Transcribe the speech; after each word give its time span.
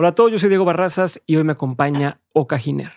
Hola 0.00 0.08
a 0.08 0.14
todos, 0.14 0.32
yo 0.32 0.38
soy 0.38 0.48
Diego 0.48 0.64
Barrazas 0.64 1.20
y 1.26 1.36
hoy 1.36 1.44
me 1.44 1.52
acompaña 1.52 2.22
Oka 2.32 2.56
Giner. 2.56 2.90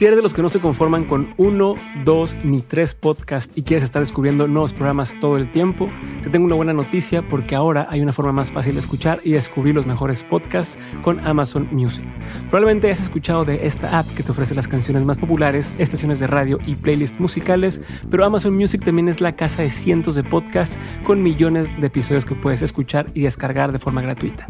Si 0.00 0.06
eres 0.06 0.16
de 0.16 0.22
los 0.22 0.32
que 0.32 0.40
no 0.40 0.48
se 0.48 0.60
conforman 0.60 1.04
con 1.04 1.34
uno, 1.36 1.74
dos 2.06 2.34
ni 2.42 2.62
tres 2.62 2.94
podcasts 2.94 3.52
y 3.54 3.64
quieres 3.64 3.84
estar 3.84 4.00
descubriendo 4.00 4.48
nuevos 4.48 4.72
programas 4.72 5.14
todo 5.20 5.36
el 5.36 5.52
tiempo, 5.52 5.90
te 6.22 6.30
tengo 6.30 6.46
una 6.46 6.54
buena 6.54 6.72
noticia 6.72 7.20
porque 7.20 7.54
ahora 7.54 7.86
hay 7.90 8.00
una 8.00 8.14
forma 8.14 8.32
más 8.32 8.50
fácil 8.50 8.72
de 8.72 8.80
escuchar 8.80 9.20
y 9.24 9.32
descubrir 9.32 9.74
los 9.74 9.84
mejores 9.84 10.22
podcasts 10.22 10.78
con 11.02 11.20
Amazon 11.26 11.68
Music. 11.70 12.02
Probablemente 12.48 12.86
hayas 12.86 13.02
escuchado 13.02 13.44
de 13.44 13.66
esta 13.66 13.98
app 13.98 14.08
que 14.14 14.22
te 14.22 14.30
ofrece 14.30 14.54
las 14.54 14.68
canciones 14.68 15.04
más 15.04 15.18
populares, 15.18 15.70
estaciones 15.76 16.18
de 16.18 16.28
radio 16.28 16.58
y 16.66 16.76
playlists 16.76 17.20
musicales, 17.20 17.82
pero 18.10 18.24
Amazon 18.24 18.56
Music 18.56 18.82
también 18.82 19.10
es 19.10 19.20
la 19.20 19.36
casa 19.36 19.60
de 19.60 19.68
cientos 19.68 20.14
de 20.14 20.24
podcasts 20.24 20.78
con 21.04 21.22
millones 21.22 21.78
de 21.78 21.88
episodios 21.88 22.24
que 22.24 22.34
puedes 22.34 22.62
escuchar 22.62 23.10
y 23.12 23.20
descargar 23.20 23.70
de 23.70 23.78
forma 23.78 24.00
gratuita. 24.00 24.46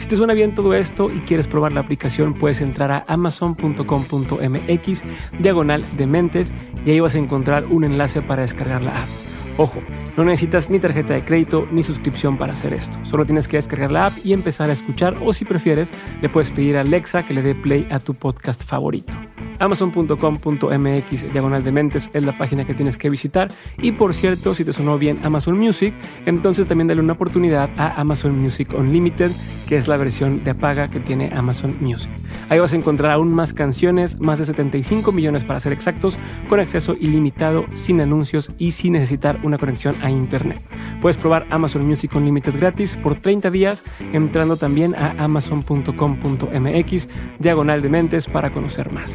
Si 0.00 0.06
te 0.06 0.16
suena 0.16 0.32
bien 0.32 0.54
todo 0.54 0.72
esto 0.72 1.10
y 1.10 1.18
quieres 1.18 1.46
probar 1.46 1.72
la 1.72 1.80
aplicación, 1.80 2.32
puedes 2.32 2.62
entrar 2.62 2.90
a 2.90 3.04
amazon.com.mx 3.06 5.04
diagonal 5.38 5.84
de 5.98 6.06
mentes 6.06 6.54
y 6.86 6.90
ahí 6.92 7.00
vas 7.00 7.16
a 7.16 7.18
encontrar 7.18 7.66
un 7.66 7.84
enlace 7.84 8.22
para 8.22 8.40
descargar 8.40 8.80
la 8.80 9.02
app. 9.02 9.29
Ojo, 9.60 9.82
no 10.16 10.24
necesitas 10.24 10.70
ni 10.70 10.78
tarjeta 10.78 11.12
de 11.12 11.20
crédito 11.20 11.68
ni 11.70 11.82
suscripción 11.82 12.38
para 12.38 12.54
hacer 12.54 12.72
esto. 12.72 12.96
Solo 13.02 13.26
tienes 13.26 13.46
que 13.46 13.58
descargar 13.58 13.92
la 13.92 14.06
app 14.06 14.14
y 14.24 14.32
empezar 14.32 14.70
a 14.70 14.72
escuchar 14.72 15.18
o 15.22 15.34
si 15.34 15.44
prefieres, 15.44 15.90
le 16.22 16.30
puedes 16.30 16.48
pedir 16.48 16.78
a 16.78 16.80
Alexa 16.80 17.24
que 17.24 17.34
le 17.34 17.42
dé 17.42 17.54
play 17.54 17.86
a 17.90 17.98
tu 17.98 18.14
podcast 18.14 18.64
favorito. 18.64 19.12
Amazon.com.mx 19.58 21.32
diagonal 21.32 21.62
de 21.62 21.72
mentes 21.72 22.08
es 22.14 22.22
la 22.24 22.32
página 22.32 22.64
que 22.64 22.72
tienes 22.72 22.96
que 22.96 23.10
visitar. 23.10 23.52
Y 23.76 23.92
por 23.92 24.14
cierto, 24.14 24.54
si 24.54 24.64
te 24.64 24.72
sonó 24.72 24.98
bien 24.98 25.20
Amazon 25.22 25.58
Music, 25.58 25.92
entonces 26.24 26.66
también 26.66 26.88
dale 26.88 27.02
una 27.02 27.12
oportunidad 27.12 27.68
a 27.76 28.00
Amazon 28.00 28.40
Music 28.40 28.72
Unlimited, 28.72 29.32
que 29.68 29.76
es 29.76 29.86
la 29.86 29.98
versión 29.98 30.42
de 30.42 30.54
paga 30.54 30.88
que 30.88 30.98
tiene 30.98 31.30
Amazon 31.34 31.76
Music. 31.80 32.10
Ahí 32.48 32.58
vas 32.58 32.72
a 32.72 32.76
encontrar 32.76 33.12
aún 33.12 33.34
más 33.34 33.52
canciones, 33.52 34.18
más 34.18 34.38
de 34.38 34.46
75 34.46 35.12
millones 35.12 35.44
para 35.44 35.60
ser 35.60 35.72
exactos, 35.72 36.16
con 36.48 36.58
acceso 36.58 36.96
ilimitado, 36.98 37.66
sin 37.74 38.00
anuncios 38.00 38.50
y 38.56 38.70
sin 38.70 38.94
necesitar 38.94 39.38
una 39.50 39.58
conexión 39.58 39.94
a 40.02 40.10
Internet. 40.10 40.60
Puedes 41.02 41.16
probar 41.16 41.46
Amazon 41.50 41.86
Music 41.86 42.14
Unlimited 42.14 42.58
gratis 42.58 42.96
por 42.96 43.16
30 43.16 43.50
días 43.50 43.84
entrando 44.12 44.56
también 44.56 44.94
a 44.94 45.22
amazon.com.mx 45.22 47.08
diagonal 47.38 47.82
de 47.82 47.88
mentes 47.88 48.26
para 48.26 48.50
conocer 48.50 48.92
más. 48.92 49.12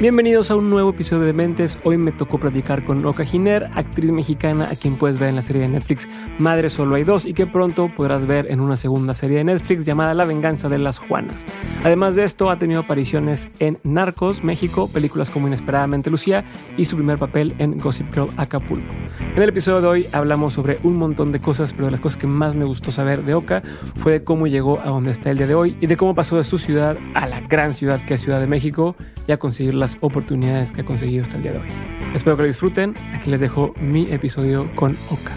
Bienvenidos 0.00 0.50
a 0.50 0.56
un 0.56 0.70
nuevo 0.70 0.88
episodio 0.88 1.26
de 1.26 1.34
Mentes. 1.34 1.76
Hoy 1.84 1.98
me 1.98 2.10
tocó 2.10 2.38
platicar 2.38 2.86
con 2.86 3.04
Oka 3.04 3.26
Giner, 3.26 3.68
actriz 3.74 4.10
mexicana 4.10 4.70
a 4.72 4.74
quien 4.74 4.96
puedes 4.96 5.18
ver 5.18 5.28
en 5.28 5.36
la 5.36 5.42
serie 5.42 5.60
de 5.60 5.68
Netflix 5.68 6.08
Madre 6.38 6.70
Solo 6.70 6.94
hay 6.94 7.04
dos 7.04 7.26
y 7.26 7.34
que 7.34 7.46
pronto 7.46 7.90
podrás 7.94 8.24
ver 8.24 8.50
en 8.50 8.60
una 8.60 8.78
segunda 8.78 9.12
serie 9.12 9.36
de 9.36 9.44
Netflix 9.44 9.84
llamada 9.84 10.14
La 10.14 10.24
Venganza 10.24 10.70
de 10.70 10.78
las 10.78 10.96
Juanas. 10.96 11.44
Además 11.84 12.16
de 12.16 12.24
esto, 12.24 12.48
ha 12.48 12.58
tenido 12.58 12.80
apariciones 12.80 13.50
en 13.58 13.78
Narcos, 13.82 14.42
México, 14.42 14.88
películas 14.88 15.28
como 15.28 15.48
Inesperadamente 15.48 16.08
Lucía 16.08 16.46
y 16.78 16.86
su 16.86 16.96
primer 16.96 17.18
papel 17.18 17.54
en 17.58 17.76
Gossip 17.78 18.10
Girl 18.14 18.30
Acapulco. 18.38 18.94
En 19.36 19.42
el 19.42 19.50
episodio 19.50 19.82
de 19.82 19.86
hoy 19.86 20.06
hablamos 20.12 20.54
sobre 20.54 20.78
un 20.82 20.96
montón 20.96 21.30
de 21.30 21.40
cosas, 21.40 21.74
pero 21.74 21.84
de 21.84 21.90
las 21.90 22.00
cosas 22.00 22.16
que 22.16 22.26
más 22.26 22.54
me 22.54 22.64
gustó 22.64 22.90
saber 22.90 23.22
de 23.22 23.34
Oka 23.34 23.62
fue 23.96 24.12
de 24.12 24.24
cómo 24.24 24.46
llegó 24.46 24.80
a 24.80 24.86
donde 24.86 25.10
está 25.10 25.30
el 25.30 25.36
día 25.36 25.46
de 25.46 25.54
hoy 25.54 25.76
y 25.78 25.88
de 25.88 25.98
cómo 25.98 26.14
pasó 26.14 26.38
de 26.38 26.44
su 26.44 26.56
ciudad 26.56 26.96
a 27.12 27.26
la 27.26 27.42
gran 27.42 27.74
ciudad 27.74 28.00
que 28.06 28.14
es 28.14 28.22
Ciudad 28.22 28.40
de 28.40 28.46
México 28.46 28.96
y 29.26 29.32
a 29.32 29.38
conseguir 29.38 29.74
las 29.74 29.96
oportunidades 30.00 30.72
que 30.72 30.80
ha 30.82 30.84
conseguido 30.84 31.22
hasta 31.22 31.36
el 31.36 31.42
día 31.42 31.52
de 31.52 31.58
hoy. 31.58 31.68
Espero 32.14 32.36
que 32.36 32.42
lo 32.42 32.48
disfruten. 32.48 32.94
Aquí 33.14 33.30
les 33.30 33.40
dejo 33.40 33.74
mi 33.80 34.10
episodio 34.12 34.70
con 34.74 34.96
Oka. 35.10 35.34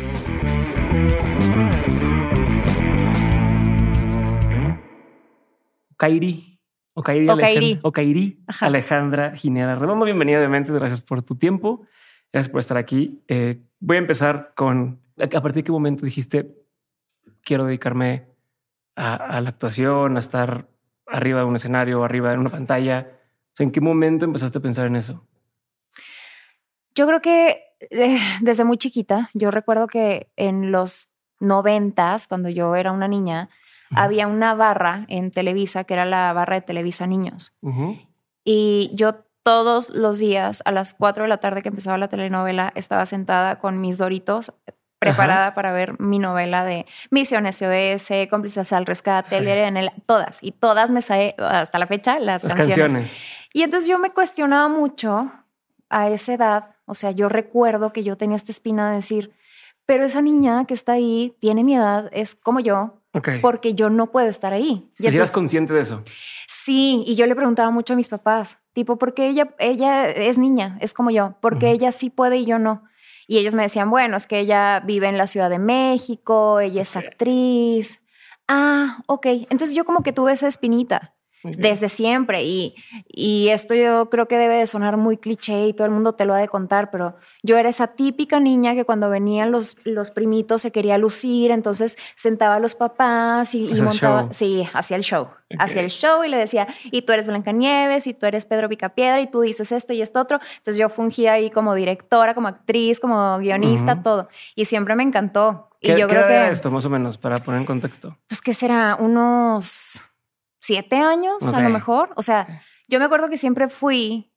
Okairi. 5.93 6.59
Okairi, 6.95 7.79
Okairi. 7.81 8.43
Alejandra 8.59 9.35
Ginera 9.35 9.75
Redondo. 9.75 10.05
Bienvenida 10.05 10.39
de 10.39 10.47
Mentes. 10.47 10.75
Gracias 10.75 11.01
por 11.01 11.21
tu 11.23 11.35
tiempo. 11.35 11.85
Gracias 12.31 12.51
por 12.51 12.59
estar 12.59 12.77
aquí. 12.77 13.23
Eh, 13.27 13.61
voy 13.79 13.97
a 13.97 13.99
empezar 13.99 14.53
con 14.55 14.99
a 15.17 15.41
partir 15.41 15.53
de 15.53 15.63
qué 15.63 15.71
momento 15.71 16.05
dijiste 16.05 16.55
quiero 17.43 17.65
dedicarme 17.65 18.27
a, 18.95 19.15
a 19.15 19.41
la 19.41 19.49
actuación, 19.49 20.17
a 20.17 20.19
estar 20.19 20.67
arriba 21.07 21.39
de 21.39 21.45
un 21.45 21.55
escenario, 21.55 22.03
arriba 22.03 22.31
de 22.31 22.37
una 22.37 22.49
pantalla. 22.49 23.12
O 23.53 23.55
sea, 23.55 23.63
¿En 23.65 23.71
qué 23.71 23.81
momento 23.81 24.25
empezaste 24.25 24.57
a 24.57 24.61
pensar 24.61 24.87
en 24.87 24.95
eso? 24.95 25.25
Yo 26.95 27.07
creo 27.07 27.21
que 27.21 27.63
eh, 27.89 28.19
desde 28.41 28.63
muy 28.63 28.77
chiquita, 28.77 29.29
yo 29.33 29.51
recuerdo 29.51 29.87
que 29.87 30.31
en 30.35 30.71
los 30.71 31.09
noventas, 31.39 32.27
cuando 32.27 32.49
yo 32.49 32.75
era 32.75 32.91
una 32.91 33.07
niña, 33.07 33.49
había 33.95 34.25
una 34.25 34.55
barra 34.55 35.05
en 35.07 35.29
Televisa, 35.29 35.83
que 35.83 35.93
era 35.93 36.05
la 36.05 36.33
barra 36.33 36.55
de 36.55 36.61
Televisa 36.61 37.05
Niños. 37.05 37.59
Y 38.43 38.89
yo 38.95 39.23
todos 39.43 39.91
los 39.91 40.17
días, 40.17 40.63
a 40.65 40.71
las 40.71 40.95
4 40.95 41.23
de 41.23 41.29
la 41.29 41.37
tarde 41.37 41.61
que 41.61 41.69
empezaba 41.69 41.99
la 41.99 42.07
telenovela, 42.07 42.71
estaba 42.75 43.05
sentada 43.05 43.59
con 43.59 43.81
mis 43.81 43.99
doritos, 43.99 44.51
preparada 44.97 45.53
para 45.53 45.73
ver 45.73 45.99
mi 45.99 46.17
novela 46.17 46.63
de 46.63 46.85
Misión 47.11 47.45
SOS, 47.45 48.29
Cómplices 48.29 48.71
al 48.73 48.85
Rescate, 48.85 49.29
Sí. 49.29 49.35
El 49.35 49.91
todas. 50.05 50.39
Y 50.41 50.53
todas 50.53 50.89
me 50.89 51.01
sé 51.01 51.35
hasta 51.37 51.77
la 51.77 51.87
fecha 51.87 52.19
las, 52.19 52.43
Las 52.43 52.53
canciones. 52.53 52.77
canciones. 52.77 53.17
Y 53.53 53.61
entonces 53.61 53.87
yo 53.87 53.99
me 53.99 54.09
cuestionaba 54.09 54.67
mucho 54.67 55.31
a 55.89 56.09
esa 56.09 56.33
edad, 56.33 56.75
o 56.85 56.95
sea, 56.95 57.11
yo 57.11 57.29
recuerdo 57.29 57.93
que 57.93 58.03
yo 58.03 58.17
tenía 58.17 58.35
esta 58.35 58.51
espina 58.51 58.89
de 58.89 58.95
decir, 58.95 59.31
pero 59.85 60.03
esa 60.03 60.21
niña 60.23 60.65
que 60.65 60.73
está 60.73 60.93
ahí 60.93 61.35
tiene 61.39 61.63
mi 61.63 61.75
edad, 61.75 62.09
es 62.11 62.33
como 62.33 62.59
yo, 62.59 62.99
porque 63.41 63.75
yo 63.75 63.91
no 63.91 64.11
puedo 64.11 64.27
estar 64.27 64.53
ahí. 64.53 64.89
Y 64.97 65.07
¿Y 65.07 65.11
si 65.11 65.17
eras 65.17 65.31
consciente 65.31 65.71
de 65.71 65.81
eso? 65.81 66.03
sí, 66.47 67.03
y 67.05 67.15
yo 67.15 67.27
le 67.27 67.35
preguntaba 67.35 67.69
mucho 67.69 67.93
a 67.93 67.95
mis 67.95 68.09
papás, 68.09 68.57
tipo, 68.73 68.97
¿por 68.97 69.13
qué 69.13 69.27
ella, 69.27 69.53
ella 69.59 70.09
es 70.09 70.39
niña, 70.39 70.77
es 70.81 70.95
como 70.95 71.11
yo? 71.11 71.35
porque 71.39 71.67
Ujú. 71.67 71.75
ella 71.75 71.91
sí 71.91 72.09
puede 72.09 72.37
y 72.37 72.45
yo 72.45 72.57
no? 72.57 72.83
Y 73.27 73.37
ellos 73.37 73.53
me 73.53 73.61
decían, 73.61 73.89
bueno, 73.91 74.17
es 74.17 74.25
que 74.25 74.39
ella 74.39 74.81
vive 74.83 75.07
en 75.07 75.17
la 75.17 75.27
Ciudad 75.27 75.49
de 75.51 75.59
México, 75.59 76.59
ella 76.59 76.81
es 76.81 76.95
actriz. 76.95 78.01
Ah, 78.47 79.01
ok. 79.05 79.25
Entonces 79.49 79.75
yo 79.75 79.85
como 79.85 80.03
que 80.03 80.11
tuve 80.11 80.33
esa 80.33 80.47
espinita 80.47 81.13
Desde 81.43 81.89
siempre 81.89 82.43
y, 82.43 82.73
y 83.07 83.49
esto 83.49 83.75
yo 83.75 84.09
creo 84.09 84.29
que 84.29 84.37
debe 84.37 84.55
de 84.55 84.67
sonar 84.67 84.95
muy 84.95 85.17
cliché 85.17 85.67
y 85.67 85.73
todo 85.73 85.85
el 85.85 85.91
mundo 85.91 86.13
te 86.13 86.25
lo 86.25 86.33
ha 86.33 86.37
de 86.37 86.47
contar, 86.47 86.89
pero 86.89 87.15
yo 87.41 87.57
era 87.57 87.67
esa 87.67 87.87
típica 87.87 88.39
niña 88.39 88.75
que 88.75 88.85
cuando 88.85 89.09
venían 89.09 89.51
los, 89.51 89.75
los 89.83 90.09
primitos 90.09 90.61
se 90.61 90.71
quería 90.71 90.97
lucir, 90.97 91.51
entonces 91.51 91.97
sentaba 92.15 92.55
a 92.55 92.59
los 92.59 92.75
papás 92.75 93.53
y, 93.55 93.65
y 93.65 93.81
montaba, 93.81 94.29
sí, 94.31 94.65
hacía 94.73 94.95
el 94.95 95.03
show, 95.03 95.27
hacía 95.59 95.81
el 95.81 95.89
show 95.89 96.23
y 96.23 96.29
le 96.29 96.37
decía, 96.37 96.67
y 96.85 97.01
tú 97.01 97.11
eres 97.11 97.27
Blancanieves 97.27 98.07
y 98.07 98.13
tú 98.13 98.25
eres 98.25 98.45
Pedro 98.45 98.69
Picapiedra 98.69 99.19
y 99.19 99.27
tú 99.27 99.41
dices 99.41 99.73
esto 99.73 99.91
y 99.91 100.01
esto 100.01 100.21
otro, 100.21 100.39
entonces 100.57 100.77
yo 100.77 100.87
fungía 100.87 101.33
ahí 101.33 101.49
como 101.49 101.75
directora, 101.75 102.33
como 102.33 102.47
actriz, 102.47 103.01
como 103.01 103.37
guionista, 103.39 104.01
todo, 104.01 104.29
y 104.55 104.63
siempre 104.63 104.95
me 104.95 105.03
encantó. 105.03 105.69
Y 105.81 105.87
¿Qué, 105.87 105.99
yo 105.99 106.07
qué 106.07 106.13
creo 106.13 106.29
era 106.29 106.45
que, 106.45 106.53
esto, 106.53 106.71
más 106.71 106.85
o 106.85 106.89
menos, 106.89 107.17
para 107.17 107.39
poner 107.39 107.59
en 107.59 107.65
contexto? 107.65 108.17
pues, 108.29 108.39
¿qué 108.39 108.53
será? 108.53 108.95
Unos 108.97 110.09
siete 110.63 110.95
años, 110.95 111.43
a 111.53 111.59
lo 111.61 111.69
mejor. 111.69 112.11
O 112.15 112.21
sea, 112.21 112.63
yo 112.87 112.97
me 112.99 113.05
acuerdo 113.05 113.29
que 113.29 113.37
siempre 113.37 113.67
fui, 113.67 114.31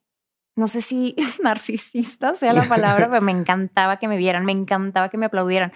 no 0.56 0.66
sé 0.68 0.82
si 0.82 1.14
narcisista 1.42 2.34
sea 2.34 2.52
la 2.52 2.64
palabra, 2.64 3.08
pero 3.08 3.22
me 3.22 3.32
encantaba 3.32 3.98
que 3.98 4.08
me 4.08 4.16
vieran, 4.16 4.44
me 4.44 4.52
encantaba 4.52 5.08
que 5.08 5.18
me 5.18 5.26
aplaudieran. 5.26 5.72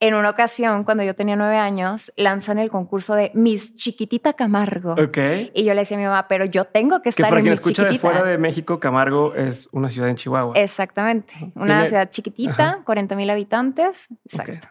En 0.00 0.14
una 0.14 0.30
ocasión, 0.30 0.84
cuando 0.84 1.02
yo 1.02 1.14
tenía 1.16 1.34
nueve 1.34 1.56
años, 1.58 2.12
lanzan 2.16 2.58
el 2.58 2.70
concurso 2.70 3.14
de 3.16 3.32
Miss 3.34 3.74
Chiquitita 3.74 4.32
Camargo. 4.32 4.92
Ok. 4.92 5.18
Y 5.54 5.64
yo 5.64 5.74
le 5.74 5.80
decía 5.80 5.96
a 5.96 6.00
mi 6.00 6.06
mamá, 6.06 6.28
pero 6.28 6.44
yo 6.44 6.66
tengo 6.66 6.98
que 6.98 7.04
Que 7.04 7.08
estar 7.10 7.28
para 7.28 7.40
en 7.40 7.44
quien 7.46 7.52
Miss 7.52 7.60
escucha 7.60 7.84
de 7.84 7.98
fuera 7.98 8.22
de 8.22 8.38
México, 8.38 8.78
Camargo 8.78 9.34
es 9.34 9.68
una 9.72 9.88
ciudad 9.88 10.08
en 10.08 10.14
Chihuahua. 10.16 10.52
Exactamente. 10.56 11.34
Una 11.56 11.66
Tiene- 11.66 11.86
ciudad 11.88 12.10
chiquitita, 12.10 12.68
Ajá. 12.70 12.82
40 12.84 13.16
mil 13.16 13.28
habitantes. 13.28 14.06
Exacto. 14.24 14.68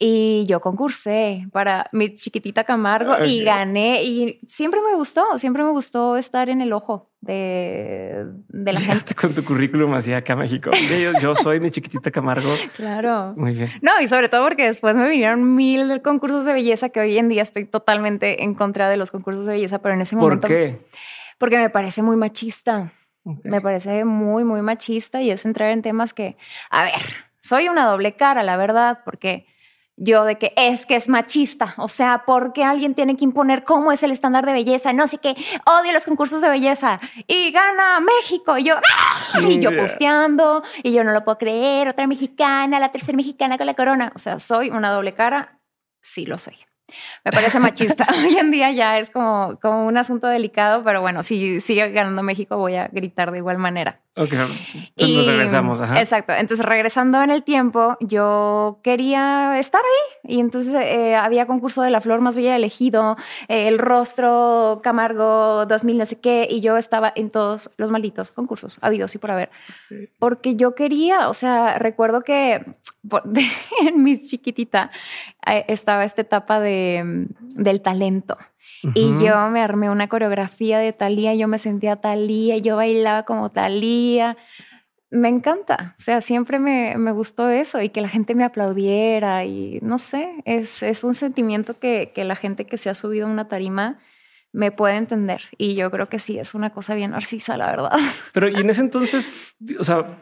Y 0.00 0.46
yo 0.46 0.60
concursé 0.60 1.48
para 1.50 1.88
mi 1.90 2.14
chiquitita 2.14 2.62
Camargo 2.62 3.16
y 3.24 3.42
gané. 3.42 4.04
Y 4.04 4.40
siempre 4.46 4.80
me 4.80 4.94
gustó, 4.94 5.38
siempre 5.38 5.64
me 5.64 5.70
gustó 5.70 6.16
estar 6.16 6.48
en 6.48 6.60
el 6.60 6.72
ojo 6.72 7.10
de, 7.20 8.26
de 8.48 8.72
la 8.72 8.80
gente. 8.80 9.16
Con 9.16 9.34
tu 9.34 9.44
currículum 9.44 9.92
hacia 9.94 10.18
acá 10.18 10.34
a 10.34 10.36
México. 10.36 10.70
Yo, 10.88 11.18
yo 11.20 11.34
soy 11.34 11.58
mi 11.58 11.72
chiquitita 11.72 12.12
Camargo. 12.12 12.48
Claro. 12.76 13.34
Muy 13.36 13.54
bien. 13.54 13.70
No, 13.82 14.00
y 14.00 14.06
sobre 14.06 14.28
todo 14.28 14.44
porque 14.44 14.66
después 14.66 14.94
me 14.94 15.08
vinieron 15.08 15.56
mil 15.56 16.00
concursos 16.02 16.44
de 16.44 16.52
belleza 16.52 16.90
que 16.90 17.00
hoy 17.00 17.18
en 17.18 17.28
día 17.28 17.42
estoy 17.42 17.64
totalmente 17.64 18.44
en 18.44 18.54
contra 18.54 18.88
de 18.88 18.96
los 18.96 19.10
concursos 19.10 19.46
de 19.46 19.54
belleza, 19.54 19.80
pero 19.80 19.94
en 19.94 20.02
ese 20.02 20.14
¿Por 20.14 20.24
momento. 20.24 20.46
qué? 20.46 20.86
Porque 21.38 21.58
me 21.58 21.70
parece 21.70 22.02
muy 22.02 22.16
machista. 22.16 22.92
Me 23.42 23.60
parece 23.60 24.04
muy, 24.04 24.44
muy 24.44 24.62
machista 24.62 25.20
y 25.22 25.30
es 25.30 25.44
entrar 25.44 25.70
en 25.70 25.82
temas 25.82 26.14
que, 26.14 26.36
a 26.70 26.84
ver, 26.84 27.02
soy 27.40 27.68
una 27.68 27.84
doble 27.84 28.14
cara, 28.16 28.42
la 28.42 28.56
verdad, 28.56 29.00
porque 29.04 29.46
yo 29.98 30.24
de 30.24 30.38
que 30.38 30.52
es 30.56 30.86
que 30.86 30.96
es 30.96 31.08
machista, 31.08 31.74
o 31.76 31.88
sea, 31.88 32.24
¿por 32.24 32.52
qué 32.52 32.64
alguien 32.64 32.94
tiene 32.94 33.16
que 33.16 33.24
imponer 33.24 33.64
cómo 33.64 33.92
es 33.92 34.02
el 34.02 34.12
estándar 34.12 34.46
de 34.46 34.52
belleza? 34.52 34.92
No 34.92 35.06
sé 35.06 35.18
qué, 35.18 35.34
odio 35.66 35.92
los 35.92 36.04
concursos 36.04 36.40
de 36.40 36.48
belleza 36.48 37.00
y 37.26 37.50
gana 37.50 38.00
México. 38.00 38.56
Y 38.58 38.64
yo, 38.64 38.76
¡ah! 38.76 39.40
y 39.40 39.58
yo 39.58 39.76
posteando, 39.76 40.62
y 40.82 40.92
yo 40.92 41.04
no 41.04 41.12
lo 41.12 41.24
puedo 41.24 41.38
creer, 41.38 41.88
otra 41.88 42.06
mexicana, 42.06 42.78
la 42.78 42.90
tercera 42.90 43.16
mexicana 43.16 43.58
con 43.58 43.66
la 43.66 43.74
corona. 43.74 44.12
O 44.14 44.18
sea, 44.18 44.38
soy 44.38 44.70
una 44.70 44.92
doble 44.92 45.14
cara, 45.14 45.58
sí 46.00 46.26
lo 46.26 46.38
soy. 46.38 46.56
Me 47.24 47.32
parece 47.32 47.58
machista. 47.58 48.06
Hoy 48.24 48.38
en 48.38 48.50
día 48.50 48.70
ya 48.70 48.98
es 48.98 49.10
como, 49.10 49.58
como 49.60 49.86
un 49.86 49.96
asunto 49.96 50.26
delicado, 50.26 50.82
pero 50.84 51.00
bueno, 51.00 51.22
si 51.22 51.60
sigue 51.60 51.90
ganando 51.90 52.22
México 52.22 52.56
voy 52.56 52.76
a 52.76 52.88
gritar 52.88 53.30
de 53.32 53.38
igual 53.38 53.58
manera. 53.58 54.00
Ok, 54.18 54.32
entonces 54.96 55.26
regresamos. 55.26 55.80
Exacto, 55.96 56.32
entonces 56.32 56.66
regresando 56.66 57.22
en 57.22 57.30
el 57.30 57.44
tiempo, 57.44 57.96
yo 58.00 58.80
quería 58.82 59.56
estar 59.60 59.80
ahí 59.80 60.34
y 60.36 60.40
entonces 60.40 60.74
eh, 60.74 61.14
había 61.14 61.46
concurso 61.46 61.82
de 61.82 61.90
la 61.90 62.00
flor 62.00 62.20
más 62.20 62.36
bella 62.36 62.56
elegido, 62.56 63.16
eh, 63.46 63.68
el 63.68 63.78
rostro 63.78 64.80
Camargo 64.82 65.66
2000 65.66 65.98
no 65.98 66.04
sé 66.04 66.20
qué, 66.20 66.48
y 66.50 66.60
yo 66.60 66.76
estaba 66.76 67.12
en 67.14 67.30
todos 67.30 67.70
los 67.76 67.92
malditos 67.92 68.32
concursos, 68.32 68.78
habidos 68.82 69.14
y 69.14 69.18
por 69.18 69.30
haber, 69.30 69.50
porque 70.18 70.56
yo 70.56 70.74
quería, 70.74 71.28
o 71.28 71.34
sea, 71.34 71.78
recuerdo 71.78 72.22
que 72.22 72.64
en 73.86 74.02
mi 74.02 74.20
chiquitita 74.20 74.90
eh, 75.46 75.64
estaba 75.68 76.04
esta 76.04 76.22
etapa 76.22 76.58
de, 76.58 77.28
del 77.38 77.82
talento. 77.82 78.36
Y 78.94 79.24
yo 79.24 79.50
me 79.50 79.60
armé 79.60 79.90
una 79.90 80.08
coreografía 80.08 80.78
de 80.78 80.92
Talía, 80.92 81.34
yo 81.34 81.48
me 81.48 81.58
sentía 81.58 81.96
Talía, 81.96 82.58
yo 82.58 82.76
bailaba 82.76 83.24
como 83.24 83.50
Talía. 83.50 84.36
Me 85.10 85.28
encanta, 85.28 85.94
o 85.98 86.02
sea, 86.02 86.20
siempre 86.20 86.58
me, 86.58 86.96
me, 86.98 87.12
gustó 87.12 87.48
eso 87.48 87.80
y 87.80 87.88
que 87.88 88.02
la 88.02 88.10
gente 88.10 88.34
me 88.34 88.44
aplaudiera 88.44 89.44
y 89.46 89.78
no 89.80 89.96
sé, 89.96 90.34
es, 90.44 90.82
es 90.82 91.02
un 91.02 91.14
sentimiento 91.14 91.78
que, 91.78 92.12
que, 92.14 92.24
la 92.24 92.36
gente 92.36 92.66
que 92.66 92.76
se 92.76 92.90
ha 92.90 92.94
subido 92.94 93.26
a 93.26 93.30
una 93.30 93.48
tarima 93.48 93.98
me 94.52 94.70
puede 94.70 94.96
entender 94.96 95.44
y 95.56 95.74
yo 95.76 95.90
creo 95.90 96.10
que 96.10 96.18
sí, 96.18 96.38
es 96.38 96.54
una 96.54 96.70
cosa 96.70 96.94
bien 96.94 97.12
narcisa, 97.12 97.56
la 97.56 97.66
verdad. 97.66 97.98
Pero 98.34 98.48
y 98.48 98.56
en 98.56 98.68
ese 98.68 98.82
entonces, 98.82 99.32
o 99.78 99.84
sea, 99.84 100.18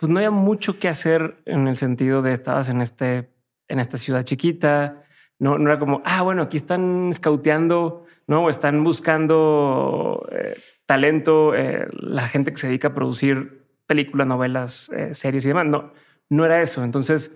pues 0.00 0.10
no 0.10 0.18
había 0.18 0.30
mucho 0.30 0.78
que 0.78 0.88
hacer 0.88 1.36
en 1.44 1.68
el 1.68 1.76
sentido 1.76 2.22
de 2.22 2.32
estabas 2.32 2.70
en, 2.70 2.80
este, 2.80 3.28
en 3.68 3.80
esta 3.80 3.98
ciudad 3.98 4.24
chiquita, 4.24 5.04
no, 5.40 5.58
no 5.58 5.70
era 5.70 5.78
como, 5.78 6.02
ah, 6.04 6.22
bueno, 6.22 6.42
aquí 6.42 6.58
están 6.58 7.10
scouteando, 7.14 8.04
¿no? 8.26 8.44
O 8.44 8.50
están 8.50 8.84
buscando 8.84 10.28
eh, 10.30 10.56
talento, 10.84 11.54
eh, 11.54 11.88
la 11.92 12.28
gente 12.28 12.52
que 12.52 12.58
se 12.58 12.68
dedica 12.68 12.88
a 12.88 12.94
producir 12.94 13.64
películas, 13.86 14.26
novelas, 14.26 14.90
eh, 14.90 15.14
series 15.14 15.46
y 15.46 15.48
demás. 15.48 15.66
No, 15.66 15.92
no 16.28 16.44
era 16.44 16.60
eso. 16.60 16.84
Entonces, 16.84 17.34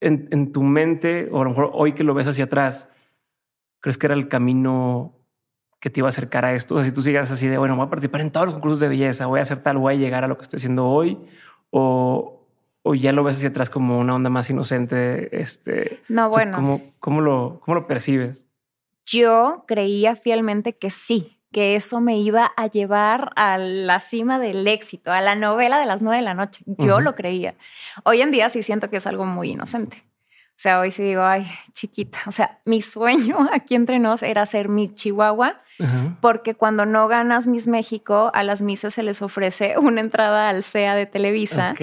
en, 0.00 0.28
en, 0.30 0.52
tu 0.52 0.62
mente, 0.62 1.30
o 1.32 1.40
a 1.40 1.44
lo 1.44 1.50
mejor 1.50 1.70
hoy 1.72 1.94
que 1.94 2.04
lo 2.04 2.12
ves 2.12 2.28
hacia 2.28 2.44
atrás, 2.44 2.90
¿crees 3.80 3.96
que 3.96 4.06
era 4.06 4.14
el 4.14 4.28
camino 4.28 5.14
que 5.80 5.88
te 5.88 6.00
iba 6.00 6.08
a 6.08 6.10
acercar 6.10 6.44
a 6.44 6.54
esto? 6.54 6.74
O 6.74 6.82
si 6.82 6.92
tú 6.92 7.02
sigas 7.02 7.30
así 7.30 7.48
de, 7.48 7.56
bueno, 7.56 7.74
voy 7.74 7.86
a 7.86 7.88
participar 7.88 8.20
en 8.20 8.30
todos 8.30 8.46
los 8.46 8.54
concursos 8.54 8.80
de 8.80 8.88
belleza, 8.88 9.24
voy 9.26 9.38
a 9.38 9.42
hacer 9.42 9.62
tal, 9.62 9.78
voy 9.78 9.94
a 9.94 9.96
llegar 9.96 10.24
a 10.24 10.28
lo 10.28 10.36
que 10.36 10.42
estoy 10.42 10.58
haciendo 10.58 10.86
hoy, 10.86 11.18
o, 11.70 12.33
o 12.86 12.94
ya 12.94 13.12
lo 13.12 13.24
ves 13.24 13.38
hacia 13.38 13.48
atrás 13.48 13.70
como 13.70 13.98
una 13.98 14.14
onda 14.14 14.30
más 14.30 14.48
inocente? 14.50 15.40
Este, 15.40 16.00
no, 16.08 16.28
bueno. 16.28 16.56
¿cómo, 16.56 16.82
cómo, 17.00 17.20
lo, 17.22 17.60
¿Cómo 17.64 17.74
lo 17.74 17.86
percibes? 17.86 18.44
Yo 19.06 19.64
creía 19.66 20.16
fielmente 20.16 20.76
que 20.76 20.90
sí, 20.90 21.38
que 21.50 21.76
eso 21.76 22.00
me 22.02 22.18
iba 22.18 22.52
a 22.56 22.66
llevar 22.66 23.32
a 23.36 23.56
la 23.56 24.00
cima 24.00 24.38
del 24.38 24.66
éxito, 24.68 25.12
a 25.12 25.22
la 25.22 25.34
novela 25.34 25.78
de 25.78 25.86
las 25.86 26.02
nueve 26.02 26.18
de 26.18 26.24
la 26.24 26.34
noche. 26.34 26.62
Yo 26.66 27.00
lo 27.00 27.14
creía. 27.14 27.54
Hoy 28.04 28.20
en 28.20 28.30
día 28.30 28.50
sí 28.50 28.62
siento 28.62 28.90
que 28.90 28.98
es 28.98 29.06
algo 29.06 29.24
muy 29.24 29.52
inocente. 29.52 30.04
O 30.50 30.56
sea, 30.56 30.78
hoy 30.78 30.90
sí 30.90 31.02
digo, 31.02 31.22
ay, 31.22 31.46
chiquita, 31.72 32.18
o 32.26 32.32
sea, 32.32 32.60
mi 32.64 32.80
sueño 32.82 33.48
aquí 33.52 33.74
entre 33.74 33.98
nos 33.98 34.22
era 34.22 34.44
ser 34.46 34.68
mi 34.68 34.94
chihuahua 34.94 35.60
porque 36.20 36.54
cuando 36.54 36.86
no 36.86 37.08
ganas 37.08 37.46
Miss 37.46 37.66
México, 37.66 38.30
a 38.34 38.42
las 38.42 38.62
misas 38.62 38.94
se 38.94 39.02
les 39.02 39.22
ofrece 39.22 39.76
una 39.78 40.00
entrada 40.00 40.48
al 40.48 40.62
CEA 40.62 40.94
de 40.94 41.06
Televisa. 41.06 41.74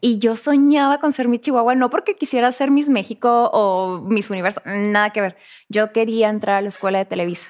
Y 0.00 0.18
yo 0.18 0.36
soñaba 0.36 0.98
con 0.98 1.12
ser 1.12 1.28
mi 1.28 1.38
Chihuahua, 1.38 1.74
no 1.74 1.90
porque 1.90 2.14
quisiera 2.16 2.50
ser 2.52 2.70
Miss 2.70 2.88
México 2.88 3.50
o 3.52 4.00
Miss 4.00 4.30
Universo, 4.30 4.60
nada 4.64 5.10
que 5.10 5.20
ver. 5.20 5.36
Yo 5.68 5.92
quería 5.92 6.28
entrar 6.28 6.56
a 6.56 6.62
la 6.62 6.68
escuela 6.68 6.98
de 6.98 7.04
Televisa. 7.04 7.48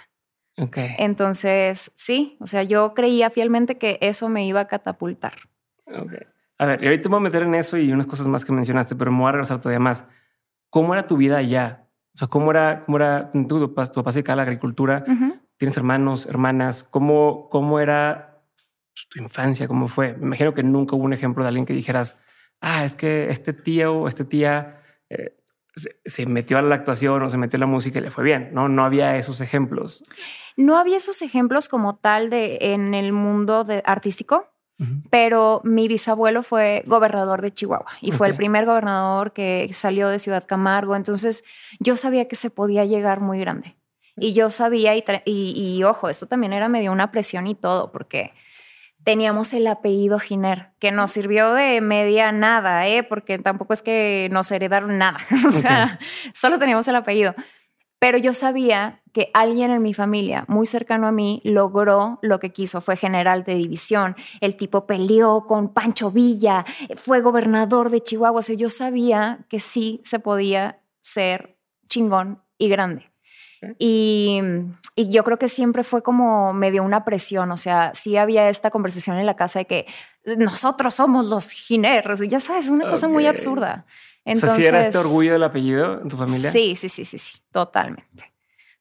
Entonces, 0.99 1.93
sí, 1.97 2.37
o 2.41 2.47
sea, 2.47 2.63
yo 2.63 2.95
creía 2.95 3.31
fielmente 3.31 3.79
que 3.79 3.99
eso 4.01 4.29
me 4.29 4.47
iba 4.47 4.61
a 4.61 4.69
catapultar. 4.69 5.35
A 6.59 6.67
ver, 6.67 6.83
y 6.83 6.87
ahorita 6.87 7.09
me 7.09 7.17
voy 7.17 7.21
a 7.23 7.25
meter 7.25 7.43
en 7.43 7.55
eso 7.55 7.77
y 7.77 7.91
unas 7.93 8.07
cosas 8.07 8.29
más 8.29 8.45
que 8.45 8.53
mencionaste, 8.53 8.95
pero 8.95 9.11
me 9.11 9.19
voy 9.19 9.29
a 9.29 9.33
regresar 9.33 9.59
todavía 9.59 9.81
más. 9.81 10.05
¿Cómo 10.71 10.95
era 10.95 11.07
tu 11.07 11.17
vida 11.17 11.39
allá? 11.39 11.89
O 12.15 12.19
sea, 12.19 12.29
¿cómo 12.29 12.51
era, 12.51 12.85
cómo 12.85 12.99
era 12.99 13.33
tu, 13.33 13.49
tu, 13.49 13.75
papá 13.75 14.13
se 14.13 14.19
dedica 14.19 14.35
a 14.35 14.37
la 14.37 14.43
agricultura? 14.43 15.05
¿Tienes 15.63 15.77
hermanos, 15.77 16.27
hermanas? 16.27 16.83
¿Cómo, 16.83 17.49
cómo 17.49 17.79
era 17.79 18.43
pues, 18.93 19.07
tu 19.09 19.21
infancia? 19.21 19.69
¿Cómo 19.69 19.87
fue? 19.87 20.13
Me 20.15 20.27
imagino 20.27 20.55
que 20.55 20.65
nunca 20.65 20.97
hubo 20.97 21.05
un 21.05 21.13
ejemplo 21.13 21.45
de 21.45 21.49
alguien 21.51 21.67
que 21.67 21.73
dijeras, 21.73 22.17
ah, 22.61 22.85
es 22.85 22.97
que 22.97 23.31
este 23.31 23.53
tío 23.53 23.95
o 23.95 24.09
este 24.09 24.25
tía 24.25 24.83
eh, 25.09 25.37
se, 26.05 26.27
metió 26.27 26.59
a 26.59 26.63
la 26.63 26.75
actuación 26.75 27.23
o 27.23 27.29
se 27.29 27.39
metió 27.39 27.59
a 27.59 27.61
la 27.61 27.67
música 27.67 28.01
y 28.01 28.03
le 28.03 28.11
fue 28.11 28.25
bien. 28.25 28.51
No, 28.53 28.69
no 28.69 28.85
había 28.85 29.17
esos 29.17 29.41
ejemplos. 29.41 30.03
No 30.57 30.79
había 30.79 30.97
esos 30.97 31.23
ejemplos 31.23 31.69
como 31.69 31.95
tal 31.95 32.29
de 32.29 32.59
en 32.61 32.93
el 32.95 33.13
mundo 33.13 33.63
de 33.63 33.85
artístico. 33.87 34.49
Pero 35.11 35.61
mi 35.63 35.87
bisabuelo 35.87 36.43
fue 36.43 36.83
gobernador 36.87 37.41
de 37.41 37.55
Chihuahua 37.55 37.93
y 38.01 38.11
fue 38.11 38.27
el 38.27 38.35
primer 38.35 38.67
gobernador 38.67 39.33
que 39.33 39.71
salió 39.73 40.09
de 40.09 40.19
Ciudad 40.19 40.45
Camargo. 40.45 40.97
Entonces 40.97 41.45
yo 41.79 41.97
sabía 41.97 42.27
que 42.27 42.35
se 42.35 42.51
podía 42.51 42.85
llegar 42.85 43.21
muy 43.21 43.39
grande. 43.39 43.77
Y 44.17 44.35
yo 44.35 44.51
sabía, 44.51 44.95
y, 44.95 45.05
y, 45.25 45.83
ojo, 45.85 46.09
esto 46.09 46.27
también 46.27 46.53
era 46.53 46.69
medio 46.69 46.93
una 46.93 47.11
presión 47.11 47.47
y 47.47 47.55
todo, 47.55 47.93
porque 47.93 48.33
teníamos 49.05 49.53
el 49.55 49.67
apellido 49.67 50.19
Giner, 50.19 50.71
que 50.79 50.91
nos 50.91 51.13
sirvió 51.13 51.55
de 51.55 51.81
media 51.81 52.31
nada, 52.31 52.87
¿eh? 52.87 53.03
porque 53.03 53.39
tampoco 53.39 53.73
es 53.73 53.83
que 53.83 54.29
nos 54.31 54.51
heredaron 54.53 54.99
nada, 54.99 55.19
o 55.49 55.51
sea, 55.51 55.99
solo 56.35 56.59
teníamos 56.59 56.87
el 56.89 56.97
apellido. 56.97 57.35
Pero 58.03 58.19
yo 58.19 58.35
sabía 58.35 59.01
que 59.13 59.31
alguien 59.33 59.71
en 59.71 59.81
mi 59.81 59.95
familia, 59.95 60.45
muy 60.49 60.67
cercano 60.67 61.07
a 61.07 61.13
mí, 61.13 61.41
logró 61.45 62.19
lo 62.21 62.41
que 62.41 62.51
quiso. 62.51 62.81
Fue 62.81 62.97
general 62.97 63.45
de 63.45 63.55
división. 63.55 64.17
El 64.41 64.57
tipo 64.57 64.89
peleó 64.89 65.47
con 65.47 65.73
Pancho 65.73 66.11
Villa, 66.11 66.65
fue 66.97 67.21
gobernador 67.21 67.91
de 67.91 68.03
Chihuahua. 68.03 68.41
O 68.41 68.43
sea, 68.43 68.57
yo 68.57 68.71
sabía 68.71 69.47
que 69.49 69.61
sí 69.61 70.01
se 70.03 70.19
podía 70.19 70.81
ser 71.01 71.57
chingón 71.89 72.43
y 72.59 72.69
grande. 72.69 73.12
Y, 73.79 74.41
yo 74.97 75.25
creo 75.25 75.39
que 75.39 75.49
siempre 75.49 75.85
fue 75.85 76.03
como 76.03 76.53
medio 76.53 76.83
una 76.83 77.05
presión, 77.05 77.51
o 77.51 77.57
sea, 77.57 77.93
sí 77.95 78.17
había 78.17 78.49
esta 78.49 78.71
conversación 78.71 79.17
en 79.17 79.27
la 79.27 79.37
casa 79.37 79.61
de 79.61 79.65
que 79.65 79.87
nosotros 80.37 80.95
somos 80.95 81.27
los 81.27 81.51
gineros, 81.51 82.21
ya 82.29 82.41
sabes, 82.41 82.69
una 82.69 82.91
cosa 82.91 83.09
muy 83.09 83.27
absurda. 83.27 83.87
Entonces, 84.25 84.59
¿sí 84.59 84.67
era 84.67 84.81
este 84.81 84.99
orgullo 84.99 85.33
del 85.33 85.43
apellido 85.43 86.01
en 86.01 86.09
tu 86.09 86.17
familia? 86.17 86.51
Sí, 86.51 86.77
sí, 86.77 86.89
sí, 86.89 87.05
sí, 87.05 87.19
sí, 87.19 87.39
totalmente, 87.51 88.33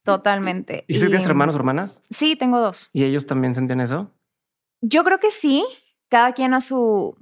totalmente. 0.04 0.84
¿Y, 0.88 1.00
tú 1.00 1.08
tienes 1.08 1.26
hermanos 1.26 1.56
o 1.56 1.58
hermanas? 1.58 2.02
Sí, 2.10 2.36
tengo 2.36 2.60
dos. 2.60 2.90
¿Y 2.94 3.04
ellos 3.04 3.26
también 3.26 3.56
sentían 3.56 3.82
eso? 3.82 4.12
Yo 4.82 5.04
creo 5.04 5.20
que 5.20 5.32
sí, 5.32 5.66
cada 6.10 6.34
quien 6.34 6.54
a 6.54 6.62
su, 6.62 7.16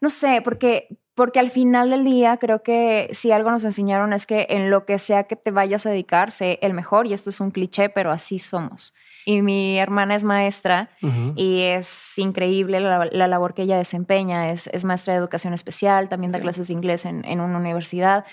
no 0.00 0.10
sé, 0.10 0.40
porque 0.42 0.88
porque 1.16 1.40
al 1.40 1.50
final 1.50 1.88
del 1.90 2.04
día 2.04 2.36
creo 2.36 2.62
que 2.62 3.08
si 3.12 3.32
algo 3.32 3.50
nos 3.50 3.64
enseñaron 3.64 4.12
es 4.12 4.26
que 4.26 4.46
en 4.50 4.70
lo 4.70 4.84
que 4.84 4.98
sea 4.98 5.24
que 5.24 5.34
te 5.34 5.50
vayas 5.50 5.86
a 5.86 5.90
dedicar, 5.90 6.30
sé 6.30 6.58
el 6.60 6.74
mejor, 6.74 7.06
y 7.06 7.14
esto 7.14 7.30
es 7.30 7.40
un 7.40 7.50
cliché, 7.50 7.88
pero 7.88 8.12
así 8.12 8.38
somos. 8.38 8.94
Y 9.24 9.40
mi 9.40 9.78
hermana 9.78 10.14
es 10.14 10.22
maestra 10.22 10.90
y 11.34 11.62
es 11.62 12.16
increíble 12.16 12.78
la, 12.78 13.06
labor 13.06 13.54
que 13.54 13.62
ella 13.62 13.76
desempeña, 13.76 14.52
es, 14.52 14.68
es, 14.68 14.84
maestra 14.84 15.14
de 15.14 15.18
educación 15.18 15.52
especial, 15.52 16.08
también 16.08 16.30
da 16.30 16.38
clases 16.38 16.68
de 16.68 16.74
inglés 16.74 17.04
en, 17.06 17.24
en 17.24 17.40
una 17.40 17.58
universidad. 17.58 18.24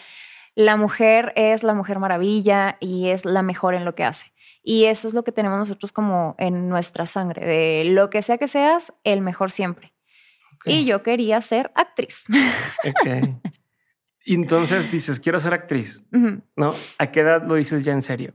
La 0.54 0.76
mujer 0.76 1.34
es 1.36 1.64
la 1.64 1.74
mujer 1.74 1.98
maravilla 1.98 2.78
y 2.80 3.08
es 3.08 3.26
la 3.26 3.42
mejor 3.42 3.74
en 3.74 3.86
lo 3.86 3.96
que 3.96 4.04
hace. 4.04 4.34
Y 4.62 4.86
eso 4.86 5.08
es 5.08 5.14
lo 5.14 5.24
que 5.24 5.32
tenemos 5.32 5.58
nosotros 5.58 5.92
como 5.92 6.36
en 6.38 6.70
nuestra 6.70 7.06
sangre, 7.06 7.46
de 7.46 7.86
lo 7.86 8.10
que 8.10 8.22
sea 8.22 8.38
que 8.38 8.48
seas, 8.48 8.94
el 9.04 9.22
mejor 9.22 9.52
siempre. 9.52 9.93
Y 10.66 10.86
yo 10.86 11.04
quería 11.04 11.42
ser 11.42 11.72
actriz. 11.76 12.24
Okay. 13.02 13.38
Entonces 14.26 14.92
dices, 14.92 15.20
quiero 15.20 15.40
ser 15.40 15.54
actriz, 15.54 16.04
¿no? 16.56 16.74
¿A 16.98 17.12
qué 17.12 17.20
edad 17.20 17.44
lo 17.46 17.56
dices 17.56 17.84
ya 17.84 17.92
en 17.92 18.02
serio? 18.02 18.34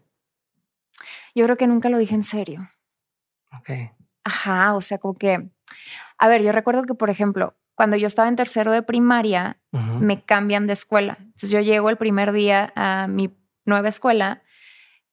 Yo 1.34 1.44
creo 1.44 1.56
que 1.56 1.66
nunca 1.66 1.88
lo 1.88 1.98
dije 1.98 2.14
en 2.14 2.24
serio. 2.24 2.70
Ok. 3.58 3.70
Ajá, 4.24 4.74
o 4.74 4.80
sea, 4.82 4.98
como 4.98 5.14
que, 5.14 5.48
a 6.18 6.28
ver, 6.28 6.42
yo 6.42 6.52
recuerdo 6.52 6.82
que, 6.84 6.94
por 6.94 7.08
ejemplo, 7.08 7.56
cuando 7.74 7.96
yo 7.96 8.06
estaba 8.06 8.28
en 8.28 8.36
tercero 8.36 8.72
de 8.72 8.82
primaria, 8.82 9.58
me 10.00 10.24
cambian 10.24 10.66
de 10.66 10.72
escuela. 10.72 11.16
Entonces 11.20 11.50
yo 11.50 11.60
llego 11.60 11.88
el 11.88 11.96
primer 11.96 12.32
día 12.32 12.72
a 12.74 13.06
mi 13.06 13.34
nueva 13.64 13.88
escuela 13.88 14.42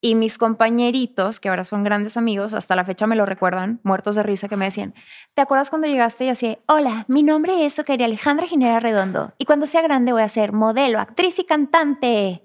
Y 0.05 0.13
mis 0.13 0.37
compañeritos, 0.37 1.39
que 1.39 1.49
ahora 1.49 1.63
son 1.63 1.83
grandes 1.83 2.15
amigos, 2.15 2.53
hasta 2.53 2.75
la 2.75 2.85
fecha 2.85 3.07
me 3.07 3.15
lo 3.15 3.25
recuerdan, 3.25 3.79
muertos 3.81 4.15
de 4.15 4.21
risa, 4.21 4.47
que 4.47 4.55
me 4.55 4.65
decían, 4.65 4.93
¿te 5.33 5.41
acuerdas 5.41 5.71
cuando 5.71 5.87
llegaste 5.87 6.25
y 6.25 6.29
así, 6.29 6.59
hola, 6.67 7.05
mi 7.07 7.23
nombre 7.23 7.65
es 7.65 7.73
Soquería 7.73 8.05
Alejandra 8.05 8.45
Ginera 8.45 8.79
Redondo 8.79 9.33
y 9.39 9.45
cuando 9.45 9.65
sea 9.65 9.81
grande 9.81 10.11
voy 10.11 10.21
a 10.21 10.29
ser 10.29 10.51
modelo, 10.51 10.99
actriz 10.99 11.39
y 11.39 11.43
cantante? 11.43 12.43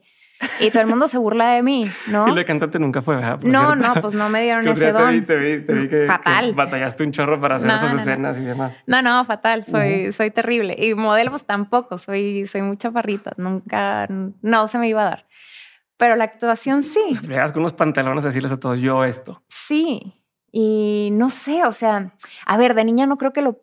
Y 0.59 0.71
todo 0.71 0.81
el 0.81 0.89
mundo 0.89 1.07
se 1.07 1.19
burla 1.19 1.51
de 1.51 1.63
mí, 1.63 1.91
¿no? 2.07 2.27
Y 2.29 2.35
la 2.35 2.47
cantante 2.47 2.79
nunca 2.79 3.03
fue, 3.03 3.17
¿verdad? 3.17 3.39
Por 3.41 3.51
no, 3.51 3.75
cierto. 3.75 3.95
no, 3.95 4.01
pues 4.01 4.15
no 4.15 4.31
me 4.31 4.41
dieron 4.43 4.65
Yo 4.65 4.73
ese 4.73 4.87
te 4.87 4.93
don. 4.93 5.13
vi, 5.13 5.21
te 5.21 5.37
vi, 5.37 5.63
te 5.63 5.73
vi 5.75 5.87
que, 5.87 6.07
Fatal. 6.07 6.47
que 6.47 6.53
batallaste 6.53 7.05
un 7.05 7.13
chorro 7.13 7.39
para 7.39 7.57
hacer 7.57 7.69
No, 7.69 7.75
esas 7.75 7.91
no, 7.91 7.95
no. 7.97 8.01
escenas 8.01 8.39
y 8.39 8.45
demás. 8.45 8.73
No, 8.87 9.03
no, 9.03 9.23
fatal, 9.27 9.67
soy, 9.67 10.13
soy 10.13 10.31
terrible. 10.31 10.75
Y 10.79 10.95
modelo 10.95 11.31
pues 11.31 11.45
tampoco, 11.45 11.99
soy, 11.99 12.47
soy 12.47 12.63
muy 12.63 12.79
chaparrita, 12.79 13.35
nunca, 13.37 14.07
no 14.09 14.67
se 14.67 14.79
me 14.79 14.89
iba 14.89 15.03
a 15.03 15.11
dar. 15.11 15.27
Pero 16.01 16.17
la 16.17 16.25
actuación 16.25 16.83
sí, 16.83 17.13
Llegas 17.23 17.53
con 17.53 17.61
unos 17.61 17.75
pantalones 17.75 18.25
a 18.25 18.29
decirles 18.29 18.51
a 18.51 18.59
todos, 18.59 18.81
yo 18.81 19.05
esto. 19.05 19.43
sí. 19.49 20.17
Y 20.53 21.11
no 21.13 21.31
sé, 21.31 21.65
o 21.65 21.71
sea, 21.71 22.13
a 22.45 22.57
ver, 22.57 22.75
de 22.75 22.85
niña 22.85 23.07
no 23.07 23.19
creo 23.19 23.33
que 23.33 23.41
lo 23.41 23.61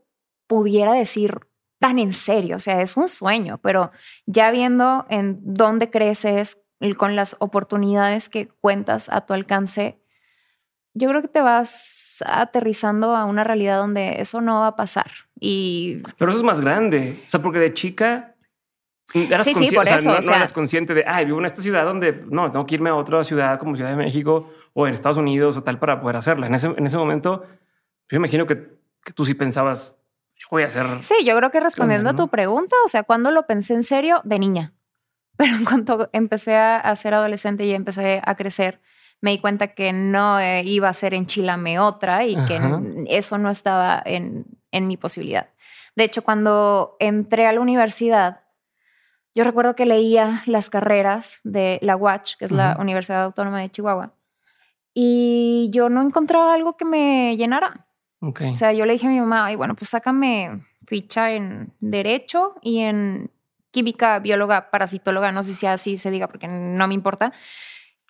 pudiera 0.47 0.93
decir 0.93 1.41
tan 1.79 1.99
en 1.99 2.13
serio, 2.13 2.55
o 2.55 2.59
sea, 2.59 2.81
es 2.81 2.95
un 2.95 3.09
sueño, 3.09 3.59
pero 3.61 3.91
ya 4.25 4.51
viendo 4.51 5.05
en 5.09 5.37
dónde 5.43 5.89
creces 5.89 6.63
y 6.79 6.93
con 6.93 7.17
las 7.17 7.35
oportunidades 7.39 8.29
que 8.29 8.47
cuentas 8.61 9.09
a 9.09 9.25
tu 9.25 9.33
alcance, 9.33 9.99
yo 10.93 11.09
creo 11.09 11.21
que 11.21 11.27
te 11.27 11.41
vas 11.41 12.23
aterrizando 12.25 13.17
a 13.17 13.25
una 13.25 13.43
realidad 13.43 13.79
donde 13.79 14.21
eso 14.21 14.39
no 14.39 14.61
va 14.61 14.67
a 14.67 14.75
pasar. 14.77 15.11
Y 15.37 16.03
Pero 16.17 16.31
eso 16.31 16.39
es 16.39 16.45
más 16.45 16.61
grande. 16.61 17.21
O 17.27 17.29
sea, 17.29 17.41
porque 17.41 17.59
de 17.59 17.73
chica. 17.73 18.36
Eras 19.13 19.43
Sí, 19.45 19.53
sí, 19.53 19.71
por 19.71 19.83
o 19.83 19.85
sea, 19.85 19.95
eso, 19.95 20.09
No, 20.09 20.13
o 20.13 20.17
no 20.17 20.21
sea- 20.21 20.35
eras 20.37 20.51
consciente 20.53 20.93
de, 20.93 21.03
ay, 21.07 21.25
vivo 21.25 21.39
en 21.39 21.45
esta 21.45 21.61
ciudad 21.61 21.85
donde 21.85 22.23
no, 22.29 22.51
tengo 22.51 22.65
que 22.65 22.75
irme 22.75 22.89
a 22.89 22.95
otra 22.95 23.23
ciudad 23.23 23.57
como 23.57 23.75
Ciudad 23.75 23.89
de 23.91 23.95
México 23.95 24.49
o 24.73 24.85
en 24.87 24.93
Estados 24.93 25.17
Unidos 25.17 25.55
o 25.57 25.63
tal 25.63 25.79
para 25.79 25.99
poder 26.01 26.17
hacerla. 26.17 26.47
En 26.47 26.55
ese, 26.55 26.67
en 26.67 26.85
ese 26.85 26.97
momento, 26.97 27.43
yo 28.09 28.17
imagino 28.17 28.45
que, 28.45 28.55
que 29.03 29.13
tú 29.13 29.23
sí 29.23 29.33
pensabas, 29.33 29.97
yo 30.35 30.47
voy 30.51 30.63
a 30.63 30.67
hacer. 30.67 30.85
Sí, 31.01 31.15
yo 31.25 31.35
creo 31.37 31.49
que 31.51 31.59
respondiendo 31.61 32.03
¿no? 32.03 32.09
a 32.11 32.15
tu 32.15 32.27
pregunta, 32.27 32.75
o 32.85 32.89
sea, 32.89 33.03
cuando 33.03 33.31
lo 33.31 33.47
pensé 33.47 33.73
en 33.75 33.83
serio, 33.83 34.21
de 34.25 34.39
niña. 34.39 34.73
Pero 35.37 35.55
en 35.55 35.63
cuanto 35.65 36.09
empecé 36.13 36.55
a, 36.55 36.77
a 36.77 36.95
ser 36.95 37.13
adolescente 37.13 37.63
y 37.65 37.71
empecé 37.73 38.21
a 38.25 38.35
crecer, 38.35 38.81
me 39.21 39.31
di 39.31 39.39
cuenta 39.39 39.69
que 39.69 39.93
no 39.93 40.39
eh, 40.39 40.63
iba 40.65 40.89
a 40.89 40.93
ser 40.93 41.13
enchilame 41.13 41.79
otra 41.79 42.25
y 42.25 42.35
que 42.45 42.57
Ajá. 42.57 42.75
n- 42.77 43.05
eso 43.09 43.37
no 43.37 43.49
estaba 43.49 44.01
en, 44.05 44.45
en 44.71 44.85
mi 44.87 44.97
posibilidad. 44.97 45.49
De 45.95 46.03
hecho, 46.03 46.23
cuando 46.23 46.97
entré 46.99 47.47
a 47.47 47.53
la 47.53 47.61
universidad, 47.61 48.41
yo 49.37 49.43
recuerdo 49.43 49.75
que 49.75 49.85
leía 49.85 50.41
las 50.47 50.71
carreras 50.71 51.41
de 51.43 51.77
la 51.83 51.95
UACH, 51.95 52.37
que 52.37 52.45
es 52.45 52.51
la. 52.51 52.75
Universidad 52.79 53.23
Autónoma 53.23 53.61
de 53.61 53.69
Chihuahua, 53.69 54.11
y 54.95 55.69
yo 55.71 55.89
no 55.89 56.01
encontraba 56.01 56.55
algo 56.55 56.75
que 56.75 56.85
me 56.85 57.37
llenara. 57.37 57.85
O 58.19 58.55
sea, 58.55 58.73
yo 58.73 58.87
le 58.87 58.93
dije 58.93 59.05
a 59.05 59.11
mi 59.11 59.19
mamá, 59.19 59.45
ay, 59.45 59.55
bueno, 59.55 59.75
pues 59.75 59.91
sácame 59.91 60.63
ficha 60.87 61.33
en 61.33 61.71
Derecho 61.79 62.55
y 62.63 62.79
en 62.79 63.29
Química, 63.69 64.17
Bióloga, 64.17 64.71
Parasitóloga, 64.71 65.31
no 65.31 65.43
sé 65.43 65.53
si 65.53 65.67
así 65.67 65.99
se 65.99 66.09
diga 66.09 66.27
porque 66.27 66.47
no 66.47 66.87
me 66.87 66.95
importa. 66.95 67.31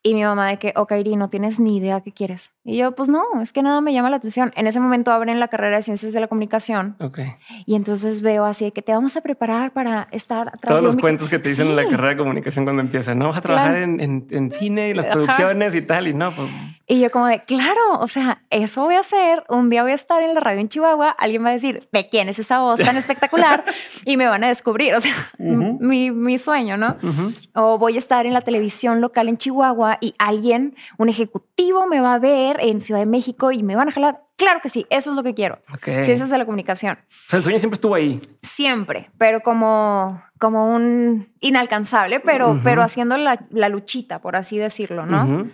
Y 0.08 0.14
mi 0.14 0.24
mamá 0.24 0.48
de 0.48 0.58
que, 0.58 0.74
ok, 0.76 0.94
Iri, 1.00 1.16
no 1.18 1.30
tienes 1.30 1.60
ni 1.60 1.78
idea 1.78 2.00
qué 2.02 2.12
quieres. 2.14 2.52
Y 2.64 2.78
yo, 2.78 2.94
pues 2.94 3.10
no, 3.10 3.24
es 3.42 3.52
que 3.52 3.62
nada 3.62 3.82
me 3.82 3.92
llama 3.94 4.10
la 4.10 4.18
atención. 4.18 4.54
En 4.56 4.68
ese 4.68 4.80
momento 4.80 5.12
abren 5.12 5.40
la 5.40 5.48
carrera 5.50 5.78
de 5.78 5.84
Ciencias 5.84 6.14
de 6.14 6.20
la 6.22 6.28
Comunicación 6.28 6.96
ok. 7.00 7.20
y 7.66 7.76
entonces 7.76 8.22
veo 8.22 8.46
así 8.46 8.66
de 8.66 8.72
que 8.72 8.82
te 8.82 8.94
vamos 8.94 9.18
a 9.18 9.22
preparar 9.22 9.72
para 9.72 10.08
estar 10.12 10.48
atrás 10.50 10.68
Todos 10.70 10.84
los 10.84 10.96
cuentos 10.96 11.30
que 11.30 11.40
te 11.40 11.50
dicen 11.50 11.68
en 11.68 11.76
la 11.76 11.84
carrera 11.86 12.10
de 12.12 12.18
comunicación 12.18 12.66
cuando 12.66 12.82
empiezan, 12.82 13.20
¿no? 13.20 13.28
Vas 13.28 13.38
a 13.38 13.42
trabajar 13.42 13.72
Claro. 13.72 13.84
en, 13.84 14.00
en, 14.00 14.28
en 14.30 14.52
cine 14.52 14.90
y 14.90 14.94
las 14.94 15.06
Ajá. 15.08 15.14
producciones 15.14 15.76
y 15.76 15.82
tal. 15.82 16.08
Y 16.08 16.14
no, 16.14 16.34
pues 16.36 16.50
Y 16.88 17.00
yo 17.02 17.12
como 17.12 17.28
de, 17.28 17.42
claro, 17.44 18.00
o 18.00 18.08
sea, 18.08 18.44
eso 18.50 18.84
voy 18.86 18.96
a 18.96 19.00
hacer. 19.02 19.44
Un 19.50 19.70
día 19.70 19.82
voy 19.84 19.92
a 19.92 19.96
estar 19.96 20.22
en 20.24 20.34
la 20.34 20.40
radio 20.40 20.62
en 20.62 20.70
Chihuahua, 20.70 21.10
alguien 21.10 21.44
va 21.44 21.50
a 21.50 21.54
decir, 21.54 21.90
¿de 21.92 22.08
quién 22.10 22.30
es 22.30 22.40
esa 22.40 22.60
voz 22.60 22.80
tan 22.80 22.96
espectacular? 22.98 23.66
y 24.06 24.16
me 24.18 24.26
van 24.28 24.44
a 24.44 24.48
descubrir, 24.48 24.94
o 24.96 25.02
sea, 25.02 25.14
mi, 25.38 26.12
mi 26.12 26.38
sueño, 26.38 26.78
¿no? 26.78 26.96
O 27.54 27.78
voy 27.78 27.96
a 27.96 27.98
estar 27.98 28.26
en 28.26 28.34
la 28.34 28.42
televisión 28.42 29.02
local 29.02 29.28
en 29.30 29.38
Chihuahua 29.38 29.97
y 30.02 30.14
alguien, 30.20 30.76
un 30.98 31.10
ejecutivo, 31.10 31.88
me 31.88 32.00
va 32.00 32.14
a 32.16 32.20
ver 32.20 32.58
en 32.62 32.82
Ciudad 32.82 33.00
de 33.02 33.06
México 33.06 33.52
y 33.52 33.64
me 33.64 33.76
van 33.76 33.90
a 33.90 33.92
jalar. 33.92 34.22
Claro 34.36 34.60
que 34.62 34.70
sí, 34.70 34.86
eso 34.90 35.10
es 35.10 35.16
lo 35.16 35.24
que 35.24 35.34
quiero. 35.34 35.60
Ok. 35.74 35.86
Ciencias 36.04 36.30
de 36.30 36.38
la 36.38 36.46
comunicación. 36.46 36.98
O 37.02 37.30
sea, 37.30 37.38
el 37.38 37.44
sueño 37.44 37.58
siempre 37.60 37.76
estuvo 37.76 37.96
ahí. 37.96 38.22
Siempre, 38.44 39.10
pero 39.18 39.42
como, 39.42 40.22
como 40.40 40.74
un 40.76 41.30
inalcanzable, 41.40 42.20
pero, 42.20 42.60
pero 42.64 42.84
haciendo 42.84 43.18
la, 43.18 43.46
la 43.50 43.70
luchita, 43.70 44.20
por 44.22 44.36
así 44.36 44.58
decirlo, 44.58 45.06
¿no? 45.06 45.48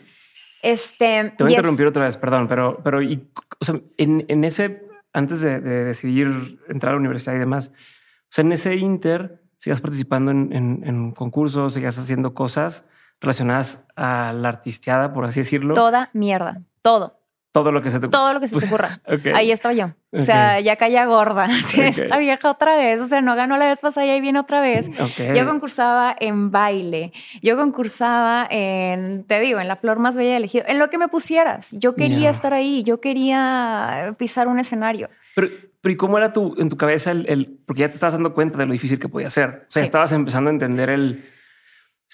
Este. 0.62 1.34
Te 1.38 1.44
voy 1.44 1.52
a 1.52 1.56
es- 1.56 1.60
interrumpir 1.60 1.88
otra 1.88 2.06
vez, 2.06 2.18
perdón, 2.18 2.48
pero, 2.48 2.80
pero 2.84 3.02
y, 3.02 3.28
o 3.60 3.66
sea, 3.66 3.76
en, 3.98 4.26
en 4.28 4.44
ese, 4.44 4.84
antes 5.14 5.42
de, 5.42 5.60
de 5.60 5.84
decidir 5.86 6.60
entrar 6.70 6.92
a 6.92 6.94
la 6.96 7.00
universidad 7.00 7.36
y 7.36 7.40
demás, 7.40 7.70
o 7.74 8.30
sea, 8.30 8.44
en 8.44 8.52
ese 8.54 8.76
inter, 8.76 9.42
sigas 9.58 9.82
participando 9.82 10.32
en, 10.32 10.52
en, 10.54 10.84
en 10.86 11.12
concursos, 11.12 11.74
sigas 11.74 11.98
haciendo 12.00 12.34
cosas 12.34 12.86
relacionadas 13.24 13.84
a 13.96 14.32
la 14.34 14.50
artisteada, 14.50 15.14
por 15.14 15.26
así 15.26 15.40
decirlo. 15.40 15.74
Toda 15.74 16.10
mierda. 16.14 16.62
Todo. 16.84 17.20
Todo 17.52 17.72
lo 17.72 17.84
que 17.84 17.92
se 17.92 18.00
te 18.00 18.08
Todo 18.08 18.34
lo 18.34 18.40
que 18.40 18.48
se 18.48 18.58
te 18.60 18.66
ocurra. 18.66 19.00
Ahí 19.36 19.52
estaba 19.52 19.74
yo. 19.76 19.92
O 20.12 20.24
sea, 20.24 20.60
ya 20.60 20.76
caía 20.76 21.06
gorda. 21.06 21.44
Así, 21.52 21.80
Ok. 21.82 21.86
Esta 21.88 22.18
vieja 22.18 22.50
otra 22.50 22.76
vez. 22.76 23.00
O 23.00 23.06
sea, 23.06 23.22
no 23.22 23.36
ganó 23.36 23.58
la 23.58 23.66
vez 23.68 23.80
pasada 23.80 24.08
y 24.08 24.10
ahí 24.10 24.22
viene 24.22 24.40
otra 24.40 24.60
vez. 24.60 24.90
Yo 25.36 25.46
concursaba 25.48 26.16
en 26.20 26.50
baile. 26.50 27.14
Yo 27.44 27.56
concursaba 27.56 28.48
en, 28.50 29.24
te 29.26 29.40
digo, 29.40 29.60
en 29.60 29.68
la 29.68 29.76
flor 29.76 30.00
más 30.00 30.16
bella 30.16 30.36
elegido. 30.38 30.66
En 30.68 30.80
lo 30.80 30.90
que 30.90 30.98
me 30.98 31.10
pusieras. 31.10 31.72
Yo 31.74 31.94
quería 31.94 32.32
estar 32.32 32.54
ahí. 32.56 32.84
Yo 32.84 33.00
quería 33.00 34.16
pisar 34.18 34.48
un 34.48 34.58
escenario. 34.60 35.10
Pero, 35.36 35.48
pero 35.82 35.94
¿y 35.94 35.96
cómo 35.96 36.18
era 36.18 36.34
tu, 36.34 36.56
en 36.58 36.70
tu 36.70 36.78
cabeza 36.78 37.12
el, 37.12 37.26
el- 37.30 37.60
porque 37.68 37.82
ya 37.82 37.88
te 37.88 37.94
estabas 37.94 38.14
dando 38.14 38.34
cuenta 38.34 38.58
de 38.58 38.66
lo 38.66 38.72
difícil 38.74 38.98
que 39.00 39.10
podía 39.10 39.30
ser? 39.30 39.50
O 39.68 39.72
sea, 39.72 39.82
Sí. 39.82 39.86
estabas 39.86 40.12
empezando 40.12 40.50
a 40.50 40.54
entender 40.54 40.90
el, 40.90 41.24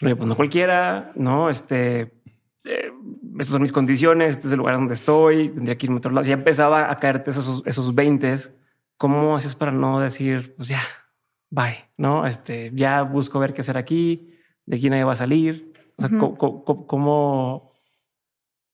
oye, 0.01 0.15
pues 0.15 0.27
no 0.27 0.35
cualquiera, 0.35 1.11
no, 1.15 1.49
este, 1.49 2.13
eh, 2.63 2.91
estas 3.33 3.47
son 3.47 3.61
mis 3.61 3.71
condiciones, 3.71 4.31
este 4.31 4.47
es 4.47 4.53
el 4.53 4.59
lugar 4.59 4.75
donde 4.75 4.93
estoy, 4.93 5.49
tendría 5.49 5.77
que 5.77 5.85
irme 5.85 5.95
a 5.95 5.99
otro 5.99 6.11
lado. 6.11 6.27
Ya 6.27 6.33
empezaba 6.33 6.91
a 6.91 6.99
caerte 6.99 7.31
esos, 7.31 7.63
esos 7.65 7.95
20. 7.95 8.35
¿Cómo 8.97 9.35
haces 9.35 9.55
para 9.55 9.71
no 9.71 9.99
decir, 9.99 10.55
pues 10.55 10.67
ya, 10.67 10.81
bye, 11.49 11.89
no? 11.97 12.27
Este, 12.27 12.71
ya 12.73 13.03
busco 13.03 13.39
ver 13.39 13.53
qué 13.53 13.61
hacer 13.61 13.77
aquí, 13.77 14.35
de 14.65 14.75
aquí 14.77 14.89
nadie 14.89 15.03
va 15.05 15.13
a 15.13 15.17
salir. 15.17 15.73
O 15.97 16.01
sea. 16.01 16.09
¿cómo, 16.09 16.37
cómo, 16.37 16.87
cómo, 16.87 17.73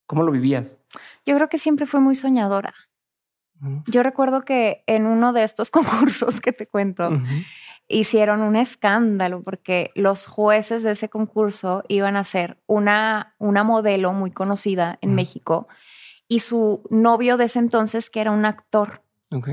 cómo 0.06 0.22
lo 0.22 0.32
vivías? 0.32 0.76
Yo 1.24 1.34
creo 1.34 1.48
que 1.48 1.58
siempre 1.58 1.86
fui 1.86 2.00
muy 2.00 2.14
soñadora. 2.14 2.74
Yo 3.86 4.02
recuerdo 4.02 4.42
que 4.42 4.84
en 4.86 5.06
uno 5.06 5.32
de 5.32 5.42
estos 5.42 5.70
concursos 5.72 6.40
que 6.40 6.52
te 6.52 6.66
cuento. 6.66 7.10
Hicieron 7.88 8.40
un 8.42 8.56
escándalo 8.56 9.42
porque 9.42 9.90
los 9.94 10.26
jueces 10.26 10.82
de 10.82 10.92
ese 10.92 11.08
concurso 11.08 11.82
iban 11.88 12.16
a 12.16 12.24
ser 12.24 12.58
una, 12.66 13.34
una 13.38 13.62
modelo 13.64 14.12
muy 14.12 14.30
conocida 14.30 14.98
en. 15.00 15.14
México 15.14 15.68
y 16.28 16.40
su 16.40 16.82
novio 16.90 17.36
de 17.36 17.44
ese 17.44 17.58
entonces, 17.60 18.10
que 18.10 18.20
era 18.20 18.32
un 18.32 18.44
actor 18.44 19.02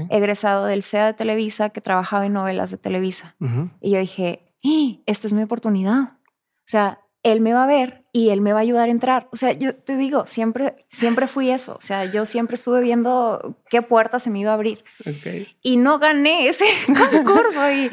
egresado 0.10 0.66
del 0.66 0.82
CEA 0.84 1.06
de 1.08 1.14
Televisa 1.14 1.70
que 1.70 1.82
trabajaba 1.82 2.26
en 2.26 2.34
novelas 2.34 2.72
de 2.72 2.78
Televisa. 2.78 3.36
Y 3.82 3.92
yo 3.92 4.00
dije, 4.00 4.54
"¡Ah! 4.64 5.02
esta 5.06 5.28
es 5.28 5.34
mi 5.34 5.44
oportunidad. 5.44 6.02
O 6.02 6.66
sea, 6.68 7.00
él 7.22 7.42
me 7.42 7.54
va 7.54 7.64
a 7.64 7.68
ver 7.68 8.03
y 8.16 8.30
él 8.30 8.42
me 8.42 8.54
va 8.54 8.60
a 8.60 8.62
ayudar 8.62 8.90
a 8.90 8.92
entrar. 8.92 9.28
O 9.32 9.36
sea, 9.36 9.54
yo 9.54 9.74
te 9.76 9.98
digo, 9.98 10.28
siempre, 10.28 10.86
siempre 10.88 11.26
fui 11.28 11.50
eso. 11.50 11.74
O 11.78 11.82
sea, 11.82 12.06
yo 12.06 12.26
siempre 12.26 12.54
estuve 12.56 12.82
viendo 12.82 13.56
qué 13.70 13.82
puerta 13.82 14.20
se 14.20 14.30
me 14.30 14.40
iba 14.40 14.52
a 14.52 14.54
abrir 14.54 14.84
Ok. 15.02 15.48
y 15.64 15.78
no 15.78 15.98
gané 15.98 16.48
ese 16.48 16.66
concurso. 16.86 17.72
y, 17.72 17.90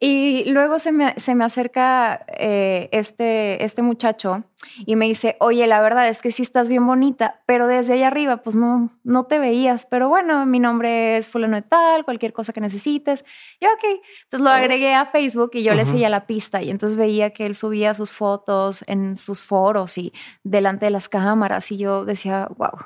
y 0.00 0.44
luego 0.50 0.78
se 0.80 0.90
me, 0.92 1.14
se 1.18 1.34
me 1.34 1.44
acerca 1.44 2.24
eh, 2.36 2.88
este, 2.92 3.64
este 3.64 3.82
muchacho 3.82 4.42
y 4.84 4.94
me 4.96 5.06
dice, 5.06 5.36
oye, 5.40 5.66
la 5.66 5.80
verdad 5.80 6.08
es 6.08 6.20
que 6.20 6.32
sí 6.32 6.42
estás 6.42 6.68
bien 6.68 6.86
bonita, 6.86 7.40
pero 7.46 7.66
desde 7.66 7.94
allá 7.94 8.08
arriba 8.08 8.38
pues 8.38 8.54
no, 8.56 8.90
no 9.04 9.24
te 9.24 9.38
veías. 9.38 9.86
Pero 9.86 10.08
bueno, 10.08 10.44
mi 10.46 10.60
nombre 10.60 11.16
es 11.16 11.30
fulano 11.30 11.56
de 11.56 11.62
tal, 11.62 12.04
cualquier 12.04 12.32
cosa 12.34 12.52
que 12.52 12.60
necesites. 12.60 13.24
Y 13.58 13.66
ok. 13.66 13.84
Entonces 14.24 14.40
lo 14.40 14.50
Oh. 14.50 14.52
agregué 14.52 14.94
a 14.94 15.06
Facebook 15.06 15.50
y 15.54 15.62
yo 15.62 15.74
le 15.74 15.82
Ujú. 15.82 15.92
seguía 15.92 16.08
la 16.10 16.26
pista 16.26 16.60
y 16.62 16.70
entonces 16.70 16.96
veía 16.98 17.30
que 17.30 17.46
él 17.46 17.54
subía 17.54 17.94
sus 17.94 18.12
fotos 18.12 18.84
en 18.86 19.16
sus 19.16 19.42
foros 19.60 19.98
y 19.98 20.12
delante 20.42 20.86
de 20.86 20.90
las 20.90 21.08
cámaras 21.08 21.70
y 21.70 21.76
yo 21.76 22.04
decía, 22.06 22.48
wow. 22.56 22.78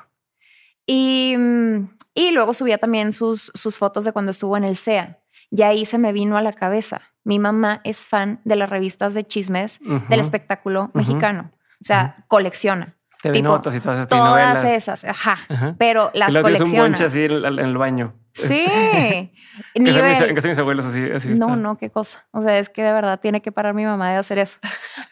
Y, 0.85 1.35
mm, 1.37 1.89
y 2.13 2.31
luego 2.31 2.53
subía 2.53 2.77
también 2.77 3.13
sus, 3.13 3.51
sus 3.53 3.77
fotos 3.77 4.03
de 4.03 4.11
cuando 4.11 4.31
estuvo 4.31 4.57
en 4.57 4.65
el 4.65 4.75
CEA. 4.75 5.19
Y 5.51 5.61
ahí 5.61 5.85
se 5.85 5.97
me 5.97 6.11
vino 6.11 6.37
a 6.37 6.41
la 6.41 6.51
cabeza. 6.51 7.01
Mi 7.23 7.39
mamá 7.39 7.79
es 7.83 8.05
fan 8.05 8.41
de 8.43 8.57
las 8.57 8.69
revistas 8.69 9.13
de 9.13 9.23
chismes 9.25 9.79
del 10.09 10.19
espectáculo 10.19 10.91
mexicano. 10.93 11.51
O 11.81 11.85
sea, 11.85 12.25
colecciona. 12.27 12.95
TV 13.21 13.35
tipo, 13.35 13.49
notas 13.49 13.73
y 13.73 13.79
todas 13.79 13.99
esas 13.99 14.09
Todas 14.09 14.63
esas, 14.63 15.03
ajá. 15.05 15.37
Pero 15.77 16.11
las 16.13 16.35
un 16.35 16.41
colecciona. 16.41 16.81
bonche 16.81 17.05
así 17.05 17.23
en 17.23 17.59
el 17.59 17.77
baño. 17.77 18.13
Sí. 18.35 19.31
Que 19.73 19.91
sean 19.93 20.05
mis, 20.09 20.17
Nivel. 20.19 20.35
que 20.35 20.41
sean 20.41 20.49
mis 20.51 20.59
abuelos 20.59 20.85
así. 20.85 21.01
así 21.15 21.29
No, 21.29 21.33
están. 21.45 21.61
no, 21.61 21.77
qué 21.77 21.89
cosa. 21.89 22.25
O 22.31 22.41
sea, 22.41 22.59
es 22.59 22.67
que 22.67 22.83
de 22.83 22.91
verdad 22.91 23.21
tiene 23.21 23.41
que 23.41 23.53
parar 23.53 23.73
mi 23.73 23.85
mamá 23.85 24.11
de 24.11 24.17
hacer 24.17 24.37
eso. 24.37 24.57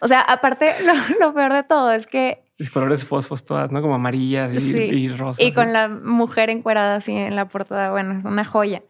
O 0.01 0.07
sea, 0.09 0.19
aparte, 0.19 0.75
lo, 0.85 0.93
lo 1.27 1.33
peor 1.33 1.53
de 1.53 1.63
todo 1.63 1.93
es 1.93 2.07
que 2.07 2.43
Los 2.57 2.69
colores 2.69 3.05
fosfos 3.05 3.45
todas, 3.45 3.71
¿no? 3.71 3.81
Como 3.81 3.95
amarillas 3.95 4.53
y, 4.53 4.59
Sí. 4.59 4.77
y 4.77 5.07
rosas. 5.15 5.39
Y 5.45 5.53
con 5.53 5.71
la 5.71 5.87
mujer 5.87 6.49
encuerada 6.49 6.95
así 6.95 7.13
en 7.15 7.37
la 7.37 7.47
portada, 7.47 7.91
bueno, 7.91 8.21
una 8.29 8.43
joya. 8.43 8.83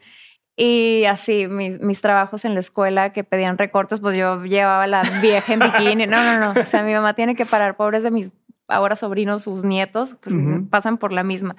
Y 0.55 1.05
así, 1.05 1.45
mis, 1.47 1.79
mis 1.81 2.01
trabajos 2.01 2.45
en 2.45 2.55
la 2.55 2.59
escuela 2.59 3.13
que 3.13 3.23
pedían 3.23 3.59
recortes, 3.59 3.99
pues 3.99 4.15
yo 4.15 4.43
llevaba 4.43 4.87
la 4.87 5.03
vieja 5.21 5.53
en 5.53 5.59
bikini. 5.59 6.07
No, 6.07 6.23
no, 6.23 6.39
no. 6.53 6.59
O 6.61 6.65
sea, 6.65 6.81
mi 6.81 6.93
mamá 6.93 7.13
tiene 7.13 7.35
que 7.35 7.45
parar, 7.45 7.75
pobres 7.77 8.01
de 8.01 8.09
mis 8.09 8.33
ahora 8.67 8.95
sobrinos, 8.95 9.43
sus 9.43 9.63
nietos, 9.63 10.15
pues, 10.23 10.33
Ujú. 10.35 10.67
pasan 10.69 10.97
por 10.97 11.11
la 11.11 11.21
misma. 11.23 11.55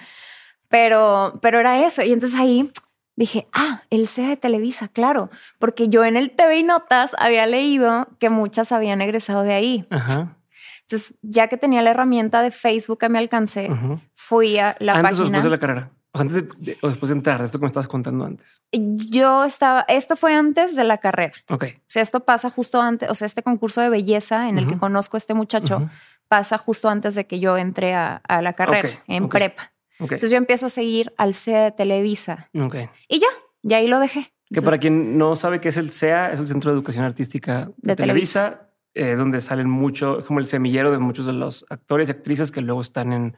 Pero, 0.75 1.39
pero 1.41 1.61
era 1.61 1.87
eso. 1.87 2.03
Y 2.03 2.13
entonces 2.13 2.37
ahí 2.39 2.73
dije, 3.15 3.47
ah, 3.53 3.83
el 3.91 4.09
CEA 4.09 4.31
de 4.31 4.37
Televisa, 4.37 4.89
claro. 4.89 5.31
Porque 5.61 5.89
yo 5.89 6.05
en 6.05 6.17
el 6.17 6.33
TV 6.33 6.59
y 6.59 6.63
Notas 6.65 7.15
había 7.19 7.47
leído 7.47 8.09
que 8.19 8.29
muchas 8.29 8.73
habían 8.73 9.01
egresado 9.01 9.43
de 9.45 9.55
ahí. 9.55 9.87
Ajá. 9.91 10.37
Entonces, 10.83 11.15
ya 11.23 11.47
que 11.47 11.57
tenía 11.57 11.81
la 11.83 11.91
herramienta 11.91 12.43
de 12.43 12.51
Facebook 12.51 13.05
a 13.05 13.09
mi 13.09 13.19
alcance, 13.19 13.71
fui 14.15 14.59
a 14.59 14.77
la 14.81 14.95
¿Antes 14.95 15.21
o 15.21 15.23
página. 15.23 15.39
después 15.39 15.45
de 15.45 15.51
la 15.51 15.59
carrera? 15.59 15.91
O 16.13 16.19
sea, 16.19 16.23
antes 16.23 16.35
de, 16.37 16.49
de- 16.73 16.79
o 16.83 16.89
después 16.89 17.09
de 17.11 17.15
entrar, 17.17 17.41
esto 17.43 17.59
que 17.59 17.63
me 17.63 17.67
estabas 17.69 17.87
contando 17.89 18.25
antes. 18.25 18.61
Yo 18.73 19.45
estaba, 19.45 19.85
esto 19.89 20.17
fue 20.17 20.35
antes 20.35 20.75
de 20.77 20.83
la 20.85 20.99
carrera. 20.99 21.33
Ok. 21.49 21.65
O 21.77 21.83
sea, 21.87 22.03
esto 22.03 22.21
pasa 22.25 22.51
justo 22.51 22.81
antes, 22.83 23.09
o 23.11 23.15
sea, 23.15 23.27
este 23.27 23.43
concurso 23.45 23.81
de 23.81 23.89
belleza 23.91 24.49
en 24.49 24.59
el 24.59 24.67
que 24.67 24.77
conozco 24.77 25.17
a 25.17 25.19
este 25.19 25.35
muchacho 25.35 25.89
pasa 26.29 26.59
justo 26.59 26.89
antes 26.89 27.15
de 27.15 27.27
que 27.27 27.39
yo 27.39 27.57
entré 27.57 27.95
a, 27.95 28.17
a 28.29 28.43
la 28.43 28.55
carrera, 28.55 28.89
en 29.07 29.29
prepa. 29.29 29.71
Ok. 30.01 30.13
Entonces 30.13 30.31
yo 30.31 30.37
empiezo 30.37 30.67
a 30.67 30.69
seguir 30.69 31.13
al 31.17 31.35
CEA 31.35 31.65
de 31.65 31.73
Televisa 31.73 32.51
ok. 32.59 32.77
y 33.09 33.19
ya, 33.21 33.29
y 33.63 33.75
ahí 33.75 33.87
lo 33.87 33.99
dejé. 34.01 34.21
Que 34.23 34.59
Entonces, 34.61 34.71
para 34.71 34.79
quien 34.81 35.17
no 35.19 35.37
sabe 35.37 35.61
qué 35.61 35.69
es 35.71 35.77
el 35.77 35.91
CEA, 35.91 36.33
es 36.33 36.41
el 36.41 36.49
Centro 36.49 36.71
de 36.71 36.77
Educación 36.77 37.05
Artística 37.05 37.67
de, 37.79 37.93
De 37.93 37.97
Televisa, 37.97 38.71
eh, 38.95 39.15
donde 39.15 39.41
salen 39.41 39.69
mucho, 39.69 40.19
es 40.21 40.27
como 40.27 40.39
el 40.41 40.47
semillero 40.47 40.91
de 40.91 40.99
muchos 40.99 41.27
de 41.27 41.33
los 41.33 41.65
actores 41.71 42.09
y 42.09 42.13
actrices 42.13 42.53
que 42.53 42.61
luego 42.61 42.81
están 42.81 43.13
en, 43.13 43.37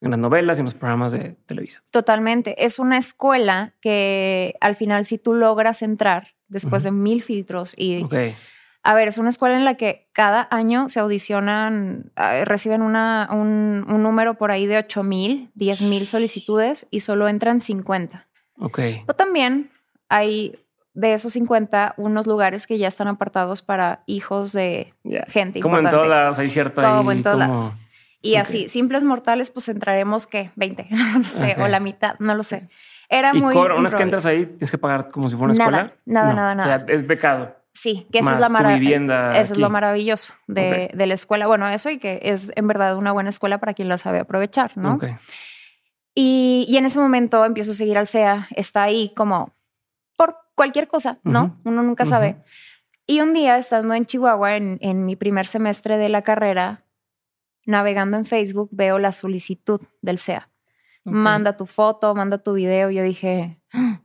en 0.00 0.10
las 0.10 0.18
novelas 0.18 0.58
y 0.58 0.60
en 0.60 0.64
los 0.64 0.74
programas 0.74 1.12
de 1.12 1.36
Televisa. 1.46 1.82
Totalmente. 1.90 2.64
Es 2.64 2.78
una 2.78 2.98
escuela 2.98 3.74
que 3.80 4.54
al 4.60 4.76
final, 4.76 5.04
si 5.04 5.18
tú 5.18 5.34
logras 5.34 5.82
entrar 5.82 6.34
después 6.48 6.84
Ujú. 6.84 6.94
de 6.94 7.00
mil 7.02 7.22
filtros 7.22 7.74
y 7.76 8.02
Ok. 8.04 8.14
A 8.86 8.94
ver, 8.94 9.08
es 9.08 9.18
una 9.18 9.30
escuela 9.30 9.56
en 9.56 9.64
la 9.64 9.74
que 9.74 10.06
cada 10.12 10.46
año 10.50 10.88
se 10.88 11.00
audicionan, 11.00 12.12
eh, 12.16 12.44
reciben 12.44 12.82
una, 12.82 13.28
un, 13.32 13.84
un 13.88 14.02
número 14.02 14.34
por 14.34 14.50
ahí 14.50 14.66
de 14.66 14.78
8 14.78 15.02
mil, 15.02 15.50
10 15.54 15.82
mil 15.82 16.06
solicitudes 16.06 16.86
y 16.90 17.00
solo 17.00 17.26
entran 17.28 17.60
50. 17.60 18.26
Ok. 18.58 18.78
O 19.08 19.14
también 19.14 19.70
hay 20.08 20.58
de 20.94 21.14
esos 21.14 21.32
50 21.34 21.94
unos 21.96 22.26
lugares 22.26 22.66
que 22.66 22.78
ya 22.78 22.88
están 22.88 23.08
apartados 23.08 23.60
para 23.60 24.02
hijos 24.06 24.52
de 24.52 24.94
gente 25.28 25.60
Como 25.60 25.78
en 25.78 25.90
todas 25.90 26.08
las 26.08 26.38
hay 26.38 26.48
cierto 26.48 26.80
Como 26.80 27.10
ahí 27.10 27.16
en 27.18 27.22
todas 27.22 27.48
como- 27.48 27.52
las. 27.54 27.74
Y 28.22 28.36
así, 28.36 28.68
simples 28.68 29.04
mortales, 29.04 29.50
pues 29.50 29.68
entraremos, 29.68 30.26
¿qué? 30.26 30.50
20, 30.56 30.86
no 30.90 31.18
lo 31.18 31.24
sé, 31.28 31.56
o 31.60 31.68
la 31.68 31.80
mitad, 31.80 32.14
no 32.18 32.34
lo 32.34 32.42
sé. 32.42 32.68
Era 33.08 33.30
Y 33.34 33.40
muy... 33.40 33.52
cobra, 33.54 33.74
unas 33.76 33.94
que 33.94 34.02
improbable. 34.02 34.02
entras 34.04 34.26
ahí, 34.26 34.46
tienes 34.46 34.70
que 34.70 34.78
pagar 34.78 35.08
como 35.08 35.28
si 35.28 35.36
fuera 35.36 35.52
una 35.52 35.64
Nada, 35.64 35.82
escuela. 35.82 36.00
nada, 36.06 36.28
No, 36.30 36.34
nada, 36.36 36.52
O 36.52 36.54
nada. 36.56 36.86
sea, 36.86 36.94
es 36.94 37.06
becado. 37.06 37.54
Sí, 37.76 38.06
que 38.10 38.20
esa 38.20 38.32
es 38.32 38.40
la 38.40 38.48
maravilla. 38.48 39.38
Eso 39.38 39.52
es 39.52 39.58
lo 39.58 39.68
maravilloso 39.68 40.32
de, 40.46 40.90
la 40.94 41.12
escuela. 41.12 41.46
Bueno, 41.46 41.68
eso 41.68 41.90
y 41.90 41.98
que 41.98 42.20
es 42.22 42.50
en 42.56 42.66
verdad 42.66 42.96
una 42.96 43.12
buena 43.12 43.28
escuela 43.28 43.58
para 43.58 43.74
quien 43.74 43.90
la 43.90 43.98
sabe 43.98 44.18
aprovechar, 44.18 44.78
¿no? 44.78 44.94
Ok. 44.94 45.04
Y, 46.14 46.64
y 46.70 46.78
en 46.78 46.86
ese 46.86 46.98
momento 46.98 47.44
empiezo 47.44 47.72
a 47.72 47.74
seguir 47.74 47.98
al 47.98 48.06
CEA. 48.06 48.48
Está 48.56 48.84
ahí 48.84 49.12
como 49.14 49.54
por 50.16 50.38
cualquier 50.54 50.88
cosa, 50.88 51.18
¿no? 51.22 51.60
Uno 51.64 51.82
nunca 51.82 52.06
sabe. 52.06 52.42
Y 53.06 53.20
un 53.20 53.34
día, 53.34 53.58
estando 53.58 53.92
en 53.92 54.06
Chihuahua, 54.06 54.56
en, 54.56 54.78
en 54.80 55.04
mi 55.04 55.14
primer 55.14 55.46
semestre 55.46 55.98
de 55.98 56.08
la 56.08 56.22
carrera, 56.22 56.86
navegando 57.66 58.16
en 58.16 58.24
Facebook, 58.24 58.70
veo 58.72 58.98
la 58.98 59.12
solicitud 59.12 59.82
del. 60.00 60.16
Ok. 60.16 60.42
Manda 61.04 61.58
tu 61.58 61.66
foto, 61.66 62.14
manda 62.14 62.38
tu 62.38 62.54
video. 62.54 62.90
Yo 62.90 63.02
dije, 63.02 63.60
"Ah, 63.70 64.00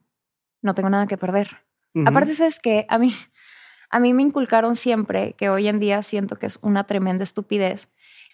no 0.62 0.76
tengo 0.76 0.90
nada 0.90 1.08
que 1.08 1.18
perder. 1.18 1.62
Aparte, 2.06 2.36
sabes 2.36 2.60
que 2.60 2.86
a 2.90 2.98
mí, 2.98 3.14
a 3.92 4.00
mí 4.00 4.14
me 4.14 4.24
inculcaron 4.24 4.76
siempre 4.76 5.34
que 5.34 5.50
hoy 5.50 5.68
en 5.68 5.80
día 5.80 6.02
siento 6.02 6.38
que 6.38 6.46
es 6.46 6.60
una 6.62 6.86
tremenda 6.86 7.24
estupidez 7.24 7.90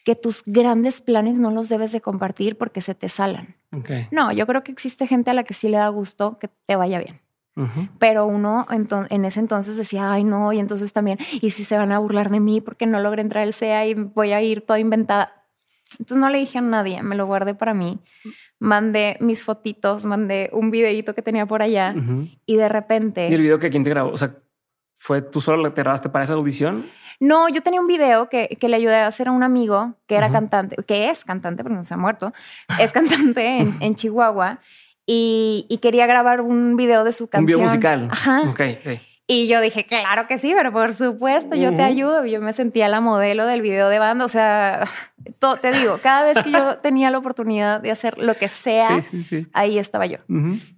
que 0.05 0.15
tus 0.15 0.43
grandes 0.45 1.01
planes 1.01 1.37
no 1.37 1.51
los 1.51 1.67
debes 1.67 1.91
de 1.91 1.99
compartir 1.99 2.57
porque 2.57 2.79
se 2.79 2.95
te 2.95 3.09
salan. 3.09 3.57
No, 4.11 4.31
yo 4.31 4.47
creo 4.47 4.63
que 4.63 4.71
existe 4.71 5.05
gente 5.05 5.31
a 5.31 5.33
la 5.33 5.43
que 5.43 5.53
sí 5.53 5.67
le 5.67 5.75
da 5.75 5.89
gusto 5.89 6.39
que 6.39 6.47
te 6.47 6.77
vaya 6.77 6.99
bien. 6.99 7.19
Pero 7.99 8.27
uno 8.27 8.67
en 8.69 9.25
ese 9.25 9.39
entonces 9.39 9.75
decía, 9.75 10.11
ay 10.11 10.23
no, 10.23 10.53
y 10.53 10.59
entonces 10.59 10.93
también, 10.93 11.17
y 11.41 11.49
si 11.49 11.65
se 11.65 11.75
van 11.75 11.91
a 11.91 11.99
burlar 11.99 12.29
de 12.29 12.39
mí 12.39 12.61
porque 12.61 12.85
no 12.85 13.01
logré 13.01 13.21
entrar 13.21 13.43
al 13.43 13.53
CEA 13.53 13.87
y 13.87 13.95
voy 13.95 14.31
a 14.31 14.41
ir 14.41 14.61
toda 14.61 14.79
inventada. 14.79 15.43
Entonces 16.00 16.17
no 16.17 16.29
le 16.29 16.37
dije 16.37 16.59
a 16.59 16.61
nadie, 16.61 17.01
me 17.01 17.15
lo 17.15 17.25
guardé 17.25 17.55
para 17.55 17.74
mí. 17.74 18.00
Mandé 18.59 19.17
mis 19.20 19.43
fotitos, 19.43 20.05
mandé 20.05 20.50
un 20.53 20.72
videíto 20.72 21.15
que 21.15 21.22
tenía 21.22 21.46
por 21.48 21.61
allá 21.61 21.96
y 22.46 22.55
de 22.55 22.70
repente... 22.70 23.27
¿Y 23.27 23.33
el 23.33 23.41
video 23.41 23.59
que 23.59 23.70
quién 23.70 23.83
te 23.83 23.89
grabó? 23.89 24.11
O 24.11 24.17
sea, 24.17 24.37
¿fue 24.98 25.22
tú 25.22 25.42
solo 25.42 25.72
te 25.74 25.81
grabaste 25.81 26.10
para 26.10 26.24
esa 26.25 26.33
audición? 26.33 26.90
No, 27.20 27.50
yo 27.50 27.62
tenía 27.64 27.81
un 27.81 27.88
video 27.88 28.29
que, 28.29 28.57
que 28.60 28.70
le 28.70 28.75
ayudé 28.75 28.98
a 28.98 29.07
hacer 29.07 29.27
a 29.27 29.31
un 29.31 29.42
amigo 29.44 29.94
que 30.05 30.16
era 30.16 30.29
cantante, 30.31 30.75
que 30.86 31.10
es 31.10 31.25
cantante, 31.25 31.64
pero 31.64 31.74
no 31.75 31.83
se 31.83 31.94
ha 31.94 31.98
muerto, 31.98 32.31
es 32.79 32.92
cantante 32.92 33.57
en, 33.60 33.75
en 33.81 33.96
Chihuahua 33.96 34.60
y, 35.05 35.66
y 35.70 35.77
quería 35.79 36.05
grabar 36.05 36.42
un 36.42 36.75
video 36.77 37.03
de 37.03 37.14
su 37.14 37.24
Un 37.24 37.29
canción. 37.29 37.60
video 37.60 37.70
musical. 37.70 38.07
Ajá. 38.12 38.42
Ok, 38.50 38.62
ok. 38.86 39.01
Y 39.29 39.48
yo 39.50 39.60
dije, 39.60 39.86
claro 39.86 40.25
que 40.27 40.38
sí, 40.38 40.53
pero 40.55 40.72
por 40.72 40.94
supuesto, 40.94 41.53
yo 41.57 41.75
te 41.75 41.81
ayudo. 41.83 42.24
Y 42.25 42.31
yo 42.31 42.40
me 42.42 42.53
sentía 42.53 42.88
la 42.88 43.01
modelo 43.01 43.46
del 43.46 43.62
video 43.62 43.90
de 43.90 44.00
banda. 44.00 44.24
O 44.24 44.29
sea, 44.29 44.88
to- 45.40 45.57
te 45.57 45.74
digo, 45.74 46.00
cada 46.01 46.24
vez 46.24 46.42
que 46.44 46.51
yo 46.51 46.77
tenía 46.81 47.12
la 47.12 47.18
oportunidad 47.18 47.81
de 47.81 47.92
hacer 47.92 48.18
lo 48.20 48.36
que 48.38 48.48
sea, 48.48 49.01
Sí, 49.01 49.10
sí, 49.10 49.24
sí. 49.24 49.48
ahí 49.51 49.79
estaba 49.79 50.05
yo. 50.05 50.20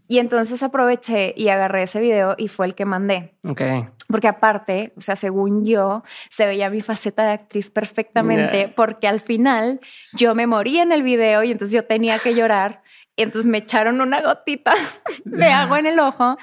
Y 0.07 0.17
entonces 0.17 0.63
aproveché 0.63 1.33
y 1.37 1.49
agarré 1.49 1.83
ese 1.83 1.99
video 1.99 2.33
y 2.39 2.47
fue 2.47 2.65
el 2.65 2.73
que 2.73 2.85
mandé. 2.85 3.35
Ok. 3.47 3.61
Porque 4.09 4.27
aparte, 4.27 4.91
o 4.97 5.01
sea, 5.01 5.15
según 5.15 5.65
yo, 5.65 6.03
se 6.29 6.45
veía 6.47 6.69
mi 6.71 6.81
faceta 6.81 7.23
de 7.23 7.31
actriz 7.33 7.69
perfectamente, 7.69 8.61
Ya. 8.61 8.75
porque 8.75 9.07
al 9.07 9.19
final 9.19 9.79
yo 10.13 10.33
me 10.33 10.47
moría 10.47 10.81
en 10.81 10.91
el 10.91 11.03
video 11.03 11.43
y 11.43 11.51
entonces 11.51 11.73
yo 11.75 11.85
tenía 11.85 12.17
que 12.19 12.33
llorar. 12.33 12.81
Y 13.15 13.21
entonces 13.21 13.49
me 13.49 13.59
echaron 13.59 14.01
una 14.01 14.21
gotita 14.21 14.73
de 15.25 15.45
agua 15.45 15.77
en 15.79 15.85
el 15.85 15.99
ojo 15.99 16.37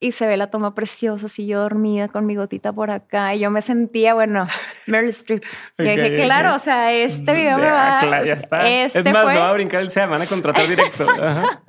y 0.00 0.12
se 0.12 0.28
ve 0.28 0.36
la 0.36 0.48
toma 0.48 0.76
preciosa, 0.76 1.26
así 1.26 1.48
yo 1.48 1.60
dormida 1.60 2.06
con 2.06 2.24
mi 2.24 2.36
gotita 2.36 2.72
por 2.72 2.92
acá. 2.92 3.34
Y 3.34 3.40
yo 3.40 3.50
me 3.50 3.62
sentía, 3.62 4.14
bueno, 4.14 4.46
Meryl 4.86 5.08
Streep. 5.08 5.42
Y 5.78 5.82
Ok, 5.82 5.88
dije, 5.88 6.14
claro, 6.14 6.54
o 6.54 6.58
sea, 6.60 6.92
este 6.92 7.32
video 7.34 7.56
me 7.58 7.64
Ya, 7.64 7.72
va 7.72 7.98
claro, 8.00 8.24
ya 8.26 8.34
está. 8.34 8.68
Este 8.68 9.00
es 9.00 9.04
más, 9.12 9.24
fue, 9.24 9.32
me 9.32 9.40
va 9.40 9.50
a 9.50 9.52
brincar 9.54 9.80
el 9.82 9.88
me 9.96 10.06
van 10.06 10.22
a 10.22 10.26
contratar 10.26 10.68
directo. 10.68 11.04
Ajá. 11.20 11.62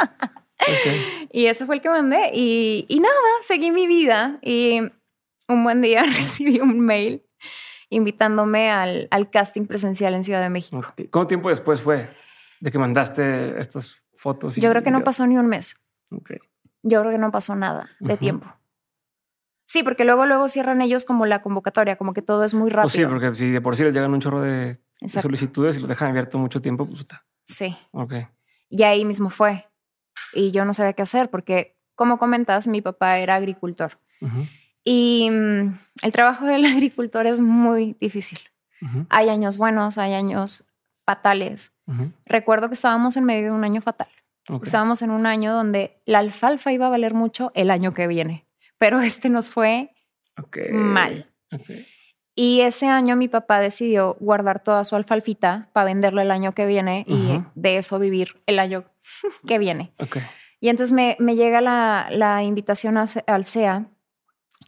Ok. 0.59 1.27
Y 1.31 1.47
ese 1.47 1.65
fue 1.65 1.77
el 1.77 1.81
que 1.81 1.89
mandé. 1.89 2.29
Y, 2.33 2.85
y 2.87 2.99
nada, 2.99 3.15
seguí 3.41 3.71
mi 3.71 3.87
vida. 3.87 4.37
Y 4.43 4.81
un 5.49 5.63
buen 5.63 5.81
día 5.81 6.03
recibí 6.15 6.59
un 6.59 6.79
mail 6.79 7.25
invitándome 7.89 8.69
al, 8.69 9.07
al 9.11 9.29
casting 9.29 9.65
presencial 9.65 10.13
en 10.13 10.23
Ciudad 10.23 10.41
de 10.41 10.49
México. 10.49 10.77
Ok. 10.77 11.09
¿Cuánto 11.11 11.27
tiempo 11.27 11.49
después 11.49 11.81
fue 11.81 12.09
de 12.61 12.71
que 12.71 12.79
mandaste 12.79 13.59
estas 13.59 14.03
fotos? 14.15 14.55
Yo 14.55 14.69
creo 14.69 14.83
que 14.83 14.91
no 14.91 15.03
pasó 15.03 15.25
ni 15.27 15.37
un 15.37 15.47
mes. 15.47 15.77
Ok. 16.11 16.33
Yo 16.83 17.01
creo 17.01 17.11
que 17.11 17.17
no 17.17 17.31
pasó 17.31 17.55
nada 17.55 17.89
de 17.99 18.15
tiempo. 18.15 18.47
Sí, 19.65 19.83
porque 19.83 20.03
luego, 20.03 20.25
luego 20.25 20.47
cierran 20.47 20.81
ellos 20.81 21.05
como 21.05 21.25
la 21.25 21.41
convocatoria, 21.41 21.95
como 21.95 22.13
que 22.13 22.21
todo 22.21 22.43
es 22.43 22.55
muy 22.55 22.69
rápido. 22.71 22.83
Pues 22.83 22.93
sí, 22.93 23.05
porque 23.05 23.35
si 23.35 23.51
de 23.51 23.61
por 23.61 23.75
sí 23.75 23.83
les 23.83 23.93
llegan 23.93 24.11
un 24.11 24.19
chorro 24.19 24.41
de, 24.41 24.79
solicitudes 25.07 25.77
y 25.77 25.81
lo 25.81 25.87
dejan 25.87 26.09
abierto 26.09 26.39
mucho 26.39 26.61
tiempo, 26.61 26.87
pues 26.87 27.01
está. 27.01 27.25
Sí. 27.45 27.77
Ok. 27.91 28.13
Y 28.69 28.83
ahí 28.83 29.05
mismo 29.05 29.29
fue. 29.29 29.67
Y 30.33 30.51
yo 30.51 30.65
no 30.65 30.73
sabía 30.73 30.93
qué 30.93 31.03
hacer 31.03 31.29
porque, 31.29 31.77
como 31.95 32.17
comentas, 32.17 32.67
mi 32.67 32.81
papá 32.81 33.19
era 33.19 33.35
agricultor. 33.35 33.99
Ujú, 34.21 34.47
Y 34.91 35.29
mm, 35.29 35.79
el 36.01 36.11
trabajo 36.11 36.45
del 36.45 36.65
agricultor 36.65 37.27
es 37.27 37.39
muy 37.39 37.95
difícil. 37.99 38.39
ujú, 38.81 39.05
Hay 39.09 39.29
años 39.29 39.57
buenos, 39.57 39.99
hay 39.99 40.13
años 40.13 40.67
fatales. 41.05 41.71
ujú. 41.85 42.11
Recuerdo 42.25 42.69
que 42.69 42.73
estábamos 42.73 43.15
en 43.17 43.25
medio 43.25 43.45
de 43.45 43.51
un 43.51 43.63
año 43.63 43.81
fatal. 43.81 44.07
Ok. 44.49 44.65
Estábamos 44.65 45.03
en 45.03 45.11
un 45.11 45.27
año 45.27 45.53
donde 45.53 46.01
la 46.05 46.19
alfalfa 46.19 46.71
iba 46.71 46.87
a 46.87 46.89
valer 46.89 47.13
mucho 47.13 47.51
el 47.53 47.69
año 47.69 47.93
que 47.93 48.07
viene, 48.07 48.47
pero 48.79 48.99
este 49.01 49.29
nos 49.29 49.51
fue 49.51 49.91
Ok. 50.41 50.57
mal. 50.71 51.29
Ok. 51.53 51.69
Y 52.35 52.61
ese 52.61 52.87
año 52.87 53.15
mi 53.15 53.27
papá 53.27 53.59
decidió 53.59 54.15
guardar 54.19 54.63
toda 54.63 54.83
su 54.85 54.95
alfalfita 54.95 55.69
para 55.73 55.85
venderlo 55.85 56.21
el 56.21 56.31
año 56.31 56.53
que 56.55 56.65
viene 56.65 57.03
y 57.07 57.33
Ujú. 57.37 57.45
de 57.53 57.77
eso 57.77 57.99
vivir 57.99 58.41
el 58.47 58.57
año 58.57 58.85
que 59.47 59.59
viene. 59.59 59.91
Y 60.61 60.69
entonces 60.69 60.93
me, 60.93 61.15
me 61.19 61.35
llega 61.35 61.61
la, 61.61 62.07
la 62.09 62.41
invitación 62.43 62.97
a 62.97 63.05
al 63.27 63.45
CEA. 63.45 63.85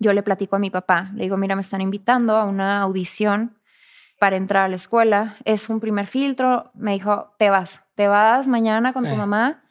Yo 0.02 0.14
le 0.14 0.24
platico 0.24 0.56
a 0.56 0.60
mi 0.60 0.72
papá, 0.72 1.12
le 1.14 1.24
digo, 1.26 1.38
mira, 1.38 1.56
me 1.56 1.62
están 1.62 1.80
invitando 1.80 2.36
a 2.36 2.46
una 2.46 2.82
audición 2.82 3.56
para 4.20 4.36
entrar 4.36 4.64
a 4.66 4.68
la 4.68 4.76
escuela. 4.76 5.36
Es 5.46 5.70
un 5.70 5.80
primer 5.80 6.08
filtro. 6.08 6.72
Me 6.74 6.94
dijo, 6.94 7.34
te 7.38 7.52
vas, 7.52 7.86
te 7.96 8.08
vas 8.08 8.48
mañana 8.48 8.94
con 8.94 9.04
tu 9.08 9.14
Eh. 9.14 9.18
mamá. 9.18 9.62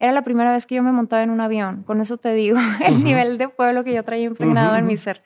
Era 0.00 0.10
la 0.12 0.22
primera 0.22 0.50
vez 0.52 0.66
que 0.66 0.74
yo 0.74 0.82
me 0.82 0.90
montaba 0.92 1.22
en 1.22 1.30
un 1.30 1.40
avión. 1.40 1.84
Con 1.84 2.00
eso 2.00 2.16
te 2.16 2.34
digo 2.34 2.58
el 2.84 3.04
nivel 3.04 3.38
de 3.38 3.48
pueblo 3.48 3.84
que 3.84 3.94
yo 3.94 4.02
traía 4.02 4.24
impregnado 4.24 4.74
en 4.74 4.80
Ujú, 4.82 4.88
mi 4.88 4.94
ujú. 4.94 5.02
ser. 5.04 5.22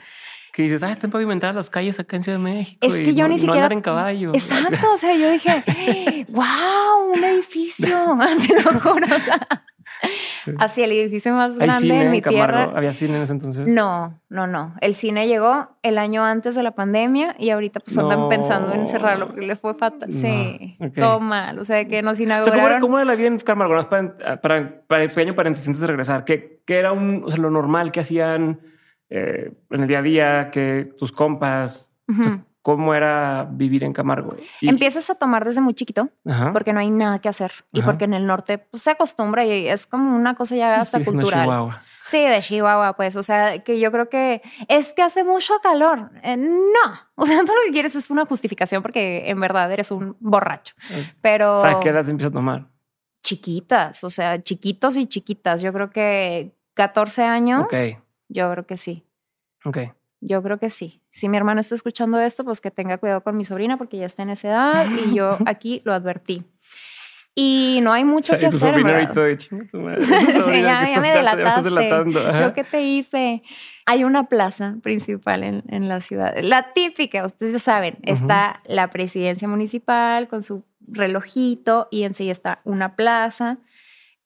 que 0.53 0.63
dices, 0.65 0.83
ah, 0.83 0.93
están 0.93 1.11
pavimentadas 1.11 1.57
las 1.57 1.71
calles 1.71 1.99
acá 1.99 2.17
en 2.17 2.23
Ciudad 2.23 2.37
de 2.39 2.45
México. 2.45 2.87
Es 2.87 2.95
que 2.97 3.15
yo 3.15 3.23
no, 3.23 3.29
ni 3.29 3.35
no 3.37 3.39
siquiera. 3.39 3.59
andar 3.67 3.73
en 3.73 3.81
caballo. 3.81 4.33
Exacto. 4.35 4.93
O 4.93 4.97
sea, 4.99 5.15
yo 5.17 5.31
dije, 5.31 5.65
wow, 6.29 7.13
un 7.15 7.25
edificio. 7.25 7.97
Te 8.47 8.63
lo 8.63 8.79
juro. 8.81 9.07
O 9.17 9.21
sea, 9.21 9.39
Sí. 10.45 10.53
así 10.59 10.83
el 10.83 10.93
edificio 10.93 11.35
más 11.35 11.53
¿Hay 11.53 11.67
grande 11.67 11.81
cine 11.83 12.03
en 12.05 12.11
mi 12.11 12.23
Camargo? 12.23 12.57
tierra. 12.57 12.73
¿Había 12.79 12.93
cine 12.95 13.17
en 13.17 13.23
ese 13.23 13.33
entonces? 13.35 13.67
No, 13.67 14.21
no, 14.31 14.47
no. 14.47 14.75
El 14.81 14.95
cine 14.95 15.29
llegó 15.29 15.77
el 15.83 15.99
año 15.99 16.25
antes 16.25 16.55
de 16.55 16.63
la 16.63 16.71
pandemia 16.75 17.37
y 17.39 17.51
ahorita 17.51 17.81
pues 17.81 17.99
andan 17.99 18.21
No. 18.21 18.29
pensando 18.31 18.73
en 18.73 18.87
cerrarlo 18.87 19.27
porque 19.29 19.47
le 19.47 19.57
fue 19.57 19.75
fatal. 19.75 20.09
No, 20.09 20.19
Sí, 20.19 20.77
ok. 20.81 20.95
todo 20.95 21.21
mal. 21.21 21.59
O 21.59 21.65
sea, 21.67 21.85
que 21.87 22.01
nos 22.01 22.13
O 22.19 22.25
sea, 22.25 22.27
¿cómo 22.27 22.35
era, 22.37 22.45
inauguraron. 22.47 22.81
cómo 22.81 22.99
era 22.99 23.05
la 23.05 23.15
vida 23.17 23.27
en 23.29 23.39
Camargo? 23.39 23.89
Para, 23.89 24.41
para, 24.41 24.81
para 24.87 25.09
pequeño 25.09 25.35
paréntesis 25.35 25.69
antes 25.69 25.81
de 25.83 25.87
regresar. 25.89 26.25
¿Qué, 26.25 26.63
qué 26.65 26.79
era 26.79 26.93
un, 26.93 27.23
o 27.27 27.31
sea, 27.31 27.39
lo 27.39 27.51
normal 27.51 27.93
que 27.93 28.01
hacían 28.01 28.61
eh, 29.11 29.53
en 29.71 29.81
el 29.83 29.87
día 29.89 29.99
a 29.99 30.03
día? 30.03 30.51
Que 30.51 30.91
tus 30.97 31.13
compas, 31.13 31.93
o. 32.09 32.41
¿cómo 32.63 32.95
era 32.95 33.47
vivir 33.51 33.85
en 33.85 33.93
Camargo? 33.93 34.37
Y- 34.61 34.69
Empiezas 34.69 35.09
a 35.11 35.15
tomar 35.15 35.45
desde 35.45 35.61
muy 35.61 35.75
chiquito 35.75 36.11
Ajá. 36.27 36.53
porque 36.53 36.73
no 36.73 36.81
hay 36.81 36.91
nada 36.91 37.19
que 37.21 37.29
hacer 37.29 37.53
y 37.73 37.81
Ajá. 37.81 37.91
porque 37.91 38.05
en 38.05 38.15
el 38.15 38.27
norte 38.27 38.59
pues, 38.59 38.83
se 38.83 38.91
acostumbra 38.91 39.45
y 39.45 39.69
es 39.69 39.87
como 39.87 40.15
una 40.17 40.35
cosa 40.35 40.57
ya 40.57 40.81
hasta 40.81 40.99
siendo 40.99 41.13
cultural. 41.23 41.45
Chihuahua. 41.45 41.83
Sí, 42.07 42.19
de 42.27 42.41
Chihuahua, 42.41 42.95
pues, 42.97 43.15
o 43.15 43.23
sea, 43.23 43.61
que 43.63 43.79
yo 43.79 43.93
creo 43.93 44.09
que 44.09 44.43
es 44.67 44.93
que 44.95 45.03
hace 45.03 45.23
mucho 45.23 45.55
calor. 45.63 46.11
Eh, 46.25 46.37
no, 46.37 46.93
o 47.15 47.25
sea, 47.25 47.39
tú 47.47 47.53
lo 47.53 47.61
que 47.67 47.73
quieres 47.73 47.95
es 47.95 48.11
una 48.11 48.27
justificación 48.27 48.83
porque 48.83 49.31
en 49.31 49.39
verdad 49.41 49.71
eres 49.73 49.91
un 49.93 50.17
borracho. 50.19 50.75
Pero 51.21 51.59
O 51.59 51.61
sea, 51.61 51.73
¿a 51.73 51.81
qué 51.81 51.91
edad 51.91 52.05
se 52.05 52.11
empieza 52.11 52.29
a 52.29 52.33
tomar? 52.33 52.67
chiquitas, 53.23 54.03
o 54.05 54.11
sea, 54.11 54.43
chiquitos 54.43 54.97
y 54.97 55.07
chiquitas. 55.07 55.61
Yo 55.63 55.73
creo 55.73 55.91
que 55.91 56.53
14 56.75 57.23
años, 57.25 57.65
Ok, 57.65 57.75
yo 58.29 58.51
creo 58.51 58.67
que 58.67 58.77
sí. 58.77 59.07
ok. 59.65 59.79
Yo 60.21 60.43
creo 60.43 60.59
que 60.59 60.71
sí. 60.71 61.00
Si 61.11 61.29
mi 61.29 61.37
hermana 61.37 61.61
está 61.61 61.75
escuchando 61.75 62.21
esto, 62.21 62.45
pues 62.45 62.61
que 62.61 62.71
tenga 62.71 62.99
cuidado 62.99 63.23
con 63.23 63.37
mi 63.37 63.45
sobrina 63.45 63.77
porque 63.77 63.99
ya 63.99 64.07
está 64.07 64.23
en 64.23 64.31
esa 64.31 64.49
edad 64.49 64.87
y 65.07 65.15
yo 65.15 65.37
aquí 65.47 65.83
lo 65.85 65.93
advertí. 65.93 66.45
Y 67.35 67.79
no 67.83 67.93
hay 67.93 68.05
mucho 68.05 68.35
O 68.35 68.37
sea, 68.37 68.39
que 68.39 68.47
hacer. 68.47 68.75
ya, 70.63 71.01
me 71.01 71.13
delataste. 71.13 71.71
Lo 71.71 72.53
que 72.53 72.65
te 72.65 72.83
hice. 72.83 73.43
Hay 73.87 74.05
una 74.05 74.25
plaza 74.29 74.77
principal 74.83 75.45
en, 75.45 75.63
en 75.69 75.89
la 75.89 76.01
ciudad. 76.01 76.35
La 76.43 76.73
típica, 76.73 77.25
ustedes 77.25 77.53
ya 77.55 77.59
saben, 77.59 77.99
Ujú. 78.03 78.13
está 78.13 78.61
la 78.67 78.91
presidencia 78.91 79.49
municipal 79.49 80.29
con 80.29 80.43
su 80.43 80.65
relojito 80.87 81.89
y 81.91 82.03
en 82.03 82.15
sí 82.15 82.31
está 82.31 82.61
una 82.65 82.97
plaza. 82.97 83.59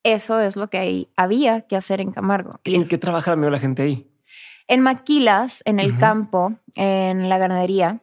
Eso 0.03 0.39
es 0.39 0.55
lo 0.55 0.69
que 0.69 0.77
ahí 0.77 1.09
había 1.15 1.61
que 1.61 1.75
hacer 1.75 1.99
en 2.01 2.11
Camargo. 2.11 2.59
¿En 2.63 2.87
qué 2.87 2.97
trabaja 2.97 3.35
la 3.35 3.59
gente 3.59 3.83
ahí? 3.83 4.07
En 4.67 4.79
Maquilas, 4.81 5.61
en 5.65 5.79
el 5.79 5.97
campo, 5.97 6.53
en 6.75 7.29
la 7.29 7.37
ganadería 7.37 7.99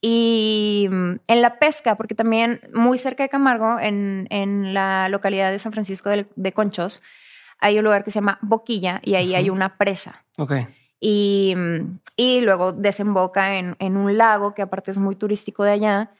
y 0.00 0.86
mm, 0.90 1.16
en 1.26 1.42
la 1.42 1.58
pesca, 1.58 1.96
porque 1.96 2.14
también 2.14 2.60
muy 2.74 2.98
cerca 2.98 3.22
de 3.22 3.28
Camargo, 3.28 3.78
en, 3.80 4.26
en 4.30 4.74
la 4.74 5.08
localidad 5.08 5.50
de 5.50 5.58
San 5.58 5.72
Francisco 5.72 6.10
del- 6.10 6.28
de, 6.36 6.52
Conchos, 6.52 7.02
hay 7.58 7.78
un 7.78 7.84
lugar 7.84 8.04
que 8.04 8.10
se 8.10 8.16
llama 8.16 8.38
Boquilla 8.42 9.00
y 9.02 9.14
ahí 9.14 9.34
hay 9.34 9.50
una 9.50 9.76
presa. 9.78 10.24
Ok. 10.36 10.52
Y, 11.00 11.54
mm, 11.56 11.98
y 12.16 12.40
luego 12.40 12.72
desemboca 12.72 13.56
en, 13.56 13.76
en 13.78 13.96
un 13.96 14.16
lago 14.16 14.54
que 14.54 14.62
aparte 14.62 14.90
es 14.90 14.98
muy 14.98 15.16
turístico 15.16 15.64
de 15.64 15.72
allá 15.72 16.10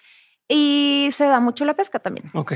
y 0.48 1.08
se 1.12 1.26
da 1.26 1.40
mucho 1.40 1.64
la 1.64 1.74
pesca 1.74 1.98
también. 1.98 2.30
Ok. 2.34 2.54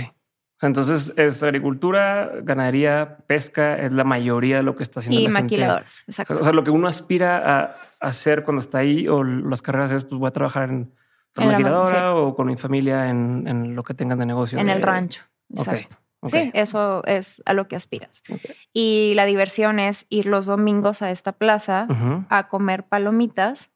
Entonces 0.63 1.13
es 1.17 1.43
agricultura, 1.43 2.31
ganadería, 2.43 3.17
pesca, 3.27 3.77
es 3.79 3.93
la 3.93 4.05
mayoría 4.05 4.57
de 4.59 4.63
lo 4.63 4.77
que 4.77 4.83
está 4.83 5.01
haciendo 5.01 5.19
Y 5.21 5.25
la 5.25 5.31
gente. 5.31 5.43
maquiladoras, 5.43 6.05
exacto. 6.07 6.35
O 6.35 6.43
sea, 6.45 6.53
lo 6.53 6.63
que 6.65 6.71
uno 6.71 6.87
aspira 6.87 7.61
a 7.61 7.77
hacer 8.01 8.45
cuando 8.45 8.61
está 8.61 8.79
ahí 8.79 9.09
o 9.09 9.25
las 9.25 9.63
carreras 9.63 9.91
es, 9.93 10.05
pues 10.05 10.19
voy 10.19 10.29
a 10.29 10.33
trabajar 10.33 10.65
en 10.69 10.75
En 10.75 10.93
la 11.37 11.45
ma- 11.47 11.53
maquiladora 11.53 12.15
o 12.15 12.35
con 12.37 12.47
mi 12.49 12.57
familia 12.57 13.09
en, 13.09 13.45
en 13.49 13.75
lo 13.75 13.83
que 13.85 13.95
tengan 13.95 14.19
de 14.19 14.27
negocio. 14.27 14.59
en 14.59 14.69
el 14.69 14.83
rancho, 14.83 15.23
exacto. 15.51 15.97
Sí, 16.27 16.51
eso 16.53 17.03
es 17.07 17.43
a 17.47 17.55
lo 17.55 17.67
que 17.67 17.77
aspiras. 17.77 18.23
Y 18.75 19.15
la 19.15 19.25
diversión 19.25 19.79
es 19.79 20.05
ir 20.11 20.27
los 20.27 20.45
domingos 20.45 21.01
a 21.01 21.11
esta 21.11 21.33
plaza 21.33 21.87
a 22.29 22.49
comer 22.49 22.85
palomitas 22.85 23.73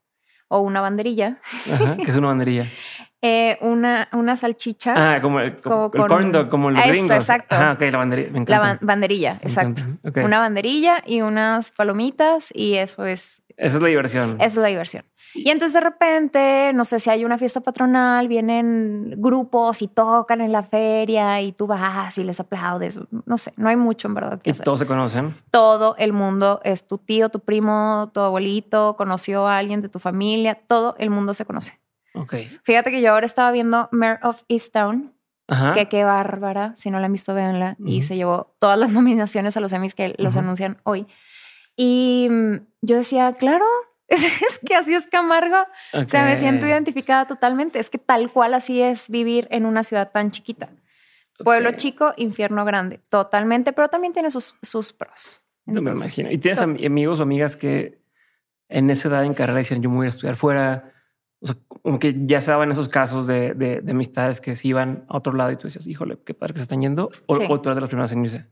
o 0.47 0.59
una 0.59 0.79
banderilla, 0.79 1.39
Ajá, 1.73 1.97
que 1.97 2.03
es 2.11 2.15
una 2.15 2.27
banderilla. 2.27 2.67
eh, 3.27 3.57
una, 3.61 4.07
una 4.13 4.35
salchicha, 4.35 4.93
Ah, 4.95 5.21
como 5.21 5.39
el, 5.39 5.59
como 5.61 5.89
Como 5.91 6.03
el 6.05 6.09
con- 6.09 6.17
corn 6.19 6.31
dog, 6.31 6.49
como 6.49 6.69
los 6.71 6.79
Eso, 6.79 6.89
gringos. 6.89 7.11
exacto. 7.11 7.55
Ajá, 7.55 7.71
ok, 7.73 7.81
la 7.91 7.97
banderilla. 7.97 8.27
Me 8.29 8.33
la 8.33 8.41
encanta. 8.41 8.61
ban- 8.61 8.79
banderilla, 8.81 9.33
Me 9.33 9.39
exacto. 9.41 9.81
encanta. 9.81 10.23
Una 10.25 10.39
banderilla 10.39 11.01
y 11.05 11.21
unas 11.21 11.71
palomitas 11.71 12.49
y 12.53 12.75
eso 12.75 13.05
es, 13.05 13.43
Esa 13.57 13.77
es 13.77 13.81
la 13.81 13.87
diversión. 13.87 14.35
esa 14.37 14.45
es 14.45 14.57
la 14.57 14.67
diversión. 14.67 15.03
Y 15.37 15.49
entonces 15.49 15.73
de 15.73 15.81
repente, 15.81 16.71
no 16.73 16.85
sé 16.85 17.01
si 17.01 17.09
hay 17.09 17.25
una 17.25 17.37
fiesta 17.37 17.59
patronal, 17.59 18.29
vienen 18.29 19.15
grupos 19.17 19.81
y 19.81 19.89
tocan 19.89 20.39
en 20.39 20.53
la 20.53 20.63
feria 20.63 21.41
y 21.41 21.51
tú 21.51 21.67
vas 21.67 22.17
y 22.17 22.23
les 22.23 22.39
aplaudes. 22.39 23.01
No 23.25 23.37
sé, 23.37 23.51
no 23.57 23.67
hay 23.67 23.75
mucho 23.75 24.07
en 24.07 24.13
verdad 24.13 24.41
que 24.41 24.49
y 24.49 24.51
hacer. 24.51 24.63
todos 24.63 24.79
se 24.79 24.85
conocen. 24.85 25.35
todo 25.51 25.95
el 25.97 26.13
mundo 26.13 26.61
es 26.63 26.87
tu 26.87 26.97
tío, 26.99 27.27
tu 27.27 27.41
primo, 27.41 28.09
tu 28.13 28.21
abuelito, 28.21 28.95
conoció 28.97 29.45
a 29.45 29.57
alguien 29.57 29.81
de 29.81 29.89
tu 29.89 29.99
familia, 29.99 30.55
todo 30.55 30.95
el 30.99 31.09
mundo 31.09 31.33
se 31.33 31.43
conoce. 31.43 31.77
Ok. 32.15 32.35
Fíjate 32.63 32.91
que 32.91 33.01
yo 33.01 33.11
ahora 33.11 33.25
estaba 33.25 33.51
viendo 33.51 33.89
Mayor 33.91 34.19
of 34.23 34.41
Easttown, 34.47 35.13
Ajá. 35.47 35.73
que 35.73 35.87
qué 35.87 36.03
bárbara, 36.03 36.73
si 36.77 36.89
no 36.89 36.99
la 36.99 37.05
han 37.05 37.11
visto, 37.11 37.33
véanla, 37.33 37.75
y 37.85 38.01
se 38.01 38.15
llevó 38.15 38.55
todas 38.59 38.79
las 38.79 38.89
nominaciones 38.91 39.57
a 39.57 39.59
los 39.59 39.73
Emmys 39.73 39.95
que 39.95 40.15
los 40.17 40.37
anuncian 40.37 40.77
hoy. 40.83 41.07
Y 41.75 42.27
mm, 42.29 42.55
yo 42.81 42.95
decía, 42.95 43.33
claro, 43.33 43.65
es 44.07 44.59
que 44.65 44.75
así 44.75 44.93
es 44.93 45.07
Camargo. 45.07 45.57
O 45.93 46.07
sea, 46.07 46.25
me 46.25 46.37
siento 46.37 46.65
identificada 46.65 47.27
totalmente. 47.27 47.79
Es 47.79 47.89
que 47.89 47.97
tal 47.97 48.31
cual 48.31 48.53
así 48.53 48.81
es 48.81 49.09
vivir 49.09 49.47
en 49.51 49.65
una 49.65 49.83
ciudad 49.83 50.11
tan 50.11 50.31
chiquita. 50.31 50.69
Pueblo 51.43 51.71
chico, 51.73 52.13
infierno 52.15 52.63
grande, 52.63 53.01
totalmente, 53.09 53.73
pero 53.73 53.89
también 53.89 54.13
tiene 54.13 54.31
sus, 54.31 54.55
sus 54.61 54.93
pros. 54.93 55.43
No 55.65 55.81
me 55.81 55.91
imagino. 55.91 56.31
¿Y 56.31 56.37
tienes 56.37 56.61
amigos 56.61 57.19
o 57.19 57.23
amigas 57.23 57.57
que 57.57 57.99
en 58.69 58.89
esa 58.89 59.09
edad 59.09 59.25
en 59.25 59.33
carrera 59.33 59.57
decían 59.57 59.81
yo 59.81 59.89
me 59.89 59.97
voy 59.97 60.05
a 60.05 60.09
estudiar 60.09 60.37
fuera? 60.37 60.93
O 61.45 61.47
sea, 61.47 61.55
como 61.67 61.99
que 61.99 62.15
ya 62.25 62.41
se 62.41 62.49
daban 62.51 62.71
esos 62.71 62.89
casos 62.89 63.27
de, 63.27 63.53
de, 63.53 63.81
de 63.81 63.91
amistades 63.91 64.41
que 64.41 64.55
se 64.55 64.67
iban 64.67 65.05
a 65.07 65.17
otro 65.17 65.33
lado 65.33 65.51
y 65.51 65.57
tú 65.57 65.67
decías, 65.67 65.85
híjole, 65.85 66.17
qué 66.25 66.33
padre 66.33 66.53
que 66.53 66.59
se 66.59 66.63
están 66.63 66.81
yendo. 66.81 67.11
O, 67.27 67.35
Sí. 67.35 67.45
o 67.47 67.61
tú 67.61 67.69
eres 67.69 67.75
de 67.75 67.81
las 67.81 67.89
primeras 67.89 68.11
en 68.11 68.25
irse. 68.25 68.45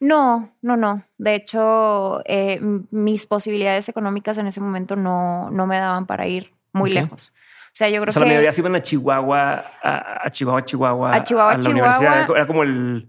No, 0.00 0.56
no, 0.62 0.76
no. 0.76 1.04
De 1.16 1.36
hecho, 1.36 2.20
eh, 2.24 2.60
mis 2.90 3.26
posibilidades 3.26 3.88
económicas 3.88 4.36
en 4.38 4.48
ese 4.48 4.60
momento 4.60 4.96
no, 4.96 5.50
no 5.52 5.66
me 5.68 5.78
daban 5.78 6.06
para 6.06 6.26
ir 6.26 6.52
muy 6.72 6.90
lejos. 6.90 7.32
O 7.66 7.74
sea, 7.74 7.88
yo 7.88 8.00
creo 8.00 8.10
o 8.10 8.12
sea, 8.12 8.20
la 8.20 8.26
que 8.26 8.32
mayoría 8.32 8.52
se 8.52 8.60
iban 8.60 8.74
a 8.74 8.82
Chihuahua, 8.82 9.64
a, 9.82 10.26
a 10.26 10.30
Chihuahua, 10.30 10.64
Chihuahua. 10.64 11.14
A 11.14 11.22
Chihuahua, 11.22 11.54
la 11.54 11.60
Chihuahua. 11.60 11.92
universidad. 11.92 12.30
Era 12.36 12.46
como 12.46 12.64
el 12.64 13.08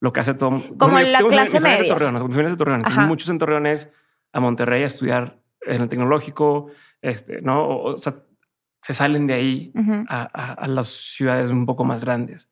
lo 0.00 0.12
que 0.12 0.20
hace 0.20 0.34
todo. 0.34 0.60
Como 0.76 1.00
yo 1.00 1.06
la 1.06 1.18
tengo 1.18 1.30
clase 1.30 1.56
es 1.56 1.62
de 1.62 1.68
media. 1.70 1.88
Torreón, 1.94 2.14
de 2.14 2.56
Torreón. 2.56 2.80
Entonces, 2.80 3.04
muchos 3.06 3.28
en 3.30 3.38
Torreones 3.38 3.88
a 4.32 4.40
Monterrey 4.40 4.82
a 4.82 4.86
estudiar 4.86 5.38
en 5.62 5.80
el 5.82 5.88
tecnológico, 5.88 6.66
este, 7.00 7.40
¿no? 7.40 7.64
O, 7.64 7.94
o 7.94 7.96
sea, 7.96 8.16
se 8.84 8.92
salen 8.94 9.26
de 9.26 9.34
ahí 9.34 9.72
Ujú. 9.74 10.04
a, 10.08 10.28
a- 10.32 10.52
a 10.52 10.68
las 10.68 10.88
ciudades 10.88 11.48
un 11.50 11.64
poco 11.64 11.84
más 11.84 12.04
grandes. 12.04 12.48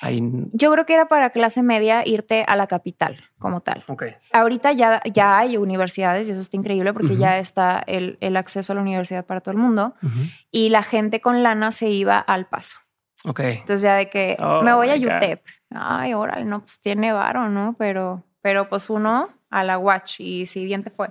Ahí, 0.00 0.20
yo 0.52 0.72
creo 0.72 0.84
que 0.86 0.94
era 0.94 1.06
para 1.06 1.30
clase 1.30 1.62
media 1.62 2.02
irte 2.06 2.44
a 2.48 2.56
la 2.56 2.66
capital 2.66 3.20
como 3.38 3.60
tal. 3.60 3.84
ok. 3.88 4.04
Ahorita 4.32 4.72
ya, 4.72 5.00
ya 5.12 5.38
hay 5.38 5.56
universidades 5.56 6.28
y 6.28 6.32
eso 6.32 6.40
está 6.40 6.56
increíble 6.56 6.92
porque 6.92 7.12
Ujú. 7.12 7.20
ya 7.20 7.38
está 7.38 7.82
el, 7.86 8.16
el 8.20 8.36
acceso 8.36 8.72
a 8.72 8.76
la 8.76 8.82
universidad 8.82 9.24
para 9.26 9.40
todo 9.40 9.52
el 9.52 9.58
mundo 9.58 9.94
Ujú. 10.02 10.20
y 10.50 10.70
la 10.70 10.82
gente 10.82 11.20
con 11.20 11.42
lana 11.42 11.70
se 11.72 11.88
iba 11.90 12.18
al 12.18 12.46
paso. 12.46 12.78
Ok. 13.24 13.40
Entonces 13.40 13.82
ya 13.82 13.94
de 13.94 14.08
que 14.10 14.36
Oh 14.40 14.62
me 14.62 14.72
voy 14.74 14.90
a 14.90 14.96
my 14.96 15.04
God. 15.04 15.16
UTEP. 15.18 15.40
Ay, 15.70 16.14
órale, 16.14 16.44
no, 16.44 16.60
pues 16.60 16.80
tiene 16.80 17.12
varo, 17.12 17.48
¿no? 17.48 17.74
Pero, 17.78 18.24
pero 18.40 18.68
pues 18.68 18.90
uno 18.90 19.28
a 19.52 19.62
la 19.62 19.78
watch 19.78 20.20
y 20.20 20.46
si 20.46 20.64
bien 20.64 20.82
te 20.82 20.90
fue. 20.90 21.10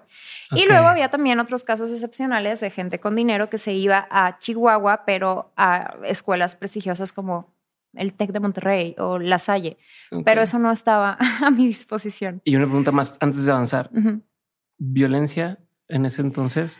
Y 0.51 0.65
luego 0.65 0.87
había 0.87 1.09
también 1.09 1.39
otros 1.39 1.63
casos 1.63 1.91
excepcionales 1.91 2.59
de 2.59 2.69
gente 2.69 2.99
con 2.99 3.15
dinero 3.15 3.49
que 3.49 3.57
se 3.57 3.73
iba 3.73 4.07
a 4.09 4.37
Chihuahua, 4.39 5.03
pero 5.05 5.53
a 5.55 5.95
escuelas 6.05 6.55
prestigiosas 6.55 7.13
como 7.13 7.53
el 7.93 8.13
TEC 8.13 8.31
de 8.31 8.39
Monterrey 8.39 8.95
o 8.97 9.19
La 9.19 9.37
Salle. 9.37 9.77
Pero 10.25 10.41
eso 10.41 10.59
no 10.59 10.71
estaba 10.71 11.17
a 11.41 11.51
mi 11.51 11.67
disposición. 11.67 12.41
Y 12.43 12.55
una 12.55 12.65
pregunta 12.65 12.91
más 12.91 13.17
antes 13.19 13.45
de 13.45 13.51
avanzar. 13.51 13.89
¿Violencia 14.77 15.59
en 15.87 16.05
ese 16.05 16.21
entonces? 16.21 16.79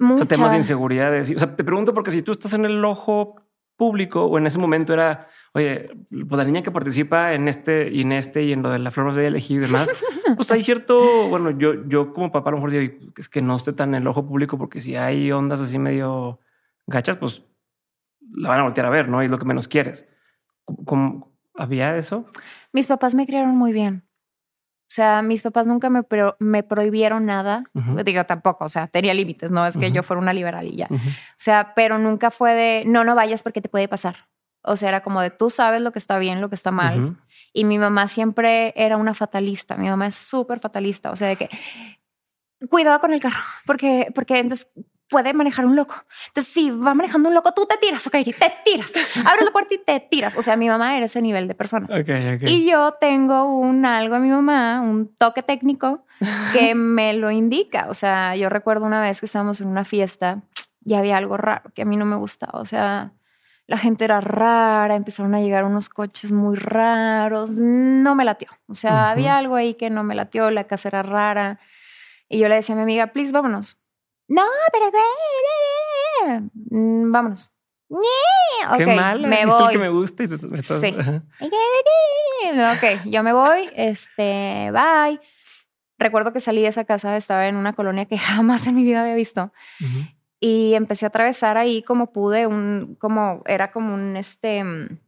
O 0.00 0.04
Mucha. 0.04 0.18
sea, 0.24 0.28
temas 0.28 0.50
de 0.52 0.58
inseguridades. 0.58 1.30
O 1.34 1.38
sea, 1.38 1.54
te 1.54 1.64
pregunto 1.64 1.94
porque 1.94 2.10
si 2.10 2.22
tú 2.22 2.32
estás 2.32 2.52
en 2.54 2.64
el 2.64 2.84
ojo 2.84 3.42
público 3.76 4.24
o 4.24 4.38
en 4.38 4.46
ese 4.46 4.58
momento 4.58 4.92
era, 4.92 5.28
oye, 5.56 5.88
pues 6.10 6.38
la 6.38 6.44
niña 6.44 6.62
que 6.62 6.70
participa 6.70 7.32
en 7.32 7.48
este 7.48 7.88
y 7.90 8.02
en 8.02 8.12
este 8.12 8.42
y 8.44 8.52
en 8.52 8.62
lo 8.62 8.70
de 8.70 8.78
la 8.78 8.90
flor 8.90 9.14
de 9.14 9.26
elegir 9.26 9.56
y 9.62 9.66
demás, 9.66 9.88
pues 10.36 10.52
hay 10.52 10.62
cierto, 10.62 11.28
bueno, 11.28 11.50
yo, 11.50 11.86
yo 11.88 12.12
como 12.12 12.30
papá 12.30 12.50
a 12.50 12.52
lo 12.52 12.58
mejor 12.58 12.70
digo, 12.72 12.94
es 13.16 13.28
que 13.30 13.40
no 13.40 13.56
esté 13.56 13.72
tan 13.72 13.94
en 13.94 14.02
el 14.02 14.06
ojo 14.08 14.26
público 14.26 14.58
porque 14.58 14.80
si 14.82 14.96
hay 14.96 15.32
ondas 15.32 15.60
así 15.60 15.78
medio 15.78 16.40
gachas, 16.86 17.16
pues 17.16 17.42
la 18.32 18.50
van 18.50 18.60
a 18.60 18.64
voltear 18.64 18.86
a 18.86 18.90
ver, 18.90 19.08
¿no? 19.08 19.22
Y 19.22 19.26
es 19.26 19.30
lo 19.30 19.38
que 19.38 19.44
menos 19.46 19.66
quieres. 19.66 20.06
¿Cómo, 20.84 21.32
había 21.54 21.96
eso? 21.96 22.26
Mis 22.72 22.86
papás 22.86 23.14
me 23.14 23.26
criaron 23.26 23.56
muy 23.56 23.72
bien. 23.72 24.02
O 24.82 24.88
sea, 24.88 25.22
mis 25.22 25.42
papás 25.42 25.66
nunca 25.66 25.90
me, 25.90 26.02
pro- 26.02 26.36
me 26.38 26.62
prohibieron 26.62 27.24
nada. 27.26 27.64
Ujú. 27.74 28.02
Digo, 28.04 28.24
tampoco, 28.24 28.66
o 28.66 28.68
sea, 28.68 28.86
tenía 28.88 29.14
límites, 29.14 29.50
no 29.50 29.66
es 29.66 29.76
que 29.76 29.86
Ujú. 29.86 29.94
yo 29.96 30.02
fuera 30.02 30.20
una 30.20 30.32
liberalilla. 30.32 30.86
Ujú. 30.90 31.08
O 31.08 31.34
sea, 31.38 31.72
pero 31.74 31.98
nunca 31.98 32.30
fue 32.30 32.52
de, 32.54 32.84
no, 32.86 33.02
no 33.04 33.14
vayas 33.14 33.42
porque 33.42 33.60
te 33.60 33.68
puede 33.68 33.88
pasar. 33.88 34.16
O 34.66 34.76
sea, 34.76 34.88
era 34.90 35.02
como 35.02 35.20
de, 35.20 35.30
tú 35.30 35.50
sabes 35.50 35.80
lo 35.80 35.92
que 35.92 35.98
está 35.98 36.18
bien, 36.18 36.40
lo 36.40 36.48
que 36.48 36.54
está 36.54 36.70
mal. 36.70 37.04
Ujú. 37.04 37.16
Y 37.52 37.64
mi 37.64 37.78
mamá 37.78 38.08
siempre 38.08 38.74
era 38.76 38.96
una 38.96 39.14
fatalista. 39.14 39.76
Mi 39.76 39.88
mamá 39.88 40.08
es 40.08 40.14
súper 40.14 40.60
fatalista. 40.60 41.10
O 41.10 41.16
sea, 41.16 41.28
de 41.28 41.36
que 41.36 41.48
cuidado 42.68 43.00
con 43.00 43.12
el 43.12 43.20
carro, 43.20 43.42
porque, 43.64 44.10
porque 44.14 44.38
entonces 44.38 44.72
puede 45.08 45.32
manejar 45.34 45.66
un 45.66 45.76
loco. 45.76 45.94
Entonces, 46.28 46.52
si 46.52 46.70
va 46.70 46.94
manejando 46.94 47.28
un 47.28 47.34
loco, 47.34 47.52
tú 47.52 47.66
te 47.66 47.76
tiras, 47.76 48.06
ok, 48.06 48.12
te 48.12 48.52
tiras. 48.64 48.92
Abres 49.24 49.44
la 49.44 49.52
puerta 49.52 49.74
y 49.74 49.78
te 49.78 50.00
tiras. 50.00 50.36
O 50.36 50.42
sea, 50.42 50.56
mi 50.56 50.68
mamá 50.68 50.96
era 50.96 51.06
ese 51.06 51.22
nivel 51.22 51.48
de 51.48 51.54
persona. 51.54 51.86
Ok, 51.86 52.08
ok. 52.34 52.48
Y 52.48 52.68
yo 52.68 52.92
tengo 53.00 53.44
un 53.44 53.86
algo 53.86 54.16
en 54.16 54.22
mi 54.22 54.30
mamá, 54.30 54.80
un 54.80 55.14
toque 55.16 55.42
técnico 55.42 56.04
que 56.52 56.74
me 56.74 57.12
lo 57.14 57.30
indica. 57.30 57.86
O 57.88 57.94
sea, 57.94 58.34
yo 58.36 58.48
recuerdo 58.48 58.84
una 58.84 59.00
vez 59.00 59.20
que 59.20 59.26
estábamos 59.26 59.60
en 59.60 59.68
una 59.68 59.84
fiesta 59.84 60.42
y 60.84 60.94
había 60.94 61.16
algo 61.16 61.36
raro 61.36 61.70
que 61.74 61.82
a 61.82 61.84
mí 61.84 61.96
no 61.96 62.04
me 62.04 62.16
gustaba. 62.16 62.60
O 62.60 62.64
sea, 62.64 63.12
la 63.66 63.78
gente 63.78 64.04
era 64.04 64.20
rara, 64.20 64.94
empezaron 64.94 65.34
a 65.34 65.40
llegar 65.40 65.64
unos 65.64 65.88
coches 65.88 66.30
muy 66.32 66.56
raros. 66.56 67.50
No 67.50 68.14
me 68.14 68.24
latió. 68.24 68.48
O 68.68 68.74
sea, 68.74 69.10
había 69.10 69.36
algo 69.36 69.56
ahí 69.56 69.74
que 69.74 69.90
no 69.90 70.04
me 70.04 70.14
latió, 70.14 70.50
la 70.50 70.64
casa 70.64 70.88
era 70.88 71.02
rara. 71.02 71.58
Y 72.28 72.38
yo 72.38 72.48
le 72.48 72.54
decía 72.56 72.74
a 72.74 72.76
mi 72.76 72.82
amiga, 72.82 73.08
please, 73.08 73.32
vámonos. 73.32 73.80
No, 74.28 74.42
pero 74.72 74.90
mm, 76.70 77.12
vámonos. 77.12 77.52
Qué 78.76 78.84
Ok, 78.84 78.96
mal. 78.96 79.20
me 79.20 79.44
¿viste 79.44 79.58
el 79.58 79.64
voy. 79.64 79.72
que 79.72 79.78
me 79.78 79.88
gusta 79.90 80.24
y 80.24 80.28
me 80.28 80.58
estás- 80.58 80.80
Sí. 80.80 80.94
Ok, 82.74 83.02
yo 83.06 83.22
me 83.22 83.32
voy, 83.32 83.70
este, 83.76 84.70
bye. 84.72 85.20
Recuerdo 85.98 86.32
que 86.32 86.40
salí 86.40 86.62
de 86.62 86.68
esa 86.68 86.84
casa, 86.84 87.16
estaba 87.16 87.46
en 87.46 87.56
una 87.56 87.72
colonia 87.74 88.06
que 88.06 88.18
jamás 88.18 88.66
en 88.66 88.74
mi 88.74 88.82
vida 88.82 89.02
había 89.02 89.14
visto. 89.14 89.52
Y 90.40 90.74
empecé 90.74 91.06
a 91.06 91.08
atravesar 91.08 91.56
ahí 91.56 91.82
como 91.82 92.12
pude, 92.12 92.46
un, 92.46 92.96
como 92.98 93.42
era 93.46 93.72
como 93.72 93.94
un, 93.94 94.16
este, 94.16 94.62
mm, 94.62 94.98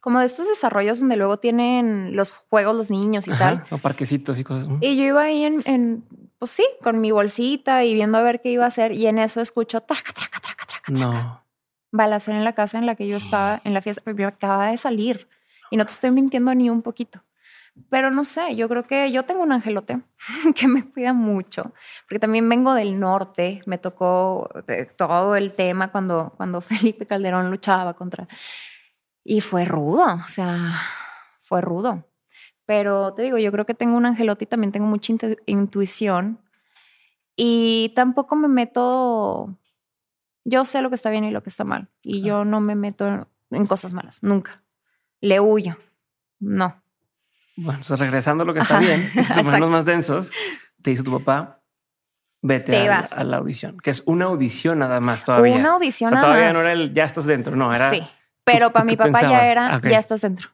como 0.00 0.20
de 0.20 0.26
estos 0.26 0.48
desarrollos 0.48 1.00
donde 1.00 1.16
luego 1.16 1.38
tienen 1.38 2.16
los 2.16 2.32
juegos 2.32 2.74
los 2.74 2.90
niños 2.90 3.28
y 3.28 3.30
tal. 3.32 3.64
O 3.70 3.78
parquecitos 3.78 4.38
y 4.38 4.44
cosas. 4.44 4.68
Y 4.80 4.96
yo 4.96 5.04
iba 5.04 5.22
ahí 5.22 5.44
en, 5.44 5.62
en, 5.66 6.04
pues 6.38 6.50
sí, 6.50 6.64
con 6.82 7.00
mi 7.00 7.12
bolsita 7.12 7.84
y 7.84 7.94
viendo 7.94 8.18
a 8.18 8.22
ver 8.22 8.40
qué 8.40 8.50
iba 8.50 8.64
a 8.64 8.68
hacer 8.68 8.92
y 8.92 9.06
en 9.06 9.18
eso 9.18 9.40
escucho 9.40 9.80
traca, 9.82 10.12
traca, 10.12 10.40
traca, 10.40 10.66
traca, 10.66 10.82
traca. 10.82 10.92
No. 10.92 11.44
balacera 11.92 12.38
en 12.38 12.44
la 12.44 12.54
casa 12.54 12.78
en 12.78 12.86
la 12.86 12.96
que 12.96 13.06
yo 13.06 13.16
estaba 13.16 13.60
en 13.64 13.74
la 13.74 13.82
fiesta, 13.82 14.02
pero 14.04 14.26
acaba 14.26 14.70
de 14.70 14.78
salir 14.78 15.28
y 15.70 15.76
no 15.76 15.86
te 15.86 15.92
estoy 15.92 16.10
mintiendo 16.10 16.54
ni 16.54 16.68
un 16.68 16.82
poquito. 16.82 17.22
Pero 17.88 18.10
no 18.10 18.24
sé, 18.24 18.54
yo 18.54 18.68
creo 18.68 18.86
que 18.86 19.10
yo 19.12 19.24
tengo 19.24 19.42
un 19.42 19.52
angelote 19.52 20.02
que 20.54 20.68
me 20.68 20.82
cuida 20.90 21.12
mucho, 21.12 21.72
porque 22.06 22.18
también 22.18 22.48
vengo 22.48 22.74
del 22.74 23.00
norte, 23.00 23.62
me 23.66 23.78
tocó 23.78 24.48
eh, 24.68 24.86
todo 24.96 25.36
el 25.36 25.52
tema 25.52 25.90
cuando, 25.90 26.34
cuando 26.36 26.60
Felipe 26.62 27.06
Calderón 27.06 27.50
luchaba 27.50 27.94
contra... 27.94 28.28
Y 29.24 29.40
fue 29.40 29.64
rudo, 29.64 30.04
o 30.04 30.28
sea, 30.28 30.80
fue 31.42 31.60
rudo. 31.60 32.04
Pero 32.66 33.14
te 33.14 33.22
digo, 33.22 33.38
yo 33.38 33.52
creo 33.52 33.66
que 33.66 33.74
tengo 33.74 33.96
un 33.96 34.06
angelote 34.06 34.44
y 34.44 34.48
también 34.48 34.72
tengo 34.72 34.86
mucha 34.86 35.12
intu- 35.12 35.38
intuición. 35.46 36.40
Y 37.36 37.92
tampoco 37.96 38.36
me 38.36 38.48
meto 38.48 39.56
yo 40.44 40.64
sé 40.64 40.82
lo 40.82 40.88
que 40.88 40.96
está 40.96 41.10
bien 41.10 41.24
y 41.24 41.30
lo 41.30 41.42
que 41.42 41.50
está 41.50 41.64
mal. 41.64 41.88
Y 42.02 42.22
yo 42.22 42.44
no 42.44 42.60
me 42.60 42.74
meto 42.74 43.28
en 43.50 43.66
cosas 43.66 43.92
malas, 43.92 44.22
nunca. 44.22 44.62
Le 45.20 45.40
huyo. 45.40 45.76
No. 46.40 46.81
Bueno, 47.56 47.72
entonces 47.80 47.98
regresando 48.00 48.44
a 48.44 48.46
lo 48.46 48.54
que 48.54 48.60
está 48.60 48.78
Ajá, 48.78 48.84
bien, 48.86 49.10
ponernos 49.44 49.70
más 49.70 49.84
densos, 49.84 50.30
te 50.82 50.90
dice 50.90 51.02
tu 51.02 51.12
papá, 51.18 51.60
vete 52.42 52.72
Te 52.72 52.88
a, 52.88 53.00
vas. 53.02 53.12
a 53.12 53.24
la 53.24 53.36
audición, 53.38 53.78
que 53.78 53.90
es 53.90 54.02
una 54.06 54.24
audición 54.26 54.78
nada 54.78 55.00
más 55.00 55.24
todavía. 55.24 55.56
Una 55.56 55.72
O 55.72 55.74
audición 55.74 56.10
sea, 56.10 56.14
nada 56.20 56.26
todavía 56.28 56.48
más. 56.48 56.54
no 56.56 56.60
era 56.62 56.72
el 56.72 56.94
ya 56.94 57.04
estás 57.04 57.26
dentro, 57.26 57.54
no, 57.56 57.72
era. 57.72 57.90
Sí. 57.90 58.02
Pero 58.44 58.68
¿tú 58.68 58.72
para 58.72 58.84
mi 58.84 58.96
papá 58.96 59.12
pensabas? 59.12 59.30
ya 59.30 59.46
era, 59.46 59.76
Ok. 59.76 59.86
ya 59.88 59.98
estás 59.98 60.20
dentro. 60.22 60.48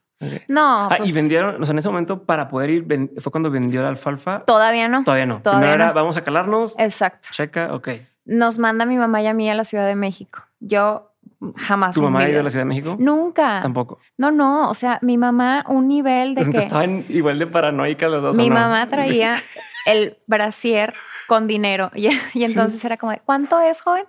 No, 0.49 0.89
Ah, 0.91 0.95
pues, 0.99 1.13
y 1.13 1.15
vendieron, 1.15 1.63
o 1.63 1.65
sea, 1.65 1.73
en 1.73 1.79
ese 1.79 1.89
momento 1.89 2.25
para 2.25 2.49
poder 2.49 2.71
ir, 2.71 2.83
ven- 2.83 3.13
fue 3.19 3.31
cuando 3.31 3.51
vendió 3.53 3.83
la 3.83 3.89
alfalfa. 3.89 4.45
todavía 4.45 4.89
no. 4.89 5.05
Todavía 5.05 5.27
no. 5.27 5.41
Todavía 5.41 5.61
Primero 5.69 5.83
era, 5.85 5.89
no. 5.91 5.95
vamos 5.95 6.17
a 6.17 6.23
calarnos, 6.23 6.75
Exacto. 6.79 7.29
checa, 7.31 7.73
ok. 7.73 7.89
Nos 8.25 8.59
manda 8.59 8.85
mi 8.85 8.97
mamá 8.97 9.23
y 9.23 9.29
a 9.29 9.33
mí 9.33 9.49
a 9.49 9.55
la 9.55 9.63
Ciudad 9.65 9.87
de 9.87 9.95
México. 9.95 10.43
Yo 10.59 11.15
jamás. 11.57 11.95
¿Tu 11.95 12.03
mamá 12.03 12.21
ha 12.21 12.31
ido 12.31 12.41
a 12.41 12.43
la 12.43 12.51
Ciudad 12.51 12.65
de 12.65 12.69
México? 12.69 12.97
Nunca. 12.99 13.61
Tampoco. 13.63 14.01
No, 14.17 14.31
no. 14.31 14.69
O 14.69 14.75
sea, 14.75 14.99
mi 15.03 15.17
mamá, 15.19 15.65
un 15.69 15.89
nivel 15.89 16.35
de 16.35 16.43
Entonces 16.43 16.65
que 16.65 16.67
estaban 16.67 17.05
igual 17.09 17.39
de 17.39 17.47
paranoicas 17.47 18.11
las 18.11 18.23
dos. 18.23 18.37
¿o 18.37 18.39
mi 18.39 18.49
no? 18.49 18.57
mamá 18.57 18.89
traía 18.89 19.37
el 19.87 20.19
brasier 20.27 20.95
con 21.27 21.47
dinero. 21.47 21.91
Y, 21.95 22.09
y 22.35 22.45
entonces 22.45 22.85
era 22.85 22.97
como, 22.97 23.13
de, 23.13 23.21
¿cuánto 23.25 23.61
es, 23.61 23.81
joven? 23.81 24.07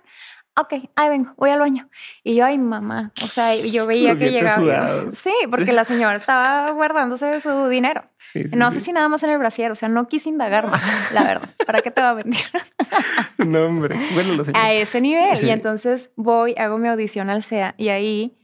Ok, 0.60 0.74
ahí 0.96 1.08
vengo, 1.08 1.32
voy 1.36 1.50
al 1.50 1.58
baño. 1.60 1.88
Y 2.22 2.34
yo, 2.34 2.44
ay, 2.44 2.58
mamá. 2.58 3.12
O 3.22 3.26
sea, 3.28 3.54
yo 3.56 3.86
veía 3.86 4.16
que 4.18 4.30
llegaba. 4.30 5.10
sí, 5.10 5.32
porque 5.50 5.72
la 5.72 5.84
señora 5.84 6.16
estaba 6.16 6.70
guardándose 6.72 7.26
de 7.26 7.40
su 7.40 7.68
dinero. 7.68 8.02
Sí, 8.32 8.46
sí, 8.46 8.56
No 8.56 8.70
sé 8.70 8.80
si 8.80 8.92
nada 8.92 9.08
más 9.08 9.22
en 9.22 9.30
el 9.30 9.38
brasier, 9.38 9.70
o 9.70 9.74
sea, 9.74 9.88
no 9.88 10.06
quise 10.08 10.28
indagar 10.28 10.68
más, 10.68 10.82
la 11.12 11.24
verdad. 11.24 11.48
¿Para 11.66 11.80
qué 11.82 11.90
te 11.90 12.00
va 12.02 12.10
a 12.10 12.14
mentir? 12.14 12.40
No, 13.38 13.64
hombre. 13.64 13.96
Bueno, 14.12 14.34
lo 14.34 14.44
sé. 14.44 14.52
a 14.54 14.72
ese 14.74 15.00
nivel. 15.00 15.42
Y 15.42 15.48
entonces 15.48 16.10
voy, 16.14 16.54
hago 16.58 16.76
mi 16.76 16.88
audición 16.88 17.30
al 17.30 17.42
SEA 17.42 17.74
y 17.78 17.88
ahí 17.88 18.38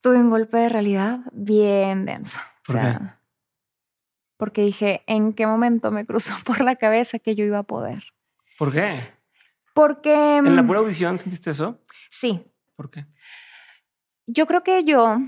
tuve 0.00 0.16
un 0.16 0.28
golpe 0.28 0.56
de 0.56 0.68
realidad 0.68 1.20
bien 1.32 2.04
denso. 2.04 2.38
O 2.40 2.72
¿Por 2.72 2.76
sea, 2.76 2.98
qué? 2.98 3.04
porque 4.38 4.62
dije, 4.62 5.02
¿en 5.06 5.34
qué 5.34 5.46
momento 5.46 5.92
me 5.92 6.04
cruzó 6.04 6.34
por 6.44 6.62
la 6.62 6.74
cabeza 6.74 7.20
que 7.20 7.36
yo 7.36 7.44
iba 7.44 7.58
a 7.58 7.62
poder? 7.62 8.02
¿Por 8.58 8.72
qué? 8.72 8.98
Porque 9.74 10.36
¿En 10.38 10.56
la 10.56 10.62
mm, 10.62 10.66
pura 10.66 10.78
audición 10.80 11.18
sentiste 11.18 11.50
eso? 11.50 11.78
sí, 12.10 12.44
¿Por 12.76 12.90
qué? 12.90 13.06
yo 14.26 14.46
creo 14.46 14.62
que 14.62 14.84
yo 14.84 15.18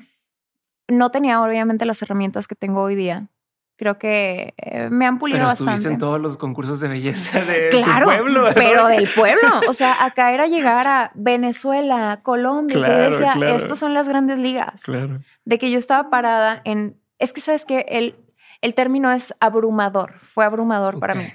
no 0.88 1.11
tenía 1.11 1.40
obviamente 1.42 1.85
las 1.87 2.00
herramientas 2.02 2.46
que 2.46 2.54
tengo 2.54 2.83
hoy 2.83 2.94
día. 2.94 3.28
Creo 3.76 3.98
que 3.98 4.54
eh, 4.57 4.88
me 4.90 5.04
han 5.04 5.18
pulido 5.18 5.38
Pero 5.38 5.48
bastante. 5.48 5.88
en 5.88 5.98
todos 5.98 6.20
los 6.20 6.37
concursos 6.37 6.78
de 6.78 6.87
belleza 6.88 7.40
de 7.44 7.70
Claro, 7.70 8.04
tu 8.07 8.12
pueblo. 8.12 8.48
pero 8.54 8.87
del 8.87 9.09
pueblo. 9.16 9.61
O 9.68 9.72
sea, 9.72 10.04
acá 10.04 10.30
era 10.33 10.46
llegar 10.46 10.87
a 10.87 11.11
Venezuela, 11.14 12.20
Colombia. 12.22 12.78
o 12.78 12.83
sea, 12.83 12.92
yo 12.92 12.96
Claro, 12.98 13.11
decía, 13.11 13.33
claro. 13.33 13.57
estos 13.57 13.78
son 13.78 13.92
las 13.92 14.09
grandes 14.09 14.38
ligas. 14.38 14.85
Claro. 14.85 15.20
De 15.44 15.59
que 15.59 15.70
yo 15.72 15.78
estaba 15.78 16.09
parada 16.09 16.62
en. 16.64 17.00
Es 17.18 17.33
que 17.33 17.40
sabes 17.40 17.64
que 17.64 17.80
el, 17.88 18.14
el 18.61 18.74
término 18.74 19.11
es 19.11 19.35
abrumador. 19.40 20.20
Fue 20.22 20.44
abrumador 20.44 21.00
para 21.00 21.14
mí. 21.16 21.26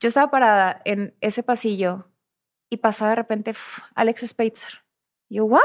Yo 0.00 0.08
estaba 0.08 0.32
parada 0.32 0.80
en 0.84 1.14
ese 1.20 1.44
pasillo 1.44 2.08
y 2.72 2.78
pasaba 2.78 3.10
de 3.10 3.16
repente 3.16 3.54
Alex 3.94 4.26
Spitzer. 4.28 4.70
Yo, 5.28 5.44
¿what? 5.44 5.60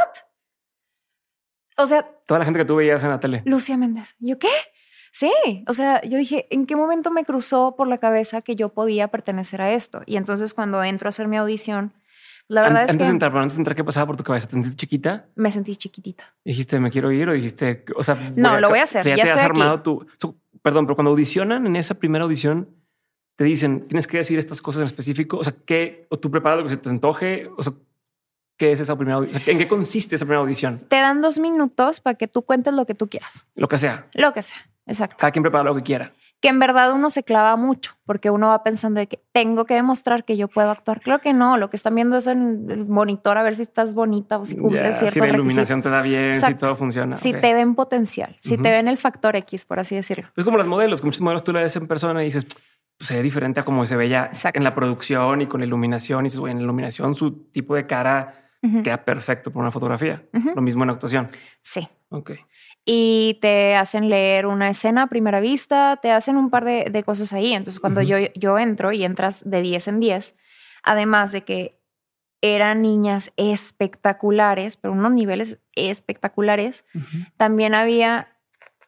O 1.78 1.86
sea, 1.88 2.04
Toda 2.26 2.40
la 2.40 2.46
gente 2.46 2.60
que 2.60 2.66
tú 2.66 2.76
veías 2.76 3.02
en 3.04 3.10
la 3.10 3.20
tele. 3.20 3.44
Lucía 3.46 3.78
Méndez. 3.78 4.16
¿Yo 4.20 4.38
qué? 4.40 4.50
Sí, 5.12 5.32
o 5.68 5.74
sea, 5.74 6.02
yo 6.04 6.18
dije, 6.18 6.48
¿en 6.50 6.66
qué 6.66 6.76
momento 6.76 7.12
me 7.12 7.24
cruzó 7.24 7.76
por 7.76 7.88
la 7.88 7.98
cabeza 7.98 8.42
que 8.42 8.56
yo 8.56 8.70
podía 8.70 9.08
pertenecer 9.08 9.62
a 9.62 9.72
esto? 9.74 10.02
Y 10.06 10.18
entonces 10.18 10.54
cuando 10.54 10.84
entro 10.84 11.08
a 11.08 11.10
hacer 11.10 11.28
mi 11.28 11.38
audición, 11.38 11.94
la 12.50 12.62
verdad 12.62 12.82
An- 12.82 12.86
es 12.86 12.92
antes 12.92 12.98
que 12.98 13.04
de 13.06 13.12
entrar, 13.12 13.32
pero 13.32 13.42
antes 13.42 13.56
de 13.56 13.62
entrar, 13.62 13.76
¿qué 13.76 13.84
pasaba 13.84 14.06
por 14.08 14.18
tu 14.18 14.24
cabeza? 14.24 14.48
¿Te 14.48 14.52
sentiste 14.54 14.76
chiquita? 14.76 15.28
me 15.36 15.50
sentí 15.52 15.76
chiquitita. 15.76 16.36
Dijiste, 16.44 16.80
me 16.80 16.92
quiero 16.92 17.12
ir 17.12 17.30
o 17.30 17.34
dijiste, 17.34 17.86
o 17.96 18.04
sea, 18.04 18.16
No, 18.36 18.60
lo 18.60 18.70
voy 18.70 18.80
a 18.80 18.84
hacer, 18.84 19.02
o 19.02 19.04
sea, 19.04 19.16
ya 19.16 19.24
te 19.24 19.30
has 19.32 19.38
estoy 19.38 19.50
aquí. 19.52 19.62
armado 19.62 19.82
tu. 19.82 20.06
perdón, 20.62 20.86
pero 20.86 20.96
cuando 20.96 21.12
audicionan 21.12 21.66
en 21.66 21.76
esa 21.78 21.96
primera 21.96 22.26
audición, 22.26 22.70
te 23.38 23.44
dicen, 23.46 23.88
tienes 23.88 24.08
que 24.08 24.18
decir 24.18 24.38
estas 24.40 24.62
cosas 24.62 24.80
en 24.82 24.86
específico. 24.88 25.38
O 25.38 25.44
sea, 25.44 25.54
¿qué? 25.66 26.08
O 26.10 26.18
tú 26.20 26.30
preparas 26.30 26.58
lo 26.58 26.64
que 26.66 26.72
se 26.72 26.78
te 26.78 26.90
antoje. 26.90 27.50
O 27.56 27.64
sea, 27.64 27.72
¿qué 28.58 28.72
es 28.74 28.80
esa 28.80 28.96
primera 28.98 29.18
audición? 29.18 29.42
¿En 29.46 29.58
qué 29.60 29.68
consiste 29.68 30.16
esa 30.16 30.26
primera 30.26 30.42
audición? 30.42 30.82
Te 30.90 30.96
dan 30.98 31.22
dos 31.22 31.38
minutos 31.40 32.02
para 32.02 32.16
que 32.18 32.28
tú 32.28 32.42
cuentes 32.42 32.74
lo 32.74 32.86
que 32.86 32.96
tú 32.96 33.08
quieras, 33.08 33.48
Lo 33.56 33.68
que 33.68 33.78
sea. 33.78 34.08
lo 34.16 34.34
que 34.34 34.42
sea, 34.42 34.58
exacto. 34.88 35.16
Cada 35.20 35.32
quien 35.32 35.44
prepara 35.44 35.64
lo 35.64 35.76
que 35.76 35.84
quiera. 35.84 36.12
Que 36.40 36.50
en 36.50 36.60
verdad 36.60 36.94
uno 36.94 37.10
se 37.10 37.24
clava 37.24 37.56
mucho 37.56 37.94
porque 38.06 38.30
uno 38.30 38.48
va 38.50 38.64
pensando 38.64 39.00
de 39.00 39.08
que 39.08 39.20
tengo 39.32 39.66
que 39.66 39.74
demostrar 39.74 40.24
que 40.24 40.38
yo 40.38 40.48
puedo 40.48 40.70
actuar. 40.70 41.02
Claro 41.02 41.20
que 41.20 41.34
no, 41.34 41.58
lo 41.58 41.70
que 41.72 41.78
están 41.78 41.96
viendo 41.96 42.16
es 42.18 42.28
en 42.28 42.68
el 42.70 42.86
monitor 42.88 43.38
a 43.40 43.44
ver 43.44 43.56
si 43.56 43.64
estás 43.64 43.96
bonita 43.96 44.38
o 44.38 44.46
si 44.46 44.56
cumples 44.56 44.84
Ya, 44.84 44.94
ciertos 45.00 45.14
si 45.14 45.20
la 45.20 45.28
iluminación 45.30 45.80
requisitos. 45.80 45.84
te 45.84 45.90
da 45.90 46.02
bien, 46.04 46.34
si 46.34 46.54
todo 46.56 46.76
funciona. 46.76 47.18
Si 47.18 47.34
te 47.34 47.54
ven 47.56 47.74
potencial, 47.74 48.36
si 48.40 48.56
te 48.58 48.70
ven 48.70 48.88
el 48.88 48.98
factor 49.00 49.36
X, 49.36 49.66
por 49.66 49.80
así 49.80 49.96
decirlo. 49.96 50.28
Es 50.36 50.44
como 50.44 50.58
las 50.60 50.68
modelos, 50.68 51.02
como 51.02 51.10
muchos 51.10 51.22
modelos 51.22 51.44
tú 51.44 51.54
la 51.54 51.62
ves 51.62 51.76
en 51.76 51.88
persona 51.88 52.22
y 52.22 52.26
dices, 52.26 52.46
se 53.00 53.16
ve 53.16 53.24
diferente 53.24 53.60
a 53.60 53.64
como 53.64 53.86
se 53.86 53.96
veía 53.96 54.26
Exacto. 54.26 54.58
en 54.58 54.64
la 54.64 54.74
producción 54.74 55.42
y 55.42 55.48
con 55.48 55.60
la 55.62 55.68
iluminación. 55.68 56.26
Y 56.26 56.28
dices, 56.28 56.40
"Güey, 56.40 56.52
en 56.52 56.58
la 56.58 56.64
iluminación 56.64 57.16
su 57.16 57.32
tipo 57.52 57.76
de 57.76 57.86
cara 57.88 58.50
Ujú, 58.62 58.82
queda 58.84 59.06
perfecto 59.06 59.52
por 59.52 59.62
una 59.62 59.72
fotografía. 59.72 60.24
Lo 60.56 60.62
mismo 60.62 60.84
en 60.84 60.90
actuación. 60.90 61.30
Sí. 61.62 61.88
Ok. 62.10 62.32
y 62.90 63.38
te 63.42 63.76
hacen 63.76 64.08
leer 64.10 64.46
una 64.46 64.70
escena 64.70 65.02
a 65.04 65.08
primera 65.08 65.42
vista, 65.42 66.00
te 66.02 66.10
hacen 66.12 66.38
un 66.38 66.50
par 66.50 66.64
de, 66.64 66.86
de 66.90 67.04
cosas 67.04 67.34
ahí. 67.34 67.54
Entonces, 67.54 67.82
cuando 67.82 68.02
yo, 68.02 68.16
yo 68.34 68.58
entro 68.58 68.94
y 68.94 69.04
entras 69.04 69.44
de 69.50 69.62
10 69.62 69.90
en 69.90 70.00
10, 70.00 70.38
además 70.84 71.34
de 71.34 71.42
que 71.44 71.82
eran 72.42 72.82
niñas 72.82 73.34
espectaculares, 73.36 74.78
pero 74.78 74.94
unos 74.94 75.12
niveles 75.12 75.60
espectaculares, 75.76 76.86
también 77.36 77.76
había 77.76 78.30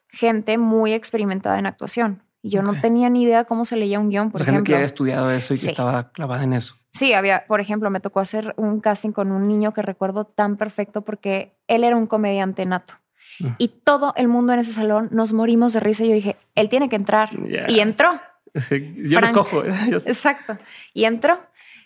gente 0.08 0.56
muy 0.58 0.92
experimentada 0.94 1.58
en 1.58 1.66
actuación. 1.66 2.22
Y 2.42 2.50
yo 2.50 2.62
no 2.62 2.80
tenía 2.80 3.08
ni 3.10 3.22
idea 3.24 3.44
cómo 3.44 3.64
se 3.64 3.76
leía 3.76 4.00
un 4.00 4.08
guion, 4.08 4.28
O 4.28 4.30
por 4.30 4.40
sea, 4.40 4.46
gente 4.46 4.56
que 4.58 4.60
ejemplo. 4.62 4.76
había 4.76 4.86
estudiado 4.86 5.30
eso 5.30 5.52
y 5.54 5.56
que 5.58 5.62
Sí. 5.62 5.68
estaba 5.68 6.10
clavada 6.12 6.42
en 6.44 6.54
eso. 6.54 6.74
Sí, 6.92 7.12
había, 7.12 7.44
por 7.46 7.60
ejemplo, 7.60 7.90
me 7.90 8.00
tocó 8.00 8.20
hacer 8.20 8.54
un 8.56 8.80
casting 8.80 9.10
con 9.12 9.30
un 9.30 9.46
niño 9.46 9.72
que 9.74 9.82
recuerdo 9.82 10.24
tan 10.24 10.56
perfecto 10.56 11.02
porque 11.02 11.54
él 11.68 11.84
era 11.84 11.96
un 11.96 12.06
comediante 12.06 12.64
nato. 12.66 12.94
Mm. 13.40 13.48
Y 13.58 13.68
todo 13.84 14.12
el 14.16 14.28
mundo 14.28 14.52
en 14.54 14.60
ese 14.60 14.72
salón 14.72 15.08
nos 15.12 15.32
morimos 15.32 15.72
de 15.74 15.80
risa. 15.80 16.04
Y 16.04 16.08
yo 16.08 16.14
dije, 16.14 16.36
él 16.54 16.68
tiene 16.68 16.88
que 16.88 16.96
entrar. 16.96 17.30
Y 17.68 17.78
entró. 17.80 18.20
Sí, 18.54 18.94
yo 19.04 19.18
Frank. 19.20 19.36
los 19.36 19.46
cojo. 19.48 19.62
Sé. 20.00 20.08
Exacto. 20.10 20.58
Y 20.94 21.04
entró. 21.04 21.38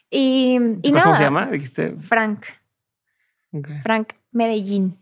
Y, 0.09 0.59
y 0.83 0.93
¿Cómo 0.93 1.17
se 1.17 1.23
llama? 1.25 1.47
Dijiste. 1.47 1.97
Frank. 2.01 2.45
Frank 3.83 4.15
Medellín. 4.33 4.99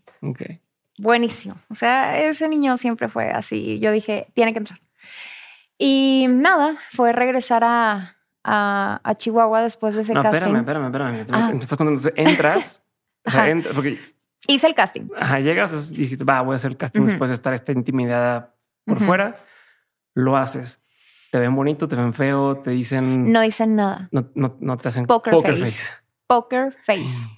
Buenísimo. 0.99 1.57
O 1.69 1.75
sea, 1.75 2.19
ese 2.23 2.49
niño 2.49 2.77
siempre 2.77 3.09
fue 3.09 3.31
así. 3.31 3.79
Yo 3.81 3.93
dije, 3.93 4.27
tiene 4.35 4.53
que 4.53 4.59
entrar. 4.59 4.81
Y 5.85 6.27
nada, 6.29 6.77
fue 6.93 7.13
regresar 7.13 7.65
a, 7.65 8.17
a, 8.45 9.01
a 9.03 9.15
Chihuahua 9.17 9.63
después 9.63 9.97
de 9.97 10.03
ese 10.03 10.15
No, 10.15 10.23
casting. 10.23 10.37
espérame, 10.39 10.59
espérame, 10.61 10.87
espérame. 11.21 11.27
Ah. 11.33 11.51
Me 11.53 11.59
estás 11.59 11.77
contando. 11.77 12.01
Entras. 12.15 12.85
o 13.27 13.31
sea, 13.31 13.41
Ajá. 13.43 13.51
entra- 13.51 13.73
porque 13.75 13.99
Hice 14.47 14.67
el 14.69 14.75
casting. 14.77 15.09
ajá, 15.17 15.41
llegas 15.41 15.91
y 15.93 15.97
dijiste, 15.97 16.23
va, 16.25 16.41
voy 16.43 16.53
a 16.53 16.57
hacer 16.57 16.71
el 16.71 16.77
casting 16.77 17.01
Ujú. 17.01 17.11
después 17.11 17.31
de 17.31 17.35
estar 17.35 17.53
esta 17.53 17.73
intimidada 17.73 18.55
por 18.85 18.99
Ujú. 18.99 19.07
fuera. 19.07 19.45
Lo 20.15 20.37
haces. 20.37 20.81
Te 21.33 21.39
ven 21.41 21.55
bonito, 21.55 21.89
te 21.89 21.97
ven 21.97 22.13
feo, 22.15 22.59
te 22.59 22.71
dicen. 22.71 23.33
No 23.33 23.41
dicen 23.41 23.75
nada. 23.75 24.09
No, 24.13 24.29
no, 24.37 24.57
no 24.61 24.77
te 24.77 24.89
hacen 24.89 25.07
Poker 25.07 25.35
face. 25.43 25.93
Poker 26.29 26.73
face. 26.85 27.25
Mm, 27.27 27.31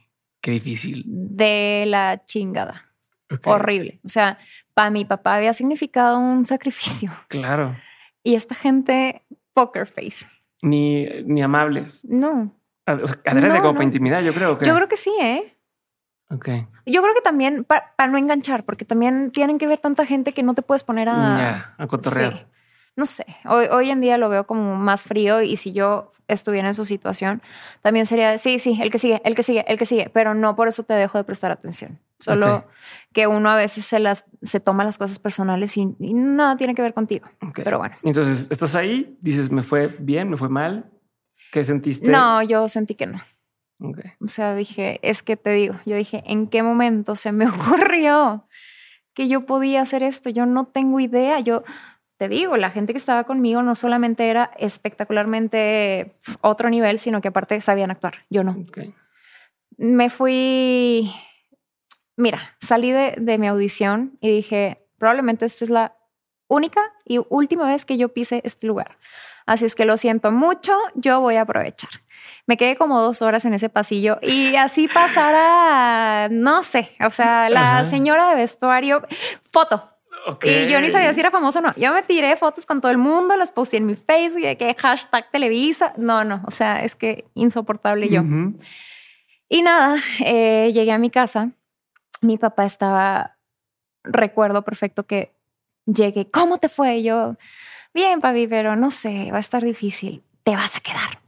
Qué 0.43 0.51
difícil. 0.51 1.03
De 1.07 1.85
la 1.87 2.23
chingada. 2.27 2.91
Ok, 3.31 3.47
Horrible. 3.47 4.01
O 4.05 4.09
sea, 4.11 4.39
para 4.75 4.91
mi 4.91 5.05
papá 5.07 5.37
había 5.37 5.53
significado 5.55 6.19
un 6.19 6.45
sacrificio. 6.45 7.11
Claro. 7.29 7.75
Y 8.25 8.35
esta 8.35 8.57
gente, 8.57 9.23
poker 9.53 9.87
face. 9.87 10.27
Ni, 10.63 11.07
ni 11.25 11.43
amables. 11.43 12.05
No. 12.05 12.53
Adrede 12.87 13.49
No, 13.49 13.55
como 13.57 13.69
no. 13.69 13.73
para 13.75 13.85
intimidar, 13.85 14.23
yo 14.25 14.35
creo 14.35 14.59
que. 14.59 14.65
Yo 14.65 14.75
creo 14.75 14.89
que 14.89 14.97
sí, 14.97 15.13
¿eh? 15.21 15.57
Ok. 16.31 16.49
Yo 16.87 17.03
creo 17.03 17.15
que 17.15 17.21
también 17.23 17.65
para 17.65 18.07
no 18.11 18.19
enganchar, 18.19 18.65
porque 18.65 18.85
también 18.85 19.31
tienen 19.31 19.59
que 19.59 19.67
ver 19.67 19.79
tanta 19.79 20.05
gente 20.07 20.33
que 20.33 20.43
no 20.43 20.55
te 20.55 20.63
puedes 20.63 20.83
poner 20.83 21.09
a... 21.09 21.75
A 21.79 21.87
cotorrear. 21.87 22.35
Sí. 22.39 22.45
No 22.97 23.07
sé, 23.07 23.25
hoy, 23.47 23.67
hoy 23.71 23.91
en 23.91 24.01
día 24.01 24.19
lo 24.19 24.29
veo 24.29 24.47
como 24.47 24.77
más 24.77 25.03
frío 25.03 25.43
y 25.43 25.57
si 25.57 25.73
yo 25.73 26.13
estuviera 26.29 26.69
en 26.69 26.75
su 26.75 26.85
situación, 26.85 27.43
también 27.83 28.07
sería, 28.07 28.39
sí, 28.39 28.59
sí, 28.59 28.79
el 28.81 28.91
que 28.91 28.99
sigue, 28.99 29.21
el 29.25 29.35
que 29.35 29.43
sigue, 29.43 29.65
el 29.69 29.77
que 29.79 29.85
sigue, 29.87 30.11
pero 30.13 30.33
no 30.35 30.57
por 30.57 30.69
eso 30.69 30.83
te 30.85 30.95
dejo 30.95 31.19
de 31.19 31.25
prestar 31.25 31.51
atención. 31.51 31.99
Solo 32.25 32.67
que 33.13 33.27
uno 33.27 33.51
a 33.51 33.57
veces 33.57 33.85
se, 33.85 34.01
las, 34.01 34.25
se 34.43 34.61
toma 34.61 34.85
las 34.85 34.99
cosas 34.99 35.19
personales 35.19 35.77
y, 35.77 35.95
y 35.99 36.15
nada 36.15 36.57
tiene 36.57 36.75
que 36.75 36.83
ver 36.83 36.95
contigo. 36.95 37.29
Pero 37.55 37.79
bueno. 37.79 37.97
Entonces, 38.03 38.49
estás 38.51 38.75
ahí, 38.75 39.17
dices, 39.21 39.51
me 39.51 39.63
fue 39.63 39.89
bien, 39.99 40.31
me 40.31 40.37
fue 40.37 40.49
mal. 40.49 40.91
¿Qué 41.53 41.65
sentiste? 41.65 42.11
No, 42.11 42.43
yo 42.43 42.69
sentí 42.69 42.95
que 42.95 43.07
no. 43.07 43.21
O 44.21 44.29
sea, 44.29 44.55
dije, 44.55 45.01
es 45.03 45.23
que 45.23 45.37
te 45.37 45.51
digo, 45.51 45.75
yo 45.85 45.97
dije, 45.97 46.23
¿en 46.27 46.47
qué 46.47 46.63
momento 46.63 47.15
se 47.15 47.33
me 47.33 47.47
ocurrió 47.49 48.47
que 49.15 49.29
yo 49.29 49.47
podía 49.47 49.83
hacer 49.83 50.03
esto? 50.03 50.31
Yo 50.31 50.47
no 50.47 50.67
tengo 50.67 51.01
idea. 51.01 51.41
Yo 51.41 51.65
te 52.17 52.29
digo, 52.29 52.57
la 52.57 52.71
gente 52.71 52.93
que 52.93 52.99
estaba 52.99 53.25
conmigo 53.25 53.63
no 53.63 53.75
solamente 53.75 54.29
era 54.29 54.51
espectacularmente 54.59 56.15
otro 56.41 56.71
nivel, 56.71 56.99
sino 56.99 57.21
que 57.21 57.29
aparte 57.29 57.61
sabían 57.61 57.91
actuar. 57.91 58.15
Yo 58.31 58.45
no. 58.45 58.57
Me 59.77 60.09
fui, 60.09 61.13
mira, 62.17 62.57
salí 62.61 62.93
de, 62.93 63.15
de 63.19 63.39
mi 63.39 63.47
audición 63.49 64.19
y 64.21 64.31
dije, 64.31 64.87
probablemente 64.99 65.47
esta 65.47 65.65
es 65.65 65.71
la 65.71 65.97
única 66.49 66.81
y 67.05 67.19
última 67.29 67.67
vez 67.67 67.85
que 67.85 67.97
yo 67.97 68.11
pise 68.11 68.41
este 68.45 68.67
lugar. 68.67 68.99
Así 69.47 69.67
es 69.67 69.75
que 69.75 69.85
lo 69.85 69.97
siento 69.97 70.31
mucho, 70.31 70.73
yo 70.95 71.21
voy 71.21 71.37
a 71.37 71.43
aprovechar. 71.43 71.91
Me 72.47 72.57
quedé 72.57 72.77
como 72.77 73.01
dos 73.01 73.21
horas 73.21 73.45
en 73.45 73.53
ese 73.53 73.69
pasillo 73.69 74.19
y 74.23 74.57
así 74.57 74.89
pasara, 74.89 76.29
no 76.31 76.63
sé, 76.63 76.93
o 77.05 77.11
sea, 77.11 77.51
la 77.51 77.79
Ajá. 77.79 77.85
señora 77.85 78.31
de 78.31 78.37
vestuario, 78.37 79.03
foto. 79.53 79.91
Ok. 80.27 80.47
Y 80.47 80.69
yo 80.69 80.81
ni 80.81 80.89
sabía 80.89 81.13
si 81.13 81.21
era 81.21 81.31
famoso 81.31 81.59
o 81.59 81.63
no. 81.63 81.75
Yo 81.77 81.93
me 81.93 82.03
tiré 82.03 82.35
fotos 82.37 82.65
con 82.65 82.81
todo 82.81 82.91
el 82.91 82.97
mundo, 82.97 83.37
las 83.37 83.51
posté 83.53 83.77
en 83.77 83.85
mi 83.85 83.95
Facebook, 83.95 84.41
y 84.41 84.47
de 84.47 84.57
que 84.57 84.75
hashtag 84.75 85.31
Televisa. 85.31 85.93
No, 85.99 86.25
no, 86.25 86.43
o 86.47 86.51
sea, 86.51 86.83
es 86.83 86.95
que 86.95 87.27
insoportable 87.35 88.09
yo. 88.09 88.23
Ujú. 88.23 88.55
Y 89.51 89.61
nada, 89.61 89.99
eh, 90.25 90.71
llegué 90.73 90.93
a 90.93 90.99
mi 90.99 91.11
casa. 91.11 91.51
Mi 92.25 92.39
papá 92.39 92.65
estaba, 92.65 93.37
recuerdo 94.03 94.63
perfecto 94.63 95.05
que 95.07 95.35
llegué. 95.85 96.31
¿Cómo 96.31 96.59
te 96.59 96.71
fue? 96.71 96.97
Y 96.97 97.03
yo, 97.03 97.37
bien, 97.93 98.21
papi, 98.23 98.47
pero 98.49 98.77
no 98.77 98.91
sé, 98.91 99.31
va 99.31 99.37
a 99.37 99.41
estar 99.41 99.63
difícil. 99.63 100.23
Te 100.43 100.57
vas 100.57 100.75
a 100.75 100.81
quedar. 100.81 101.21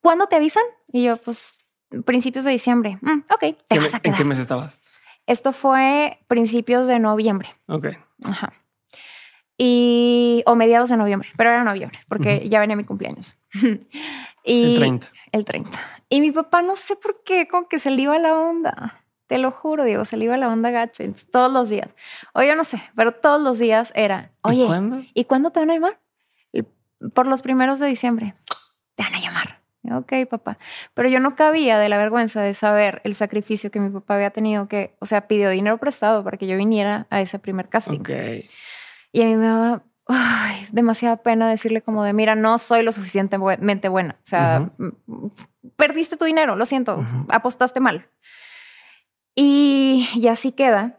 ¿Cuándo 0.00 0.26
te 0.26 0.34
avisan? 0.34 0.64
Y 0.92 1.04
yo, 1.04 1.16
pues, 1.16 1.60
principios 2.04 2.44
de 2.44 2.50
diciembre. 2.50 2.98
"Mm, 3.02 3.20
ok, 3.32 3.38
te 3.40 3.56
¿Qué 3.70 3.78
vas 3.78 3.94
a 3.94 4.00
quedar. 4.00 4.14
¿En 4.14 4.18
qué 4.18 4.24
mes 4.24 4.38
estabas? 4.38 4.80
Esto 5.26 5.52
fue 5.52 6.18
principios 6.26 6.88
de 6.88 6.98
noviembre. 6.98 7.48
Ok. 7.68 7.86
Ajá. 8.24 8.52
Y, 9.58 10.42
o 10.46 10.54
mediados 10.56 10.88
de 10.90 10.96
noviembre, 10.96 11.28
pero 11.36 11.50
era 11.50 11.62
noviembre, 11.64 12.00
porque 12.08 12.48
ya 12.48 12.58
venía 12.60 12.74
mi 12.76 12.84
cumpleaños. 12.84 13.38
y, 14.44 14.72
El 14.74 14.78
30. 14.78 15.06
el 15.32 15.44
30. 15.44 15.70
Y 16.08 16.20
mi 16.20 16.32
papá, 16.32 16.62
no 16.62 16.74
sé 16.74 16.96
por 16.96 17.22
qué, 17.24 17.46
como 17.48 17.68
que 17.68 17.78
se 17.78 17.90
le 17.90 18.02
iba 18.02 18.18
la 18.18 18.34
onda. 18.34 19.02
Te 19.26 19.38
lo 19.38 19.50
juro, 19.50 19.84
Diego, 19.84 20.04
se 20.04 20.16
le 20.16 20.26
iba 20.26 20.36
la 20.36 20.48
onda 20.48 20.70
gacho. 20.70 21.02
Entonces, 21.02 21.30
todos 21.30 21.52
los 21.52 21.68
días. 21.68 21.88
O 22.32 22.42
yo 22.42 22.54
no 22.54 22.64
sé, 22.64 22.82
pero 22.94 23.12
todos 23.12 23.40
los 23.40 23.58
días 23.58 23.92
era, 23.96 24.32
¿Y 24.44 24.48
oye, 24.48 24.66
cuándo? 24.66 25.02
¿y 25.14 25.24
cuándo 25.24 25.50
te 25.50 25.60
van 25.60 25.70
a 25.70 25.74
llamar? 25.74 26.00
Por 27.14 27.26
los 27.26 27.42
primeros 27.42 27.78
de 27.78 27.88
diciembre. 27.88 28.34
Te 28.94 29.02
van 29.02 29.14
a 29.14 29.20
llamar. 29.20 29.60
Ok, 29.92 30.12
papá. 30.28 30.58
Pero 30.94 31.08
yo 31.08 31.20
no 31.20 31.36
cabía 31.36 31.78
de 31.78 31.88
la 31.88 31.98
vergüenza 31.98 32.40
de 32.40 32.54
saber 32.54 33.00
el 33.04 33.14
sacrificio 33.14 33.70
que 33.70 33.78
mi 33.78 33.90
papá 33.90 34.14
había 34.14 34.30
tenido 34.30 34.66
que, 34.68 34.96
o 35.00 35.06
sea, 35.06 35.28
pidió 35.28 35.50
dinero 35.50 35.78
prestado 35.78 36.24
para 36.24 36.38
que 36.38 36.46
yo 36.46 36.56
viniera 36.56 37.06
a 37.10 37.20
ese 37.20 37.38
primer 37.38 37.68
casting. 37.68 38.00
Ok. 38.00 38.10
Y 39.12 39.22
a 39.22 39.26
mí 39.26 39.36
me 39.36 39.46
daba 39.46 39.82
ay, 40.06 40.66
demasiada 40.70 41.16
pena 41.16 41.48
decirle 41.48 41.82
como 41.82 42.04
de, 42.04 42.12
mira, 42.12 42.34
no 42.34 42.58
soy 42.58 42.82
lo 42.82 42.92
suficientemente 42.92 43.88
buena. 43.88 44.16
O 44.18 44.26
sea, 44.26 44.70
perdiste 45.76 46.16
tu 46.16 46.24
dinero, 46.24 46.56
lo 46.56 46.66
siento, 46.66 47.04
apostaste 47.28 47.80
mal. 47.80 48.08
Y, 49.36 50.08
y 50.14 50.26
así 50.26 50.50
queda. 50.50 50.98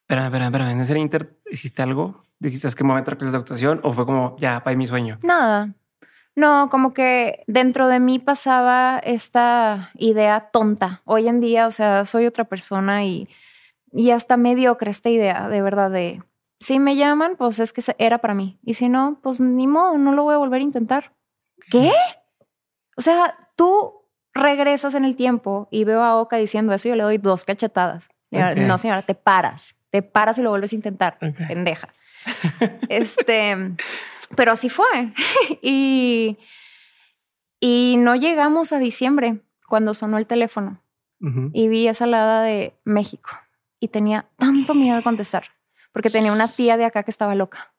Espera, 0.00 0.26
espera, 0.26 0.46
espera. 0.46 0.70
¿En 0.72 0.80
ese 0.80 0.98
inter 0.98 1.38
hiciste 1.50 1.80
algo? 1.82 2.22
¿Dijiste 2.40 2.68
es 2.68 2.74
que 2.74 2.84
me 2.84 2.88
voy 2.88 2.98
a 2.98 3.00
meter 3.00 3.14
a 3.14 3.16
clases 3.16 3.32
de 3.32 3.38
actuación? 3.38 3.80
¿O 3.84 3.92
fue 3.92 4.04
como, 4.04 4.36
ya, 4.38 4.62
para 4.62 4.76
mi 4.76 4.86
sueño? 4.86 5.18
Nada. 5.22 5.72
No, 6.34 6.68
como 6.70 6.92
que 6.92 7.44
dentro 7.46 7.86
de 7.86 8.00
mí 8.00 8.18
pasaba 8.18 8.98
esta 8.98 9.90
idea 9.94 10.50
tonta. 10.52 11.02
Hoy 11.04 11.28
en 11.28 11.40
día, 11.40 11.66
o 11.66 11.70
sea, 11.70 12.04
soy 12.06 12.26
otra 12.26 12.44
persona 12.44 13.04
y, 13.04 13.28
y 13.92 14.10
hasta 14.10 14.36
mediocre 14.36 14.90
esta 14.90 15.10
idea, 15.10 15.48
de 15.48 15.62
verdad, 15.62 15.90
de 15.90 16.22
si 16.60 16.78
me 16.78 16.96
llaman, 16.96 17.36
pues 17.36 17.58
es 17.58 17.72
que 17.72 17.82
era 17.98 18.18
para 18.18 18.34
mí. 18.34 18.58
Y 18.62 18.74
si 18.74 18.88
no, 18.88 19.18
pues 19.22 19.40
ni 19.40 19.66
modo, 19.66 19.96
no 19.96 20.12
lo 20.12 20.24
voy 20.24 20.34
a 20.34 20.38
volver 20.38 20.60
a 20.60 20.64
intentar. 20.64 21.12
¿Qué? 21.70 21.90
O 22.96 23.02
sea, 23.02 23.48
tú 23.56 23.99
regresas 24.40 24.94
en 24.94 25.04
el 25.04 25.16
tiempo 25.16 25.68
y 25.70 25.84
veo 25.84 26.02
a 26.02 26.16
Oka 26.16 26.36
diciendo 26.36 26.72
eso, 26.72 26.88
yo 26.88 26.96
le 26.96 27.02
doy 27.02 27.18
dos 27.18 27.44
cachetadas. 27.44 28.08
No, 28.30 28.78
señora, 28.78 29.02
te 29.02 29.14
paras, 29.14 29.76
te 29.90 30.02
paras 30.02 30.38
y 30.38 30.42
lo 30.42 30.50
vuelves 30.50 30.72
a 30.72 30.76
intentar, 30.76 31.18
pendeja. 31.18 31.88
este, 32.88 33.76
pero 34.36 34.52
así 34.52 34.68
fue. 34.68 35.12
y, 35.62 36.38
y 37.60 37.96
no 37.98 38.16
llegamos 38.16 38.72
a 38.72 38.78
diciembre 38.78 39.40
cuando 39.68 39.94
sonó 39.94 40.18
el 40.18 40.26
teléfono 40.26 40.82
y 41.52 41.68
vi 41.68 41.86
esa 41.86 42.04
alada 42.04 42.42
de 42.42 42.72
México 42.84 43.30
y 43.78 43.88
tenía 43.88 44.26
tanto 44.36 44.74
miedo 44.74 44.96
de 44.96 45.02
contestar 45.02 45.44
porque 45.92 46.10
tenía 46.10 46.32
una 46.32 46.48
tía 46.48 46.76
de 46.76 46.84
acá 46.84 47.02
que 47.02 47.10
estaba 47.10 47.34
loca. 47.34 47.72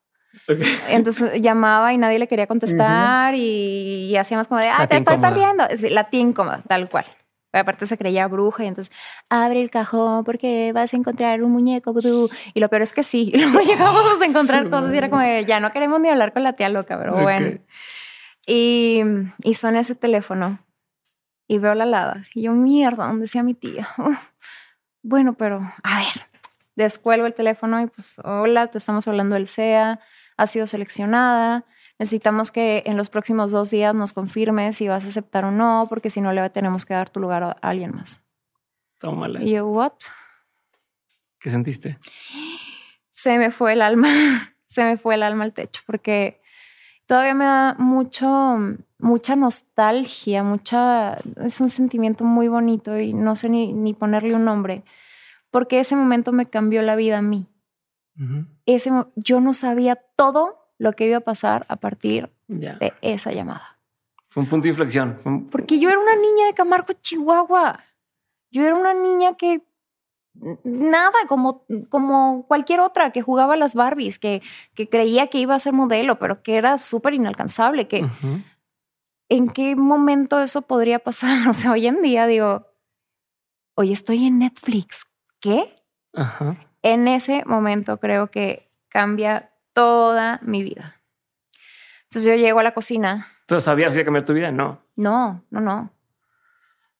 Ok. 0.48 0.60
Entonces 0.90 1.42
llamaba 1.42 1.94
y 1.94 1.98
nadie 1.98 2.20
le 2.20 2.28
quería 2.28 2.48
contestar 2.48 3.36
y, 3.36 4.10
y 4.10 4.16
hacíamos 4.18 4.48
como 4.48 4.60
de, 4.62 4.68
ah, 4.70 4.88
te 4.88 4.98
estoy 4.98 5.16
incómoda. 5.16 5.30
perdiendo. 5.30 5.68
Es 5.70 5.82
La 5.84 6.10
tía 6.10 6.20
incómoda, 6.22 6.64
tal 6.68 6.90
cual. 6.90 7.06
Pero 7.52 7.64
aparte 7.64 7.86
se 7.86 7.98
creía 7.98 8.28
bruja 8.28 8.64
y 8.64 8.68
entonces 8.68 8.94
abre 9.30 9.62
el 9.62 9.70
cajón 9.70 10.24
porque 10.24 10.72
vas 10.74 10.94
a 10.94 10.98
encontrar 10.98 11.44
un 11.44 11.52
muñeco 11.52 11.92
vudú. 11.92 12.30
Y 12.54 12.62
lo 12.62 12.70
peor 12.70 12.82
es 12.82 12.94
que 12.94 13.04
sí. 13.04 13.32
Luego 13.36 13.60
llegábamos 13.60 14.22
a 14.22 14.26
encontrar 14.26 14.70
cosas 14.70 14.94
y 14.94 14.98
era 14.98 15.10
como 15.10 15.22
de, 15.22 15.44
ya 15.46 15.60
no 15.60 15.72
queremos 15.74 16.00
ni 16.00 16.08
hablar 16.10 16.32
con 16.32 16.44
la 16.44 16.54
tía 16.54 16.70
loca, 16.70 16.98
pero 16.98 17.16
Ok. 17.16 17.22
bueno. 17.24 17.60
Y, 18.48 19.02
y 19.44 19.54
suena 19.56 19.82
ese 19.82 19.96
teléfono 19.96 20.60
y 21.48 21.58
veo 21.60 21.76
la 21.76 21.84
alada. 21.84 22.24
Y 22.34 22.44
yo, 22.44 22.54
mierda, 22.54 23.06
¿dónde 23.08 23.28
sea 23.28 23.44
mi 23.44 23.54
tía? 23.54 23.88
Bueno, 25.04 25.34
pero 25.34 25.62
a 25.82 25.98
ver, 25.98 26.28
descuelgo 26.76 27.26
el 27.26 27.34
teléfono 27.34 27.82
y 27.82 27.88
pues, 27.88 28.20
hola, 28.24 28.68
te 28.68 28.78
estamos 28.78 29.08
hablando 29.08 29.34
del 29.34 29.48
SEA, 29.48 30.00
ha 30.42 30.48
sido 30.48 30.66
seleccionada. 30.66 31.66
Necesitamos 32.00 32.50
que 32.50 32.82
en 32.88 32.98
los 32.98 33.10
próximos 33.10 33.52
dos 33.52 33.70
días 33.70 33.94
nos 33.94 34.12
confirmes 34.12 34.76
si 34.76 34.88
vas 34.88 35.06
a 35.06 35.10
aceptar 35.10 35.46
o 35.46 35.52
no, 35.52 35.86
porque 35.88 36.10
si 36.10 36.20
no 36.20 36.34
le 36.34 36.50
tenemos 36.50 36.84
que 36.84 36.96
dar 36.96 37.12
tu 37.12 37.20
lugar 37.20 37.44
a 37.44 37.52
alguien 37.62 37.96
más. 37.96 38.24
Tómala. 38.98 39.44
Y 39.44 39.52
yo, 39.52 39.68
¿what? 39.68 39.94
¿Qué 41.40 41.52
sentiste? 41.52 42.00
Se 43.12 43.38
me 43.38 43.52
fue 43.52 43.74
el 43.74 43.84
alma, 43.84 44.10
se 44.66 44.84
me 44.84 44.98
fue 44.98 45.14
el 45.14 45.22
alma 45.22 45.44
al 45.44 45.54
techo, 45.54 45.84
porque 45.86 46.42
todavía 47.06 47.36
me 47.36 47.46
da 47.46 47.76
mucho, 47.78 48.58
mucha 48.98 49.36
nostalgia, 49.36 50.44
mucha, 50.44 51.20
es 51.46 51.62
un 51.62 51.70
sentimiento 51.70 52.24
muy 52.24 52.48
bonito 52.48 53.00
y 53.00 53.14
no 53.14 53.36
sé 53.36 53.48
ni, 53.48 53.74
ni 53.74 53.94
ponerle 53.94 54.34
un 54.34 54.46
nombre, 54.46 54.84
porque 55.52 55.80
ese 55.80 55.96
momento 55.96 56.32
me 56.32 56.48
cambió 56.48 56.82
la 56.82 56.96
vida 56.96 57.20
a 57.20 57.22
mí. 57.22 57.46
Ese, 58.66 58.92
yo 59.16 59.40
no 59.40 59.54
sabía 59.54 59.96
todo 60.16 60.58
lo 60.78 60.94
que 60.94 61.08
iba 61.08 61.18
a 61.18 61.22
pasar 61.22 61.66
a 61.70 61.78
partir 61.78 62.32
de 62.48 62.94
esa 63.02 63.32
llamada. 63.32 63.80
Fue 64.28 64.44
un 64.44 64.50
punto 64.50 64.64
de 64.64 64.70
inflexión. 64.70 65.50
Porque 65.52 65.80
yo 65.80 65.90
era 65.90 66.00
una 66.00 66.16
niña 66.16 66.46
de 66.48 66.54
Camargo, 66.54 66.94
Chihuahua. 66.94 67.80
Yo 68.50 68.66
era 68.66 68.76
una 68.76 68.94
niña 68.94 69.36
que 69.36 69.62
nada, 70.64 71.18
como, 71.28 71.66
como 71.90 72.46
cualquier 72.48 72.80
otra 72.80 73.12
que 73.12 73.22
jugaba 73.22 73.56
a 73.56 73.58
las 73.58 73.76
Barbies, 73.76 74.20
que, 74.20 74.42
que 74.74 74.88
creía 74.88 75.28
que 75.28 75.40
iba 75.40 75.56
a 75.56 75.60
ser 75.60 75.74
modelo, 75.74 76.18
pero 76.20 76.42
que 76.44 76.56
era 76.56 76.78
súper 76.78 77.14
inalcanzable, 77.14 77.88
que 77.88 78.06
en 79.30 79.50
qué 79.50 79.76
momento 79.76 80.40
eso 80.40 80.62
podría 80.62 81.00
pasar. 81.00 81.32
O 81.50 81.54
sea, 81.54 81.72
hoy 81.72 81.88
en 81.88 82.02
día 82.02 82.28
digo, 82.28 82.68
hoy 83.76 83.92
estoy 83.92 84.26
en 84.26 84.40
Netflix, 84.40 85.06
¿qué? 85.40 85.76
En 86.84 87.08
ese 87.08 87.44
momento 87.46 88.00
creo 88.00 88.32
que 88.32 88.70
cambia 88.90 89.52
toda 89.74 90.40
mi 90.44 90.64
vida. 90.64 91.02
Entonces 92.04 92.30
yo 92.30 92.36
llego 92.36 92.60
a 92.60 92.64
la 92.64 92.74
cocina. 92.74 93.28
¿Pero 93.46 93.62
sabías 93.62 93.94
que 93.94 94.00
iba 94.00 94.02
a 94.02 94.06
cambiar 94.06 94.26
tu 94.26 94.34
vida? 94.34 94.52
No. 94.52 94.82
No, 94.96 95.44
no, 95.50 95.62
no 95.62 95.92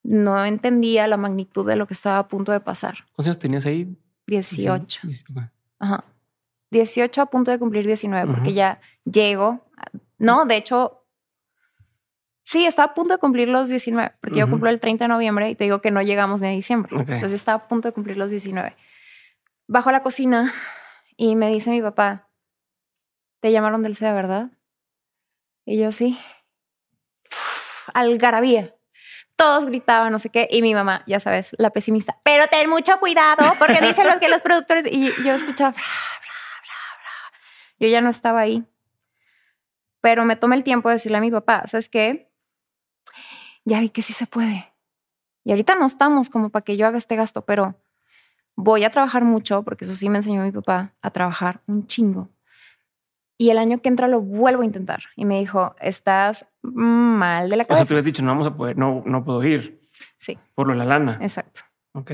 no 0.04 0.44
entendía 0.46 1.08
la 1.08 1.18
magnitud 1.18 1.68
de 1.68 1.76
lo 1.76 1.88
que 1.88 1.94
estaba 1.94 2.20
a 2.20 2.28
punto 2.28 2.52
de 2.52 2.60
pasar. 2.60 3.06
¿Cuántos 3.14 3.28
años 3.28 3.40
tenías 3.40 3.66
ahí? 3.66 3.96
18. 4.28 5.02
Ajá. 5.80 6.04
18 6.72 7.22
a 7.22 7.26
punto 7.26 7.52
de 7.52 7.60
cumplir 7.60 7.86
19, 7.86 8.34
porque 8.34 8.54
ya 8.54 8.80
llego. 9.04 9.66
No, 10.18 10.46
de 10.46 10.56
hecho, 10.56 11.04
sí, 12.44 12.66
estaba 12.66 12.92
a 12.92 12.94
punto 12.94 13.14
de 13.14 13.20
cumplir 13.20 13.50
los 13.50 13.68
19, 13.68 14.14
porque 14.22 14.40
yo 14.40 14.50
cumplo 14.50 14.70
el 14.70 14.80
30 14.80 15.04
de 15.04 15.10
noviembre 15.10 15.50
y 15.50 15.56
te 15.56 15.66
digo 15.66 15.82
que 15.82 15.92
no 15.92 16.02
llegamos 16.02 16.40
ni 16.40 16.48
a 16.48 16.52
diciembre. 16.52 16.96
Entonces 16.96 17.34
estaba 17.34 17.66
a 17.66 17.68
punto 17.68 17.90
de 17.90 17.94
cumplir 17.94 18.16
los 18.16 18.32
19. 18.32 18.76
Bajo 19.68 19.90
a 19.90 19.92
la 19.92 20.04
cocina 20.04 20.54
y 21.18 21.36
me 21.36 21.50
dice 21.50 21.70
mi 21.70 21.82
papá, 21.82 22.30
¿te 23.40 23.52
llamaron 23.52 23.84
del 23.84 23.96
SEA, 23.96 24.14
verdad? 24.14 24.52
Y 25.66 25.80
yo 25.80 25.92
sí. 25.92 26.20
algarabía 27.94 28.76
todos 29.42 29.66
gritaban, 29.66 30.12
no 30.12 30.20
sé 30.20 30.30
qué, 30.30 30.48
y 30.52 30.62
mi 30.62 30.76
mamá, 30.76 31.04
ya 31.08 31.20
sabes, 31.20 31.56
la 31.58 31.72
pesimista, 31.72 32.20
pero 32.22 32.46
ten 32.46 32.70
mucho 32.70 33.00
cuidado 33.00 33.56
porque 33.58 33.82
dicen 33.82 34.06
los 34.06 34.20
que 34.20 34.30
los 34.30 34.44
productores, 34.44 34.86
y 34.86 35.12
yo 35.24 35.34
escuchaba, 35.34 35.72
bla, 35.72 35.82
bla, 35.82 36.76
bla, 37.02 37.40
yo 37.80 37.88
ya 37.88 38.02
no 38.02 38.12
estaba 38.12 38.42
ahí, 38.42 38.64
pero 40.00 40.26
me 40.26 40.36
tomé 40.36 40.58
el 40.58 40.64
tiempo 40.64 40.90
de 40.90 40.96
decirle 40.96 41.18
a 41.18 41.22
mi 41.22 41.32
papá, 41.32 41.64
¿sabes 41.66 41.90
qué? 41.90 42.32
Ya 43.66 43.80
vi 43.80 43.90
que 43.90 44.04
sí 44.04 44.14
se 44.14 44.28
puede. 44.28 44.72
Y 45.44 45.50
ahorita 45.50 45.74
no 45.74 45.88
estamos 45.88 46.30
como 46.30 46.52
para 46.52 46.64
que 46.64 46.78
yo 46.78 46.86
haga 46.86 47.00
este 47.00 47.16
gasto, 47.16 47.44
pero 47.44 47.84
voy 48.56 48.84
a 48.84 48.90
trabajar 48.90 49.24
mucho, 49.24 49.64
porque 49.64 49.86
eso 49.86 49.96
sí 49.96 50.10
me 50.10 50.20
enseñó 50.20 50.44
mi 50.44 50.52
papá, 50.52 50.94
a 51.02 51.12
trabajar 51.12 51.62
un 51.68 51.88
chingo. 51.88 52.30
Y 53.38 53.50
el 53.50 53.58
año 53.58 53.82
que 53.82 53.90
entra 53.90 54.08
lo 54.08 54.22
vuelvo 54.22 54.62
a 54.62 54.66
intentar. 54.66 55.04
Y 55.16 55.26
me 55.26 55.40
dijo, 55.40 55.76
estás 55.80 56.46
mal 56.62 57.50
de 57.50 57.58
la 57.58 57.66
cabeza. 57.66 57.82
O 57.82 57.86
sea, 57.86 57.90
tú 57.90 57.94
habías 57.96 58.06
dicho, 58.06 58.22
no 58.22 58.30
vamos 58.32 58.48
a 58.48 58.56
poder, 58.56 58.78
no, 58.78 59.02
no 59.06 59.24
puedo 59.24 59.44
ir. 59.44 59.82
Sí. 60.20 60.38
Por 60.54 60.68
lo 60.68 60.74
de 60.74 60.80
la 60.80 60.86
lana. 60.86 61.18
Exacto. 61.22 61.62
Ok. 61.94 62.12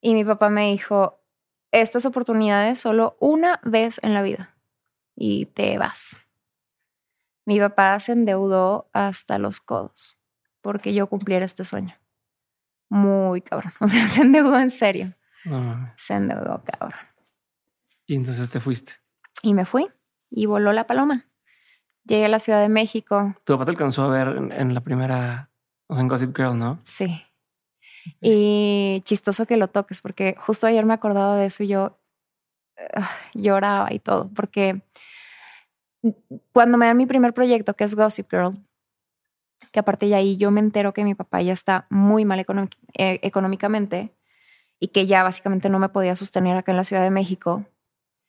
Y 0.00 0.14
mi 0.14 0.24
papá 0.24 0.48
me 0.48 0.70
dijo, 0.70 1.20
estas 1.72 2.06
oportunidades 2.06 2.78
solo 2.78 3.16
una 3.18 3.60
vez 3.64 4.00
en 4.02 4.14
la 4.14 4.22
vida 4.22 4.54
y 5.16 5.46
te 5.46 5.76
vas. 5.76 6.16
Mi 7.44 7.58
papá 7.58 7.98
se 7.98 8.12
endeudó 8.12 8.88
hasta 8.92 9.38
los 9.38 9.60
codos 9.60 10.18
porque 10.60 10.94
yo 10.94 11.08
cumpliera 11.08 11.44
este 11.44 11.64
sueño. 11.64 11.94
Muy 12.90 13.40
cabrón. 13.40 13.72
O 13.80 13.86
sea, 13.86 14.06
se 14.08 14.22
endeudó 14.22 14.58
en 14.58 14.70
serio. 14.70 15.14
Se 15.96 16.14
endeudó, 16.14 16.62
cabrón. 16.64 16.98
Y 18.06 18.16
entonces 18.16 18.48
te 18.48 18.60
fuiste. 18.60 18.94
Y 19.42 19.54
me 19.54 19.64
fui 19.64 19.88
y 20.30 20.46
voló 20.46 20.72
la 20.72 20.86
paloma. 20.86 21.26
Llegué 22.04 22.24
a 22.24 22.28
la 22.28 22.38
Ciudad 22.38 22.60
de 22.60 22.68
México. 22.68 23.34
Tu 23.44 23.52
papá 23.52 23.66
te 23.66 23.72
alcanzó 23.72 24.04
a 24.04 24.08
ver 24.08 24.52
en, 24.52 24.74
la 24.74 24.80
primera, 24.80 25.50
o 25.88 25.94
sea, 25.94 26.02
en 26.02 26.08
Gossip 26.08 26.34
Girl, 26.36 26.58
¿no? 26.58 26.80
Sí. 26.84 27.22
Y 28.22 29.02
chistoso 29.04 29.44
que 29.44 29.58
lo 29.58 29.68
toques, 29.68 30.00
porque 30.00 30.34
justo 30.38 30.66
ayer 30.66 30.84
me 30.86 30.94
acordaba 30.94 31.36
de 31.36 31.46
eso 31.46 31.62
y 31.64 31.68
yo 31.68 31.98
ah, 32.94 33.10
lloraba 33.34 33.92
y 33.92 33.98
todo, 33.98 34.30
porque 34.34 34.80
cuando 36.52 36.78
me 36.78 36.86
dan 36.86 36.96
mi 36.96 37.04
primer 37.04 37.34
proyecto, 37.34 37.74
que 37.74 37.84
es 37.84 37.94
Gossip 37.94 38.30
Girl, 38.30 38.56
que 39.70 39.80
aparte 39.80 40.06
de 40.06 40.14
ahí 40.14 40.36
yo 40.38 40.50
me 40.50 40.60
entero 40.60 40.94
que 40.94 41.04
mi 41.04 41.14
papá 41.14 41.42
ya 41.42 41.52
está 41.52 41.86
muy 41.90 42.24
mal 42.24 42.40
eh, 42.40 43.20
económicamente 43.22 44.14
y 44.80 44.88
que 44.88 45.06
ya 45.06 45.22
básicamente 45.22 45.68
no 45.68 45.78
me 45.78 45.88
podía 45.88 46.16
sostener 46.16 46.56
acá 46.56 46.72
en 46.72 46.76
la 46.76 46.84
Ciudad 46.84 47.02
de 47.02 47.10
México, 47.10 47.66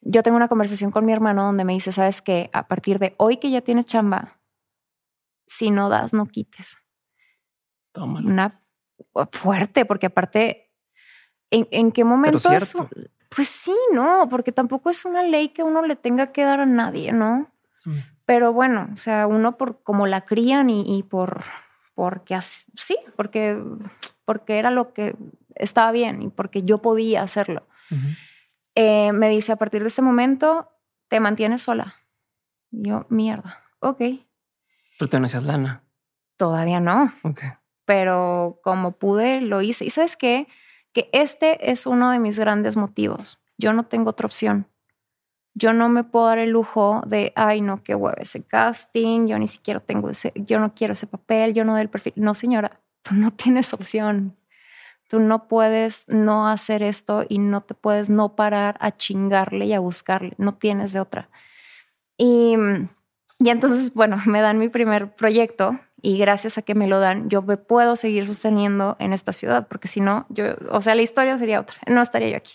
yo 0.01 0.23
tengo 0.23 0.37
una 0.37 0.47
conversación 0.47 0.91
con 0.91 1.05
mi 1.05 1.11
hermano 1.11 1.43
donde 1.43 1.65
me 1.65 1.73
dice, 1.73 1.91
sabes 1.91 2.21
que 2.21 2.49
a 2.53 2.67
partir 2.67 2.99
de 2.99 3.15
hoy 3.17 3.37
que 3.37 3.51
ya 3.51 3.61
tienes 3.61 3.85
chamba, 3.85 4.39
si 5.45 5.71
no 5.71 5.89
das, 5.89 6.13
no 6.13 6.25
quites. 6.27 6.77
Tómalo. 7.91 8.27
Una 8.27 8.61
fuerte, 9.31 9.85
porque 9.85 10.07
aparte, 10.07 10.71
¿en, 11.49 11.91
qué 11.91 12.03
momento 12.03 12.49
Pues 13.29 13.47
sí, 13.47 13.75
no, 13.93 14.27
porque 14.29 14.51
tampoco 14.51 14.89
es 14.89 15.05
una 15.05 15.23
ley 15.23 15.49
que 15.49 15.63
uno 15.63 15.85
le 15.85 15.95
tenga 15.95 16.31
que 16.31 16.43
dar 16.43 16.59
a 16.61 16.65
nadie, 16.65 17.11
¿no? 17.11 17.51
Pero 18.25 18.53
bueno, 18.53 18.89
o 18.93 18.97
sea, 18.97 19.25
uno 19.25 19.57
por 19.57 19.81
como 19.81 20.05
la 20.05 20.21
crían 20.21 20.69
y, 20.69 21.03
por 21.03 21.43
porque 21.95 22.35
así, 22.35 22.71
sí, 22.75 22.97
porque 23.15 23.61
porque 24.29 24.59
era 24.59 24.69
lo 24.69 24.93
que 24.93 25.15
estaba 25.55 25.91
bien 25.91 26.21
y 26.21 26.29
porque 26.29 26.61
yo 26.61 26.83
podía 26.83 27.23
hacerlo. 27.23 27.67
Eh, 28.75 29.11
me 29.11 29.27
dice, 29.27 29.51
a 29.51 29.55
partir 29.55 29.81
de 29.81 29.87
este 29.87 30.03
momento, 30.03 30.69
te 31.07 31.19
mantienes 31.19 31.63
sola. 31.63 31.95
yo, 32.69 33.07
mierda, 33.09 33.63
ok. 33.79 33.97
Pero 34.99 35.09
te 35.09 35.19
no 35.19 35.25
hacías 35.25 35.45
lana. 35.45 35.81
Todavía 36.37 36.79
no. 36.79 37.11
Ok. 37.23 37.41
Pero 37.85 38.59
como 38.63 38.91
pude, 38.91 39.41
lo 39.41 39.63
hice. 39.63 39.85
¿Y 39.85 39.89
sabes 39.89 40.15
qué? 40.15 40.47
Que 40.93 41.09
este 41.11 41.71
es 41.71 41.87
uno 41.87 42.11
de 42.11 42.19
mis 42.19 42.37
grandes 42.37 42.77
motivos. 42.77 43.41
Yo 43.57 43.73
no 43.73 43.87
tengo 43.87 44.11
otra 44.11 44.27
opción. 44.27 44.67
Yo 45.55 45.73
no 45.73 45.89
me 45.89 46.03
puedo 46.03 46.27
dar 46.27 46.37
el 46.37 46.51
lujo 46.51 47.01
de, 47.07 47.33
ay, 47.35 47.61
no, 47.61 47.81
qué 47.81 47.95
huevo 47.95 48.15
ese 48.19 48.43
casting, 48.43 49.25
yo 49.25 49.39
ni 49.39 49.47
siquiera 49.47 49.79
tengo 49.79 50.11
ese, 50.11 50.33
yo 50.35 50.59
no 50.59 50.75
quiero 50.75 50.93
ese 50.93 51.07
papel, 51.07 51.55
yo 51.55 51.65
no 51.65 51.71
doy 51.71 51.81
el 51.81 51.89
perfil. 51.89 52.13
No, 52.17 52.35
señora, 52.35 52.79
tú 53.01 53.15
no 53.15 53.31
tienes 53.31 53.73
opción. 53.73 54.35
Tú 55.07 55.19
no 55.19 55.47
puedes 55.47 56.07
no 56.07 56.47
hacer 56.47 56.83
esto 56.83 57.25
y 57.27 57.39
no 57.39 57.61
te 57.61 57.73
puedes 57.73 58.09
no 58.09 58.35
parar 58.35 58.77
a 58.79 58.95
chingarle 58.95 59.65
y 59.65 59.73
a 59.73 59.79
buscarle. 59.79 60.33
No 60.37 60.55
tienes 60.55 60.93
de 60.93 60.99
otra. 60.99 61.29
Y, 62.15 62.55
y 63.39 63.49
entonces, 63.49 63.93
bueno, 63.93 64.21
me 64.25 64.41
dan 64.41 64.59
mi 64.59 64.69
primer 64.69 65.15
proyecto 65.15 65.79
y 66.01 66.17
gracias 66.17 66.57
a 66.57 66.61
que 66.61 66.75
me 66.75 66.87
lo 66.87 66.99
dan, 66.99 67.29
yo 67.29 67.41
me 67.41 67.57
puedo 67.57 67.95
seguir 67.95 68.25
sosteniendo 68.27 68.95
en 68.99 69.13
esta 69.13 69.33
ciudad, 69.33 69.67
porque 69.67 69.87
si 69.87 69.99
no, 69.99 70.25
yo, 70.29 70.55
o 70.71 70.81
sea, 70.81 70.95
la 70.95 71.01
historia 71.01 71.37
sería 71.37 71.59
otra, 71.59 71.77
no 71.87 72.01
estaría 72.01 72.29
yo 72.29 72.37
aquí. 72.37 72.53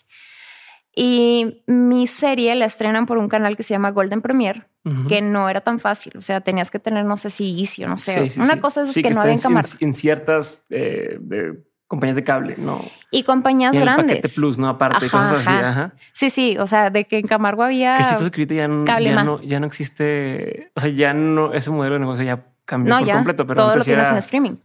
Y 0.97 1.63
mi 1.67 2.07
serie 2.07 2.55
la 2.55 2.67
estrenan 2.67 3.07
por 3.07 3.19
un 3.19 3.29
canal 3.29 3.57
que 3.57 3.63
se 3.63 3.75
llama 3.75 3.91
Golden 3.91 4.23
Premier, 4.23 4.69
que 5.09 5.23
no 5.23 5.49
era 5.49 5.61
tan 5.61 5.81
fácil. 5.81 6.13
O 6.17 6.21
sea, 6.21 6.41
tenías 6.41 6.71
que 6.71 6.79
tener, 6.79 7.05
no 7.05 7.17
sé 7.17 7.31
si 7.31 7.59
Easy 7.59 7.85
o 7.85 7.89
no 7.89 7.97
sé. 7.97 8.31
una 8.39 8.61
cosa 8.61 8.83
es 8.83 8.95
que, 8.95 9.11
no 9.11 9.23
había 9.23 9.35
en 9.35 9.41
En, 9.81 9.95
ciertas 9.95 10.65
eh, 10.71 11.19
compañías 11.87 12.17
de 12.17 12.25
cable, 12.25 12.57
¿no? 12.59 12.85
Y 13.11 13.25
compañías 13.25 13.77
grandes. 13.77 14.19
paquete 14.19 14.35
plus, 14.35 14.59
¿no? 14.59 14.69
Aparte, 14.69 15.09
cosas 15.09 15.41
así, 15.41 15.49
ajá. 15.49 15.95
Sí, 16.13 16.31
sí, 16.31 16.59
o 16.59 16.67
sea, 16.67 16.91
de 16.91 17.05
que 17.07 17.19
en 17.19 17.27
Camargo 17.27 17.63
había. 17.63 17.97
Que 18.31 18.47
ya, 18.47 18.69
no, 18.69 19.43
ya 19.43 19.59
no 19.59 19.67
existe, 19.67 20.71
o 20.75 20.81
sea, 20.81 20.91
ya 20.91 21.15
no, 21.15 21.53
ese 21.55 21.71
modelo 21.71 21.95
de 21.95 22.01
negocio 22.01 22.25
ya 22.25 22.54
cambió 22.65 22.97
por 22.99 23.13
completo, 23.13 23.47
pero 23.47 23.63
todo 23.63 23.77
lo 23.77 23.85
tienes 23.85 24.11
en 24.11 24.17
streaming. 24.17 24.57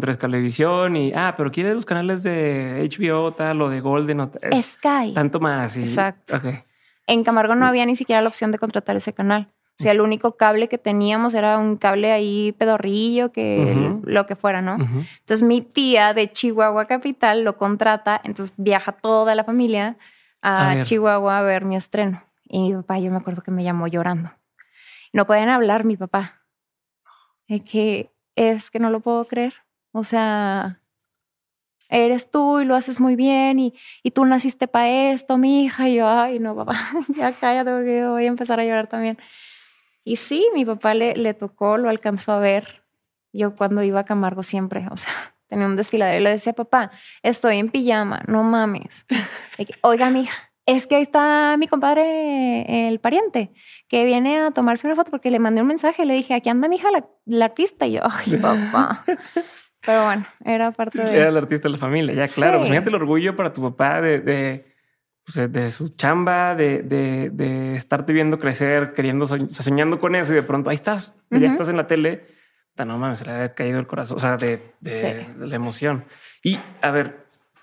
Tres 0.00 0.18
televisión 0.18 0.96
y, 0.96 1.12
ah, 1.14 1.34
pero 1.36 1.50
quieres 1.50 1.74
los 1.74 1.84
canales 1.84 2.22
de 2.22 2.88
HBO, 2.90 3.32
tal, 3.32 3.60
o 3.62 3.68
de 3.68 3.80
Golden, 3.80 4.20
o 4.20 4.30
Sky. 4.54 5.12
Tanto 5.14 5.40
más. 5.40 5.76
Exacto. 5.76 6.40
En 7.06 7.24
Camargo 7.24 7.54
no 7.54 7.66
había 7.66 7.84
ni 7.86 7.96
siquiera 7.96 8.22
la 8.22 8.28
opción 8.28 8.52
de 8.52 8.58
contratar 8.58 8.96
ese 8.96 9.12
canal. 9.12 9.48
O 9.78 9.82
sea, 9.82 9.92
el 9.92 10.00
único 10.00 10.36
cable 10.36 10.68
que 10.68 10.78
teníamos 10.78 11.34
era 11.34 11.58
un 11.58 11.76
cable 11.76 12.12
ahí 12.12 12.52
pedorrillo, 12.58 13.32
que 13.32 13.98
lo 14.04 14.26
que 14.26 14.36
fuera, 14.36 14.62
¿no? 14.62 14.74
Entonces 14.74 15.42
mi 15.42 15.60
tía 15.60 16.14
de 16.14 16.30
Chihuahua 16.30 16.86
Capital 16.86 17.42
lo 17.42 17.56
contrata, 17.56 18.20
entonces 18.22 18.54
viaja 18.56 18.92
toda 18.92 19.34
la 19.34 19.44
familia 19.44 19.96
a, 20.42 20.82
Chihuahua 20.82 21.38
a 21.38 21.42
ver 21.42 21.64
mi 21.64 21.76
estreno. 21.76 22.22
Y 22.44 22.60
mi 22.60 22.74
papá, 22.74 22.98
yo 22.98 23.10
me 23.10 23.16
acuerdo 23.16 23.42
que 23.42 23.50
me 23.50 23.64
llamó 23.64 23.86
llorando. 23.86 24.30
No 25.12 25.26
pueden 25.26 25.48
hablar 25.48 25.84
mi 25.84 25.96
papá. 25.96 26.41
Es 27.48 27.62
que 27.62 28.10
es 28.34 28.70
que 28.70 28.78
no 28.78 28.90
lo 28.90 29.00
puedo 29.00 29.26
creer. 29.26 29.54
O 29.92 30.04
sea, 30.04 30.80
eres 31.88 32.30
tú 32.30 32.60
y 32.60 32.64
lo 32.64 32.74
haces 32.74 33.00
muy 33.00 33.16
bien 33.16 33.58
y, 33.58 33.74
y 34.02 34.10
tú 34.12 34.24
naciste 34.24 34.68
para 34.68 35.12
esto, 35.12 35.36
mi 35.36 35.64
hija. 35.64 35.88
Y 35.88 35.96
yo, 35.96 36.08
ay, 36.08 36.38
no, 36.38 36.56
papá, 36.56 36.74
ya 37.16 37.32
cállate 37.32 37.70
porque 37.70 38.06
voy 38.06 38.24
a 38.24 38.28
empezar 38.28 38.60
a 38.60 38.64
llorar 38.64 38.88
también. 38.88 39.18
Y 40.04 40.16
sí, 40.16 40.48
mi 40.54 40.64
papá 40.64 40.94
le, 40.94 41.14
le 41.14 41.34
tocó, 41.34 41.76
lo 41.76 41.88
alcanzó 41.88 42.32
a 42.32 42.38
ver. 42.38 42.82
Yo 43.32 43.56
cuando 43.56 43.82
iba 43.82 44.00
a 44.00 44.04
Camargo 44.04 44.42
siempre, 44.42 44.86
o 44.90 44.96
sea, 44.96 45.12
tenía 45.46 45.66
un 45.66 45.76
desfiladero 45.76 46.20
y 46.20 46.24
le 46.24 46.30
decía, 46.30 46.54
papá, 46.54 46.90
estoy 47.22 47.58
en 47.58 47.70
pijama, 47.70 48.22
no 48.26 48.42
mames. 48.42 49.06
Oiga, 49.82 50.10
mija, 50.10 50.51
es 50.66 50.86
que 50.86 50.96
ahí 50.96 51.02
está 51.02 51.56
mi 51.58 51.66
compadre, 51.66 52.88
el 52.88 53.00
pariente, 53.00 53.50
que 53.88 54.04
viene 54.04 54.38
a 54.38 54.50
tomarse 54.52 54.86
una 54.86 54.94
foto 54.94 55.10
porque 55.10 55.30
le 55.30 55.38
mandé 55.38 55.60
un 55.60 55.66
mensaje. 55.66 56.06
Le 56.06 56.14
dije, 56.14 56.34
aquí 56.34 56.48
anda 56.48 56.68
mi 56.68 56.76
hija, 56.76 56.88
la, 57.26 57.44
artista. 57.44 57.86
Y 57.86 57.92
yo, 57.92 58.02
ay, 58.04 58.36
papá. 58.40 59.04
Pero 59.84 60.04
bueno, 60.04 60.26
era 60.44 60.70
parte 60.70 61.02
de. 61.02 61.16
Era 61.16 61.28
el 61.28 61.36
artista 61.36 61.68
de 61.68 61.72
la 61.72 61.78
familia, 61.78 62.14
ya, 62.14 62.32
claro. 62.32 62.60
Pues 62.60 62.70
el 62.70 62.94
orgullo 62.94 63.34
para 63.34 63.52
tu 63.52 63.60
papá 63.62 64.00
de, 64.00 64.20
de, 64.20 64.72
pues, 65.24 65.52
de 65.52 65.70
su 65.72 65.96
chamba, 65.96 66.54
de, 66.54 66.82
de, 66.82 67.30
de, 67.30 67.74
estarte 67.74 68.12
viendo 68.12 68.38
crecer, 68.38 68.92
queriendo, 68.92 69.26
soñando 69.26 69.98
con 69.98 70.14
eso 70.14 70.32
y 70.32 70.36
de 70.36 70.42
pronto 70.44 70.70
ahí 70.70 70.76
estás, 70.76 71.16
ya 71.30 71.46
estás 71.46 71.68
en 71.68 71.76
la 71.76 71.86
tele. 71.88 72.26
No 72.76 72.98
mames, 72.98 73.18
se 73.18 73.26
le 73.26 73.32
había 73.32 73.54
caído 73.54 73.78
el 73.78 73.86
corazón, 73.86 74.16
o 74.16 74.20
sea, 74.20 74.36
de, 74.36 74.74
de 74.80 75.26
la 75.38 75.56
emoción. 75.56 76.04
Y 76.42 76.58
a 76.80 76.90
ver, 76.90 77.21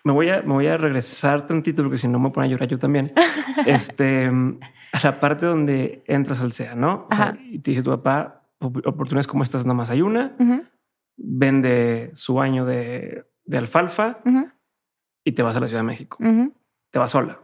me 0.10 0.14
voy 0.14 0.30
a, 0.30 0.42
me 0.42 0.54
voy 0.54 0.66
a 0.66 0.76
regresar 0.76 1.46
tantito 1.46 1.84
porque 1.84 2.00
si 2.00 2.08
no 2.08 2.18
me 2.18 2.32
pone 2.32 2.48
a 2.48 2.50
llorar 2.50 2.68
yo 2.68 2.80
también. 2.80 3.14
este, 3.68 4.26
a 4.26 5.00
la 5.04 5.20
parte 5.20 5.46
donde 5.46 6.04
entras 6.08 6.42
al 6.42 6.52
SEA, 6.52 6.74
¿no? 6.74 7.08
O 7.12 7.16
sea, 7.16 7.38
y 7.40 7.60
te 7.60 7.72
dice 7.72 7.84
tu 7.84 7.92
papá, 7.92 8.50
oportunidades 8.60 9.28
como 9.28 9.44
estas 9.44 9.66
nada 9.66 9.76
más 9.76 9.92
hay 9.92 10.02
una, 10.02 10.36
vende 11.16 12.10
su 12.16 12.42
año 12.42 12.66
de, 12.66 13.24
de 13.46 13.58
alfalfa 13.58 14.20
y 15.24 15.34
te 15.34 15.44
vas 15.44 15.56
a 15.56 15.60
la 15.60 15.68
Ciudad 15.68 15.82
de 15.82 15.88
México. 15.88 16.18
Te 16.90 16.98
vas 16.98 17.12
sola 17.12 17.40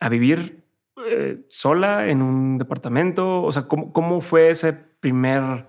a 0.00 0.08
vivir 0.08 0.64
eh, 1.06 1.44
sola 1.48 2.08
en 2.08 2.20
un 2.20 2.58
departamento. 2.58 3.42
O 3.42 3.52
sea, 3.52 3.68
¿cómo, 3.68 3.92
¿cómo 3.92 4.20
fue 4.20 4.50
ese 4.50 4.72
primer, 4.72 5.66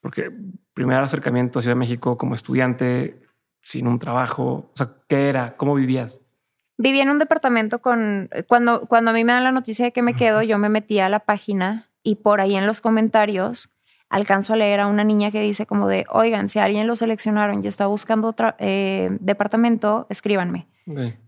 porque 0.00 0.32
primer 0.72 0.98
acercamiento 0.98 1.58
a 1.58 1.62
Ciudad 1.62 1.76
de 1.76 1.80
México 1.80 2.16
como 2.16 2.34
estudiante? 2.34 3.20
Sin 3.62 3.86
un 3.86 3.98
trabajo? 3.98 4.70
O 4.72 4.72
sea, 4.74 4.90
¿qué 5.08 5.28
era? 5.28 5.56
¿Cómo 5.56 5.74
vivías? 5.74 6.20
Vivía 6.78 7.02
en 7.02 7.10
un 7.10 7.18
departamento 7.18 7.80
con, 7.80 8.28
cuando, 8.48 8.82
cuando 8.82 9.10
a 9.10 9.14
mí 9.14 9.24
me 9.24 9.32
dan 9.32 9.44
la 9.44 9.52
noticia 9.52 9.84
de 9.84 9.92
que 9.92 10.02
me 10.02 10.14
quedo, 10.14 10.42
yo 10.42 10.58
me 10.58 10.68
metía 10.68 11.06
a 11.06 11.08
la 11.08 11.20
página 11.20 11.88
y 12.02 12.16
por 12.16 12.40
ahí 12.40 12.56
en 12.56 12.66
los 12.66 12.80
comentarios 12.80 13.76
alcanzo 14.08 14.52
a 14.52 14.56
leer 14.56 14.80
a 14.80 14.86
una 14.88 15.04
niña 15.04 15.30
que 15.30 15.40
dice 15.40 15.64
como 15.64 15.88
de, 15.88 16.04
oigan, 16.10 16.48
si 16.48 16.58
alguien 16.58 16.86
lo 16.86 16.96
seleccionaron 16.96 17.64
y 17.64 17.66
está 17.66 17.86
buscando 17.86 18.28
otro 18.28 18.54
eh, 18.58 19.08
departamento, 19.20 20.06
escríbanme. 20.10 20.66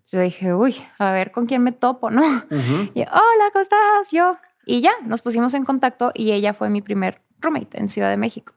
Yo 0.06 0.20
dije, 0.20 0.52
uy, 0.52 0.76
a 0.98 1.12
ver 1.12 1.30
con 1.30 1.46
quién 1.46 1.62
me 1.62 1.72
topo, 1.72 2.10
¿no? 2.10 2.22
Y 2.94 3.00
hola, 3.00 3.50
¿cómo 3.52 3.62
estás? 3.62 4.10
Yo. 4.12 4.36
Y 4.66 4.80
ya, 4.80 4.92
nos 5.04 5.22
pusimos 5.22 5.54
en 5.54 5.64
contacto 5.64 6.12
y 6.14 6.32
ella 6.32 6.52
fue 6.52 6.68
mi 6.68 6.82
primer 6.82 7.20
roommate 7.40 7.78
en 7.78 7.88
Ciudad 7.88 8.10
de 8.10 8.16
México. 8.16 8.52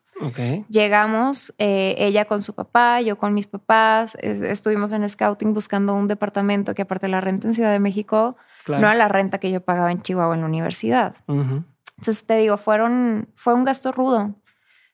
Llegamos, 0.70 1.53
eh, 1.57 1.95
ella 1.97 2.26
con 2.26 2.41
su 2.41 2.55
papá, 2.55 3.01
yo 3.01 3.18
con 3.18 3.34
mis 3.34 3.47
papás, 3.47 4.15
estuvimos 4.15 4.91
en 4.91 5.07
scouting 5.07 5.53
buscando 5.53 5.93
un 5.93 6.07
departamento 6.07 6.74
que 6.74 6.82
aparte 6.82 7.05
de 7.05 7.11
la 7.11 7.22
renta 7.22 7.47
en 7.47 7.53
Ciudad 7.53 7.72
de 7.72 7.80
México, 7.80 8.36
no 8.68 8.78
era 8.78 8.95
la 8.95 9.07
renta 9.07 9.39
que 9.39 9.51
yo 9.51 9.61
pagaba 9.61 9.91
en 9.91 10.01
Chihuahua 10.01 10.36
en 10.36 10.41
la 10.41 10.47
universidad. 10.47 11.15
Entonces 11.28 12.26
te 12.26 12.38
digo, 12.38 12.57
fueron, 12.57 13.30
fue 13.36 13.53
un 13.53 13.63
gasto 13.63 13.91
rudo, 13.91 14.36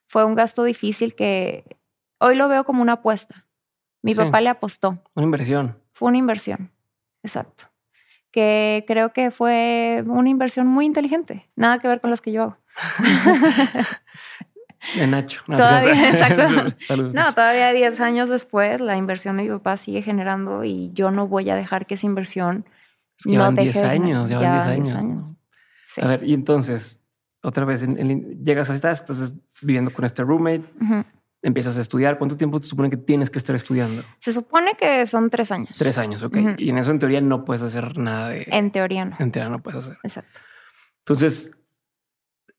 fue 0.07 0.26
un 0.26 0.36
gasto 0.36 0.63
difícil 0.63 1.15
que 1.15 1.78
hoy 2.19 2.36
lo 2.36 2.47
veo 2.47 2.63
como 2.65 2.82
una 2.82 2.93
apuesta. 2.93 3.45
Mi 4.01 4.13
papá 4.15 4.41
le 4.41 4.49
apostó. 4.49 4.99
Una 5.15 5.26
inversión. 5.26 5.78
Fue 5.93 6.09
una 6.09 6.17
inversión, 6.17 6.71
exacto. 7.24 7.65
Que 8.32 8.84
creo 8.88 9.13
que 9.13 9.32
fue 9.32 10.03
una 10.05 10.30
inversión 10.30 10.67
muy 10.67 10.86
inteligente, 10.86 11.49
nada 11.55 11.80
que 11.80 11.88
ver 11.88 12.01
con 12.01 12.09
las 12.09 12.19
que 12.19 12.32
yo 12.32 12.43
hago. 12.43 12.57
De 14.95 15.07
Nacho. 15.07 15.41
todavía, 15.45 16.09
exacto. 16.09 16.95
No, 17.13 17.34
todavía 17.34 17.71
10 17.71 17.99
años 18.01 18.29
después, 18.29 18.81
la 18.81 18.97
inversión 18.97 19.38
de 19.38 19.43
mi 19.43 19.49
papá 19.49 19.77
sigue 19.77 20.01
generando 20.01 20.63
y 20.63 20.91
yo 20.93 21.11
no 21.11 21.27
voy 21.27 21.49
a 21.49 21.55
dejar 21.55 21.86
que 21.86 21.95
esa 21.95 22.05
inversión 22.05 22.65
es 23.17 23.25
que 23.25 23.38
no 23.38 23.51
10 23.51 23.77
años, 23.77 24.29
llevan 24.29 24.84
10 24.84 24.95
años. 24.95 25.34
A 26.01 26.07
ver, 26.07 26.23
y 26.23 26.34
entonces, 26.34 26.99
otra 27.41 27.65
vez, 27.65 27.86
llegas 28.43 28.69
a 28.69 28.73
estás, 28.75 29.01
estás 29.01 29.34
viviendo 29.61 29.93
con 29.93 30.05
este 30.05 30.23
roommate, 30.23 30.63
empiezas 31.41 31.77
a 31.77 31.81
estudiar. 31.81 32.17
¿Cuánto 32.17 32.36
tiempo 32.36 32.59
te 32.59 32.67
supone 32.67 32.89
que 32.89 32.97
tienes 32.97 33.29
que 33.29 33.38
estar 33.38 33.55
estudiando? 33.55 34.03
Se 34.19 34.34
supone 34.34 34.75
que 34.75 35.05
son 35.05 35.29
tres 35.29 35.51
años. 35.51 35.77
Tres 35.77 35.97
años, 35.97 36.23
ok. 36.23 36.38
Y 36.57 36.69
en 36.69 36.77
eso, 36.77 36.91
en 36.91 36.99
teoría, 36.99 37.21
no 37.21 37.45
puedes 37.45 37.61
hacer 37.61 37.97
nada 37.97 38.29
de. 38.29 38.47
En 38.47 38.71
teoría 38.71 39.05
no. 39.05 39.15
En 39.19 39.31
teoría 39.31 39.49
no 39.49 39.61
puedes 39.61 39.86
hacer. 39.86 39.97
Exacto. 40.03 40.39
Entonces, 40.99 41.51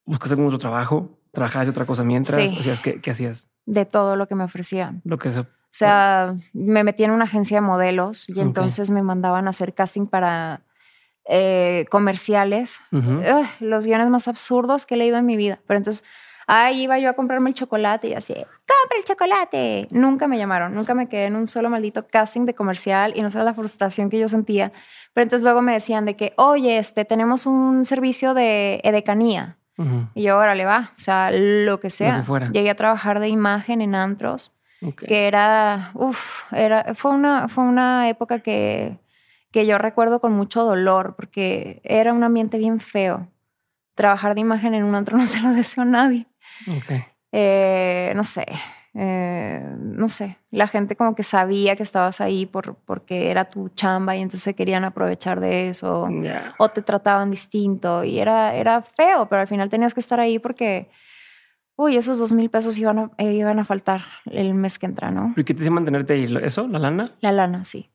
buscas 0.04 0.30
algún 0.30 0.46
otro 0.46 0.58
trabajo 0.58 1.18
¿Trabajabas 1.35 1.66
de 1.66 1.70
otra 1.72 1.85
cosa 1.85 2.05
mientras? 2.05 2.39
¿Hacías 2.39 2.80
qué, 2.80 3.01
qué, 3.01 3.11
hacías? 3.11 3.51
De 3.66 3.85
todo 3.85 4.16
lo 4.16 4.26
que 4.26 4.35
me 4.35 4.45
ofrecían. 4.45 5.03
Lo 5.05 5.18
que 5.18 5.30
se... 5.30 5.41
O 5.41 5.76
sea, 5.76 6.37
me 6.53 6.85
metí 6.85 7.03
en 7.03 7.11
una 7.11 7.24
agencia 7.24 7.57
de 7.57 7.61
modelos 7.61 8.28
y 8.28 8.39
entonces 8.39 8.91
me 8.91 9.03
mandaban 9.03 9.49
a 9.49 9.51
hacer 9.51 9.74
casting 9.74 10.07
para 10.07 10.62
eh, 11.26 11.87
comerciales. 11.91 12.78
los 13.59 13.85
guiones 13.85 14.09
más 14.09 14.28
absurdos 14.28 14.87
que 14.87 14.95
he 14.95 14.99
leído 14.99 15.16
en 15.16 15.26
mi 15.26 15.37
vida. 15.37 15.59
Pero 15.66 15.78
entonces, 15.78 16.05
ahí 16.47 16.82
iba 16.82 16.99
yo 17.01 17.11
a 17.11 17.14
comprarme 17.14 17.51
el 17.51 17.55
chocolate 17.55 18.09
y 18.09 18.14
así, 18.14 18.35
¡compra 18.35 18.99
el 18.99 19.05
chocolate! 19.05 19.89
Nunca 19.91 20.28
me 20.28 20.39
llamaron, 20.39 20.74
nunca 20.74 20.95
me 20.95 21.09
quedé 21.09 21.26
en 21.26 21.35
un 21.35 21.49
solo 21.49 21.70
maldito 21.70 22.07
casting 22.07 22.45
de 22.45 22.55
comercial 22.55 23.12
y 23.16 23.22
no 23.22 23.30
sé 23.30 23.43
la 23.43 23.55
frustración 23.55 24.11
que 24.11 24.18
yo 24.20 24.28
sentía. 24.28 24.70
Pero 25.12 25.22
entonces 25.22 25.43
luego 25.45 25.62
me 25.62 25.72
decían 25.72 26.05
de 26.05 26.14
que, 26.14 26.35
oye, 26.37 26.78
este, 26.78 27.05
tenemos 27.05 27.47
un 27.47 27.85
servicio 27.85 28.35
de 28.35 28.80
edecanía. 28.85 29.57
Y 30.14 30.22
yo, 30.22 30.34
ahora 30.34 30.54
le 30.54 30.64
va, 30.64 30.92
o 30.96 30.98
sea, 31.00 31.30
lo 31.32 31.80
que 31.80 31.90
sea. 31.90 32.22
Llegué 32.52 32.70
a 32.70 32.76
trabajar 32.76 33.20
de 33.20 33.28
imagen 33.28 33.80
en 33.80 33.94
antros, 33.94 34.58
que 34.96 35.26
era, 35.26 35.90
uff, 35.94 36.52
era, 36.52 36.94
fue 36.94 37.10
una, 37.12 37.48
fue 37.48 37.64
una 37.64 38.08
época 38.08 38.40
que, 38.40 38.98
que 39.50 39.66
yo 39.66 39.78
recuerdo 39.78 40.20
con 40.20 40.32
mucho 40.32 40.64
dolor, 40.64 41.16
porque 41.16 41.80
era 41.84 42.12
un 42.12 42.22
ambiente 42.22 42.58
bien 42.58 42.80
feo. 42.80 43.28
Trabajar 43.94 44.34
de 44.34 44.40
imagen 44.42 44.74
en 44.74 44.84
un 44.84 44.94
antro 44.94 45.16
no 45.18 45.26
se 45.26 45.40
lo 45.40 45.50
deseo 45.50 45.82
a 45.82 45.86
nadie. 45.86 46.26
Eh, 47.32 48.12
no 48.14 48.22
sé, 48.22 48.46
eh, 48.97 49.74
no 49.76 50.09
sé, 50.09 50.38
la 50.53 50.68
gente 50.68 50.95
como 50.95 51.16
que 51.16 51.24
sabía 51.24 51.74
que 51.74 51.82
estabas 51.82 52.20
ahí 52.20 52.47
por, 52.47 52.76
porque 52.76 53.28
era 53.28 53.47
tu 53.47 53.68
chamba 53.70 54.14
y 54.14 54.20
entonces 54.20 54.55
querían 54.55 54.84
aprovechar 54.84 55.40
de 55.40 55.68
eso 55.68 56.09
o 56.59 56.68
te 56.68 56.80
trataban 56.80 57.28
distinto 57.28 58.05
y 58.05 58.20
era, 58.20 58.55
era 58.55 58.82
feo, 58.82 59.28
pero 59.28 59.42
al 59.42 59.49
final 59.49 59.68
tenías 59.68 59.95
que 59.95 60.01
estar 60.01 60.20
ahí 60.20 60.38
porque, 60.38 60.88
uy, 61.74 61.97
esos 61.97 62.20
dos 62.20 62.32
mil 62.32 62.51
pesos 62.51 62.78
iban 62.78 62.99
a, 63.01 63.11
eh, 63.18 63.32
iban 63.32 63.59
a 63.59 63.64
faltar 63.64 64.03
el 64.26 64.55
mes 64.55 64.78
que 64.78 64.86
entra, 64.86 65.11
¿no? 65.11 65.34
¿Y 65.36 65.42
qué 65.42 65.55
te 65.55 65.64
hizo 65.64 65.72
mantenerte 65.72 66.12
ahí? 66.12 66.32
¿Eso? 66.42 66.68
¿La 66.68 66.78
lana? 66.78 67.11
La 67.20 67.32
lana, 67.32 67.64
sí. 67.64 67.90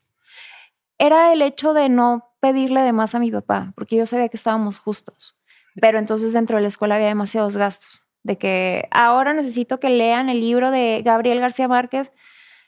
Era 0.97 1.31
el 1.31 1.41
hecho 1.41 1.73
de 1.73 1.87
no 1.87 2.33
pedirle 2.41 2.81
de 2.81 2.91
más 2.91 3.15
a 3.15 3.19
mi 3.19 3.31
papá, 3.31 3.71
porque 3.75 3.95
yo 3.95 4.05
sabía 4.05 4.27
que 4.27 4.35
estábamos 4.35 4.79
justos, 4.79 5.37
pero 5.79 5.97
entonces 5.97 6.33
dentro 6.33 6.57
de 6.57 6.63
la 6.63 6.67
escuela 6.67 6.95
había 6.95 7.07
demasiados 7.07 7.55
gastos 7.55 8.05
de 8.29 8.37
que 8.37 8.87
ahora 8.91 9.33
necesito 9.33 9.79
que 9.79 9.89
lean 9.89 10.29
el 10.29 10.39
libro 10.39 10.69
de 10.69 11.01
Gabriel 11.03 11.39
García 11.39 11.67
Márquez. 11.67 12.11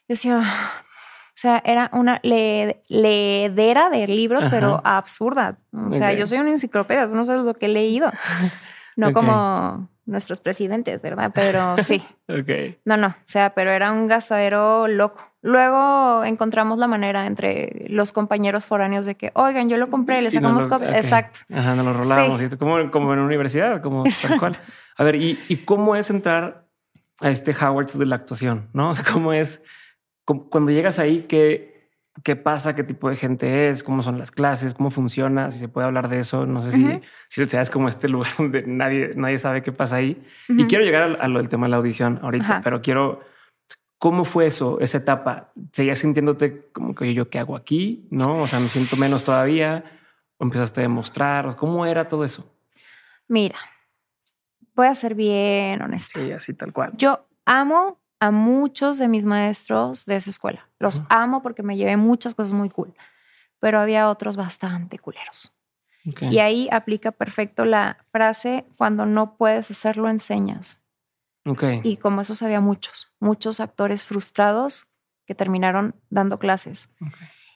Yo 0.08 0.16
decía, 0.16 0.40
o 0.40 1.36
sea, 1.36 1.62
era 1.64 1.92
una 1.94 2.20
le 2.24 2.82
leedera 2.88 3.92
de 3.92 4.08
libros, 4.08 4.48
pero 4.50 4.82
absurda. 4.84 5.60
O 5.72 5.94
sea, 5.94 6.14
yo 6.14 6.26
soy 6.26 6.40
una 6.40 6.50
enciclopedia, 6.50 7.08
tú 7.08 7.14
no 7.14 7.24
sabes 7.24 7.44
lo 7.44 7.54
que 7.54 7.68
he 7.68 7.70
leído. 7.70 8.12
No 8.98 9.14
como 9.14 9.90
nuestros 10.06 10.42
presidentes, 10.42 11.02
¿verdad? 11.02 11.32
Pero 11.34 11.78
sí. 11.82 12.04
ok. 12.28 12.78
No, 12.84 12.98
no, 12.98 13.08
o 13.08 13.16
sea, 13.24 13.54
pero 13.56 13.72
era 13.72 13.90
un 13.92 14.06
gastadero 14.06 14.90
loco. 14.90 15.31
Luego 15.42 16.24
encontramos 16.24 16.78
la 16.78 16.88
manera 16.88 17.26
entre 17.26 17.86
los 17.90 18.12
compañeros 18.12 18.66
foráneos 18.66 19.06
de 19.06 19.16
que, 19.16 19.32
oigan, 19.34 19.70
yo 19.70 19.78
lo 19.78 19.90
compré, 19.90 20.22
le 20.22 20.30
sacamos 20.30 20.68
copia. 20.68 20.96
Exacto. 20.96 21.40
Ajá, 21.52 21.76
nos 21.76 21.86
lo 21.86 21.94
rolamos, 21.94 22.42
como, 22.60 22.92
como 22.92 23.14
en 23.14 23.20
una 23.20 23.28
universidad, 23.28 23.82
como 23.82 24.04
tal 24.04 24.40
cual. 24.40 24.58
A 24.98 25.04
ver, 25.04 25.16
¿y, 25.16 25.38
cómo 25.66 25.96
es 25.96 26.10
entrar 26.12 26.68
a 27.20 27.30
este 27.30 27.56
Howard 27.60 27.92
de 27.94 28.06
la 28.06 28.18
actuación? 28.18 28.70
¿No? 28.74 28.90
O 28.90 28.94
sea, 28.94 29.06
¿cómo 29.12 29.34
es 29.34 29.64
cuando 30.26 30.72
llegas 30.72 31.00
ahí? 31.00 31.26
¿qué, 31.28 31.72
¿Qué 32.24 32.36
pasa? 32.36 32.76
¿Qué 32.76 32.84
tipo 32.84 33.10
de 33.10 33.16
gente 33.16 33.70
es? 33.70 33.84
¿Cómo 33.84 34.04
son 34.04 34.20
las 34.20 34.32
clases? 34.32 34.74
¿Cómo 34.74 34.92
funciona? 34.92 35.50
Si 35.52 35.60
se 35.60 35.70
puede 35.70 35.88
hablar 35.88 36.10
de 36.10 36.20
eso. 36.20 36.46
No 36.46 36.64
sé 36.64 36.74
si, 36.74 37.02
si 37.30 37.48
sea, 37.48 37.62
es 37.62 37.70
como 37.70 37.88
este 37.88 38.10
lugar 38.10 38.32
donde 38.38 38.64
nadie, 38.68 39.14
nadie 39.16 39.40
sabe 39.40 39.64
qué 39.64 39.72
pasa 39.72 39.96
ahí. 39.96 40.22
Y 40.50 40.66
quiero 40.66 40.84
llegar 40.84 41.18
a, 41.20 41.28
lo 41.28 41.40
del 41.40 41.50
tema 41.50 41.66
de 41.66 41.72
la 41.72 41.78
audición 41.78 42.20
ahorita, 42.22 42.62
pero 42.64 42.82
quiero. 42.82 43.22
¿Cómo 44.02 44.26
fue 44.26 44.48
eso, 44.48 44.80
esa 44.80 44.98
etapa? 44.98 45.52
¿Seguías 45.74 46.00
sintiéndote 46.00 46.72
como 46.72 46.96
que 46.96 47.14
yo 47.14 47.30
qué 47.30 47.38
hago 47.38 47.56
aquí? 47.56 48.08
¿No? 48.10 48.42
O 48.42 48.48
sea, 48.48 48.60
me 48.60 48.66
siento 48.66 48.96
menos 48.96 49.26
todavía. 49.26 49.84
¿O 50.38 50.44
empezaste 50.44 50.80
a 50.80 50.82
demostrar? 50.82 51.56
¿Cómo 51.56 51.86
era 51.86 52.10
todo 52.10 52.26
eso? 52.26 52.52
Mira, 53.28 53.60
voy 54.74 54.88
a 54.88 54.96
ser 54.96 55.14
bien 55.14 55.84
honesta. 55.84 56.20
Sí, 56.20 56.32
así 56.32 56.56
tal 56.56 56.74
cual. 56.74 56.94
Yo 56.98 57.28
amo 57.46 58.00
a 58.20 58.32
muchos 58.32 58.98
de 58.98 59.08
mis 59.08 59.24
maestros 59.24 60.08
de 60.08 60.16
esa 60.16 60.32
escuela. 60.32 60.68
Los 60.80 61.04
amo 61.10 61.44
porque 61.44 61.62
me 61.62 61.78
llevé 61.78 61.96
muchas 61.96 62.34
cosas 62.34 62.54
muy 62.54 62.72
cool, 62.72 62.96
pero 63.60 63.80
había 63.80 64.10
otros 64.10 64.36
bastante 64.36 64.98
culeros. 64.98 65.56
Y 66.22 66.40
ahí 66.40 66.68
aplica 66.72 67.12
perfecto 67.12 67.66
la 67.66 68.04
frase, 68.12 68.66
cuando 68.78 69.06
no 69.06 69.38
puedes 69.38 69.70
hacerlo, 69.70 70.10
enseñas. 70.10 70.81
Okay. 71.46 71.82
Y 71.84 71.98
como 71.98 72.22
eso 72.22 72.34
sabía 72.34 72.62
muchos, 72.62 73.12
muchos 73.20 73.60
actores 73.60 74.04
frustrados 74.04 74.88
que 75.26 75.36
terminaron 75.36 75.96
dando 76.10 76.40
clases. 76.40 76.90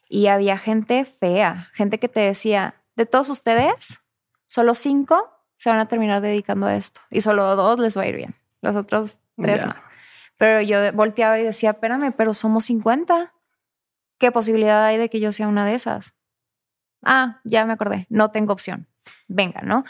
Y 0.10 0.28
había 0.28 0.58
gente 0.58 1.06
fea, 1.06 1.70
gente 1.74 2.00
que 2.00 2.10
te 2.10 2.22
decía, 2.22 2.82
de 2.96 3.06
todos 3.06 3.30
ustedes, 3.30 4.02
solo 4.48 4.74
cinco 4.74 5.30
se 5.58 5.70
van 5.70 5.80
a 5.80 5.88
terminar 5.88 6.22
dedicando 6.22 6.68
a 6.68 6.76
esto 6.76 7.02
y 7.10 7.22
solo 7.22 7.56
dos 7.56 7.80
les 7.80 7.98
va 7.98 8.04
a 8.04 8.08
ir 8.08 8.16
bien. 8.16 8.36
Los 8.62 8.76
otros 8.76 9.20
tres 9.38 9.66
no. 9.66 9.76
Pero 10.38 10.62
yo 10.62 10.92
volteaba 10.94 11.40
y 11.40 11.44
decía, 11.44 11.72
espérame, 11.72 12.14
pero 12.16 12.34
somos 12.34 12.66
50. 12.66 13.34
¿Qué 14.18 14.32
posibilidad 14.32 14.84
hay 14.84 14.98
de 14.98 15.10
que 15.10 15.20
yo 15.20 15.32
sea 15.32 15.48
una 15.48 15.66
de 15.66 15.76
esas? 15.76 16.14
Ah, 17.06 17.40
ya 17.44 17.66
me 17.66 17.74
acordé, 17.74 18.08
no 18.10 18.32
tengo 18.32 18.54
opción. 18.54 18.88
Venga, 19.28 19.62
¿no? 19.62 19.86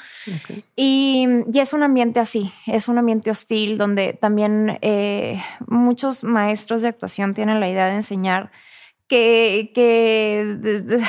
Y, 0.75 1.27
es 1.53 1.73
un 1.73 1.83
ambiente 1.83 2.19
así, 2.19 2.53
es 2.67 2.87
un 2.87 2.97
ambiente 2.97 3.31
hostil 3.31 3.77
donde 3.77 4.13
también 4.13 4.77
eh, 4.81 5.41
muchos 5.67 6.23
maestros 6.23 6.81
de 6.81 6.89
actuación 6.89 7.33
tienen 7.33 7.59
la 7.59 7.69
idea 7.69 7.87
de 7.87 7.95
enseñar 7.95 8.51
que, 9.07 9.71
que 9.73 11.01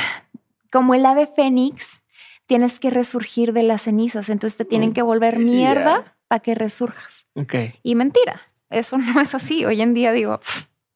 como 0.70 0.94
el 0.94 1.06
ave 1.06 1.26
fénix, 1.26 2.02
tienes 2.46 2.78
que 2.78 2.90
resurgir 2.90 3.52
de 3.52 3.62
las 3.62 3.82
cenizas, 3.82 4.28
entonces 4.28 4.56
te 4.56 4.64
tienen 4.64 4.92
que 4.92 5.02
volver 5.02 5.38
mierda 5.38 6.16
para 6.28 6.40
que 6.40 6.54
resurjas. 6.54 7.26
Okay. 7.34 7.74
Y 7.82 7.94
mentira, 7.94 8.40
eso 8.70 8.98
no 9.14 9.20
es 9.20 9.34
así. 9.34 9.64
Hoy 9.64 9.80
en 9.82 9.94
día 9.94 10.12
digo, 10.12 10.40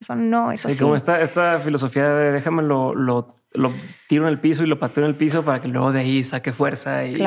eso 0.00 0.14
no 0.14 0.52
es 0.52 0.62
sí, 0.62 0.68
así. 0.68 0.78
como 0.78 0.96
esta, 0.96 1.20
esta 1.20 1.58
filosofía 1.58 2.08
de 2.08 2.32
déjame 2.32 2.62
lo, 2.62 2.94
lo, 2.94 3.36
tiro 4.06 4.26
en 4.26 4.28
el 4.28 4.40
piso 4.40 4.62
y 4.62 4.66
lo 4.66 4.78
pateo 4.78 5.04
en 5.04 5.10
el 5.10 5.16
piso 5.16 5.44
para 5.44 5.60
que 5.60 5.68
luego 5.68 5.92
de 5.92 6.00
ahí 6.00 6.24
saque 6.24 6.52
fuerza 6.52 7.04
y, 7.06 7.20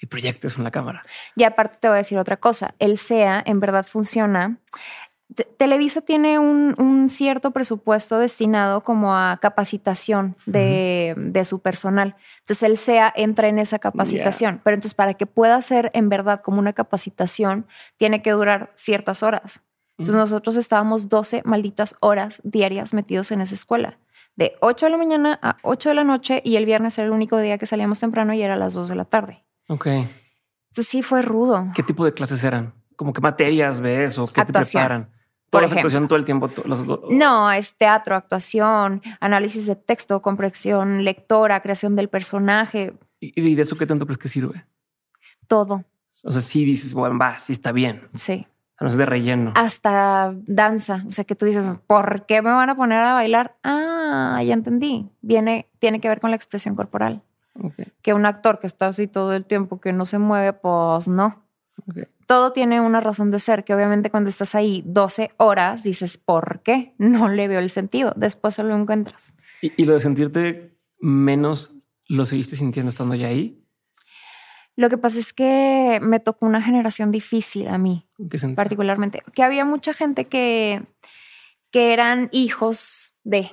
y 0.00 0.06
proyectes 0.06 0.56
en 0.56 0.64
la 0.64 0.70
cámara. 0.70 1.02
Y 1.36 1.44
aparte 1.44 1.78
te 1.80 1.88
voy 1.88 1.96
a 1.96 1.98
decir 1.98 2.18
otra 2.18 2.36
cosa, 2.36 2.74
el 2.78 2.98
SEA 2.98 3.42
en 3.44 3.60
verdad 3.60 3.86
funciona. 3.86 4.58
Televisa 5.56 6.00
tiene 6.02 6.38
un, 6.38 7.08
cierto 7.08 7.50
presupuesto 7.50 8.18
destinado 8.18 8.82
como 8.82 9.16
a 9.16 9.38
capacitación 9.40 10.36
de, 10.46 11.42
su 11.44 11.60
personal. 11.60 12.16
Entonces 12.40 12.62
el 12.62 12.76
SEA 12.76 13.12
entra 13.16 13.48
en 13.48 13.58
esa 13.58 13.78
capacitación, 13.78 14.60
pero 14.62 14.74
entonces 14.74 14.94
para 14.94 15.14
que 15.14 15.26
pueda 15.26 15.60
ser 15.60 15.90
en 15.94 16.08
verdad 16.08 16.40
como 16.42 16.58
una 16.58 16.72
capacitación, 16.72 17.66
tiene 17.96 18.22
que 18.22 18.30
durar 18.30 18.70
ciertas 18.74 19.22
horas. 19.22 19.60
Entonces 19.98 20.16
nosotros 20.16 20.56
estábamos 20.56 21.08
12 21.08 21.42
malditas 21.44 21.96
horas 22.00 22.40
diarias 22.44 22.94
metidos 22.94 23.30
en 23.30 23.40
esa 23.40 23.54
escuela, 23.54 23.98
de 24.36 24.56
8 24.60 24.86
de 24.86 24.90
la 24.90 24.98
mañana 24.98 25.38
a 25.42 25.56
8 25.62 25.90
de 25.90 25.94
la 25.94 26.04
noche 26.04 26.42
y 26.44 26.56
el 26.56 26.66
viernes 26.66 26.98
era 26.98 27.06
el 27.06 27.12
único 27.12 27.38
día 27.38 27.58
que 27.58 27.66
salíamos 27.66 28.00
temprano 28.00 28.34
y 28.34 28.42
era 28.42 28.54
a 28.54 28.56
las 28.56 28.74
2 28.74 28.88
de 28.88 28.94
la 28.96 29.04
tarde. 29.04 29.44
Ok. 29.68 29.86
Entonces 29.86 30.88
sí 30.88 31.02
fue 31.02 31.22
rudo. 31.22 31.68
¿Qué 31.74 31.82
tipo 31.82 32.04
de 32.04 32.12
clases 32.12 32.42
eran? 32.42 32.74
¿Como 32.96 33.12
qué 33.12 33.20
materias 33.20 33.80
ves 33.80 34.18
o 34.18 34.26
qué 34.26 34.44
te 34.44 34.52
preparan? 34.52 35.10
Toda 35.50 35.68
la 35.68 35.74
actuación 35.74 36.08
todo 36.08 36.18
el 36.18 36.24
tiempo. 36.24 36.50
no, 37.10 37.52
es 37.52 37.76
teatro, 37.76 38.16
actuación, 38.16 39.00
análisis 39.20 39.66
de 39.66 39.76
texto, 39.76 40.20
comprensión 40.20 41.04
lectora, 41.04 41.60
creación 41.60 41.94
del 41.94 42.08
personaje. 42.08 42.94
¿Y, 43.20 43.54
de 43.54 43.62
eso 43.62 43.76
qué 43.76 43.86
tanto 43.86 44.04
crees 44.04 44.18
que 44.18 44.28
sirve? 44.28 44.64
Todo. 45.46 45.84
O 46.24 46.32
sea, 46.32 46.40
sí 46.40 46.64
dices, 46.64 46.92
bueno, 46.92 47.18
va, 47.18 47.38
sí 47.38 47.52
está 47.52 47.70
bien. 47.70 48.08
Sí. 48.14 48.46
No 48.80 48.88
es 48.88 48.96
de 48.96 49.06
relleno. 49.06 49.52
Hasta 49.54 50.34
danza. 50.46 51.04
O 51.06 51.12
sea, 51.12 51.24
que 51.24 51.34
tú 51.34 51.46
dices, 51.46 51.66
¿por 51.86 52.26
qué 52.26 52.42
me 52.42 52.50
van 52.50 52.70
a 52.70 52.76
poner 52.76 52.98
a 53.02 53.14
bailar? 53.14 53.56
Ah, 53.62 54.42
ya 54.44 54.54
entendí. 54.54 55.08
Viene, 55.20 55.68
tiene 55.78 56.00
que 56.00 56.08
ver 56.08 56.20
con 56.20 56.30
la 56.30 56.36
expresión 56.36 56.74
corporal. 56.74 57.22
Que 58.02 58.14
un 58.14 58.26
actor 58.26 58.58
que 58.58 58.66
está 58.66 58.88
así 58.88 59.06
todo 59.06 59.32
el 59.32 59.44
tiempo, 59.44 59.80
que 59.80 59.92
no 59.92 60.04
se 60.06 60.18
mueve, 60.18 60.52
pues 60.54 61.06
no 61.06 61.44
todo 62.26 62.52
tiene 62.52 62.80
una 62.80 63.00
razón 63.00 63.30
de 63.30 63.38
ser, 63.38 63.64
que 63.64 63.74
obviamente 63.74 64.10
cuando 64.10 64.30
estás 64.30 64.54
ahí 64.54 64.82
12 64.86 65.32
horas 65.36 65.82
dices, 65.82 66.18
¿por 66.18 66.60
qué? 66.60 66.94
No 66.98 67.28
le 67.28 67.48
veo 67.48 67.60
el 67.60 67.70
sentido. 67.70 68.12
Después 68.16 68.54
solo 68.54 68.70
lo 68.70 68.76
encuentras. 68.76 69.34
¿Y, 69.60 69.84
lo 69.84 69.94
de 69.94 70.00
sentirte 70.00 70.76
menos, 70.98 71.74
lo 72.06 72.26
seguiste 72.26 72.56
sintiendo 72.56 72.90
estando 72.90 73.14
ya 73.14 73.28
ahí? 73.28 73.63
Lo 74.76 74.90
que 74.90 74.98
pasa 74.98 75.18
es 75.18 75.32
que 75.32 76.00
me 76.02 76.20
tocó 76.20 76.46
una 76.46 76.62
generación 76.62 77.12
difícil 77.12 77.68
a 77.68 77.78
mí, 77.78 78.06
particularmente, 78.56 79.22
que 79.32 79.42
había 79.42 79.64
mucha 79.64 79.94
gente 79.94 80.26
que, 80.26 80.82
que 81.70 81.92
eran 81.92 82.28
hijos 82.32 83.14
de, 83.22 83.50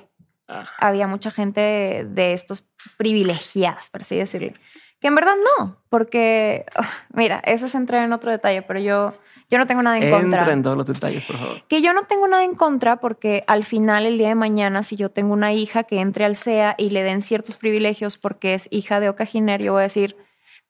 ah. 0.48 0.68
había 0.78 1.06
mucha 1.06 1.30
gente 1.30 1.60
de, 1.60 2.04
de 2.04 2.32
estos 2.32 2.68
privilegiados, 2.96 3.90
por 3.90 4.00
así 4.00 4.16
decirle 4.16 4.54
que 5.02 5.08
en 5.08 5.16
verdad 5.16 5.34
no, 5.58 5.76
porque, 5.90 6.64
ah, 6.76 6.88
mira, 7.12 7.42
eso 7.44 7.66
es 7.66 7.74
entrar 7.74 8.04
en 8.04 8.12
otro 8.12 8.30
detalle, 8.30 8.62
pero 8.62 8.78
yo, 8.78 9.14
yo 9.50 9.58
no 9.58 9.66
tengo 9.66 9.82
nada 9.82 9.98
en 9.98 10.08
contra. 10.08 10.38
Entra 10.38 10.52
en 10.52 10.62
todos 10.62 10.76
los 10.76 10.86
detalles, 10.86 11.24
por 11.24 11.36
favor. 11.36 11.62
Que 11.66 11.82
yo 11.82 11.92
no 11.92 12.04
tengo 12.04 12.28
nada 12.28 12.44
en 12.44 12.54
contra 12.54 13.00
porque 13.00 13.42
al 13.48 13.64
final, 13.64 14.06
el 14.06 14.16
día 14.16 14.28
de 14.28 14.36
mañana, 14.36 14.84
si 14.84 14.94
yo 14.94 15.10
tengo 15.10 15.32
una 15.32 15.52
hija 15.52 15.82
que 15.82 15.98
entre 15.98 16.24
al 16.24 16.36
SEA 16.36 16.76
y 16.78 16.90
le 16.90 17.02
den 17.02 17.20
ciertos 17.20 17.56
privilegios 17.56 18.16
porque 18.16 18.54
es 18.54 18.68
hija 18.70 19.00
de 19.00 19.08
Oca 19.08 19.24
yo 19.24 19.72
voy 19.72 19.80
a 19.80 19.82
decir, 19.82 20.16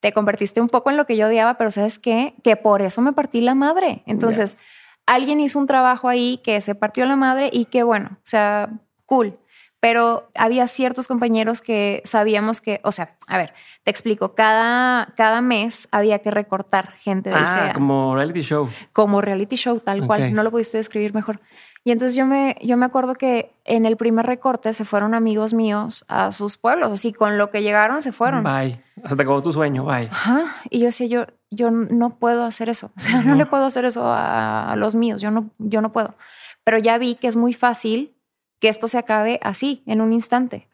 te 0.02 0.12
convertiste 0.12 0.60
un 0.60 0.68
poco 0.68 0.90
en 0.90 0.96
lo 0.96 1.06
que 1.06 1.16
yo 1.16 1.28
odiaba, 1.28 1.54
pero 1.56 1.70
¿sabes 1.70 2.00
qué? 2.00 2.34
Que 2.42 2.56
por 2.56 2.82
eso 2.82 3.00
me 3.02 3.12
partí 3.12 3.40
la 3.40 3.54
madre. 3.54 4.02
Entonces, 4.04 4.58
alguien 5.06 5.38
hizo 5.38 5.60
un 5.60 5.68
trabajo 5.68 6.08
ahí 6.08 6.40
que 6.42 6.60
se 6.60 6.74
partió 6.74 7.06
la 7.06 7.14
madre 7.14 7.50
y 7.52 7.66
que 7.66 7.84
bueno, 7.84 8.10
o 8.12 8.26
sea, 8.26 8.68
cool 9.06 9.38
pero 9.82 10.30
había 10.36 10.68
ciertos 10.68 11.08
compañeros 11.08 11.60
que 11.60 12.02
sabíamos 12.04 12.60
que, 12.60 12.80
o 12.84 12.92
sea, 12.92 13.16
a 13.26 13.36
ver, 13.36 13.52
te 13.82 13.90
explico, 13.90 14.32
cada, 14.32 15.12
cada 15.16 15.42
mes 15.42 15.88
había 15.90 16.20
que 16.20 16.30
recortar 16.30 16.92
gente 16.98 17.30
del 17.30 17.40
ah, 17.44 17.72
como 17.74 18.14
reality 18.14 18.42
show. 18.42 18.70
Como 18.92 19.20
reality 19.20 19.56
show, 19.56 19.80
tal 19.80 20.06
cual, 20.06 20.32
no 20.34 20.44
lo 20.44 20.52
pudiste 20.52 20.76
describir 20.76 21.12
mejor. 21.12 21.40
Y 21.84 21.90
entonces 21.90 22.16
yo 22.16 22.26
me, 22.26 22.56
yo 22.62 22.76
me 22.76 22.86
acuerdo 22.86 23.14
que 23.14 23.52
en 23.64 23.86
el 23.86 23.96
primer 23.96 24.26
recorte 24.26 24.72
se 24.72 24.84
fueron 24.84 25.14
amigos 25.14 25.52
míos 25.52 26.04
a 26.08 26.30
sus 26.30 26.56
pueblos, 26.56 26.92
así 26.92 27.12
con 27.12 27.38
lo 27.38 27.50
que 27.50 27.62
llegaron 27.62 28.02
se 28.02 28.12
fueron. 28.12 28.44
Bye. 28.44 28.80
Hasta 29.02 29.16
te 29.16 29.22
acabó 29.22 29.42
tu 29.42 29.52
sueño, 29.52 29.84
bye. 29.84 30.08
Ajá. 30.10 30.44
Y 30.70 30.78
yo 30.78 30.86
decía, 30.86 31.08
yo, 31.08 31.26
yo 31.50 31.70
no 31.72 32.18
puedo 32.18 32.44
hacer 32.44 32.68
eso. 32.68 32.92
O 32.96 33.00
sea, 33.00 33.22
no, 33.22 33.34
le 33.34 33.46
puedo 33.46 33.64
hacer 33.64 33.84
eso 33.84 34.04
a, 34.04 34.70
a, 34.70 34.76
los 34.76 34.94
míos. 34.94 35.20
Yo 35.20 35.32
no, 35.32 35.50
yo 35.58 35.80
no 35.80 35.92
puedo. 35.92 36.14
Pero 36.62 36.78
ya 36.78 36.98
vi 36.98 37.16
que 37.16 37.26
es 37.26 37.36
muy 37.36 37.52
fácil 37.52 38.14
que 38.60 38.68
esto 38.68 38.86
se 38.86 38.96
acabe 38.98 39.40
así, 39.42 39.82
en 39.86 40.00
un 40.00 40.12
instante. 40.12 40.68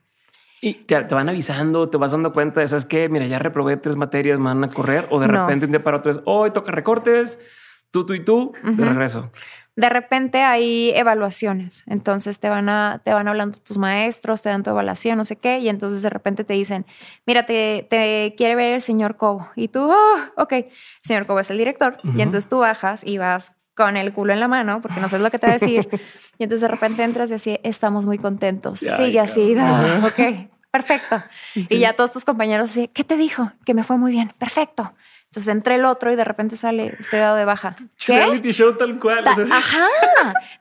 Y 0.61 0.75
te, 0.75 1.01
van 1.01 1.29
avisando, 1.29 1.89
te 1.89 1.97
vas 1.97 2.13
dando 2.13 2.33
cuenta 2.33 2.61
de, 2.61 2.69
¿sabes 2.69 2.85
qué? 2.85 3.09
Mira, 3.09 3.27
ya 3.27 3.39
reprobé 3.39 3.77
tres 3.77 3.97
materias, 3.97 4.39
me 4.39 4.47
van 4.47 4.65
a 4.65 4.71
correr. 4.71 5.07
O 5.11 5.21
de 5.21 5.29
repente 5.29 5.67
un 5.67 5.73
día 5.73 5.83
para 5.83 5.99
otro 5.99 6.11
es, 6.11 6.21
hoy 6.25 6.51
toca 6.51 6.73
recortes, 6.73 7.39
tú, 7.91 8.05
tú 8.05 8.15
y 8.15 8.25
tú, 8.25 8.53
de 8.63 8.85
regreso. 8.85 9.31
De 9.79 9.89
repente 9.89 10.43
hay 10.43 10.91
evaluaciones. 10.97 11.85
Entonces 11.87 12.41
te 12.41 12.49
van, 12.49 12.69
a, 12.69 13.01
te 13.05 13.15
van 13.15 13.29
hablando 13.29 13.61
tus 13.61 13.79
maestros, 13.79 14.43
te 14.43 14.49
dan 14.49 14.65
tu 14.65 14.71
evaluación, 14.71 15.17
no 15.17 15.25
sé 15.25 15.37
qué. 15.37 15.61
Y 15.61 15.69
entonces 15.69 16.03
de 16.03 16.11
repente 16.11 16.43
te 16.43 16.55
dicen, 16.55 16.85
mira, 17.27 17.47
te, 17.47 17.87
te 17.89 18.35
quiere 18.37 18.57
ver 18.57 18.75
el 18.75 18.83
señor 18.83 19.17
Cobo. 19.17 19.49
Y 19.55 19.69
tú, 19.69 19.89
oh, 19.89 20.19
ok, 20.37 20.53
señor 21.01 21.27
Cobo 21.27 21.39
es 21.39 21.51
el 21.53 21.59
director. 21.59 21.97
Y 22.03 22.23
entonces 22.23 22.49
tú 22.49 22.59
bajas 22.59 23.05
y 23.07 23.19
vas 23.19 23.53
con 23.77 23.97
el 23.97 24.13
culo 24.13 24.33
en 24.33 24.41
la 24.41 24.49
mano, 24.49 24.81
porque 24.81 24.99
no 25.01 25.09
sabes 25.09 25.23
lo 25.23 25.31
que 25.31 25.39
te 25.39 25.47
va 25.47 25.53
a 25.53 25.59
decir. 25.59 25.89
y 26.39 26.43
entonces 26.43 26.63
de 26.63 26.69
repente 26.69 27.05
entras 27.05 27.31
y 27.31 27.35
así, 27.35 27.61
estamos 27.63 28.05
muy 28.05 28.19
contentos. 28.19 28.81
Sigue 28.81 29.21
así, 29.21 29.55
ok, 29.55 30.51
perfecto. 30.73 31.23
Y 31.55 31.79
ya 31.79 31.93
todos 31.93 32.11
tus 32.11 32.25
compañeros 32.25 32.71
así, 32.71 32.89
¿qué 32.89 33.05
te 33.05 33.17
dijo? 33.17 33.53
Que 33.65 33.75
me 33.75 33.85
fue 33.85 33.97
muy 33.97 34.11
bien, 34.11 34.33
perfecto. 34.39 34.93
Entonces 35.39 35.55
entré 35.55 35.77
el 35.77 35.85
otro 35.85 36.13
y 36.13 36.17
de 36.17 36.25
repente 36.25 36.57
sale, 36.57 36.97
estoy 36.99 37.21
dado 37.21 37.37
de 37.37 37.45
baja. 37.45 37.77
¿Qué? 38.05 38.17
Reality 38.17 38.51
show 38.51 38.77
tal 38.77 38.99
cual. 38.99 39.25
Ajá. 39.25 39.87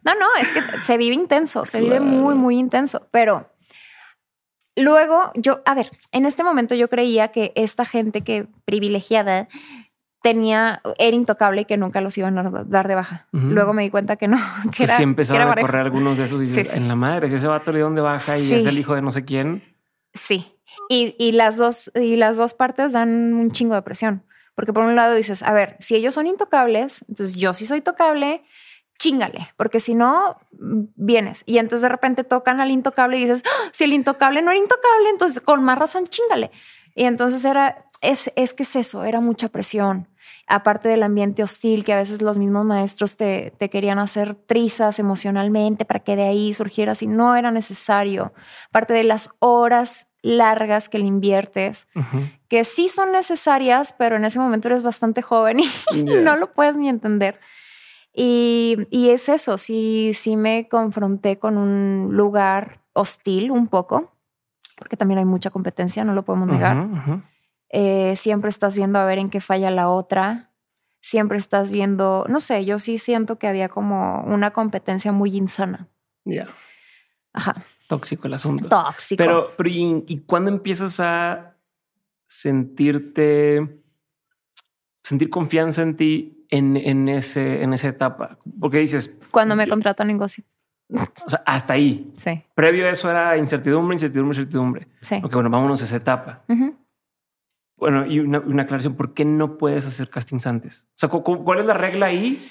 No, 0.03 0.13
no, 0.13 0.27
es 0.39 0.49
que 0.49 0.61
se 0.83 0.97
vive 0.97 1.15
intenso, 1.15 1.65
se 1.65 1.81
vive 1.81 1.99
muy, 1.99 2.35
muy 2.35 2.59
intenso. 2.59 3.07
Pero 3.09 3.49
luego 4.75 5.31
yo, 5.33 5.61
a 5.65 5.73
ver, 5.73 5.89
en 6.11 6.27
este 6.27 6.43
momento 6.43 6.75
yo 6.75 6.89
creía 6.89 7.29
que 7.29 7.53
esta 7.55 7.85
gente 7.85 8.21
que 8.21 8.45
privilegiada 8.65 9.47
tenía, 10.21 10.83
era 10.99 11.15
intocable 11.15 11.61
y 11.61 11.65
que 11.65 11.77
nunca 11.77 11.99
los 11.99 12.15
iban 12.19 12.37
a 12.37 12.43
dar 12.67 12.87
de 12.87 12.93
baja. 12.93 13.25
Luego 13.31 13.73
me 13.73 13.81
di 13.81 13.89
cuenta 13.89 14.17
que 14.17 14.27
no, 14.27 14.37
que, 14.77 14.83
era, 14.83 14.95
sí 14.95 15.01
empezaron 15.01 15.57
a 15.57 15.59
correr 15.59 15.81
algunos 15.81 16.19
de 16.19 16.25
esos 16.25 16.39
y 16.39 16.45
dices, 16.45 16.75
en 16.75 16.87
la 16.87 16.95
madre, 16.95 17.29
si 17.29 17.35
ese 17.35 17.47
vato 17.47 17.71
le 17.71 17.79
de 17.79 18.01
baja 18.01 18.37
y 18.37 18.53
es 18.53 18.67
el 18.67 18.77
hijo 18.77 18.93
de 18.93 19.01
no 19.01 19.11
sé 19.11 19.25
quién. 19.25 19.63
Sí. 20.13 20.53
Y, 20.87 21.15
y, 21.17 21.31
las 21.31 21.57
dos, 21.57 21.91
y 21.95 22.15
las 22.15 22.37
dos 22.37 22.53
partes 22.53 22.93
dan 22.93 23.33
un 23.33 23.51
chingo 23.51 23.73
de 23.73 23.81
presión. 23.81 24.23
Porque 24.57 24.73
por 24.73 24.83
un 24.83 24.95
lado 24.95 25.13
dices, 25.13 25.43
a 25.43 25.53
ver, 25.53 25.77
si 25.79 25.93
ellos 25.93 26.15
son 26.15 26.25
intocables, 26.25 27.05
entonces 27.07 27.35
yo 27.35 27.53
sí 27.53 27.67
soy 27.67 27.81
tocable, 27.81 28.41
chingale, 28.97 29.49
porque 29.55 29.79
si 29.79 29.93
no, 29.93 30.39
vienes. 30.51 31.43
Y 31.45 31.59
entonces 31.59 31.83
de 31.83 31.89
repente 31.89 32.23
tocan 32.23 32.59
al 32.59 32.71
intocable 32.71 33.19
y 33.19 33.21
dices, 33.21 33.43
¡Ah! 33.45 33.69
si 33.71 33.83
el 33.83 33.93
intocable 33.93 34.41
no 34.41 34.49
era 34.49 34.59
intocable, 34.59 35.11
entonces 35.11 35.41
con 35.41 35.63
más 35.63 35.77
razón, 35.77 36.07
chingale. 36.07 36.49
Y 36.95 37.03
entonces 37.03 37.45
era, 37.45 37.85
es, 38.01 38.31
es 38.35 38.55
que 38.55 38.63
es 38.63 38.75
eso, 38.75 39.03
era 39.03 39.21
mucha 39.21 39.49
presión. 39.49 40.07
aparte 40.47 40.89
del 40.89 41.03
ambiente 41.03 41.43
hostil, 41.43 41.83
que 41.83 41.93
a 41.93 41.97
veces 41.97 42.23
los 42.23 42.39
mismos 42.39 42.65
maestros 42.65 43.15
te, 43.15 43.53
te 43.59 43.69
querían 43.69 43.99
hacer 43.99 44.33
trizas 44.33 44.97
emocionalmente 44.97 45.85
para 45.85 45.99
que 45.99 46.15
de 46.15 46.23
ahí 46.23 46.55
surgiera 46.55 46.95
si 46.95 47.05
no 47.05 47.35
era 47.35 47.51
necesario, 47.51 48.33
aparte 48.69 48.95
de 48.95 49.03
las 49.03 49.29
horas 49.37 50.06
largas 50.21 50.89
que 50.89 50.99
le 50.99 51.05
inviertes, 51.05 51.87
que 52.47 52.63
sí 52.63 52.87
son 52.87 53.11
necesarias, 53.11 53.93
pero 53.97 54.15
en 54.15 54.25
ese 54.25 54.39
momento 54.39 54.67
eres 54.67 54.83
bastante 54.83 55.21
joven 55.21 55.59
y 55.59 55.67
no 56.03 56.35
lo 56.35 56.53
puedes 56.53 56.75
ni 56.75 56.89
entender. 56.89 57.39
Y, 58.13 58.77
y, 58.89 59.09
es 59.09 59.29
eso, 59.29 59.59
sí, 59.59 60.11
sí 60.15 60.37
me 60.37 60.67
confronté 60.67 61.37
con 61.37 61.55
un 61.57 62.09
lugar 62.15 62.81
hostil 62.93 63.51
un 63.51 63.67
poco, 63.67 64.11
porque 64.75 64.97
también 64.97 65.19
hay 65.19 65.25
mucha 65.25 65.51
competencia, 65.51 66.03
no 66.03 66.13
lo 66.13 66.23
podemos 66.23 66.47
negar. 66.47 66.87
Eh, 67.69 68.15
siempre 68.15 68.49
estás 68.49 68.75
viendo 68.75 68.97
a 68.97 69.05
ver 69.05 69.19
en 69.19 69.29
qué 69.29 69.39
falla 69.39 69.69
la 69.69 69.89
otra, 69.89 70.49
siempre 70.99 71.37
estás 71.37 71.71
viendo, 71.71 72.25
no 72.27 72.39
sé, 72.39 72.65
yo 72.65 72.79
sí 72.79 72.97
siento 72.97 73.37
que 73.37 73.47
había 73.47 73.69
como 73.69 74.23
una 74.23 74.51
competencia 74.51 75.11
muy 75.11 75.35
insana. 75.37 75.87
Ya. 76.25 76.47
Ajá. 77.33 77.63
Tóxico 77.87 78.27
el 78.27 78.33
asunto. 78.33 78.67
Tóxico. 78.67 79.17
Pero, 79.17 79.53
pero 79.57 79.69
¿y, 79.69 80.03
¿y 80.07 80.19
cuándo 80.19 80.51
empiezas 80.51 80.99
a 80.99 81.55
sentirte, 82.27 83.81
sentir 85.03 85.29
confianza 85.29 85.81
en 85.81 85.95
ti 85.95 86.45
en, 86.49 86.77
en, 86.77 87.07
ese, 87.07 87.63
en 87.63 87.73
esa 87.73 87.87
etapa? 87.87 88.37
Porque 88.59 88.79
dices... 88.79 89.17
Cuando 89.31 89.55
me 89.55 89.67
contratan 89.67 90.09
en 90.09 90.17
Gossip. 90.17 90.45
O 91.25 91.29
sea, 91.29 91.43
hasta 91.45 91.73
ahí. 91.73 92.13
Sí. 92.17 92.43
Previo 92.55 92.85
a 92.85 92.89
eso 92.89 93.09
era 93.09 93.37
incertidumbre, 93.37 93.95
incertidumbre, 93.95 94.37
incertidumbre. 94.37 94.87
Sí. 95.01 95.15
Ok, 95.23 95.33
bueno, 95.33 95.49
vámonos 95.49 95.81
a 95.81 95.85
esa 95.85 95.97
etapa. 95.97 96.43
Bueno, 97.77 98.05
y 98.05 98.19
una, 98.19 98.39
una, 98.39 98.63
aclaración, 98.63 98.95
¿por 98.95 99.13
qué 99.13 99.23
no 99.23 99.57
puedes 99.57 99.85
hacer 99.85 100.09
castings 100.09 100.47
antes? 100.47 100.85
O 100.89 100.97
sea, 100.97 101.09
¿cuál 101.09 101.59
es 101.59 101.65
la 101.65 101.73
regla 101.73 102.07
ahí? 102.07 102.41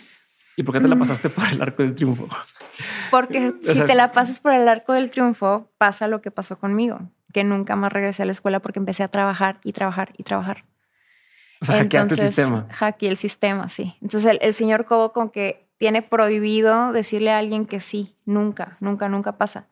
¿Y 0.57 0.63
por 0.63 0.75
qué 0.75 0.81
te 0.81 0.89
la 0.89 0.97
mm. 0.97 0.99
pasaste 0.99 1.29
por 1.29 1.45
el 1.47 1.61
arco 1.61 1.83
del 1.83 1.95
triunfo? 1.95 2.29
Porque 3.11 3.55
si 3.63 3.81
te 3.83 3.95
la 3.95 4.13
pasas 4.13 4.41
por 4.41 4.55
el 4.55 4.67
arco 4.69 4.95
del 4.95 5.11
triunfo, 5.11 5.71
pasa 5.79 6.09
lo 6.09 6.23
que 6.23 6.31
pasó 6.31 6.59
conmigo, 6.59 7.01
que 7.33 7.45
nunca 7.45 7.77
más 7.77 7.93
regresé 7.93 8.23
a 8.23 8.27
la 8.27 8.33
escuela 8.33 8.61
porque 8.61 8.79
empecé 8.79 9.03
a 9.03 9.09
trabajar 9.09 9.61
y 9.63 9.73
trabajar 9.73 10.13
y 10.17 10.23
trabajar. 10.23 10.65
O 11.61 11.67
sea, 11.67 11.77
hackeaste 11.77 12.15
el 12.15 12.21
sistema. 12.21 12.67
Hackeé 12.71 13.09
el 13.11 13.17
sistema, 13.17 13.69
sí. 13.69 13.95
Entonces 14.01 14.31
el, 14.31 14.39
el 14.41 14.55
señor 14.55 14.87
Cobo 14.87 15.13
con 15.13 15.31
que 15.31 15.69
tiene 15.79 16.03
prohibido 16.03 16.93
decirle 16.93 17.31
a 17.31 17.39
alguien 17.39 17.67
que 17.67 17.81
sí, 17.81 18.17
nunca, 18.25 18.79
nunca, 18.81 19.09
nunca 19.09 19.37
pasa. 19.37 19.69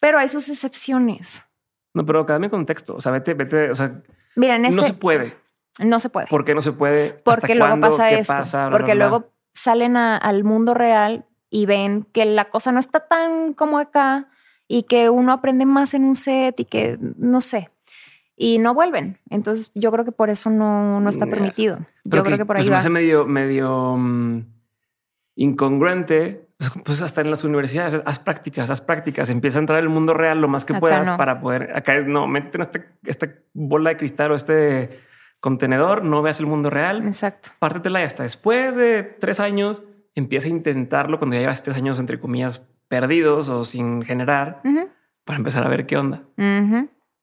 Pero 0.00 0.18
hay 0.18 0.28
sus 0.28 0.48
excepciones. 0.48 1.44
No, 1.92 2.06
pero 2.06 2.24
dame 2.24 2.50
contexto. 2.50 2.94
O 2.94 3.00
sea, 3.00 3.12
vete, 3.12 3.34
vete, 3.34 3.70
o 3.70 3.74
sea, 3.74 4.00
Mira, 4.36 4.58
no 4.58 4.82
se 4.82 4.94
puede. 4.94 5.36
No 5.78 5.98
se 5.98 6.08
puede. 6.08 6.26
¿Por 6.28 6.44
qué 6.44 6.54
no 6.54 6.62
se 6.62 6.72
puede? 6.72 7.10
Porque 7.10 7.54
luego 7.54 7.80
pasa 7.80 8.10
esto. 8.10 8.34
porque 8.70 8.94
luego 8.94 9.33
salen 9.54 9.96
al 9.96 10.44
mundo 10.44 10.74
real 10.74 11.24
y 11.48 11.66
ven 11.66 12.06
que 12.12 12.24
la 12.24 12.46
cosa 12.46 12.72
no 12.72 12.80
está 12.80 13.00
tan 13.06 13.54
como 13.54 13.78
acá 13.78 14.28
y 14.66 14.84
que 14.84 15.10
uno 15.10 15.32
aprende 15.32 15.66
más 15.66 15.94
en 15.94 16.04
un 16.04 16.16
set 16.16 16.58
y 16.58 16.64
que 16.64 16.98
no 17.00 17.40
sé. 17.40 17.70
Y 18.36 18.58
no 18.58 18.74
vuelven. 18.74 19.20
Entonces, 19.30 19.70
yo 19.74 19.92
creo 19.92 20.04
que 20.04 20.10
por 20.10 20.28
eso 20.28 20.50
no, 20.50 21.00
no 21.00 21.08
está 21.08 21.26
permitido. 21.26 21.78
yo 22.02 22.24
creo 22.24 22.36
que 22.36 22.44
por 22.44 22.56
ahí 22.56 22.62
pues 22.62 22.70
va. 22.70 22.74
Me 22.74 22.78
hace 22.78 22.90
medio, 22.90 23.26
medio 23.26 23.96
mm, 23.96 24.40
incongruente. 25.36 26.48
Pues, 26.58 26.70
pues 26.84 27.02
hasta 27.02 27.20
en 27.20 27.30
las 27.30 27.44
universidades, 27.44 28.02
haz 28.04 28.18
prácticas, 28.18 28.70
haz 28.70 28.80
prácticas, 28.80 29.30
empieza 29.30 29.58
a 29.58 29.60
entrar 29.60 29.78
el 29.80 29.88
mundo 29.88 30.14
real 30.14 30.40
lo 30.40 30.48
más 30.48 30.64
que 30.64 30.74
puedas 30.74 31.10
para 31.12 31.40
poder. 31.40 31.76
Acá 31.76 31.96
es 31.96 32.06
no, 32.06 32.26
métete 32.26 32.58
en 32.58 32.62
este, 32.62 32.88
esta 33.04 33.28
bola 33.52 33.90
de 33.90 33.96
cristal 33.96 34.32
o 34.32 34.34
este 34.34 35.00
contenedor, 35.44 36.02
no 36.04 36.22
veas 36.22 36.40
el 36.40 36.46
mundo 36.46 36.70
real. 36.70 37.06
Exacto. 37.06 37.50
Pártetela 37.58 38.00
y 38.00 38.04
hasta 38.04 38.22
después 38.22 38.76
de 38.76 39.02
tres 39.02 39.40
años 39.40 39.82
empieza 40.14 40.46
a 40.46 40.50
intentarlo 40.50 41.18
cuando 41.18 41.34
ya 41.34 41.40
llevas 41.40 41.62
tres 41.62 41.76
años, 41.76 41.98
entre 41.98 42.18
comillas, 42.18 42.62
perdidos 42.88 43.50
o 43.50 43.66
sin 43.66 44.00
generar 44.00 44.62
para 45.24 45.36
empezar 45.36 45.62
a 45.62 45.68
ver 45.68 45.84
qué 45.84 45.98
onda. 45.98 46.22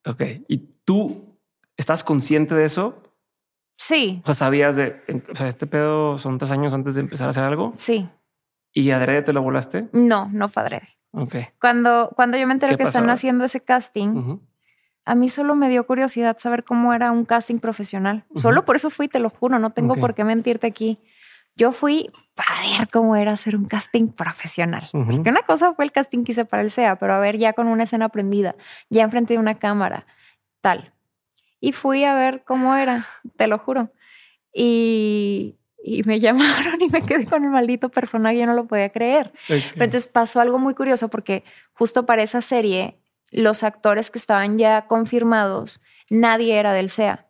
Ok. 0.06 0.22
¿Y 0.46 0.58
tú 0.84 1.36
estás 1.76 2.04
consciente 2.04 2.54
de 2.54 2.64
eso? 2.64 3.02
Sí. 3.76 4.20
O 4.22 4.26
sea, 4.26 4.34
sabías 4.36 4.76
de, 4.76 5.02
o 5.28 5.34
sea, 5.34 5.48
este 5.48 5.66
pedo 5.66 6.16
son 6.16 6.38
tres 6.38 6.52
años 6.52 6.72
antes 6.74 6.94
de 6.94 7.00
empezar 7.00 7.26
a 7.26 7.30
hacer 7.30 7.42
algo. 7.42 7.74
Sí. 7.76 8.08
¿Y 8.72 8.88
adrede 8.92 9.22
te 9.22 9.32
lo 9.32 9.42
volaste? 9.42 9.88
No, 9.92 10.28
no 10.32 10.48
fue 10.48 10.62
adrede. 10.62 10.90
Ok. 11.10 11.34
Cuando, 11.60 12.12
cuando 12.14 12.38
yo 12.38 12.46
me 12.46 12.52
enteré 12.52 12.76
que 12.76 12.84
están 12.84 13.10
haciendo 13.10 13.42
ese 13.42 13.64
casting, 13.64 14.38
a 15.04 15.14
mí 15.14 15.28
solo 15.28 15.54
me 15.54 15.68
dio 15.68 15.86
curiosidad 15.86 16.38
saber 16.38 16.64
cómo 16.64 16.94
era 16.94 17.10
un 17.10 17.24
casting 17.24 17.58
profesional. 17.58 18.24
Solo 18.34 18.64
por 18.64 18.76
eso 18.76 18.90
fui, 18.90 19.08
te 19.08 19.18
lo 19.18 19.30
juro, 19.30 19.58
no 19.58 19.70
tengo 19.70 19.94
por 19.96 20.14
qué 20.14 20.24
mentirte 20.24 20.66
aquí. 20.66 20.98
Yo 21.54 21.72
fui 21.72 22.10
para 22.34 22.78
ver 22.78 22.88
cómo 22.88 23.14
era 23.16 23.32
hacer 23.32 23.56
un 23.56 23.66
casting 23.66 24.08
profesional. 24.08 24.88
Porque 24.92 25.28
una 25.28 25.42
cosa 25.42 25.74
fue 25.74 25.84
el 25.84 25.92
casting 25.92 26.24
que 26.24 26.32
hice 26.32 26.44
para 26.44 26.62
el 26.62 26.70
SEA, 26.70 26.96
pero 26.96 27.14
a 27.14 27.18
ver 27.18 27.36
ya 27.36 27.52
con 27.52 27.66
una 27.66 27.82
escena 27.82 28.06
aprendida, 28.06 28.54
ya 28.88 29.02
enfrente 29.02 29.34
de 29.34 29.38
una 29.38 29.58
cámara, 29.58 30.06
tal. 30.60 30.94
Y 31.60 31.72
fui 31.72 32.04
a 32.04 32.14
ver 32.14 32.44
cómo 32.44 32.74
era, 32.74 33.04
te 33.36 33.48
lo 33.48 33.58
juro. 33.58 33.92
Y, 34.54 35.56
y 35.82 36.04
me 36.04 36.20
llamaron 36.20 36.80
y 36.80 36.88
me 36.88 37.02
quedé 37.02 37.26
con 37.26 37.44
el 37.44 37.50
maldito 37.50 37.90
personaje, 37.90 38.38
yo 38.38 38.46
no 38.46 38.54
lo 38.54 38.66
podía 38.66 38.90
creer. 38.90 39.32
Pero 39.48 39.62
entonces 39.74 40.06
pasó 40.06 40.40
algo 40.40 40.58
muy 40.58 40.74
curioso 40.74 41.08
porque 41.08 41.44
justo 41.72 42.06
para 42.06 42.22
esa 42.22 42.40
serie, 42.40 42.98
los 43.32 43.64
actores 43.64 44.10
que 44.10 44.18
estaban 44.18 44.58
ya 44.58 44.86
confirmados, 44.86 45.82
nadie 46.08 46.58
era 46.58 46.72
del 46.72 46.90
SEA. 46.90 47.26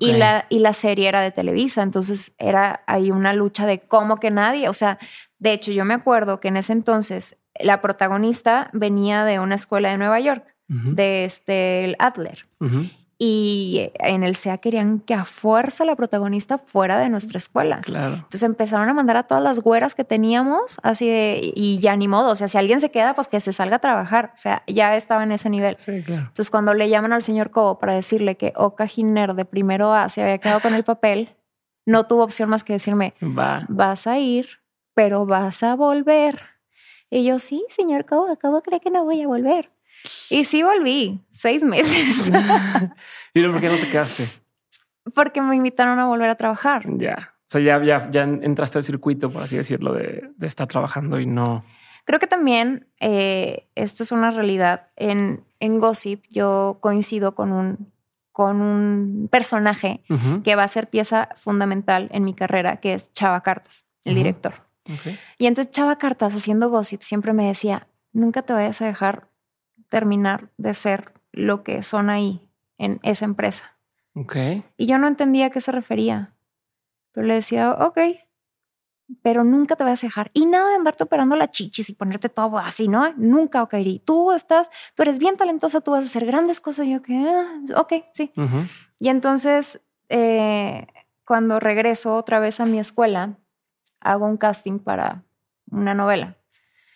Y, 0.00 0.12
la, 0.12 0.46
y 0.48 0.58
la 0.58 0.74
serie 0.74 1.08
era 1.08 1.20
de 1.22 1.30
Televisa, 1.30 1.82
entonces 1.82 2.34
era 2.38 2.82
ahí 2.88 3.12
una 3.12 3.32
lucha 3.32 3.64
de 3.64 3.78
cómo 3.78 4.18
que 4.18 4.32
nadie, 4.32 4.68
o 4.68 4.72
sea, 4.72 4.98
de 5.38 5.52
hecho 5.52 5.70
yo 5.70 5.84
me 5.84 5.94
acuerdo 5.94 6.40
que 6.40 6.48
en 6.48 6.56
ese 6.56 6.72
entonces 6.72 7.40
la 7.60 7.80
protagonista 7.80 8.70
venía 8.72 9.24
de 9.24 9.38
una 9.38 9.54
escuela 9.54 9.90
de 9.90 9.98
Nueva 9.98 10.18
York, 10.18 10.44
de 10.66 11.24
este, 11.24 11.84
el 11.84 11.96
Adler. 12.00 12.46
Y 13.20 13.90
en 13.94 14.22
el 14.22 14.36
SEA 14.36 14.58
querían 14.58 15.00
que 15.00 15.12
a 15.12 15.24
fuerza 15.24 15.84
la 15.84 15.96
protagonista 15.96 16.58
fuera 16.58 17.00
de 17.00 17.08
nuestra 17.08 17.38
escuela. 17.38 17.80
Claro. 17.80 18.14
Entonces 18.14 18.44
empezaron 18.44 18.88
a 18.88 18.94
mandar 18.94 19.16
a 19.16 19.24
todas 19.24 19.42
las 19.42 19.58
güeras 19.58 19.96
que 19.96 20.04
teníamos, 20.04 20.78
así 20.84 21.08
de, 21.08 21.52
y 21.56 21.80
ya 21.80 21.96
ni 21.96 22.06
modo. 22.06 22.30
O 22.30 22.36
sea, 22.36 22.46
si 22.46 22.58
alguien 22.58 22.80
se 22.80 22.92
queda, 22.92 23.14
pues 23.14 23.26
que 23.26 23.40
se 23.40 23.52
salga 23.52 23.76
a 23.76 23.80
trabajar. 23.80 24.30
O 24.34 24.36
sea, 24.38 24.62
ya 24.68 24.94
estaba 24.94 25.24
en 25.24 25.32
ese 25.32 25.50
nivel. 25.50 25.74
Sí, 25.78 26.00
claro. 26.04 26.22
Entonces, 26.28 26.48
cuando 26.48 26.74
le 26.74 26.88
llaman 26.88 27.12
al 27.12 27.24
señor 27.24 27.50
Cobo 27.50 27.80
para 27.80 27.94
decirle 27.94 28.36
que 28.36 28.52
Oka 28.54 28.86
Giner 28.86 29.34
de 29.34 29.44
primero 29.44 29.92
A 29.92 30.08
se 30.10 30.22
había 30.22 30.38
quedado 30.38 30.60
con 30.60 30.74
el 30.74 30.84
papel, 30.84 31.30
no 31.86 32.06
tuvo 32.06 32.22
opción 32.22 32.48
más 32.50 32.62
que 32.62 32.74
decirme, 32.74 33.14
Va. 33.20 33.64
vas 33.68 34.06
a 34.06 34.18
ir, 34.18 34.46
pero 34.94 35.26
vas 35.26 35.64
a 35.64 35.74
volver. 35.74 36.40
Y 37.10 37.24
yo, 37.24 37.40
sí, 37.40 37.64
señor 37.68 38.04
Cobo, 38.06 38.36
¿cómo 38.40 38.60
cree 38.62 38.78
que 38.78 38.90
no 38.92 39.04
voy 39.04 39.22
a 39.22 39.26
volver? 39.26 39.70
Y 40.30 40.44
sí 40.44 40.62
volví, 40.62 41.20
seis 41.32 41.62
meses. 41.62 42.28
¿Y 43.34 43.42
por 43.42 43.60
qué 43.60 43.68
no 43.68 43.76
te 43.76 43.88
quedaste? 43.88 44.28
Porque 45.14 45.40
me 45.40 45.56
invitaron 45.56 45.98
a 45.98 46.06
volver 46.06 46.30
a 46.30 46.34
trabajar. 46.34 46.84
Ya. 46.96 47.34
O 47.48 47.50
sea, 47.50 47.60
ya, 47.60 47.82
ya, 47.82 48.10
ya 48.10 48.22
entraste 48.24 48.78
al 48.78 48.84
circuito, 48.84 49.30
por 49.30 49.42
así 49.42 49.56
decirlo, 49.56 49.94
de, 49.94 50.30
de 50.36 50.46
estar 50.46 50.66
trabajando 50.66 51.18
y 51.18 51.26
no. 51.26 51.64
Creo 52.04 52.20
que 52.20 52.26
también 52.26 52.86
eh, 53.00 53.66
esto 53.74 54.02
es 54.02 54.12
una 54.12 54.30
realidad. 54.30 54.88
En, 54.96 55.44
en 55.60 55.78
Gossip 55.78 56.24
yo 56.30 56.78
coincido 56.80 57.34
con 57.34 57.52
un, 57.52 57.92
con 58.32 58.60
un 58.62 59.28
personaje 59.30 60.02
que 60.44 60.56
va 60.56 60.62
a 60.62 60.68
ser 60.68 60.88
pieza 60.88 61.28
fundamental 61.36 62.08
en 62.12 62.24
mi 62.24 62.34
carrera, 62.34 62.76
que 62.76 62.94
es 62.94 63.12
Chava 63.12 63.42
Cartas, 63.42 63.84
el 64.04 64.14
director. 64.14 64.54
Y 65.36 65.46
entonces 65.46 65.70
Chava 65.70 65.98
Cartas, 65.98 66.34
haciendo 66.34 66.70
Gossip, 66.70 67.02
siempre 67.02 67.32
me 67.34 67.46
decía, 67.46 67.88
nunca 68.12 68.40
te 68.42 68.54
vayas 68.54 68.80
a 68.80 68.86
dejar 68.86 69.27
terminar 69.88 70.50
de 70.56 70.74
ser 70.74 71.12
lo 71.32 71.62
que 71.62 71.82
son 71.82 72.10
ahí 72.10 72.48
en 72.78 73.00
esa 73.02 73.24
empresa. 73.24 73.76
Ok. 74.14 74.36
Y 74.76 74.86
yo 74.86 74.98
no 74.98 75.06
entendía 75.06 75.46
a 75.46 75.50
qué 75.50 75.60
se 75.60 75.72
refería. 75.72 76.34
Pero 77.12 77.26
le 77.26 77.34
decía, 77.34 77.72
ok, 77.72 77.98
pero 79.22 79.44
nunca 79.44 79.76
te 79.76 79.84
vas 79.84 80.02
a 80.02 80.06
dejar. 80.06 80.30
Y 80.34 80.46
nada 80.46 80.68
de 80.70 80.76
andarte 80.76 81.04
operando 81.04 81.36
la 81.36 81.50
chichis 81.50 81.88
y 81.90 81.94
ponerte 81.94 82.28
todo 82.28 82.58
así, 82.58 82.88
¿no? 82.88 83.12
Nunca, 83.16 83.62
ok. 83.62 83.74
Tú 84.04 84.32
estás, 84.32 84.68
tú 84.94 85.02
eres 85.02 85.18
bien 85.18 85.36
talentosa, 85.36 85.80
tú 85.80 85.92
vas 85.92 86.04
a 86.04 86.06
hacer 86.06 86.26
grandes 86.26 86.60
cosas. 86.60 86.86
Y 86.86 86.92
yo, 86.92 87.02
que, 87.02 87.16
ah, 87.16 87.60
ok, 87.76 87.92
sí. 88.12 88.32
Y 88.98 89.08
entonces, 89.08 89.82
eh, 90.08 90.86
cuando 91.24 91.60
regreso 91.60 92.14
otra 92.16 92.38
vez 92.38 92.60
a 92.60 92.66
mi 92.66 92.78
escuela, 92.78 93.38
hago 94.00 94.26
un 94.26 94.36
casting 94.36 94.78
para 94.78 95.24
una 95.70 95.94
novela. 95.94 96.36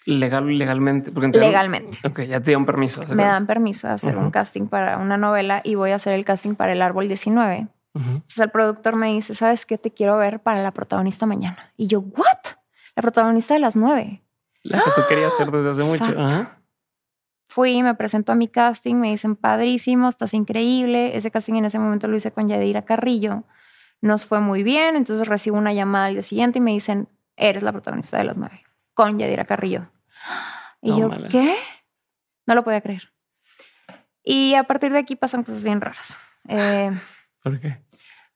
Legal, 0.05 0.47
legalmente. 0.59 1.13
Porque 1.13 1.29
legalmente. 1.39 1.99
Ok, 2.05 2.23
ya 2.23 2.41
te 2.41 2.47
dieron 2.47 2.67
permiso. 2.67 3.03
Me 3.15 3.25
dan 3.25 3.47
permiso 3.47 3.87
de 3.87 3.95
hacer 3.95 4.17
un 4.17 4.31
casting 4.31 4.67
para 4.67 4.99
una 4.99 5.17
novela 5.17 5.61
y 5.65 5.75
voy 5.75 5.91
a 5.91 5.97
hacer 5.97 6.13
el 6.15 6.25
casting 6.25 6.55
para 6.55 6.73
El 6.73 6.83
Árbol 6.83 7.09
19. 7.09 7.69
Entonces 7.95 8.39
el 8.39 8.51
productor 8.51 8.97
me 8.97 9.09
dice, 9.09 9.35
¿sabes 9.35 9.67
qué? 9.67 9.77
Te 9.77 9.91
quiero 9.91 10.17
ver 10.17 10.41
para 10.41 10.63
la 10.63 10.71
protagonista 10.71 11.27
mañana. 11.27 11.73
Y 11.77 11.87
yo, 11.89 12.01
¿what? 12.01 12.57
La 12.97 13.03
protagonista 13.03 13.55
de 13.55 13.61
las 13.61 13.77
nueve. 13.77 14.23
La 14.63 14.79
que 14.79 14.91
tú 14.97 15.03
querías 15.09 15.33
hacer 15.35 15.51
desde 15.51 15.71
hace 15.71 15.83
mucho. 15.83 16.49
Fui, 17.49 17.83
me 17.83 17.95
presento 17.95 18.33
a 18.33 18.35
mi 18.35 18.49
casting, 18.49 18.95
me 18.95 19.11
dicen, 19.11 19.37
padrísimo, 19.37 20.09
estás 20.09 20.33
increíble. 20.33 21.17
Ese 21.17 21.31
casting 21.31 21.55
en 21.55 21.67
ese 21.67 21.79
momento 21.79 22.09
lo 22.09 22.17
hice 22.17 22.33
con 22.33 22.49
Yadira 22.49 22.83
Carrillo. 22.83 23.45
Nos 24.01 24.25
fue 24.25 24.41
muy 24.41 24.63
bien, 24.63 24.97
entonces 24.97 25.29
recibo 25.29 25.59
una 25.59 25.75
llamada 25.75 26.07
al 26.07 26.15
día 26.15 26.23
siguiente 26.23 26.59
y 26.59 26.63
me 26.63 26.73
dicen, 26.73 27.09
eres 27.37 27.63
la 27.63 27.73
protagonista 27.73 28.17
de 28.17 28.25
las 28.25 28.37
nueve, 28.39 28.65
con 28.95 29.19
Yadira 29.19 29.45
Carrillo. 29.45 29.91
Y 30.81 30.97
yo. 30.99 31.11
¿qué? 31.31 31.57
No 32.47 32.55
lo 32.55 32.65
podía 32.65 32.81
creer. 32.81 33.13
Y 34.25 34.55
a 34.55 34.65
partir 34.65 34.93
de 34.93 34.99
aquí 34.99 35.17
pasan 35.17 35.43
cosas 35.45 35.65
bien 35.65 35.81
raras. 35.81 36.19
Eh, 36.49 36.91
¿Por 37.43 37.61
qué? 37.61 37.83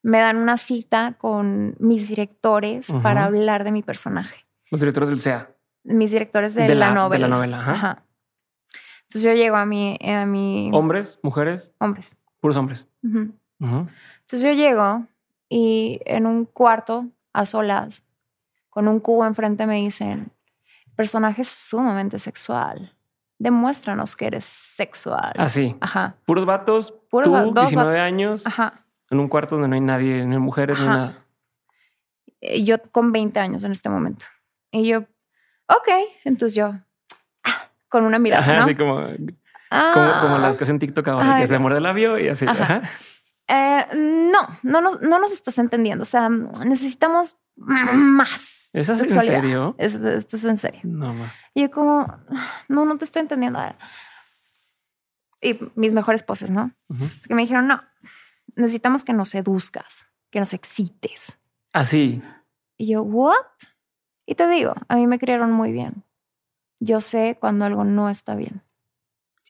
me 0.03 0.19
dan 0.21 0.37
una 0.37 0.57
cita 0.57 1.15
con 1.19 1.75
mis 1.81 2.09
directores 2.09 2.93
para 3.03 3.25
hablar 3.25 3.65
de 3.65 3.73
mi 3.73 3.83
personaje. 3.83 4.47
Los 4.71 4.81
directores 4.81 5.09
del 5.09 5.19
SEA. 5.19 5.51
Mis 5.83 6.13
directores 6.13 6.55
de, 6.55 6.63
De 6.63 6.75
la, 6.77 6.87
la- 6.87 6.89
de 6.91 6.95
novela. 6.95 7.29
la 7.29 7.37
novela, 7.37 7.59
ajá. 7.61 8.03
Entonces 9.03 9.23
yo 9.25 9.33
llego 9.35 9.57
a 9.57 9.67
mi, 9.67 9.99
a 10.01 10.25
mi 10.27 10.71
Hombres, 10.73 11.19
mujeres, 11.23 11.73
hombres. 11.79 12.17
puros 12.41 12.57
hombres. 12.57 12.89
Entonces 13.03 14.43
yo 14.43 14.53
llego 14.53 15.07
y 15.49 16.01
en 16.05 16.27
un 16.27 16.45
cuarto 16.45 17.07
a 17.33 17.47
solas, 17.47 18.05
con 18.71 18.87
un 18.89 19.01
cubo 19.01 19.25
enfrente, 19.27 19.67
me 19.67 19.77
dicen, 19.77 20.31
personaje 20.97 21.45
sumamente 21.45 22.19
sexual. 22.19 22.93
Demuéstranos 23.39 24.17
que 24.17 24.27
eres 24.27 24.45
sexual. 24.45 25.33
Así. 25.37 25.77
Ajá. 25.81 26.17
Puros 26.25 26.47
vatos, 26.47 26.95
Puros 27.11 27.27
tú, 27.29 27.33
va- 27.33 27.43
dos 27.43 27.55
19 27.55 27.91
vatos. 27.91 28.05
años, 28.07 28.47
Ajá. 28.47 28.85
en 29.11 29.21
un 29.21 29.29
cuarto 29.29 29.57
donde 29.57 29.69
no 29.69 29.75
hay 29.75 29.81
nadie, 29.83 30.25
no 30.25 30.33
hay 30.33 30.39
mujeres, 30.39 30.79
no 30.79 30.85
hay 30.85 30.89
Ajá. 30.91 30.99
nada. 30.99 31.25
Eh, 32.41 32.65
Yo 32.65 32.83
con 32.91 33.13
20 33.13 33.39
años 33.39 33.63
en 33.65 33.73
este 33.73 33.89
momento. 33.89 34.27
Y 34.71 34.87
yo, 34.89 35.01
ok. 35.69 35.89
Entonces 36.25 36.55
yo, 36.57 36.75
ah, 37.45 37.69
con 37.89 38.05
una 38.05 38.19
mirada, 38.19 38.43
Ajá, 38.43 38.57
¿no? 38.57 38.63
así 38.65 38.75
como, 38.75 38.95
como, 38.97 39.17
Ah. 39.71 40.19
como 40.23 40.39
las 40.39 40.57
que 40.57 40.65
hacen 40.65 40.79
TikTok 40.79 41.07
ahora, 41.09 41.31
Ajá, 41.33 41.41
que 41.41 41.47
se 41.47 41.59
muerde 41.59 41.79
el 41.79 41.83
labio 41.85 42.19
y 42.19 42.29
así. 42.29 42.47
Ajá. 42.49 42.83
Eh, 43.49 43.87
no, 43.95 44.41
no 44.63 44.81
nos, 44.81 45.01
no 45.03 45.19
nos 45.19 45.33
estás 45.33 45.59
entendiendo. 45.59 46.03
O 46.03 46.07
sea, 46.07 46.29
necesitamos 46.29 47.37
más. 47.57 48.71
¿Es 48.73 48.91
así 48.91 49.05
en 49.05 49.11
serio? 49.11 49.75
Es- 49.79 49.95
esto 49.95 50.37
es 50.37 50.45
en 50.45 50.57
serio. 50.57 50.81
No, 50.85 51.15
ma. 51.15 51.33
Y 51.55 51.63
yo 51.63 51.71
como, 51.71 52.07
no, 52.69 52.85
no 52.85 52.99
te 52.99 53.05
estoy 53.05 53.23
entendiendo. 53.23 53.59
A 53.59 53.67
ver. 53.67 53.77
Y 55.41 55.59
mis 55.75 55.93
mejores 55.93 56.23
poses, 56.23 56.51
¿no? 56.51 56.73
Es 57.21 57.27
que 57.29 57.35
me 57.35 57.43
dijeron, 57.43 57.67
no, 57.69 57.83
necesitamos 58.57 59.05
que 59.05 59.13
nos 59.13 59.29
seduzcas, 59.31 60.07
que 60.31 60.41
nos 60.41 60.53
excites. 60.55 61.39
Así. 61.73 62.23
Y 62.79 62.89
yo, 62.93 63.03
¿what? 63.03 63.37
Y 64.27 64.35
te 64.35 64.49
digo, 64.49 64.75
a 64.89 64.97
mí 64.97 65.07
me 65.07 65.19
criaron 65.19 65.53
muy 65.53 65.73
bien. 65.73 66.03
Yo 66.81 67.01
sé 67.01 67.37
cuando 67.41 67.65
algo 67.65 67.85
no 67.85 68.09
está 68.11 68.35
bien. 68.35 68.63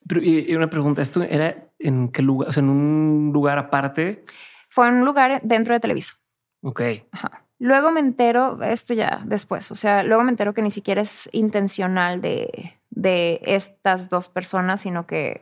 Pero, 0.07 0.21
y 0.23 0.55
una 0.55 0.69
pregunta, 0.71 1.03
¿esto 1.03 1.23
era 1.23 1.66
en 1.79 2.09
qué 2.09 2.23
lugar? 2.23 2.49
O 2.49 2.53
sea, 2.53 2.63
en 2.63 2.69
un 2.71 3.31
lugar 3.33 3.59
aparte. 3.59 4.25
Fue 4.69 4.89
en 4.89 4.95
un 4.95 5.05
lugar 5.05 5.41
dentro 5.43 5.75
de 5.75 5.81
Televisa. 5.81 6.15
Ok. 6.63 6.83
Ajá. 7.13 7.43
Luego 7.59 7.91
me 7.91 8.01
entero, 8.01 8.63
esto 8.63 8.93
ya 8.93 9.23
después, 9.25 9.71
o 9.71 9.75
sea, 9.75 10.03
luego 10.03 10.23
me 10.23 10.31
entero 10.31 10.53
que 10.53 10.61
ni 10.61 10.71
siquiera 10.71 11.01
es 11.01 11.27
intencional 11.33 12.21
de, 12.21 12.75
de 12.91 13.41
estas 13.45 14.11
dos 14.11 14.29
personas, 14.29 14.83
sino 14.83 15.07
que 15.07 15.41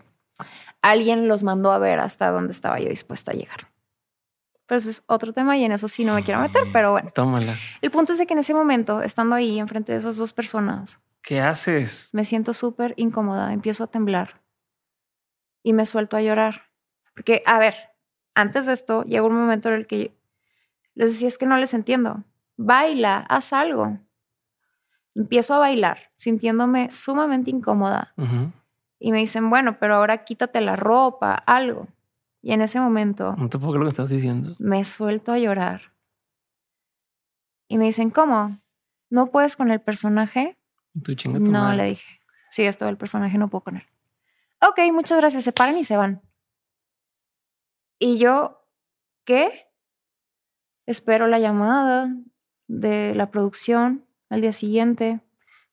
alguien 0.80 1.26
los 1.26 1.42
mandó 1.42 1.72
a 1.72 1.78
ver 1.78 1.98
hasta 1.98 2.30
dónde 2.30 2.52
estaba 2.52 2.78
yo 2.78 2.88
dispuesta 2.88 3.32
a 3.32 3.34
llegar. 3.34 3.68
Pero 4.66 4.78
ese 4.78 4.90
es 4.90 5.02
otro 5.08 5.32
tema 5.32 5.56
y 5.56 5.64
en 5.64 5.72
eso 5.72 5.88
sí 5.88 6.04
no 6.04 6.14
me 6.14 6.22
quiero 6.22 6.40
meter, 6.40 6.62
pero 6.72 6.92
bueno. 6.92 7.10
Tómala. 7.12 7.56
El 7.82 7.90
punto 7.90 8.12
es 8.12 8.18
de 8.18 8.26
que 8.26 8.34
en 8.34 8.38
ese 8.38 8.54
momento, 8.54 9.02
estando 9.02 9.34
ahí 9.34 9.58
enfrente 9.58 9.92
de 9.92 9.98
esas 9.98 10.16
dos 10.16 10.32
personas, 10.32 11.00
¿Qué 11.20 11.40
haces? 11.40 12.10
me 12.12 12.24
siento 12.24 12.52
súper 12.52 12.94
incómoda, 12.96 13.52
empiezo 13.52 13.82
a 13.82 13.86
temblar 13.88 14.40
y 15.64 15.72
me 15.72 15.84
suelto 15.86 16.16
a 16.16 16.22
llorar. 16.22 16.70
Porque, 17.14 17.42
a 17.46 17.58
ver, 17.58 17.74
antes 18.34 18.66
de 18.66 18.72
esto 18.74 19.02
llegó 19.04 19.26
un 19.26 19.34
momento 19.36 19.68
en 19.70 19.74
el 19.74 19.86
que 19.88 20.12
les 20.94 21.10
decía, 21.12 21.26
es 21.26 21.38
que 21.38 21.46
no 21.46 21.56
les 21.56 21.74
entiendo. 21.74 22.22
Baila, 22.56 23.18
haz 23.28 23.52
algo. 23.52 23.98
Empiezo 25.16 25.54
a 25.54 25.58
bailar, 25.58 26.10
sintiéndome 26.16 26.90
sumamente 26.92 27.50
incómoda. 27.50 28.14
Y 28.98 29.10
me 29.12 29.18
dicen, 29.18 29.50
bueno, 29.50 29.78
pero 29.78 29.96
ahora 29.96 30.24
quítate 30.24 30.60
la 30.60 30.76
ropa, 30.76 31.34
algo. 31.34 31.88
Y 32.42 32.52
en 32.52 32.60
ese 32.60 32.78
momento 32.78 33.34
No 33.38 33.48
te 33.48 33.58
puedo 33.58 33.72
creer 33.72 33.80
lo 33.80 33.86
que 33.86 33.90
estás 33.90 34.10
diciendo. 34.10 34.54
me 34.58 34.84
suelto 34.84 35.32
a 35.32 35.38
llorar. 35.38 35.92
Y 37.68 37.78
me 37.78 37.84
dicen, 37.86 38.10
¿cómo? 38.10 38.58
¿No 39.10 39.30
puedes 39.30 39.56
con 39.56 39.70
el 39.70 39.80
personaje? 39.80 40.58
Tú 41.02 41.14
chinga 41.14 41.38
tu 41.38 41.46
No, 41.50 41.62
madre. 41.64 41.76
le 41.78 41.84
dije. 41.90 42.20
Sí, 42.50 42.62
esto 42.64 42.84
del 42.86 42.96
personaje 42.96 43.38
no 43.38 43.48
puedo 43.48 43.62
con 43.64 43.76
él. 43.76 43.84
Ok, 44.68 44.80
muchas 44.92 45.18
gracias. 45.18 45.44
Se 45.44 45.52
paran 45.52 45.76
y 45.76 45.84
se 45.84 45.96
van. 45.96 46.22
Y 47.98 48.18
yo, 48.18 48.66
¿qué? 49.24 49.70
Espero 50.86 51.26
la 51.26 51.38
llamada 51.38 52.10
de 52.66 53.14
la 53.14 53.30
producción 53.30 54.06
al 54.30 54.40
día 54.40 54.52
siguiente. 54.52 55.20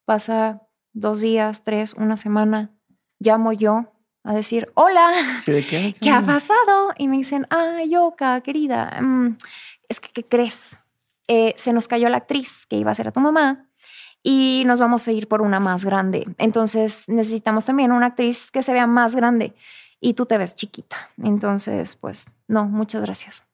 Pasa 0.06 0.62
dos 0.94 1.22
días, 1.22 1.64
tres, 1.64 1.94
una 1.94 2.18
semana. 2.18 2.72
Llamo 3.20 3.54
yo 3.54 3.94
a 4.24 4.34
decir, 4.34 4.72
hola, 4.76 5.12
Sí, 5.40 5.52
¿de 5.52 5.66
qué? 5.66 5.96
¿qué 6.02 6.10
ha 6.10 6.22
pasado? 6.22 6.94
Y 6.98 7.08
me 7.08 7.18
dicen, 7.18 7.48
ay, 7.50 7.92
Yoka, 7.92 8.42
querida, 8.42 9.00
mm, 9.02 9.38
es 9.90 10.00
que, 10.00 10.10
¿qué 10.12 10.24
crees? 10.24 10.78
Eh, 11.28 11.54
se 11.58 11.72
nos 11.72 11.88
cayó 11.88 12.10
la 12.10 12.18
actriz 12.18 12.66
que 12.66 12.76
iba 12.76 12.92
a 12.92 12.96
ser 12.96 13.08
a 13.08 13.12
tu 13.12 13.20
mamá 13.20 13.71
y 14.24 14.64
nos 14.66 14.80
vamos 14.80 15.08
a 15.08 15.12
ir 15.12 15.28
por 15.28 15.42
una 15.42 15.60
más 15.60 15.84
grande. 15.84 16.28
Entonces 16.38 17.10
necesitamos 17.10 17.66
también 17.66 17.92
una 17.92 18.08
actriz 18.08 18.52
que 18.52 18.62
se 18.62 18.74
vea 18.74 18.88
más 18.88 19.16
grande 19.16 19.54
y 20.00 20.14
tú 20.14 20.26
te 20.26 20.38
ves 20.38 20.56
chiquita. 20.56 21.12
Entonces, 21.22 21.96
pues, 21.96 22.28
no, 22.48 22.66
muchas 22.66 23.02
gracias. 23.02 23.46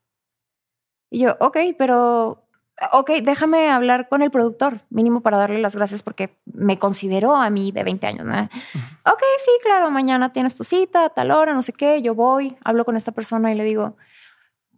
Y 1.09 1.19
yo, 1.19 1.37
ok, 1.39 1.57
pero, 1.77 2.43
ok, 2.91 3.11
déjame 3.21 3.69
hablar 3.69 4.09
con 4.09 4.21
el 4.21 4.31
productor, 4.31 4.81
mínimo 4.89 5.21
para 5.21 5.37
darle 5.37 5.59
las 5.61 5.75
gracias 5.75 6.03
porque 6.03 6.37
me 6.45 6.79
consideró 6.79 7.35
a 7.35 7.49
mí 7.49 7.71
de 7.71 7.83
20 7.83 8.07
años. 8.07 8.25
¿no? 8.25 8.41
Ok, 8.41 9.21
sí, 9.39 9.51
claro, 9.63 9.89
mañana 9.91 10.33
tienes 10.33 10.55
tu 10.55 10.63
cita, 10.63 11.05
a 11.05 11.09
tal 11.09 11.31
hora, 11.31 11.53
no 11.53 11.61
sé 11.61 11.73
qué, 11.73 12.01
yo 12.01 12.15
voy, 12.15 12.57
hablo 12.63 12.83
con 12.83 12.97
esta 12.97 13.11
persona 13.11 13.51
y 13.51 13.55
le 13.55 13.63
digo, 13.63 13.95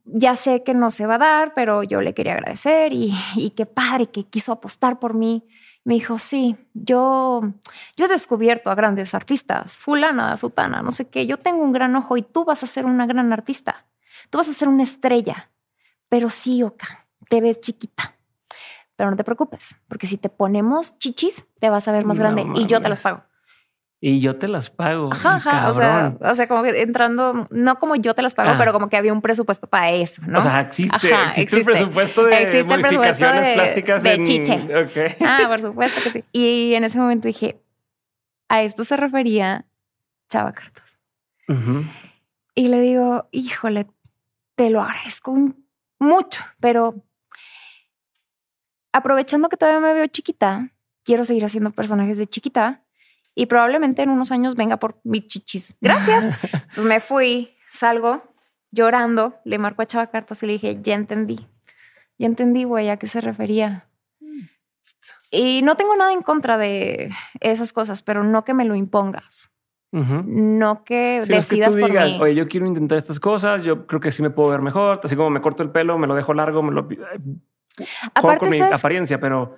ya 0.06 0.36
sé 0.36 0.64
que 0.64 0.74
no 0.74 0.90
se 0.90 1.06
va 1.06 1.16
a 1.16 1.20
dar, 1.20 1.54
pero 1.54 1.84
yo 1.84 2.02
le 2.02 2.14
quería 2.14 2.34
agradecer 2.34 2.94
y, 2.94 3.16
y 3.36 3.52
qué 3.52 3.66
padre 3.66 4.08
que 4.08 4.24
quiso 4.24 4.52
apostar 4.52 5.00
por 5.00 5.14
mí. 5.14 5.48
Me 5.86 5.94
dijo, 5.96 6.18
sí, 6.18 6.58
yo, 6.74 7.42
yo 7.96 8.06
he 8.06 8.08
descubierto 8.08 8.70
a 8.70 8.76
grandes 8.76 9.16
artistas, 9.16 9.80
fulana, 9.80 10.36
sutana, 10.38 10.82
no 10.82 10.92
sé 10.92 11.08
qué, 11.08 11.26
yo 11.26 11.38
tengo 11.38 11.64
un 11.64 11.72
gran 11.72 11.96
ojo 11.96 12.18
y 12.18 12.22
tú 12.22 12.46
vas 12.46 12.64
a 12.64 12.68
ser 12.68 12.86
una 12.86 13.06
gran 13.06 13.32
artista, 13.34 13.86
tú 14.30 14.38
vas 14.38 14.50
a 14.50 14.54
ser 14.54 14.68
una 14.68 14.84
estrella, 14.84 15.50
pero 16.10 16.30
sí, 16.30 16.64
Oka, 16.64 17.08
te 17.30 17.42
ves 17.42 17.62
chiquita. 17.62 18.16
Pero 18.96 19.12
no 19.12 19.16
te 19.16 19.24
preocupes, 19.24 19.78
porque 19.88 20.08
si 20.08 20.18
te 20.18 20.28
ponemos 20.28 21.00
chichis, 21.00 21.46
te 21.60 21.70
vas 21.70 21.88
a 21.88 21.94
ver 21.94 22.04
más 22.04 22.18
No 22.18 22.24
grande 22.24 22.46
y 22.60 22.66
yo 22.66 22.82
te 22.82 22.90
las 22.90 23.00
pago. 23.00 23.24
Y 24.02 24.22
yo 24.22 24.38
te 24.38 24.48
las 24.48 24.70
pago. 24.70 25.12
Ajá, 25.12 25.36
ajá. 25.36 25.68
O 25.70 25.74
sea, 25.74 26.16
o 26.22 26.34
sea, 26.36 26.48
como 26.48 26.64
que 26.64 26.82
entrando, 26.82 27.48
no 27.52 27.80
como 27.80 27.96
yo 27.98 28.16
te 28.16 28.22
las 28.22 28.34
pago, 28.34 28.52
Ah. 28.52 28.56
pero 28.58 28.72
como 28.72 28.88
que 28.88 28.96
había 28.96 29.12
un 29.12 29.22
presupuesto 29.22 29.68
para 29.68 29.92
eso, 29.92 30.22
¿no? 30.26 30.40
O 30.40 30.42
sea, 30.42 30.62
existe, 30.62 30.96
Ajá, 30.96 31.30
existe, 31.32 31.42
existe. 31.42 31.58
el 31.60 31.66
presupuesto 31.66 32.24
de 32.24 32.34
Existe 32.42 32.60
el 32.60 32.66
presupuesto 32.66 32.96
modificaciones 32.98 33.46
de- 33.46 33.54
plásticas 33.56 34.04
de 34.04 34.14
en... 34.14 34.24
chiche. 34.24 34.54
Ok. 34.56 35.18
ah, 35.26 35.44
por 35.50 35.60
supuesto 35.60 36.02
que 36.02 36.12
sí. 36.14 36.24
Y 36.32 36.74
en 36.76 36.86
ese 36.86 36.98
momento 36.98 37.28
dije, 37.28 37.62
a 38.48 38.62
esto 38.64 38.86
se 38.86 38.96
refería 38.96 39.66
Chava 40.30 40.54
Cartos. 40.54 40.98
Y 42.56 42.68
le 42.70 42.80
digo, 42.80 43.28
híjole, 43.32 43.88
te 44.56 44.70
lo 44.70 44.82
agradezco 44.82 45.36
mucho, 46.00 46.42
pero 46.62 47.04
aprovechando 48.94 49.50
que 49.50 49.58
todavía 49.58 49.80
me 49.82 49.94
veo 49.94 50.08
chiquita, 50.08 50.70
quiero 51.04 51.24
seguir 51.26 51.46
haciendo 51.46 51.72
personajes 51.72 52.18
de 52.18 52.28
chiquita 52.28 52.84
y 53.40 53.46
probablemente 53.46 54.02
en 54.02 54.10
unos 54.10 54.34
años 54.34 54.56
venga 54.56 54.78
por 54.82 55.00
mis 55.06 55.26
chichis. 55.28 55.74
Gracias. 55.80 56.26
Entonces 56.52 56.84
me 56.84 57.00
fui, 57.00 57.56
salgo 57.70 58.22
llorando, 58.70 59.40
le 59.46 59.58
marco 59.58 59.82
a 59.82 59.86
Chava 59.86 60.08
Cartas 60.08 60.44
y 60.44 60.46
le 60.46 60.54
dije, 60.54 60.80
ya 60.82 60.94
entendí, 60.94 61.48
ya 62.18 62.28
entendí, 62.28 62.66
güey, 62.66 62.90
a 62.90 62.98
qué 62.98 63.08
se 63.08 63.22
refería. 63.22 63.88
Y 65.32 65.62
no 65.62 65.78
tengo 65.78 65.96
nada 65.96 66.12
en 66.12 66.22
contra 66.22 66.58
de 66.58 67.12
esas 67.40 67.72
cosas, 67.72 68.02
pero 68.02 68.26
no 68.26 68.44
que 68.44 68.54
me 68.54 68.66
lo 68.66 68.76
impongas, 68.76 69.50
Ujú. 69.94 70.22
no 70.26 70.84
que 70.84 71.22
Sí, 71.24 71.34
es 71.34 71.48
que 71.48 71.56
decidas 71.56 71.72
tú 71.72 71.80
por 71.80 71.90
digas, 71.90 72.12
mí. 72.12 72.18
oye, 72.20 72.36
yo 72.36 72.50
quiero 72.50 72.68
intentar 72.68 72.98
estas 72.98 73.22
cosas, 73.22 73.64
yo 73.64 73.88
creo 73.88 74.02
que 74.02 74.12
sí 74.12 74.22
me 74.22 74.32
puedo 74.32 74.50
ver 74.50 74.62
mejor, 74.62 75.00
así 75.02 75.16
como 75.16 75.30
me 75.30 75.40
corto 75.40 75.64
el 75.64 75.72
pelo, 75.72 75.98
me 75.98 76.08
lo 76.08 76.16
dejo 76.16 76.34
largo, 76.34 76.62
me 76.62 76.74
lo 76.74 76.90
Aparte, 78.14 78.40
con 78.40 78.50
mi 78.50 78.58
¿sabes? 78.58 78.78
apariencia, 78.78 79.18
pero 79.22 79.58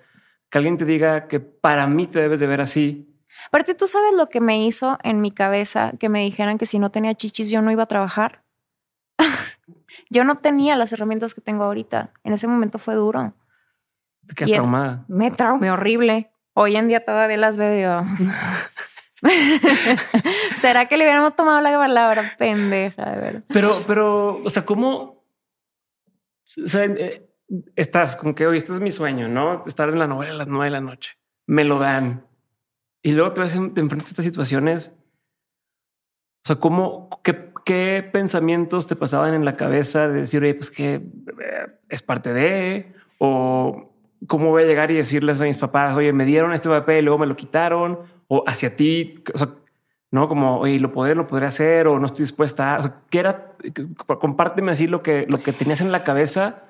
que 0.51 0.59
alguien 0.59 0.77
te 0.77 0.85
diga 0.85 1.27
que 1.27 1.39
para 1.39 1.87
mí 1.87 2.05
te 2.05 2.19
debes 2.19 2.39
de 2.39 2.45
ver 2.45 2.61
así. 2.61 3.10
Aparte, 3.47 3.73
¿tú 3.75 3.87
sabes 3.87 4.13
lo 4.15 4.29
que 4.29 4.39
me 4.39 4.65
hizo 4.65 4.97
en 5.03 5.21
mi 5.21 5.31
cabeza 5.31 5.93
que 5.99 6.09
me 6.09 6.21
dijeran 6.21 6.57
que 6.57 6.65
si 6.65 6.79
no 6.79 6.91
tenía 6.91 7.13
chichis 7.13 7.49
yo 7.49 7.61
no 7.61 7.71
iba 7.71 7.83
a 7.83 7.87
trabajar? 7.87 8.43
yo 10.09 10.23
no 10.23 10.37
tenía 10.37 10.75
las 10.75 10.93
herramientas 10.93 11.33
que 11.33 11.41
tengo 11.41 11.63
ahorita. 11.63 12.11
En 12.23 12.33
ese 12.33 12.47
momento 12.47 12.79
fue 12.79 12.95
duro. 12.95 13.33
Te 14.27 14.35
quedas 14.35 14.51
traumada. 14.51 15.05
Me 15.07 15.31
traumé 15.31 15.71
horrible. 15.71 16.31
Hoy 16.53 16.75
en 16.75 16.87
día 16.87 17.03
todavía 17.03 17.37
las 17.37 17.57
veo. 17.57 18.05
¿Será 20.55 20.87
que 20.87 20.97
le 20.97 21.03
hubiéramos 21.03 21.35
tomado 21.35 21.61
la 21.61 21.71
palabra 21.77 22.35
pendeja? 22.37 23.09
De 23.11 23.21
verdad. 23.21 23.43
Pero, 23.47 23.75
pero, 23.87 24.41
o 24.43 24.49
sea, 24.49 24.65
¿cómo 24.65 25.23
eh, 26.57 27.29
estás 27.75 28.15
con 28.15 28.33
que 28.33 28.47
hoy 28.47 28.57
este 28.57 28.73
es 28.73 28.79
mi 28.79 28.91
sueño, 28.91 29.27
¿no? 29.27 29.63
Estar 29.65 29.89
en 29.89 29.99
la 29.99 30.07
novela 30.07 30.31
a 30.31 30.37
las 30.37 30.47
nueve 30.47 30.65
de 30.65 30.71
la 30.71 30.81
noche. 30.81 31.13
Me 31.45 31.63
lo 31.63 31.79
dan. 31.79 32.25
Y 33.03 33.11
luego 33.13 33.33
te, 33.33 33.41
ves, 33.41 33.53
te 33.53 33.81
enfrentas 33.81 34.07
a 34.07 34.11
estas 34.11 34.25
situaciones. 34.25 34.93
O 36.43 36.47
sea, 36.47 36.55
¿cómo, 36.57 37.09
qué, 37.23 37.51
qué, 37.65 38.07
pensamientos 38.11 38.87
te 38.87 38.95
pasaban 38.95 39.33
en 39.33 39.45
la 39.45 39.55
cabeza 39.55 40.07
de 40.07 40.21
decir, 40.21 40.41
oye, 40.43 40.55
pues 40.55 40.71
que 40.71 40.95
eh, 40.95 41.67
es 41.89 42.01
parte 42.01 42.33
de, 42.33 42.93
o 43.19 43.91
cómo 44.27 44.49
voy 44.49 44.63
a 44.63 44.65
llegar 44.65 44.91
y 44.91 44.95
decirles 44.95 45.41
a 45.41 45.45
mis 45.45 45.57
papás, 45.57 45.95
oye, 45.95 46.13
me 46.13 46.25
dieron 46.25 46.53
este 46.53 46.69
papel 46.69 46.99
y 46.99 47.01
luego 47.03 47.19
me 47.19 47.27
lo 47.27 47.35
quitaron, 47.35 47.99
o 48.27 48.43
hacia 48.47 48.75
ti, 48.75 49.23
o 49.33 49.37
sea, 49.37 49.49
no 50.11 50.27
como, 50.27 50.59
oye, 50.59 50.79
lo 50.79 50.91
podré, 50.91 51.15
lo 51.15 51.25
podré 51.25 51.45
hacer, 51.45 51.87
o 51.87 51.97
no 51.97 52.07
estoy 52.07 52.23
dispuesta. 52.23 52.77
O 52.77 52.81
sea, 52.81 52.95
¿qué 53.09 53.19
era? 53.19 53.53
Compárteme 54.19 54.71
así 54.71 54.85
lo 54.85 55.01
que, 55.01 55.25
lo 55.29 55.41
que 55.41 55.53
tenías 55.53 55.79
en 55.79 55.91
la 55.91 56.03
cabeza 56.03 56.63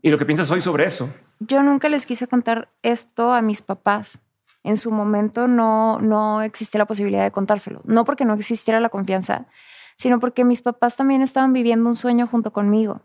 y 0.00 0.10
lo 0.10 0.18
que 0.18 0.26
piensas 0.26 0.50
hoy 0.50 0.60
sobre 0.60 0.84
eso. 0.84 1.12
Yo 1.40 1.62
nunca 1.62 1.88
les 1.88 2.06
quise 2.06 2.28
contar 2.28 2.68
esto 2.82 3.32
a 3.32 3.42
mis 3.42 3.62
papás. 3.62 4.20
En 4.64 4.76
su 4.76 4.90
momento 4.90 5.46
no, 5.46 5.98
no 6.00 6.42
existía 6.42 6.80
la 6.80 6.86
posibilidad 6.86 7.22
de 7.22 7.30
contárselo. 7.30 7.80
No 7.84 8.04
porque 8.04 8.24
no 8.24 8.34
existiera 8.34 8.80
la 8.80 8.88
confianza, 8.88 9.46
sino 9.96 10.18
porque 10.18 10.44
mis 10.44 10.62
papás 10.62 10.96
también 10.96 11.22
estaban 11.22 11.52
viviendo 11.52 11.88
un 11.88 11.96
sueño 11.96 12.26
junto 12.26 12.52
conmigo. 12.52 13.02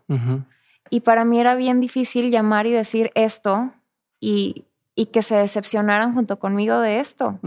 Y 0.90 1.00
para 1.00 1.24
mí 1.24 1.38
era 1.38 1.54
bien 1.54 1.80
difícil 1.80 2.30
llamar 2.30 2.66
y 2.66 2.72
decir 2.72 3.12
esto 3.14 3.70
y, 4.18 4.64
y 4.96 5.06
que 5.06 5.22
se 5.22 5.36
decepcionaran 5.36 6.14
junto 6.14 6.38
conmigo 6.38 6.80
de 6.80 6.98
esto. 6.98 7.38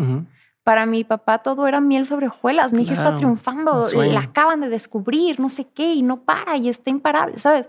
Para 0.64 0.86
mi 0.86 1.04
papá 1.04 1.40
todo 1.40 1.68
era 1.68 1.82
miel 1.82 2.06
sobre 2.06 2.28
hojuelas. 2.28 2.72
Mi 2.72 2.84
hija 2.84 2.94
está 2.94 3.16
triunfando, 3.16 3.90
la 3.92 4.22
acaban 4.22 4.62
de 4.62 4.70
descubrir, 4.70 5.42
no 5.42 5.50
sé 5.50 5.68
qué, 5.74 5.94
y 5.94 6.04
no 6.04 6.22
para 6.22 6.56
y 6.56 6.70
está 6.70 6.90
imparable, 6.90 7.38
¿sabes? 7.38 7.68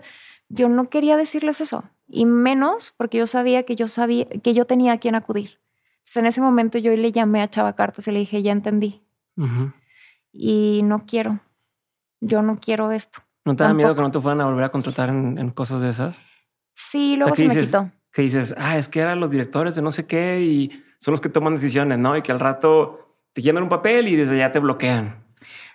yo 0.49 0.69
no 0.69 0.89
quería 0.89 1.17
decirles 1.17 1.61
eso 1.61 1.83
y 2.07 2.25
menos 2.25 2.93
porque 2.95 3.17
yo 3.17 3.27
sabía 3.27 3.63
que 3.63 3.75
yo 3.75 3.87
sabía 3.87 4.25
que 4.25 4.53
yo 4.53 4.65
tenía 4.65 4.93
a 4.93 4.97
quien 4.97 5.15
acudir. 5.15 5.59
Entonces 6.05 6.17
en 6.17 6.25
ese 6.27 6.41
momento 6.41 6.77
yo 6.77 6.95
le 6.95 7.11
llamé 7.11 7.41
a 7.41 7.49
Chava 7.49 7.73
Cartas 7.73 8.07
y 8.07 8.11
le 8.11 8.19
dije, 8.19 8.43
ya 8.43 8.51
entendí. 8.51 9.01
Y 10.31 10.81
no 10.83 11.07
quiero, 11.07 11.39
yo 12.21 12.43
no 12.43 12.59
quiero 12.59 12.91
esto. 12.91 13.23
¿No 13.43 13.55
te 13.55 13.63
da 13.63 13.73
miedo 13.73 13.95
que 13.95 14.01
no 14.01 14.11
te 14.11 14.21
fueran 14.21 14.39
a 14.41 14.45
volver 14.45 14.65
a 14.65 14.69
contratar 14.69 15.09
en, 15.09 15.49
cosas 15.49 15.81
de 15.81 15.89
esas? 15.89 16.21
Sí, 16.75 17.15
luego 17.15 17.35
se 17.35 17.47
me 17.47 17.55
quitó. 17.55 17.89
Que 18.11 18.21
dices, 18.21 18.53
ah, 18.55 18.77
es 18.77 18.87
que 18.87 18.99
eran 18.99 19.19
los 19.19 19.31
directores 19.31 19.73
de 19.73 19.81
no 19.81 19.91
sé 19.91 20.05
qué 20.05 20.41
y 20.41 20.83
son 20.99 21.11
los 21.13 21.21
que 21.21 21.29
toman 21.29 21.55
decisiones, 21.55 21.97
¿no? 21.97 22.15
Y 22.15 22.21
que 22.21 22.31
al 22.31 22.39
rato 22.39 23.17
te 23.33 23.41
llenan 23.41 23.63
un 23.63 23.69
papel 23.69 24.07
y 24.07 24.15
desde 24.15 24.35
allá 24.35 24.51
te 24.51 24.59
bloquean. 24.59 25.23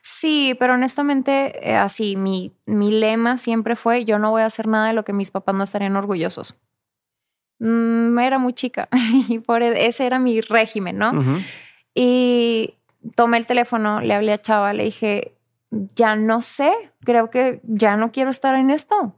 Sí, 0.02 0.54
pero 0.60 0.74
honestamente, 0.74 1.68
eh, 1.68 1.74
así, 1.74 2.14
mi, 2.14 2.54
mi 2.66 2.92
lema 2.92 3.36
siempre 3.36 3.74
fue, 3.74 4.04
yo 4.04 4.20
no 4.20 4.30
voy 4.30 4.42
a 4.42 4.46
hacer 4.46 4.68
nada 4.68 4.86
de 4.86 4.92
lo 4.92 5.04
que 5.04 5.12
mis 5.12 5.32
papás 5.32 5.56
no 5.56 5.64
estarían 5.64 5.96
orgullosos. 5.96 6.60
Mm, 7.60 8.18
era 8.18 8.38
muy 8.38 8.54
chica 8.54 8.88
y 9.28 9.38
por 9.38 9.62
e, 9.62 9.86
ese 9.86 10.06
era 10.06 10.18
mi 10.18 10.40
régimen, 10.40 10.98
¿no? 10.98 11.12
Y 11.94 12.74
tomé 13.14 13.36
el 13.36 13.46
teléfono, 13.46 14.00
le 14.00 14.14
hablé 14.14 14.32
a 14.32 14.40
Chava, 14.40 14.72
le 14.72 14.84
dije, 14.84 15.34
ya 15.94 16.16
no 16.16 16.40
sé, 16.40 16.72
creo 17.04 17.30
que 17.30 17.60
ya 17.64 17.96
no 17.96 18.12
quiero 18.12 18.30
estar 18.30 18.54
en 18.54 18.70
esto. 18.70 19.14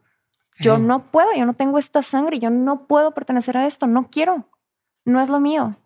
Yo 0.61 0.79
no 0.79 1.11
puedo, 1.11 1.33
yo 1.35 1.45
no 1.45 1.55
tengo 1.55 1.79
esta 1.79 2.03
sangre, 2.03 2.39
yo 2.39 2.51
no 2.51 2.87
puedo 2.87 3.13
pertenecer 3.13 3.57
a 3.57 3.67
esto, 3.67 3.87
no 3.87 4.11
quiero, 4.11 4.49
no 5.05 5.21
es 5.21 5.29
lo 5.29 5.41
mío. 5.41 5.77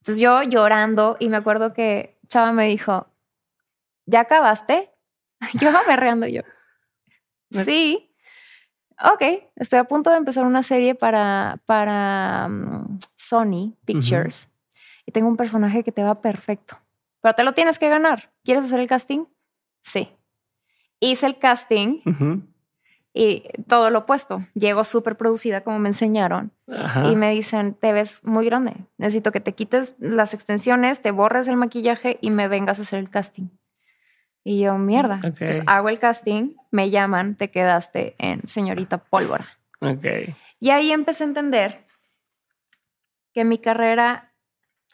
Entonces 0.00 0.20
yo 0.20 0.42
llorando 0.42 1.16
y 1.18 1.28
me 1.28 1.36
acuerdo 1.36 1.72
que 1.72 2.18
Chava 2.28 2.52
me 2.52 2.66
dijo, 2.66 3.08
¿ya 4.06 4.20
acabaste? 4.20 4.90
Yo 5.60 5.70
berreando 5.86 6.26
yo. 6.26 6.42
Sí. 7.50 8.13
Ok, 9.12 9.22
estoy 9.56 9.78
a 9.78 9.84
punto 9.84 10.08
de 10.08 10.16
empezar 10.16 10.44
una 10.46 10.62
serie 10.62 10.94
para, 10.94 11.60
para 11.66 12.48
mm, 12.48 12.98
Sony 13.16 13.76
Pictures 13.84 14.50
y 15.04 15.12
tengo 15.12 15.28
un 15.28 15.36
personaje 15.36 15.84
que 15.84 15.92
te 15.92 16.02
va 16.02 16.22
perfecto, 16.22 16.78
pero 17.20 17.34
te 17.34 17.44
lo 17.44 17.52
tienes 17.52 17.78
que 17.78 17.90
ganar. 17.90 18.32
¿Quieres 18.44 18.64
hacer 18.64 18.80
el 18.80 18.88
casting? 18.88 19.26
Sí. 19.82 20.08
Hice 21.00 21.26
el 21.26 21.38
casting 21.38 22.00
y 23.12 23.44
todo 23.68 23.90
lo 23.90 24.00
opuesto. 24.00 24.46
Llego 24.54 24.84
súper 24.84 25.18
producida 25.18 25.60
como 25.62 25.78
me 25.78 25.90
enseñaron 25.90 26.52
y 27.04 27.14
me 27.14 27.30
dicen, 27.30 27.74
te 27.74 27.92
ves 27.92 28.24
muy 28.24 28.46
grande, 28.46 28.74
necesito 28.96 29.32
que 29.32 29.40
te 29.40 29.54
quites 29.54 29.96
las 29.98 30.32
extensiones, 30.32 31.02
te 31.02 31.10
borres 31.10 31.46
el 31.48 31.58
maquillaje 31.58 32.16
y 32.22 32.30
me 32.30 32.48
vengas 32.48 32.78
a 32.78 32.82
hacer 32.82 33.00
el 33.00 33.10
casting. 33.10 33.48
Y 34.44 34.60
yo, 34.60 34.76
mierda. 34.76 35.20
Entonces 35.22 35.62
hago 35.66 35.88
el 35.88 35.98
casting, 35.98 36.54
me 36.70 36.90
llaman, 36.90 37.34
te 37.34 37.50
quedaste 37.50 38.14
en 38.18 38.46
Señorita 38.46 38.98
Pólvora. 38.98 39.48
Okay. 39.80 40.36
Y 40.60 40.70
ahí 40.70 40.92
empecé 40.92 41.24
a 41.24 41.28
entender 41.28 41.86
que 43.32 43.44
mi 43.44 43.58
carrera 43.58 44.34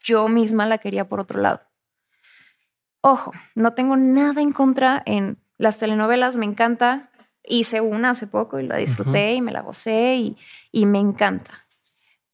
yo 0.02 0.28
misma 0.28 0.66
la 0.66 0.78
quería 0.78 1.08
por 1.08 1.20
otro 1.20 1.40
lado. 1.40 1.60
Ojo, 3.02 3.32
no 3.54 3.74
tengo 3.74 3.96
nada 3.96 4.40
en 4.40 4.52
contra 4.52 5.02
en 5.04 5.38
las 5.58 5.78
telenovelas, 5.78 6.36
me 6.36 6.46
encanta. 6.46 7.10
Hice 7.42 7.80
una 7.80 8.10
hace 8.10 8.26
poco 8.26 8.60
y 8.60 8.66
la 8.66 8.76
disfruté 8.76 9.34
y 9.34 9.40
me 9.40 9.52
la 9.52 9.62
gocé 9.62 10.16
y, 10.16 10.36
y, 10.70 10.86
me 10.86 10.98
encanta. 10.98 11.66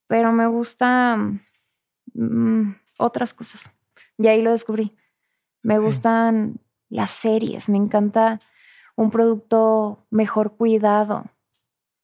Pero 0.06 0.32
me 0.32 0.46
gustan 0.46 1.46
mm, 2.14 2.72
otras 2.98 3.32
cosas. 3.32 3.70
Y 4.18 4.26
ahí 4.26 4.42
lo 4.42 4.50
descubrí. 4.50 4.96
Me 5.62 5.78
gustan 5.78 6.60
las 6.88 7.10
series, 7.10 7.68
me 7.68 7.76
encanta 7.76 8.40
un 8.94 9.10
producto 9.10 10.06
mejor 10.10 10.56
cuidado. 10.56 11.24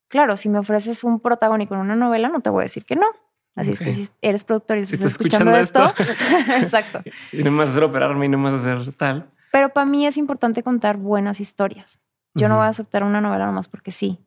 Claro, 0.09 0.37
si 0.37 0.49
me 0.49 0.59
ofreces 0.59 1.05
un 1.05 1.21
protagónico 1.21 1.75
en 1.75 1.81
una 1.81 1.97
novela, 1.97 2.29
no 2.29 2.41
te 2.41 2.51
voy 2.51 2.63
a 2.63 2.65
decir 2.65 2.85
que 2.85 2.97
no. 2.97 3.07
Así 3.55 3.73
es 3.73 3.81
que 3.81 3.93
si 3.93 4.09
eres 4.23 4.45
productor 4.45 4.79
y 4.79 4.81
estás, 4.83 5.03
escuchando, 5.03 5.55
esto, 5.57 5.85
exacto. 6.57 7.03
Y 7.33 7.43
no 7.43 7.61
a 7.61 7.65
hacer 7.65 7.83
operarme 7.83 8.27
y 8.27 8.29
no 8.29 8.47
a 8.47 8.55
hacer 8.55 8.93
tal. 8.95 9.31
Pero 9.51 9.69
para 9.71 9.85
mí 9.85 10.07
es 10.07 10.17
importante 10.17 10.63
contar 10.63 10.97
buenas 10.97 11.39
historias. 11.39 12.01
Yo 12.35 12.49
no 12.49 12.57
voy 12.57 12.65
a 12.65 12.69
aceptar 12.69 13.05
una 13.05 13.21
novela 13.21 13.45
nomás 13.45 13.69
porque 13.69 13.91
sí. 13.91 14.19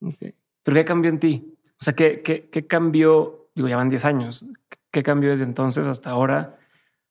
¿Pero 0.00 0.74
qué 0.74 0.84
cambió 0.84 1.08
en 1.10 1.20
ti? 1.20 1.56
O 1.80 1.84
sea, 1.84 1.94
¿qué, 1.94 2.20
qué, 2.22 2.48
qué 2.50 2.66
cambió? 2.66 3.48
Digo, 3.54 3.68
ya 3.68 3.76
van 3.76 3.90
10 3.90 4.04
años. 4.04 4.46
¿Qué 4.90 5.04
cambió 5.04 5.30
desde 5.30 5.44
entonces 5.44 5.86
hasta 5.86 6.10
ahora? 6.10 6.58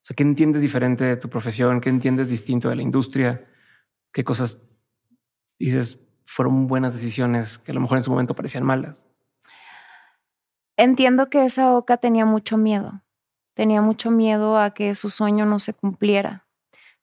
O 0.04 0.06
sea, 0.06 0.16
¿qué 0.16 0.24
entiendes 0.24 0.62
diferente 0.62 1.06
de 1.06 1.16
tu 1.16 1.30
profesión? 1.30 1.80
¿Qué 1.80 1.88
entiendes 1.88 2.28
distinto 2.28 2.68
de 2.68 2.76
la 2.76 2.82
industria? 2.82 3.48
¿Qué 4.12 4.26
cosas 4.26 4.58
dices 5.58 5.98
fueron 6.26 6.68
buenas 6.68 6.94
decisiones 6.94 7.58
que 7.58 7.72
a 7.72 7.74
lo 7.74 7.80
mejor 7.80 8.00
en 8.00 8.04
su 8.04 8.12
momento 8.12 8.36
parecían 8.36 8.66
malas? 8.66 9.08
Entiendo 10.76 11.30
que 11.30 11.46
esa 11.46 11.72
Oca 11.78 11.96
tenía 11.96 12.26
mucho 12.26 12.58
miedo. 12.58 13.02
Tenía 13.54 13.82
mucho 13.82 14.12
miedo 14.12 14.60
a 14.60 14.74
que 14.74 14.94
su 14.94 15.10
sueño 15.10 15.46
no 15.46 15.60
se 15.60 15.74
cumpliera. 15.74 16.48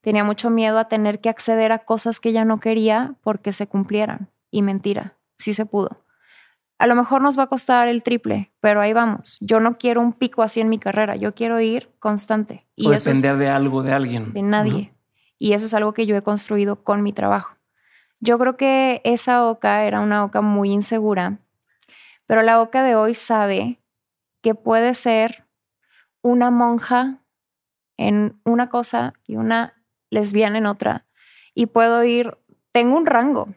Tenía 0.02 0.22
mucho 0.22 0.50
miedo 0.50 0.78
a 0.78 0.88
tener 0.88 1.22
que 1.22 1.30
acceder 1.30 1.72
a 1.72 1.78
cosas 1.78 2.20
que 2.20 2.28
ella 2.28 2.44
no 2.44 2.60
quería 2.60 3.14
porque 3.22 3.52
se 3.52 3.66
cumplieran. 3.66 4.28
Y 4.50 4.60
mentira, 4.60 5.16
sí 5.38 5.54
se 5.54 5.64
pudo. 5.64 6.04
A 6.80 6.86
lo 6.86 6.96
mejor 6.96 7.20
nos 7.20 7.38
va 7.38 7.42
a 7.42 7.46
costar 7.46 7.88
el 7.88 8.02
triple, 8.02 8.54
pero 8.60 8.80
ahí 8.80 8.94
vamos. 8.94 9.36
Yo 9.42 9.60
no 9.60 9.76
quiero 9.76 10.00
un 10.00 10.14
pico 10.14 10.42
así 10.42 10.62
en 10.62 10.70
mi 10.70 10.78
carrera, 10.78 11.14
yo 11.14 11.34
quiero 11.34 11.60
ir 11.60 11.90
constante. 11.98 12.66
Y 12.74 12.86
o 12.88 12.90
depender 12.90 13.36
de 13.36 13.50
algo, 13.50 13.82
de 13.82 13.92
alguien. 13.92 14.32
De 14.32 14.40
nadie. 14.40 14.94
Y 15.36 15.52
eso 15.52 15.66
es 15.66 15.74
algo 15.74 15.92
que 15.92 16.06
yo 16.06 16.16
he 16.16 16.22
construido 16.22 16.82
con 16.82 17.02
mi 17.02 17.12
trabajo. 17.12 17.54
Yo 18.18 18.38
creo 18.38 18.56
que 18.56 19.02
esa 19.04 19.44
oca 19.44 19.84
era 19.84 20.00
una 20.00 20.24
oca 20.24 20.40
muy 20.40 20.70
insegura, 20.70 21.40
pero 22.26 22.40
la 22.40 22.62
oca 22.62 22.82
de 22.82 22.94
hoy 22.94 23.14
sabe 23.14 23.78
que 24.40 24.54
puede 24.54 24.94
ser 24.94 25.44
una 26.22 26.50
monja 26.50 27.18
en 27.98 28.40
una 28.42 28.70
cosa 28.70 29.12
y 29.26 29.36
una 29.36 29.74
lesbiana 30.08 30.56
en 30.56 30.64
otra. 30.64 31.04
Y 31.54 31.66
puedo 31.66 32.02
ir, 32.04 32.38
tengo 32.72 32.96
un 32.96 33.04
rango, 33.04 33.48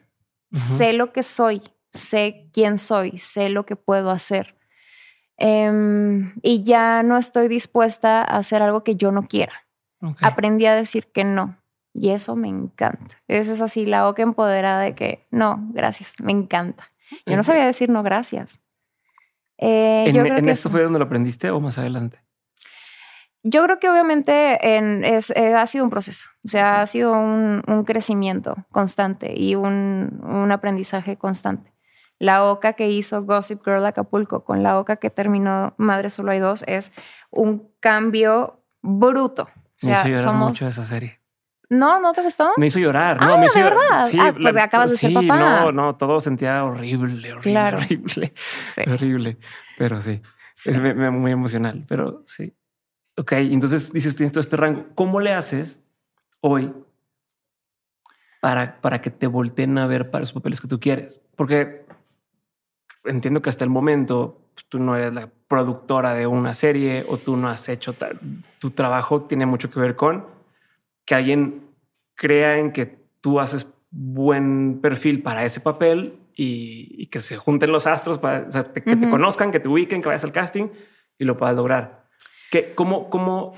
sé 0.52 0.92
lo 0.92 1.10
que 1.14 1.22
soy, 1.22 1.62
sé 1.94 2.48
quién 2.52 2.78
soy, 2.78 3.18
sé 3.18 3.48
lo 3.48 3.64
que 3.64 3.76
puedo 3.76 4.10
hacer. 4.10 4.54
Em, 5.36 6.34
y 6.42 6.62
ya 6.64 7.02
no 7.02 7.16
estoy 7.16 7.48
dispuesta 7.48 8.20
a 8.20 8.36
hacer 8.38 8.62
algo 8.62 8.84
que 8.84 8.96
yo 8.96 9.10
no 9.10 9.26
quiera. 9.26 9.66
Aprendí 10.20 10.66
a 10.66 10.74
decir 10.74 11.06
que 11.12 11.24
no. 11.24 11.56
Y 11.94 12.10
eso 12.10 12.36
me 12.36 12.48
encanta. 12.48 13.22
Esa 13.28 13.52
es 13.52 13.60
así 13.60 13.86
la 13.86 14.04
boca 14.04 14.22
empoderada 14.22 14.82
de 14.82 14.94
que 14.94 15.26
no, 15.30 15.66
gracias, 15.72 16.14
me 16.20 16.32
encanta. 16.32 16.90
Yo 17.24 17.36
no 17.36 17.42
sabía 17.42 17.64
decir 17.64 17.88
no, 17.88 18.02
gracias. 18.02 18.58
Eh, 19.56 20.06
¿En, 20.08 20.26
¿en 20.26 20.48
eso 20.48 20.68
fue 20.68 20.82
donde 20.82 20.98
lo 20.98 21.04
aprendiste 21.04 21.50
o 21.50 21.60
más 21.60 21.78
adelante? 21.78 22.18
Yo 23.44 23.62
creo 23.62 23.78
que 23.78 23.88
obviamente 23.88 24.76
en, 24.76 25.04
es, 25.04 25.30
eh, 25.30 25.54
ha 25.54 25.66
sido 25.66 25.84
un 25.84 25.90
proceso, 25.90 26.28
o 26.44 26.48
sea, 26.48 26.80
ha 26.80 26.86
sido 26.86 27.12
un, 27.12 27.62
un 27.66 27.84
crecimiento 27.84 28.56
constante 28.72 29.38
y 29.38 29.54
un, 29.54 30.22
un, 30.24 30.50
aprendizaje 30.50 31.18
constante 31.18 31.73
la 32.18 32.44
OCA 32.44 32.74
que 32.74 32.88
hizo 32.90 33.24
Gossip 33.24 33.62
Girl 33.64 33.84
Acapulco 33.86 34.44
con 34.44 34.62
la 34.62 34.78
OCA 34.78 34.96
que 34.96 35.10
terminó 35.10 35.74
Madre 35.76 36.10
Solo 36.10 36.32
hay 36.32 36.38
dos 36.38 36.64
es 36.66 36.92
un 37.30 37.70
cambio 37.80 38.60
bruto. 38.82 39.44
O 39.44 39.86
sea, 39.86 40.18
somos 40.18 40.48
mucho 40.50 40.66
esa 40.66 40.84
serie. 40.84 41.20
No, 41.70 41.98
¿no 42.00 42.12
te 42.12 42.22
gustó? 42.22 42.52
Me 42.56 42.66
hizo 42.68 42.78
llorar. 42.78 43.16
Ah, 43.20 43.26
no, 43.26 43.38
me 43.38 43.46
hizo 43.46 43.58
¿de 43.58 43.64
llorar. 43.64 43.78
verdad? 43.80 44.06
Sí, 44.06 44.18
Ah, 44.20 44.34
pues 44.40 44.56
acabas 44.56 44.90
de 44.92 44.96
ser 44.96 45.12
papá. 45.12 45.38
No, 45.38 45.72
no, 45.72 45.96
todo 45.96 46.20
sentía 46.20 46.62
horrible, 46.64 47.32
horrible, 47.32 47.40
Claro. 47.50 47.78
horrible, 47.78 48.32
Sí. 48.62 48.82
horrible. 48.86 49.38
Pero 49.76 50.00
sí, 50.02 50.22
sí. 50.54 50.70
es 50.70 50.78
me- 50.78 50.94
me- 50.94 51.10
muy 51.10 51.32
emocional, 51.32 51.84
pero 51.88 52.22
sí. 52.26 52.54
Ok, 53.16 53.32
entonces 53.32 53.92
dices, 53.92 54.14
tienes 54.14 54.32
todo 54.32 54.40
este 54.40 54.56
rango. 54.56 54.86
¿Cómo 54.94 55.20
le 55.20 55.32
haces 55.32 55.80
hoy 56.40 56.72
para, 58.40 58.80
para 58.80 59.00
que 59.00 59.10
te 59.10 59.26
volteen 59.26 59.76
a 59.78 59.86
ver 59.86 60.10
para 60.10 60.20
los 60.20 60.32
papeles 60.32 60.60
que 60.60 60.68
tú 60.68 60.78
quieres? 60.80 61.20
Porque 61.36 61.83
entiendo 63.04 63.42
que 63.42 63.50
hasta 63.50 63.64
el 63.64 63.70
momento 63.70 64.38
pues, 64.54 64.66
tú 64.68 64.78
no 64.78 64.96
eres 64.96 65.12
la 65.12 65.28
productora 65.48 66.14
de 66.14 66.26
una 66.26 66.54
serie 66.54 67.04
o 67.08 67.18
tú 67.18 67.36
no 67.36 67.48
has 67.48 67.68
hecho 67.68 67.92
tal. 67.94 68.18
Tu 68.58 68.70
trabajo 68.70 69.22
tiene 69.22 69.46
mucho 69.46 69.70
que 69.70 69.80
ver 69.80 69.96
con 69.96 70.26
que 71.04 71.14
alguien 71.14 71.62
crea 72.14 72.58
en 72.58 72.72
que 72.72 72.98
tú 73.20 73.40
haces 73.40 73.66
buen 73.90 74.80
perfil 74.80 75.22
para 75.22 75.44
ese 75.44 75.60
papel 75.60 76.18
y, 76.34 76.94
y 77.02 77.06
que 77.06 77.20
se 77.20 77.36
junten 77.36 77.70
los 77.70 77.86
astros 77.86 78.18
para 78.18 78.46
o 78.48 78.52
sea, 78.52 78.64
te- 78.72 78.82
que 78.82 78.96
te 78.96 79.02
Ujú. 79.02 79.10
conozcan, 79.10 79.52
que 79.52 79.60
te 79.60 79.68
ubiquen, 79.68 80.00
que 80.02 80.08
vayas 80.08 80.24
al 80.24 80.32
casting 80.32 80.68
y 81.18 81.24
lo 81.24 81.36
puedas 81.36 81.54
lograr. 81.54 82.06
¿Qué, 82.50 82.74
cómo, 82.74 83.08
cómo, 83.10 83.48
o 83.52 83.54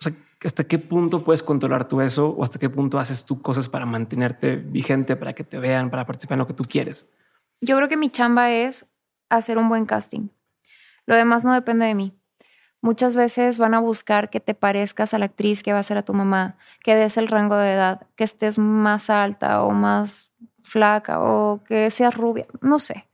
sea, 0.00 0.12
hasta 0.44 0.64
qué 0.64 0.78
punto 0.78 1.22
puedes 1.24 1.42
controlar 1.42 1.88
tú 1.88 2.00
eso 2.00 2.28
o 2.30 2.42
hasta 2.44 2.58
qué 2.58 2.70
punto 2.70 2.98
haces 2.98 3.24
tú 3.26 3.42
cosas 3.42 3.68
para 3.68 3.84
mantenerte 3.86 4.56
vigente, 4.56 5.16
para 5.16 5.32
que 5.34 5.44
te 5.44 5.58
vean, 5.58 5.90
para 5.90 6.06
participar 6.06 6.36
en 6.36 6.40
lo 6.40 6.46
que 6.46 6.54
tú 6.54 6.64
quieres? 6.64 7.06
Yo 7.64 7.76
creo 7.76 7.88
que 7.88 7.96
mi 7.96 8.10
chamba 8.10 8.50
es 8.50 8.86
hacer 9.30 9.56
un 9.56 9.68
buen 9.68 9.86
casting. 9.86 10.28
Lo 11.06 11.14
demás 11.14 11.44
no 11.44 11.54
depende 11.54 11.86
de 11.86 11.94
mí. 11.94 12.12
Muchas 12.80 13.14
veces 13.14 13.58
van 13.58 13.74
a 13.74 13.78
buscar 13.78 14.30
que 14.30 14.40
te 14.40 14.54
parezcas 14.54 15.14
a 15.14 15.18
la 15.18 15.26
actriz 15.26 15.62
que 15.62 15.72
va 15.72 15.78
a 15.78 15.84
ser 15.84 15.96
a 15.96 16.02
tu 16.02 16.12
mamá, 16.12 16.56
que 16.82 16.96
des 16.96 17.16
el 17.16 17.28
rango 17.28 17.56
de 17.56 17.72
edad, 17.72 18.08
que 18.16 18.24
estés 18.24 18.58
más 18.58 19.10
alta 19.10 19.62
o 19.62 19.70
más 19.70 20.28
flaca 20.64 21.20
o 21.20 21.62
que 21.62 21.90
seas 21.90 22.14
rubia, 22.16 22.46
no 22.60 22.80
sé. 22.80 23.06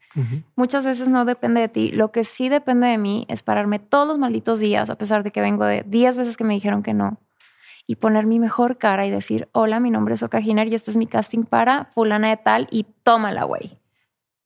Muchas 0.57 0.85
veces 0.85 1.07
no 1.07 1.25
depende 1.25 1.61
de 1.61 1.69
ti. 1.69 1.93
Lo 1.93 2.11
que 2.11 2.25
sí 2.25 2.49
depende 2.49 2.89
de 2.89 2.99
mí 2.99 3.25
es 3.29 3.45
pararme 3.45 3.79
todos 3.79 4.09
los 4.09 4.19
malditos 4.19 4.59
días, 4.59 4.91
a 4.91 4.97
pesar 4.97 5.23
de 5.23 5.31
que 5.31 5.43
vengo 5.43 5.65
de 5.65 5.85
10 5.87 6.19
veces 6.19 6.37
que 6.37 6.43
me 6.43 6.55
dijeron 6.55 6.83
que 6.83 6.95
no, 6.95 7.19
y 7.87 7.97
poner 7.97 8.27
mi 8.27 8.41
mejor 8.41 8.79
cara 8.79 9.07
y 9.07 9.11
decir, 9.11 9.49
hola, 9.53 9.79
mi 9.79 9.91
nombre 9.91 10.15
es 10.15 10.23
Oka 10.23 10.41
Giner 10.41 10.67
y 10.69 10.75
este 10.75 10.91
es 10.91 10.97
mi 10.97 11.07
casting 11.07 11.45
para 11.45 11.85
fulana 11.95 12.31
de 12.31 12.37
tal 12.39 12.67
y 12.71 12.87
tómala, 13.05 13.45
güey. 13.45 13.79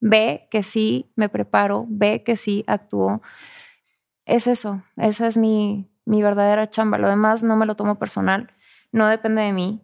Ve 0.02 0.48
que 0.50 0.62
sí 0.62 1.10
me 1.16 1.30
preparo, 1.30 1.86
ve 1.88 2.22
que 2.24 2.36
sí 2.36 2.64
actúo. 2.66 3.22
Es 4.26 4.46
eso, 4.46 4.82
esa 4.96 5.26
es 5.28 5.38
mi, 5.38 5.88
mi 6.04 6.22
verdadera 6.22 6.68
chamba. 6.68 6.98
Lo 6.98 7.08
demás 7.08 7.42
no 7.42 7.56
me 7.56 7.66
lo 7.66 7.76
tomo 7.76 7.98
personal, 7.98 8.52
no 8.92 9.06
depende 9.06 9.42
de 9.42 9.52
mí. 9.52 9.80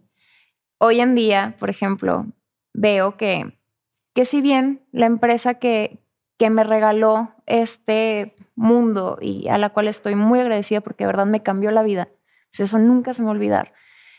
Hoy 0.78 1.00
en 1.00 1.14
día, 1.14 1.56
por 1.58 1.70
ejemplo, 1.70 2.26
veo 2.74 3.16
que 3.16 3.58
que 4.18 4.24
si 4.24 4.42
bien 4.42 4.84
la 4.90 5.06
empresa 5.06 5.54
que, 5.60 6.02
que 6.38 6.50
me 6.50 6.64
regaló 6.64 7.36
este 7.46 8.34
mundo 8.56 9.16
y 9.20 9.46
a 9.46 9.58
la 9.58 9.68
cual 9.70 9.86
estoy 9.86 10.16
muy 10.16 10.40
agradecida 10.40 10.80
porque 10.80 11.04
de 11.04 11.06
verdad 11.06 11.26
me 11.26 11.44
cambió 11.44 11.70
la 11.70 11.84
vida, 11.84 12.08
pues 12.50 12.58
eso 12.58 12.80
nunca 12.80 13.14
se 13.14 13.22
me 13.22 13.26
va 13.26 13.30
a 13.30 13.36
olvidar. 13.36 13.74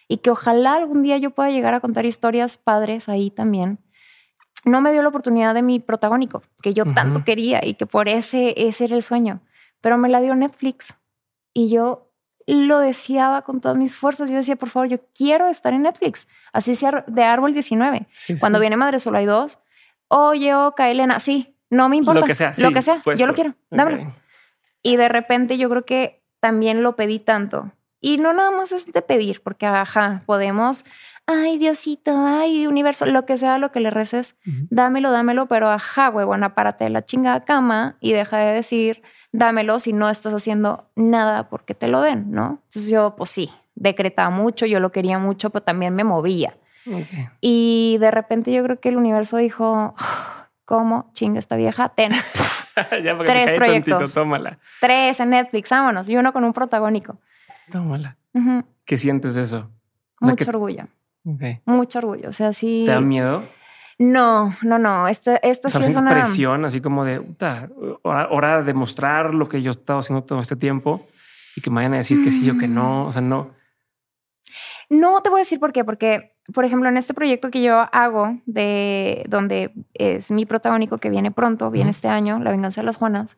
Y 0.07 0.19
que 0.19 0.29
ojalá 0.29 0.75
algún 0.75 1.03
día 1.03 1.17
yo 1.17 1.31
pueda 1.31 1.49
llegar 1.49 1.73
a 1.73 1.81
contar 1.81 2.05
historias 2.05 2.57
padres 2.57 3.09
ahí 3.09 3.29
también. 3.29 3.79
No 4.65 4.81
me 4.81 4.91
dio 4.91 5.01
la 5.01 5.09
oportunidad 5.09 5.53
de 5.53 5.61
mi 5.61 5.79
protagónico, 5.79 6.41
que 6.61 6.73
yo 6.73 6.85
tanto 6.93 7.23
quería 7.23 7.65
y 7.65 7.75
que 7.75 7.85
por 7.85 8.09
ese, 8.09 8.53
ese 8.57 8.85
era 8.85 8.95
el 8.95 9.03
sueño, 9.03 9.41
pero 9.81 9.97
me 9.97 10.09
la 10.09 10.21
dio 10.21 10.35
Netflix. 10.35 10.95
Y 11.53 11.69
yo 11.69 12.11
lo 12.45 12.79
deseaba 12.79 13.43
con 13.43 13.61
todas 13.61 13.77
mis 13.77 13.95
fuerzas. 13.95 14.29
Yo 14.29 14.37
decía, 14.37 14.55
por 14.55 14.69
favor, 14.69 14.89
yo 14.89 14.97
quiero 15.15 15.47
estar 15.47 15.73
en 15.73 15.83
Netflix. 15.83 16.27
Así 16.51 16.75
sea 16.75 17.03
de 17.07 17.23
Árbol 17.23 17.53
19. 17.53 18.07
Cuando 18.39 18.59
viene 18.59 18.75
Madre 18.75 18.99
Solo 18.99 19.17
hay 19.19 19.25
dos, 19.25 19.59
oye, 20.07 20.55
Oka, 20.55 20.89
Elena, 20.89 21.19
sí, 21.19 21.55
no 21.69 21.89
me 21.89 21.95
importa. 21.97 22.21
Lo 22.21 22.25
que 22.25 22.35
sea, 22.35 22.49
Lo 22.57 22.69
sí, 22.69 22.73
que 22.73 22.81
sea, 22.81 23.01
puesto. 23.03 23.19
yo 23.19 23.27
lo 23.27 23.33
quiero, 23.33 23.55
dámelo. 23.69 24.13
Y 24.81 24.95
de 24.95 25.09
repente 25.09 25.57
yo 25.57 25.69
creo 25.69 25.85
que 25.85 26.21
también 26.39 26.83
lo 26.83 26.95
pedí 26.95 27.19
tanto. 27.19 27.71
Y 28.01 28.17
no 28.17 28.33
nada 28.33 28.51
más 28.51 28.71
es 28.71 28.91
de 28.91 29.01
pedir, 29.01 29.41
porque 29.43 29.65
ajá, 29.65 30.23
podemos, 30.25 30.85
ay, 31.31 31.57
Diosito, 31.59 32.11
ay, 32.17 32.65
universo, 32.65 33.05
lo 33.05 33.25
que 33.25 33.37
sea, 33.37 33.57
lo 33.59 33.71
que 33.71 33.79
le 33.79 33.91
reces, 33.91 34.35
dámelo, 34.71 35.11
dámelo, 35.11 35.45
pero 35.47 35.69
ajá, 35.69 36.09
huevona, 36.09 36.55
párate 36.55 36.85
de 36.85 36.89
la 36.89 37.05
chingada 37.05 37.45
cama 37.45 37.97
y 37.99 38.13
deja 38.13 38.37
de 38.37 38.51
decir, 38.53 39.03
dámelo 39.31 39.77
si 39.79 39.93
no 39.93 40.09
estás 40.09 40.33
haciendo 40.33 40.89
nada 40.95 41.49
porque 41.49 41.75
te 41.75 41.87
lo 41.87 42.01
den, 42.01 42.31
¿no? 42.31 42.61
Entonces 42.65 42.89
yo, 42.89 43.15
pues 43.15 43.29
sí, 43.29 43.51
decretaba 43.75 44.29
mucho, 44.31 44.65
yo 44.65 44.79
lo 44.79 44.91
quería 44.91 45.19
mucho, 45.19 45.51
pero 45.51 45.61
también 45.63 45.93
me 45.95 46.03
movía. 46.03 46.55
Y 47.41 47.97
de 47.99 48.09
repente 48.09 48.51
yo 48.51 48.63
creo 48.63 48.79
que 48.79 48.89
el 48.89 48.97
universo 48.97 49.37
dijo, 49.37 49.93
¿cómo 50.65 51.11
chinga 51.13 51.37
esta 51.37 51.55
vieja? 51.55 51.89
Ten 51.89 52.11
ya 53.03 53.15
porque 53.15 53.31
Tres 53.31 53.43
se 53.43 53.49
cae 53.51 53.55
proyectos. 53.57 53.97
tantito, 53.99 54.13
tómala, 54.19 54.59
tres 54.81 55.19
en 55.19 55.29
Netflix, 55.31 55.69
vámonos, 55.69 56.09
y 56.09 56.17
uno 56.17 56.33
con 56.33 56.43
un 56.43 56.53
protagónico. 56.53 57.19
tómala. 57.71 58.17
¿Qué 58.85 58.97
sientes 58.97 59.35
de 59.35 59.43
eso? 59.43 59.69
O 60.21 60.25
sea, 60.25 60.31
Mucho 60.33 60.45
que- 60.45 60.49
orgullo, 60.49 60.87
ok. 61.25 61.61
mucho 61.65 61.99
orgullo. 61.99 62.29
O 62.29 62.33
sea, 62.33 62.53
sí. 62.53 62.83
¿Te 62.85 62.91
da 62.91 63.01
miedo? 63.01 63.43
No, 63.97 64.53
no, 64.61 64.79
no. 64.79 65.07
Esta, 65.07 65.35
esta 65.37 65.69
sí 65.69 65.77
es 65.77 65.83
¿sientes 65.83 66.01
una. 66.01 66.11
presión 66.11 66.63
así 66.65 66.79
como 66.79 67.03
de 67.03 67.19
"Uta, 67.19 67.69
hora, 68.03 68.27
hora 68.31 68.57
de 68.59 68.63
demostrar 68.63 69.33
lo 69.33 69.49
que 69.49 69.61
yo 69.61 69.71
he 69.71 69.75
estado 69.75 69.99
haciendo 69.99 70.23
todo 70.23 70.39
este 70.41 70.55
tiempo 70.55 71.05
y 71.55 71.61
que 71.61 71.69
me 71.69 71.77
vayan 71.77 71.95
a 71.95 71.97
decir 71.97 72.23
que 72.23 72.31
sí 72.31 72.49
o 72.49 72.57
que 72.57 72.67
no. 72.67 73.05
O 73.07 73.11
sea, 73.11 73.21
no. 73.21 73.51
No 74.89 75.21
te 75.21 75.29
voy 75.29 75.39
a 75.39 75.43
decir 75.43 75.59
por 75.59 75.71
qué, 75.71 75.83
porque, 75.83 76.33
por 76.53 76.65
ejemplo, 76.65 76.89
en 76.89 76.97
este 76.97 77.13
proyecto 77.13 77.51
que 77.51 77.61
yo 77.61 77.87
hago, 77.91 78.39
de 78.47 79.23
donde 79.29 79.71
es 79.93 80.31
mi 80.31 80.45
protagónico 80.47 80.97
que 80.97 81.11
viene 81.11 81.29
pronto, 81.31 81.69
viene 81.69 81.91
este 81.91 82.07
año, 82.07 82.39
La 82.39 82.49
venganza 82.51 82.81
de 82.81 82.85
las 82.85 82.97
Juanas, 82.97 83.37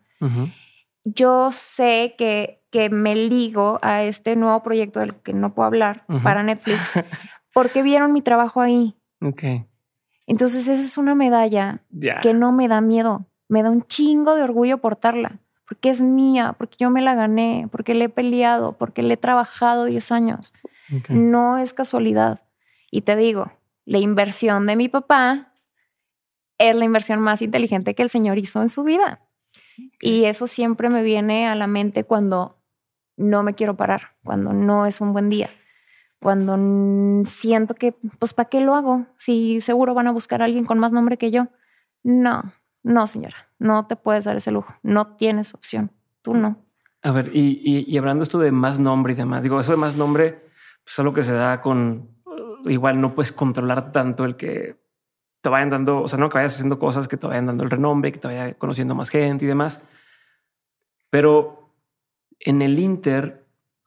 yo 1.03 1.51
sé 1.51 2.15
que, 2.17 2.61
que 2.69 2.89
me 2.89 3.15
ligo 3.15 3.79
a 3.81 4.03
este 4.03 4.35
nuevo 4.37 4.63
proyecto 4.63 4.99
del 5.01 5.15
que 5.15 5.33
no 5.33 5.53
puedo 5.53 5.65
hablar 5.67 6.05
para 6.23 6.41
Netflix, 6.43 6.93
porque 7.53 7.83
vieron 7.83 8.13
mi 8.13 8.21
trabajo 8.21 8.61
ahí. 8.61 8.95
Ok. 9.21 9.43
Entonces, 10.27 10.67
esa 10.67 10.81
es 10.81 10.97
una 10.97 11.15
medalla 11.15 11.81
que 12.21 12.33
no 12.33 12.51
me 12.51 12.67
da 12.67 12.81
miedo, 12.81 13.25
me 13.49 13.63
da 13.63 13.69
un 13.69 13.83
chingo 13.83 14.35
de 14.35 14.43
orgullo 14.43 14.77
portarla, 14.77 15.39
porque 15.67 15.89
es 15.89 16.01
mía, 16.01 16.55
porque 16.57 16.77
yo 16.79 16.89
me 16.89 17.01
la 17.01 17.15
gané, 17.15 17.67
porque 17.71 17.93
le 17.93 18.05
he 18.05 18.09
peleado, 18.09 18.77
porque 18.77 19.03
le 19.03 19.15
he 19.15 19.17
trabajado 19.17 19.85
10 19.85 20.11
años. 20.11 20.53
Ok. 20.95 21.09
No 21.09 21.57
es 21.57 21.73
casualidad. 21.73 22.41
Y 22.89 23.01
te 23.01 23.15
digo, 23.15 23.51
la 23.85 23.97
inversión 23.97 24.65
de 24.67 24.75
mi 24.75 24.89
papá 24.89 25.53
es 26.57 26.75
la 26.75 26.85
inversión 26.85 27.19
más 27.19 27.41
inteligente 27.41 27.95
que 27.95 28.03
el 28.03 28.09
Señor 28.09 28.37
hizo 28.37 28.61
en 28.61 28.69
su 28.69 28.83
vida. 28.83 29.21
Y 29.99 30.25
eso 30.25 30.47
siempre 30.47 30.89
me 30.89 31.03
viene 31.03 31.47
a 31.47 31.55
la 31.55 31.67
mente 31.67 32.03
cuando 32.03 32.57
no 33.17 33.43
me 33.43 33.55
quiero 33.55 33.75
parar, 33.75 34.15
cuando 34.23 34.53
no 34.53 34.85
es 34.85 35.01
un 35.01 35.13
buen 35.13 35.29
día, 35.29 35.49
cuando 36.21 37.25
siento 37.25 37.73
que, 37.73 37.95
pues, 38.19 38.33
¿para 38.33 38.47
qué 38.47 38.61
lo 38.61 38.75
hago? 38.75 39.07
Si 39.17 39.59
seguro 39.59 39.95
van 39.95 40.07
a 40.07 40.11
buscar 40.11 40.41
a 40.41 40.45
alguien 40.45 40.65
con 40.65 40.77
más 40.77 40.91
nombre 40.91 41.17
que 41.17 41.31
yo. 41.31 41.47
No, 42.03 42.53
no, 42.83 43.07
señora, 43.07 43.35
no 43.57 43.87
te 43.87 43.95
puedes 43.95 44.25
dar 44.25 44.35
ese 44.35 44.51
lujo, 44.51 44.73
no 44.83 45.15
tienes 45.15 45.53
opción, 45.53 45.91
tú 46.21 46.35
no. 46.35 46.57
A 47.01 47.11
ver, 47.11 47.31
y, 47.35 47.61
y, 47.63 47.91
y 47.91 47.97
hablando 47.97 48.23
esto 48.23 48.37
de 48.37 48.51
más 48.51 48.79
nombre 48.79 49.13
y 49.13 49.15
demás, 49.15 49.41
digo, 49.41 49.59
eso 49.59 49.71
de 49.71 49.77
más 49.77 49.95
nombre, 49.95 50.43
pues 50.83 50.93
es 50.93 50.99
algo 50.99 51.13
que 51.13 51.23
se 51.23 51.33
da 51.33 51.59
con, 51.59 52.09
uh, 52.25 52.69
igual 52.69 53.01
no 53.01 53.15
puedes 53.15 53.31
controlar 53.31 53.91
tanto 53.91 54.23
el 54.23 54.35
que 54.35 54.79
te 55.41 55.49
vayan 55.49 55.71
dando, 55.71 56.01
o 56.01 56.07
sea, 56.07 56.19
no 56.19 56.29
que 56.29 56.37
vayas 56.37 56.53
haciendo 56.53 56.77
cosas 56.77 57.07
que 57.07 57.17
te 57.17 57.25
vayan 57.25 57.47
dando 57.47 57.63
el 57.63 57.71
renombre, 57.71 58.11
que 58.11 58.19
te 58.19 58.27
vaya 58.27 58.53
conociendo 58.53 58.93
más 58.93 59.09
gente 59.09 59.45
y 59.45 59.47
demás. 59.47 59.81
Pero 61.09 61.71
en 62.39 62.61
el 62.61 62.77
Inter, 62.77 63.40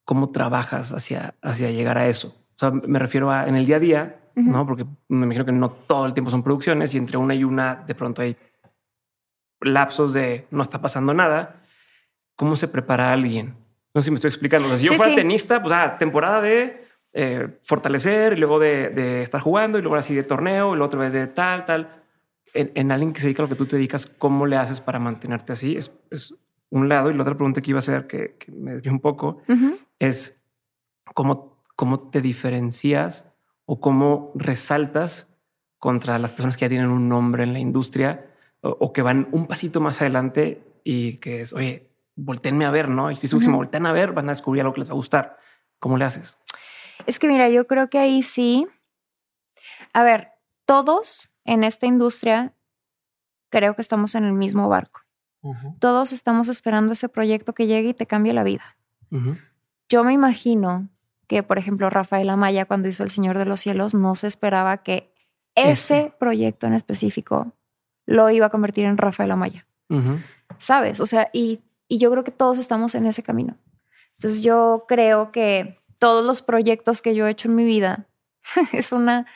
¿cómo 0.05 0.31
trabajas 0.31 0.93
hacia, 0.93 1.35
hacia 1.43 1.71
llegar 1.71 1.99
a 1.99 2.09
eso? 2.09 2.29
O 2.57 2.59
sea, 2.59 2.71
me 2.71 2.99
refiero 2.99 3.31
a 3.31 3.47
en 3.49 3.57
el 3.57 3.67
día 3.67 3.77
a 3.77 3.81
día, 3.81 4.21
Ujú. 4.37 4.51
¿no? 4.51 4.67
Porque 4.67 4.85
me 5.09 5.25
imagino 5.27 5.45
que 5.45 5.53
no 5.53 5.71
todo 5.71 6.07
el 6.07 6.15
tiempo 6.15 6.31
son 6.31 6.43
producciones 6.43 6.95
y 6.95 6.99
entre 6.99 7.17
una 7.17 7.35
y 7.35 7.45
una 7.45 7.77
de 7.87 7.95
pronto 7.95 8.23
hay 8.23 8.37
lapsos 9.61 10.13
de 10.13 10.47
no 10.51 10.63
está 10.63 10.81
pasando 10.81 11.15
nada. 11.15 11.63
¿Cómo 12.37 12.57
se 12.57 12.69
prepara 12.69 13.13
alguien? 13.13 13.55
No 13.95 14.01
sé 14.01 14.07
si 14.07 14.11
me 14.11 14.17
estoy 14.17 14.29
explicando. 14.29 14.67
O 14.67 14.71
sea, 14.71 14.79
si 14.79 14.87
yo 14.87 14.93
Sí, 14.93 14.97
fuera 14.97 15.13
sí. 15.13 15.17
tenista, 15.17 15.63
pues 15.63 15.73
ah, 15.75 15.97
temporada 15.99 16.41
de 16.41 16.85
eh, 17.13 17.59
fortalecer 17.63 18.33
y 18.33 18.37
luego 18.37 18.59
de, 18.59 18.89
de 18.91 19.23
estar 19.23 19.41
jugando 19.41 19.79
y 19.79 19.83
luego 19.83 19.97
así 19.97 20.15
de 20.15 20.25
torneo 20.25 20.69
y 20.75 20.77
luego 20.77 20.87
otra 20.87 21.01
vez 21.01 21.13
de 21.13 21.27
tal, 21.29 21.65
tal. 21.65 22.03
En, 22.53 22.73
en 22.75 22.93
alguien 22.93 23.13
que 23.13 23.21
se 23.21 23.27
dedica 23.29 23.43
a 23.43 23.45
lo 23.47 23.49
que 23.49 23.55
tú 23.57 23.67
te 23.67 23.77
dedicas, 23.77 24.07
¿cómo 24.07 24.47
le 24.47 24.57
haces 24.57 24.81
para 24.81 24.99
mantenerte 24.99 25.53
así? 25.53 25.77
Es, 25.77 25.93
es 26.11 26.35
un 26.75 26.89
lado. 26.89 27.11
Y 27.11 27.15
la 27.15 27.23
otra 27.23 27.35
pregunta 27.35 27.61
que 27.61 27.71
iba 27.71 27.79
a 27.79 27.81
hacer, 27.81 28.07
que, 28.07 28.37
que 28.39 28.53
me 28.53 28.73
desvió 28.73 28.93
un 28.93 29.01
poco, 29.01 29.39
es 29.99 30.37
cómo, 31.15 31.63
cómo 31.77 32.11
te 32.11 32.21
diferencias 32.21 33.25
o 33.67 33.81
cómo 33.81 34.33
resaltas 34.35 35.27
contra 35.79 36.19
las 36.19 36.33
personas 36.33 36.57
que 36.57 36.65
ya 36.65 36.69
tienen 36.69 36.91
un 36.91 37.09
nombre 37.09 37.45
en 37.45 37.53
la 37.53 37.59
industria 37.59 38.27
o, 38.63 38.71
o 38.71 38.93
que 38.93 39.03
van 39.03 39.29
un 39.33 39.47
pasito 39.47 39.81
más 39.81 40.01
adelante 40.01 40.63
y 40.83 41.19
que 41.19 41.43
es, 41.43 41.53
oye, 41.53 41.91
volteenme 42.17 42.65
a 42.65 42.71
ver, 42.71 42.89
¿no? 42.89 43.11
Y 43.11 43.17
si, 43.17 43.29
si 43.29 43.37
Ujú. 43.37 43.51
me 43.51 43.57
voltean 43.57 43.87
a 43.87 43.93
ver, 43.93 44.13
van 44.13 44.29
a 44.29 44.33
descubrir 44.33 44.63
algo 44.63 44.75
que 44.75 44.81
les 44.81 44.89
va 44.89 44.93
a 44.93 44.97
gustar. 44.97 45.39
¿Cómo 45.79 45.97
le 45.97 46.05
haces? 46.05 46.39
Es 47.07 47.19
que 47.19 47.29
mira, 47.29 47.49
yo 47.49 47.67
creo 47.67 47.89
que 47.89 47.99
ahí 47.99 48.23
sí. 48.23 48.67
A 49.93 50.03
ver, 50.03 50.33
todos 50.65 51.33
en 51.45 51.65
esta 51.65 51.87
industria 51.87 52.55
creo 53.51 53.75
que 53.75 53.83
estamos 53.83 54.15
en 54.15 54.25
el 54.25 54.33
mismo 54.33 54.69
barco. 54.69 55.04
Todos 55.79 56.13
estamos 56.13 56.49
esperando 56.49 56.93
ese 56.93 57.09
proyecto 57.09 57.53
que 57.53 57.67
llegue 57.67 57.91
y 57.91 57.95
te 57.95 58.07
cambie 58.07 58.33
la 58.33 58.45
vida. 58.45 58.77
Yo 59.89 60.03
me 60.03 60.13
imagino 60.13 60.89
que, 61.27 61.43
por 61.43 61.59
ejemplo, 61.59 61.89
Rafael 61.91 62.29
Amaya, 62.31 62.65
cuando 62.65 62.89
hizo 62.89 63.03
El 63.03 63.11
Señor 63.11 63.39
de 63.39 63.45
los 63.45 63.61
Cielos, 63.61 63.95
no 63.95 64.15
se 64.15 64.27
esperaba 64.27 64.79
que 64.79 65.13
ese 65.55 66.13
proyecto 66.19 66.67
en 66.67 66.75
específico 66.75 67.53
lo 68.07 68.29
iba 68.31 68.47
a 68.47 68.51
convertir 68.51 68.85
en 68.85 68.97
Rafael 68.97 69.31
Amaya. 69.31 69.67
¿Sabes? 70.59 71.01
O 71.01 71.07
sea, 71.07 71.31
y, 71.33 71.61
y 71.89 71.99
yo 71.99 72.11
creo 72.11 72.25
que 72.25 72.33
todos 72.33 72.59
estamos 72.59 72.95
en 72.95 73.07
ese 73.07 73.23
camino. 73.23 73.57
Entonces 74.19 74.43
yo 74.43 74.85
creo 74.89 75.31
que 75.31 75.79
todos 75.99 76.25
los 76.25 76.43
proyectos 76.43 77.01
que 77.01 77.15
yo 77.15 77.27
he 77.27 77.31
hecho 77.31 77.49
en 77.49 77.55
mi 77.55 77.65
vida 77.65 78.07
es 78.73 78.93
una, 78.93 79.27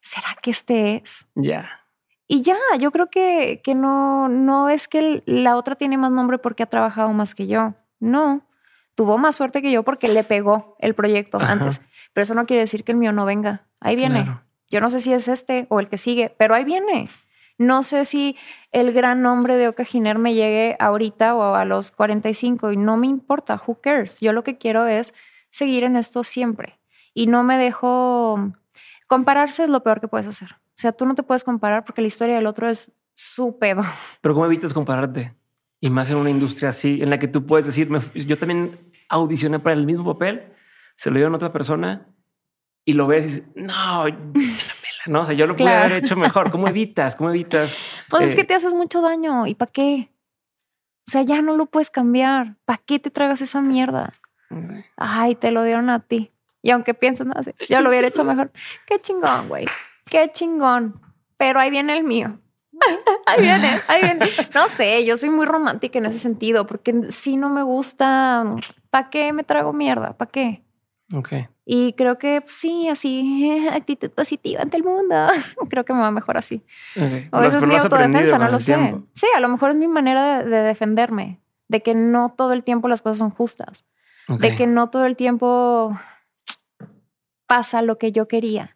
¿será 0.00 0.36
que 0.40 0.50
este 0.50 0.96
es? 0.96 1.26
Ya. 1.34 1.83
Y 2.26 2.42
ya, 2.42 2.56
yo 2.78 2.90
creo 2.90 3.10
que, 3.10 3.60
que 3.62 3.74
no, 3.74 4.28
no 4.28 4.70
es 4.70 4.88
que 4.88 5.22
la 5.26 5.56
otra 5.56 5.74
tiene 5.74 5.98
más 5.98 6.10
nombre 6.10 6.38
porque 6.38 6.62
ha 6.62 6.66
trabajado 6.66 7.12
más 7.12 7.34
que 7.34 7.46
yo. 7.46 7.74
No, 8.00 8.42
tuvo 8.94 9.18
más 9.18 9.36
suerte 9.36 9.62
que 9.62 9.70
yo 9.70 9.82
porque 9.82 10.08
le 10.08 10.24
pegó 10.24 10.76
el 10.78 10.94
proyecto 10.94 11.38
antes. 11.38 11.80
Pero 12.12 12.22
eso 12.22 12.34
no 12.34 12.46
quiere 12.46 12.62
decir 12.62 12.84
que 12.84 12.92
el 12.92 12.98
mío 12.98 13.12
no 13.12 13.24
venga. 13.24 13.66
Ahí 13.80 13.96
viene. 13.96 14.40
Yo 14.70 14.80
no 14.80 14.88
sé 14.88 15.00
si 15.00 15.12
es 15.12 15.28
este 15.28 15.66
o 15.68 15.80
el 15.80 15.88
que 15.88 15.98
sigue, 15.98 16.34
pero 16.38 16.54
ahí 16.54 16.64
viene. 16.64 17.08
No 17.58 17.82
sé 17.82 18.04
si 18.04 18.36
el 18.72 18.92
gran 18.92 19.22
nombre 19.22 19.56
de 19.56 19.68
Oka 19.68 19.84
Giner 19.84 20.18
me 20.18 20.34
llegue 20.34 20.76
ahorita 20.80 21.34
o 21.36 21.54
a 21.54 21.64
los 21.64 21.92
45 21.92 22.72
y 22.72 22.76
no 22.76 22.96
me 22.96 23.06
importa, 23.06 23.60
who 23.64 23.80
cares. 23.80 24.20
Yo 24.20 24.32
lo 24.32 24.42
que 24.42 24.58
quiero 24.58 24.86
es 24.86 25.14
seguir 25.50 25.84
en 25.84 25.96
esto 25.96 26.24
siempre 26.24 26.80
y 27.12 27.26
no 27.26 27.44
me 27.44 27.56
dejo 27.56 28.52
compararse 29.06 29.64
es 29.64 29.68
lo 29.68 29.84
peor 29.84 30.00
que 30.00 30.08
puedes 30.08 30.26
hacer. 30.26 30.56
O 30.76 30.80
sea, 30.80 30.92
tú 30.92 31.06
no 31.06 31.14
te 31.14 31.22
puedes 31.22 31.44
comparar 31.44 31.84
porque 31.84 32.00
la 32.00 32.08
historia 32.08 32.34
del 32.34 32.46
otro 32.46 32.68
es 32.68 32.90
su 33.14 33.58
pedo. 33.58 33.82
Pero 34.20 34.34
¿cómo 34.34 34.46
evitas 34.46 34.72
compararte? 34.72 35.34
Y 35.80 35.90
más 35.90 36.10
en 36.10 36.16
una 36.16 36.30
industria 36.30 36.70
así, 36.70 37.00
en 37.00 37.10
la 37.10 37.18
que 37.18 37.28
tú 37.28 37.46
puedes 37.46 37.66
decir, 37.66 37.88
yo 38.14 38.38
también 38.38 38.92
audicioné 39.08 39.58
para 39.58 39.74
el 39.74 39.86
mismo 39.86 40.04
papel, 40.12 40.52
se 40.96 41.10
lo 41.10 41.18
dio 41.18 41.28
a 41.28 41.34
otra 41.34 41.52
persona 41.52 42.08
y 42.84 42.94
lo 42.94 43.06
ves 43.06 43.24
y 43.24 43.28
dices, 43.28 43.44
no, 43.54 44.04
no, 45.06 45.20
o 45.20 45.26
sea, 45.26 45.34
yo 45.34 45.46
lo 45.46 45.56
pude 45.56 45.68
haber 45.68 46.04
hecho 46.04 46.16
mejor. 46.16 46.50
¿Cómo 46.50 46.68
evitas? 46.68 47.14
¿Cómo 47.16 47.30
evitas? 47.30 47.74
Pues 48.10 48.30
es 48.30 48.34
que 48.34 48.42
eh, 48.42 48.44
te 48.44 48.54
haces 48.54 48.74
mucho 48.74 49.00
daño. 49.00 49.46
¿Y 49.46 49.54
para 49.54 49.70
qué? 49.70 50.10
O 51.06 51.10
sea, 51.10 51.22
ya 51.22 51.42
no 51.42 51.56
lo 51.56 51.66
puedes 51.66 51.90
cambiar. 51.90 52.56
¿Para 52.64 52.78
qué 52.78 52.98
te 52.98 53.10
tragas 53.10 53.40
esa 53.40 53.60
mierda? 53.60 54.14
Ay, 54.96 55.34
te 55.34 55.50
lo 55.50 55.62
dieron 55.64 55.90
a 55.90 56.00
ti. 56.00 56.30
Y 56.62 56.70
aunque 56.70 56.94
pienses, 56.94 57.26
no, 57.26 57.34
yo 57.68 57.80
lo 57.80 57.90
hubiera 57.90 58.08
hecho 58.08 58.24
mejor. 58.24 58.50
Qué 58.86 59.00
chingón, 59.00 59.48
güey. 59.48 59.66
Qué 60.06 60.30
chingón. 60.32 61.00
Pero 61.36 61.60
ahí 61.60 61.70
viene 61.70 61.96
el 61.96 62.04
mío. 62.04 62.38
ahí 63.26 63.40
viene, 63.40 63.80
ahí 63.88 64.02
viene. 64.02 64.26
No 64.54 64.68
sé, 64.68 65.04
yo 65.04 65.16
soy 65.16 65.30
muy 65.30 65.46
romántica 65.46 65.98
en 65.98 66.06
ese 66.06 66.18
sentido, 66.18 66.66
porque 66.66 67.10
si 67.10 67.36
no 67.36 67.50
me 67.50 67.62
gusta, 67.62 68.44
¿para 68.90 69.10
qué 69.10 69.32
me 69.32 69.44
trago 69.44 69.72
mierda? 69.72 70.16
¿Para 70.16 70.30
qué? 70.30 70.64
Ok. 71.12 71.32
Y 71.66 71.94
creo 71.94 72.18
que 72.18 72.40
pues, 72.42 72.54
sí, 72.54 72.88
así, 72.88 73.58
actitud 73.72 74.10
positiva 74.10 74.62
ante 74.62 74.76
el 74.76 74.84
mundo. 74.84 75.14
creo 75.70 75.84
que 75.84 75.92
me 75.92 76.00
va 76.00 76.10
mejor 76.10 76.36
así. 76.36 76.62
O 77.32 77.40
esa 77.42 77.58
es 77.58 77.66
mi 77.66 77.76
autodefensa, 77.76 78.38
no 78.38 78.48
lo 78.48 78.60
sé. 78.60 78.76
Sí, 79.14 79.26
a 79.34 79.40
lo 79.40 79.48
mejor 79.48 79.70
es 79.70 79.76
mi 79.76 79.88
manera 79.88 80.44
de, 80.44 80.62
defenderme, 80.62 81.40
de 81.68 81.82
que 81.82 81.94
no 81.94 82.34
todo 82.36 82.52
el 82.52 82.64
tiempo 82.64 82.88
las 82.88 83.02
cosas 83.02 83.18
son 83.18 83.30
justas, 83.30 83.86
de 84.28 84.56
que 84.56 84.66
no 84.66 84.90
todo 84.90 85.06
el 85.06 85.16
tiempo 85.16 85.98
pasa 87.46 87.82
lo 87.82 87.98
que 87.98 88.12
yo 88.12 88.28
quería. 88.28 88.73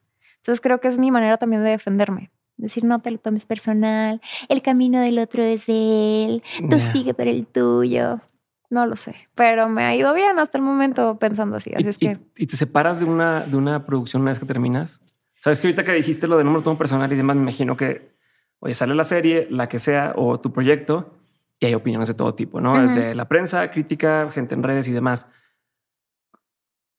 Entonces 0.48 0.62
creo 0.62 0.80
que 0.80 0.88
es 0.88 0.96
mi 0.96 1.10
manera 1.10 1.36
también 1.36 1.62
de 1.62 1.68
defenderme. 1.68 2.30
Decir, 2.56 2.82
no 2.82 3.00
te 3.00 3.10
lo 3.10 3.18
tomes 3.18 3.44
personal, 3.44 4.22
el 4.48 4.62
camino 4.62 4.98
del 4.98 5.18
otro 5.18 5.42
es 5.42 5.66
de 5.66 6.24
él, 6.24 6.42
tú 6.70 6.80
sigue 6.80 7.12
por 7.12 7.28
el 7.28 7.46
tuyo. 7.46 8.22
No 8.70 8.86
lo 8.86 8.96
sé, 8.96 9.14
pero 9.34 9.68
me 9.68 9.84
ha 9.84 9.94
ido 9.94 10.14
bien 10.14 10.38
hasta 10.38 10.56
el 10.56 10.64
momento 10.64 11.18
pensando 11.18 11.56
así. 11.56 11.72
Así 11.74 11.84
¿Y, 11.84 11.88
es 11.88 11.98
que. 11.98 12.18
¿Y, 12.34 12.46
te 12.46 12.56
separas 12.56 12.98
de 12.98 13.04
una, 13.04 13.40
de 13.42 13.58
una 13.58 13.84
producción 13.84 14.22
una 14.22 14.30
vez 14.30 14.38
que 14.38 14.46
terminas? 14.46 15.02
Sabes 15.38 15.60
que 15.60 15.66
ahorita 15.66 15.84
que 15.84 15.92
dijiste 15.92 16.26
lo 16.26 16.38
de 16.38 16.44
no 16.44 16.50
me 16.50 16.56
lo 16.56 16.62
tomo 16.62 16.78
personal 16.78 17.12
y 17.12 17.16
demás, 17.16 17.36
me 17.36 17.42
imagino 17.42 17.76
que, 17.76 18.16
oye, 18.60 18.72
sale 18.72 18.94
la 18.94 19.04
serie, 19.04 19.48
la 19.50 19.68
que 19.68 19.78
sea, 19.78 20.14
o 20.16 20.40
tu 20.40 20.50
proyecto, 20.50 21.14
y 21.60 21.66
hay 21.66 21.74
opiniones 21.74 22.08
de 22.08 22.14
todo 22.14 22.34
tipo, 22.34 22.58
¿no? 22.62 22.80
Desde 22.80 23.14
la 23.14 23.28
prensa, 23.28 23.70
crítica, 23.70 24.30
gente 24.32 24.54
en 24.54 24.62
redes 24.62 24.88
y 24.88 24.92
demás. 24.92 25.28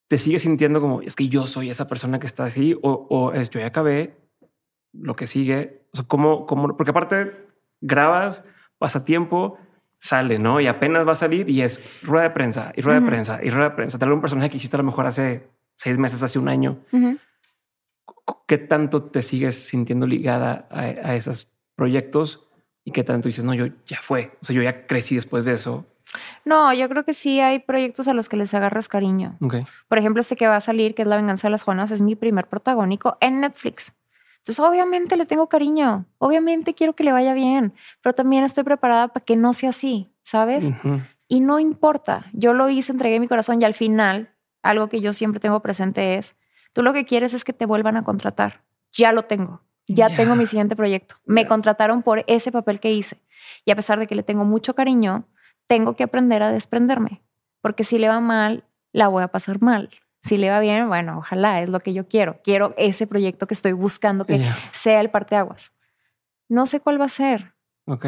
¿Te 0.09 0.17
sigues 0.17 0.41
sintiendo 0.41 0.81
como, 0.81 1.01
es 1.01 1.15
que 1.15 1.29
yo 1.29 1.47
soy 1.47 1.69
esa 1.69 1.87
persona 1.87 2.19
que 2.19 2.27
está 2.27 2.43
así? 2.43 2.77
O, 2.81 3.07
o 3.09 3.31
es, 3.31 3.49
yo 3.49 3.61
ya 3.61 3.67
acabé, 3.67 4.17
lo 4.91 5.15
que 5.15 5.27
sigue. 5.27 5.85
O 5.93 5.97
sea, 5.97 6.05
¿cómo, 6.05 6.45
cómo? 6.45 6.75
Porque 6.75 6.91
aparte 6.91 7.47
grabas, 7.79 8.43
pasa 8.77 9.05
tiempo, 9.05 9.57
sale, 9.99 10.39
¿no? 10.39 10.59
Y 10.59 10.67
apenas 10.67 11.07
va 11.07 11.11
a 11.11 11.15
salir 11.15 11.49
y 11.49 11.61
es 11.61 12.01
rueda 12.03 12.23
de 12.23 12.29
prensa 12.31 12.73
y 12.75 12.81
rueda 12.81 12.99
de 12.99 13.05
prensa 13.05 13.39
y 13.43 13.49
rueda 13.49 13.69
de 13.69 13.75
prensa. 13.75 13.99
Tal 13.99 14.09
vez 14.09 14.15
un 14.15 14.21
personaje 14.21 14.49
que 14.49 14.57
hiciste 14.57 14.75
a 14.75 14.79
lo 14.79 14.85
mejor 14.85 15.05
hace 15.05 15.47
seis 15.77 15.97
meses, 15.97 16.23
hace 16.23 16.39
un 16.39 16.47
año. 16.47 16.83
¿Qué 18.47 18.57
tanto 18.57 19.03
te 19.03 19.21
sigues 19.21 19.67
sintiendo 19.67 20.07
ligada 20.07 20.67
a, 20.71 21.15
esos 21.15 21.51
proyectos 21.75 22.47
y 22.83 22.91
qué 22.91 23.03
tanto 23.03 23.29
dices, 23.29 23.45
no, 23.45 23.53
yo 23.53 23.67
ya 23.85 23.99
fue, 24.01 24.37
o 24.41 24.45
sea, 24.45 24.55
yo 24.55 24.61
ya 24.61 24.87
crecí 24.87 25.15
después 25.15 25.45
de 25.45 25.53
eso? 25.53 25.85
No, 26.45 26.73
yo 26.73 26.89
creo 26.89 27.05
que 27.05 27.13
sí 27.13 27.39
hay 27.39 27.59
proyectos 27.59 28.07
a 28.07 28.13
los 28.13 28.29
que 28.29 28.37
les 28.37 28.53
agarras 28.53 28.87
cariño. 28.87 29.37
Por 29.87 29.97
ejemplo, 29.97 30.21
este 30.21 30.35
que 30.35 30.47
va 30.47 30.55
a 30.55 30.61
salir, 30.61 30.95
que 30.95 31.03
es 31.03 31.07
La 31.07 31.15
venganza 31.15 31.47
de 31.47 31.51
las 31.51 31.63
Juanas, 31.63 31.91
es 31.91 32.01
mi 32.01 32.15
primer 32.15 32.47
protagónico 32.47 33.17
en 33.21 33.41
Netflix. 33.41 33.93
Entonces, 34.39 34.59
obviamente 34.65 35.17
le 35.17 35.25
tengo 35.25 35.47
cariño, 35.47 36.05
obviamente 36.17 36.73
quiero 36.73 36.93
que 36.93 37.03
le 37.03 37.11
vaya 37.11 37.33
bien, 37.33 37.73
pero 38.01 38.13
también 38.13 38.43
estoy 38.43 38.63
preparada 38.63 39.09
para 39.09 39.23
que 39.23 39.35
no 39.35 39.53
sea 39.53 39.69
así, 39.69 40.09
¿sabes? 40.23 40.71
Y 41.27 41.41
no 41.41 41.59
importa, 41.59 42.25
yo 42.33 42.53
lo 42.53 42.69
hice, 42.69 42.91
entregué 42.91 43.19
mi 43.19 43.27
corazón 43.27 43.61
y 43.61 43.65
al 43.65 43.75
final, 43.75 44.33
algo 44.63 44.87
que 44.87 45.01
yo 45.01 45.13
siempre 45.13 45.39
tengo 45.39 45.59
presente 45.59 46.15
es, 46.15 46.35
tú 46.73 46.81
lo 46.81 46.93
que 46.93 47.05
quieres 47.05 47.33
es 47.33 47.43
que 47.43 47.53
te 47.53 47.65
vuelvan 47.67 47.97
a 47.97 48.03
contratar. 48.03 48.63
Ya 48.91 49.11
lo 49.11 49.25
tengo, 49.25 49.61
ya 49.87 50.15
tengo 50.15 50.35
mi 50.35 50.47
siguiente 50.47 50.75
proyecto. 50.75 51.15
Me 51.25 51.45
contrataron 51.45 52.01
por 52.01 52.23
ese 52.25 52.51
papel 52.51 52.79
que 52.79 52.91
hice. 52.91 53.21
Y 53.65 53.71
a 53.71 53.75
pesar 53.75 53.99
de 53.99 54.07
que 54.07 54.15
le 54.15 54.23
tengo 54.23 54.45
mucho 54.45 54.73
cariño, 54.73 55.27
tengo 55.69 55.95
que 55.95 56.03
aprender 56.03 56.41
a 56.41 56.51
desprenderme, 56.51 57.21
porque 57.61 57.83
si 57.83 57.99
le 57.99 58.09
va 58.09 58.19
mal, 58.19 58.63
la 58.91 59.07
voy 59.07 59.23
a 59.23 59.27
pasar 59.27 59.61
mal. 59.61 59.91
Si 60.21 60.35
le 60.35 60.49
va 60.49 60.59
bien, 60.59 60.89
bueno, 60.89 61.19
ojalá, 61.19 61.61
es 61.61 61.69
lo 61.69 61.79
que 61.79 61.93
yo 61.93 62.07
quiero. 62.07 62.39
Quiero 62.43 62.73
ese 62.75 63.07
proyecto 63.07 63.47
que 63.47 63.53
estoy 63.53 63.71
buscando 63.71 64.25
que 64.25 64.43
sea 64.73 64.99
el 64.99 65.11
parteaguas. 65.11 65.71
No 66.49 66.65
sé 66.65 66.81
cuál 66.81 66.99
va 66.99 67.05
a 67.05 67.09
ser. 67.09 67.53
Ok. 67.85 68.05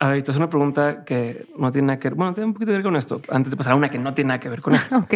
A 0.00 0.08
ver, 0.08 0.24
es 0.28 0.36
una 0.36 0.50
pregunta 0.50 1.04
que 1.04 1.46
no 1.56 1.70
tiene 1.70 1.86
nada 1.86 1.98
que 1.98 2.08
ver. 2.08 2.16
Bueno, 2.16 2.34
tiene 2.34 2.46
un 2.46 2.52
poquito 2.52 2.72
que 2.72 2.76
ver 2.76 2.84
con 2.84 2.96
esto. 2.96 3.22
Antes 3.30 3.52
de 3.52 3.56
pasar 3.56 3.72
a 3.72 3.76
una 3.76 3.88
que 3.88 3.98
no 3.98 4.12
tiene 4.12 4.28
nada 4.28 4.40
que 4.40 4.48
ver 4.48 4.60
con 4.60 4.74
esto. 4.74 4.96
ok. 4.98 5.14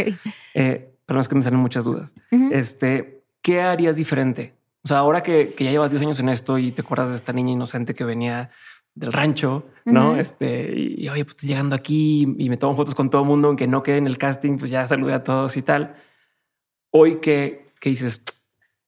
Eh, 0.54 0.94
pero 1.04 1.20
es 1.20 1.28
que 1.28 1.34
me 1.34 1.42
salen 1.42 1.60
muchas 1.60 1.84
dudas. 1.84 2.14
Este, 2.30 3.24
¿qué 3.42 3.60
harías 3.60 3.96
diferente? 3.96 4.54
O 4.84 4.88
sea, 4.88 4.98
ahora 4.98 5.22
que, 5.22 5.54
que, 5.54 5.64
ya 5.64 5.70
llevas 5.70 5.90
10 5.90 6.02
años 6.02 6.20
en 6.20 6.28
esto 6.28 6.58
y 6.58 6.72
te 6.72 6.82
acuerdas 6.82 7.10
de 7.10 7.16
esta 7.16 7.32
niña 7.32 7.52
inocente 7.52 7.94
que 7.94 8.04
venía 8.04 8.50
del 8.94 9.12
rancho, 9.12 9.66
¿no? 9.84 10.16
Este, 10.16 10.74
y, 10.76 11.08
oye, 11.08 11.24
pues 11.24 11.36
estoy 11.36 11.48
llegando 11.48 11.74
aquí 11.74 12.22
y 12.38 12.48
me 12.48 12.56
tomo 12.56 12.74
fotos 12.74 12.94
con 12.94 13.10
todo 13.10 13.22
el 13.22 13.28
mundo, 13.28 13.48
aunque 13.48 13.66
no 13.66 13.82
quede 13.82 13.98
en 13.98 14.06
el 14.06 14.18
casting, 14.18 14.58
pues 14.58 14.70
ya 14.70 14.86
saludé 14.86 15.14
a 15.14 15.24
todos 15.24 15.56
y 15.56 15.62
tal 15.62 15.96
hoy 16.92 17.20
que, 17.20 17.72
dices, 17.82 18.22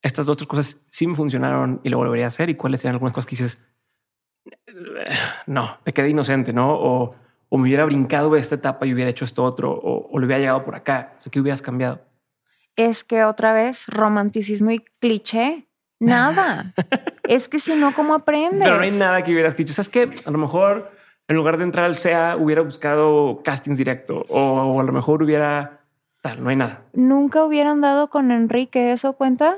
estas 0.01 0.25
dos 0.27 0.37
cosas 0.47 0.85
sí 0.89 1.05
me 1.07 1.15
funcionaron 1.15 1.81
y 1.83 1.89
lo 1.89 1.97
volvería 1.97 2.25
a 2.25 2.27
hacer 2.29 2.49
y 2.49 2.55
cuáles 2.55 2.79
serían 2.79 2.95
algunas 2.95 3.13
cosas 3.13 3.25
que 3.25 3.35
dices, 3.35 3.59
no, 5.47 5.77
me 5.85 5.91
quedé 5.91 6.09
inocente, 6.09 6.53
¿no? 6.53 6.73
O, 6.73 7.15
me 7.51 7.61
hubiera 7.61 7.85
brincado 7.85 8.35
esta 8.35 8.55
etapa 8.55 8.85
y 8.85 8.93
hubiera 8.93 9.09
hecho 9.09 9.23
esto 9.23 9.41
otro, 9.41 9.71
o, 9.71 10.09
o 10.11 10.19
le 10.19 10.25
hubiera 10.25 10.39
llegado 10.39 10.65
por 10.65 10.75
acá. 10.75 11.15
O 11.17 11.21
sea, 11.21 11.31
¿qué 11.31 11.39
hubieras 11.39 11.61
cambiado? 11.61 12.01
Es 12.75 13.05
que 13.05 13.23
otra 13.23 13.53
vez, 13.53 13.87
romanticismo 13.87 14.71
y 14.71 14.79
cliché. 14.99 15.65
Nada. 16.01 16.73
es 17.27 17.47
que 17.47 17.59
si 17.59 17.73
no, 17.75 17.93
¿cómo 17.93 18.13
aprendes? 18.13 18.63
Pero 18.63 18.77
no 18.77 18.83
hay 18.83 18.91
nada 18.91 19.23
que 19.23 19.31
hubieras 19.31 19.55
dicho. 19.55 19.73
¿Sabes 19.73 19.89
que 19.89 20.09
A 20.25 20.31
lo 20.31 20.37
mejor 20.37 20.91
en 21.27 21.35
lugar 21.35 21.57
de 21.57 21.63
entrar 21.63 21.85
al 21.85 21.97
SEA 21.97 22.37
hubiera 22.37 22.61
buscado 22.61 23.41
castings 23.43 23.77
directo 23.77 24.25
o 24.29 24.79
a 24.79 24.83
lo 24.83 24.91
mejor 24.91 25.23
hubiera 25.23 25.85
no 26.33 26.49
hay 26.49 26.55
nada. 26.55 26.81
Nunca 26.93 27.43
hubieran 27.43 27.81
dado 27.81 28.09
con 28.09 28.31
Enrique, 28.31 28.91
¿eso 28.91 29.13
cuenta? 29.13 29.57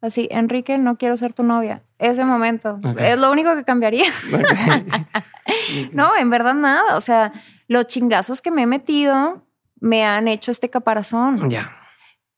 Así, 0.00 0.28
Enrique, 0.30 0.78
no 0.78 0.96
quiero 0.96 1.16
ser 1.16 1.34
tu 1.34 1.42
novia. 1.42 1.82
Ese 1.98 2.24
momento. 2.24 2.78
Es 2.98 3.18
lo 3.18 3.30
único 3.30 3.54
que 3.54 3.64
cambiaría. 3.64 4.06
no, 5.92 6.16
en 6.16 6.30
verdad 6.30 6.54
nada. 6.54 6.96
O 6.96 7.00
sea, 7.00 7.32
los 7.68 7.86
chingazos 7.86 8.40
que 8.40 8.50
me 8.50 8.62
he 8.62 8.66
metido 8.66 9.46
me 9.80 10.04
han 10.04 10.28
hecho 10.28 10.50
este 10.50 10.70
caparazón. 10.70 11.48
Ya. 11.50 11.76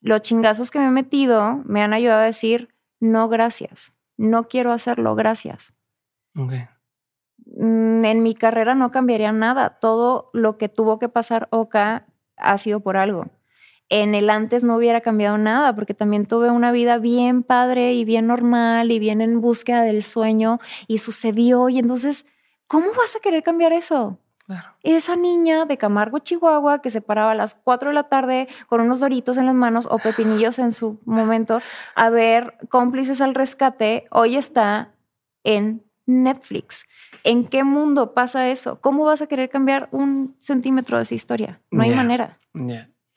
Los 0.01 0.23
chingazos 0.23 0.71
que 0.71 0.79
me 0.79 0.87
he 0.87 0.91
metido 0.91 1.63
me 1.65 1.83
han 1.83 1.93
ayudado 1.93 2.23
a 2.23 2.27
decir, 2.27 2.69
no, 3.01 3.29
gracias. 3.29 3.93
No 4.17 4.49
quiero 4.49 4.73
hacerlo, 4.73 5.15
gracias. 5.15 5.75
Mm, 7.47 8.05
en 8.05 8.23
mi 8.23 8.35
carrera 8.35 8.75
no 8.75 8.91
cambiaría 8.91 9.33
nada. 9.33 9.79
Todo 9.81 10.31
lo 10.33 10.59
que 10.59 10.69
tuvo 10.69 10.99
que 10.99 11.09
pasar 11.09 11.49
Oka 11.51 12.07
ha 12.37 12.59
sido 12.59 12.81
por 12.81 12.97
algo. 12.97 13.27
en 13.89 14.15
el 14.17 14.31
antes 14.31 14.65
no 14.65 14.77
hubiera 14.77 15.01
cambiado 15.01 15.39
nada, 15.39 15.75
porque 15.77 15.95
también 15.95 16.27
tuve 16.27 16.51
una 16.51 16.73
vida 16.73 16.99
bien 16.99 17.45
padre 17.45 17.95
y 17.95 18.05
bien 18.05 18.27
normal 18.27 18.91
y 18.91 18.99
bien 18.99 19.21
en 19.21 19.41
búsqueda 19.41 19.83
del 19.83 20.03
sueño 20.03 20.59
y 20.89 20.99
sucedió. 20.99 21.69
Y 21.69 21.79
entonces, 21.79 22.27
¿cómo 22.67 22.89
vas 22.97 23.17
a 23.17 23.21
querer 23.21 23.43
cambiar 23.45 23.73
eso? 23.73 24.19
Esa 24.83 25.17
niña 25.17 25.65
de 25.65 25.77
Camargo, 25.77 26.21
Chihuahua, 26.21 26.81
que 26.81 26.91
se 26.91 27.01
paraba 27.01 27.33
a 27.33 27.35
las 27.35 27.55
4 27.55 27.89
de 27.89 27.95
la 27.95 28.05
tarde 28.05 28.49
con 28.69 28.81
unos 28.81 29.01
doritos 29.01 29.37
en 29.37 29.47
las 29.47 29.55
manos 29.55 29.89
o 29.91 29.99
pepinillos 29.99 30.59
en 30.59 30.73
su 30.73 31.01
momento 31.05 31.61
a 31.95 32.11
ver 32.11 32.55
cómplices 32.69 33.21
al 33.21 33.35
rescate, 33.35 34.07
hoy 34.11 34.37
está 34.37 34.93
en 35.43 35.83
Netflix. 36.07 36.87
¿En 37.25 37.47
qué 37.47 37.65
mundo 37.65 38.15
pasa 38.15 38.49
eso? 38.49 38.81
¿Cómo 38.81 39.05
vas 39.05 39.21
a 39.21 39.27
querer 39.27 39.51
cambiar 39.51 39.89
un 39.91 40.37
centímetro 40.41 40.97
de 40.97 41.03
esa 41.03 41.15
historia? 41.15 41.61
No 41.71 41.83
hay 41.83 41.95
manera. 41.95 42.39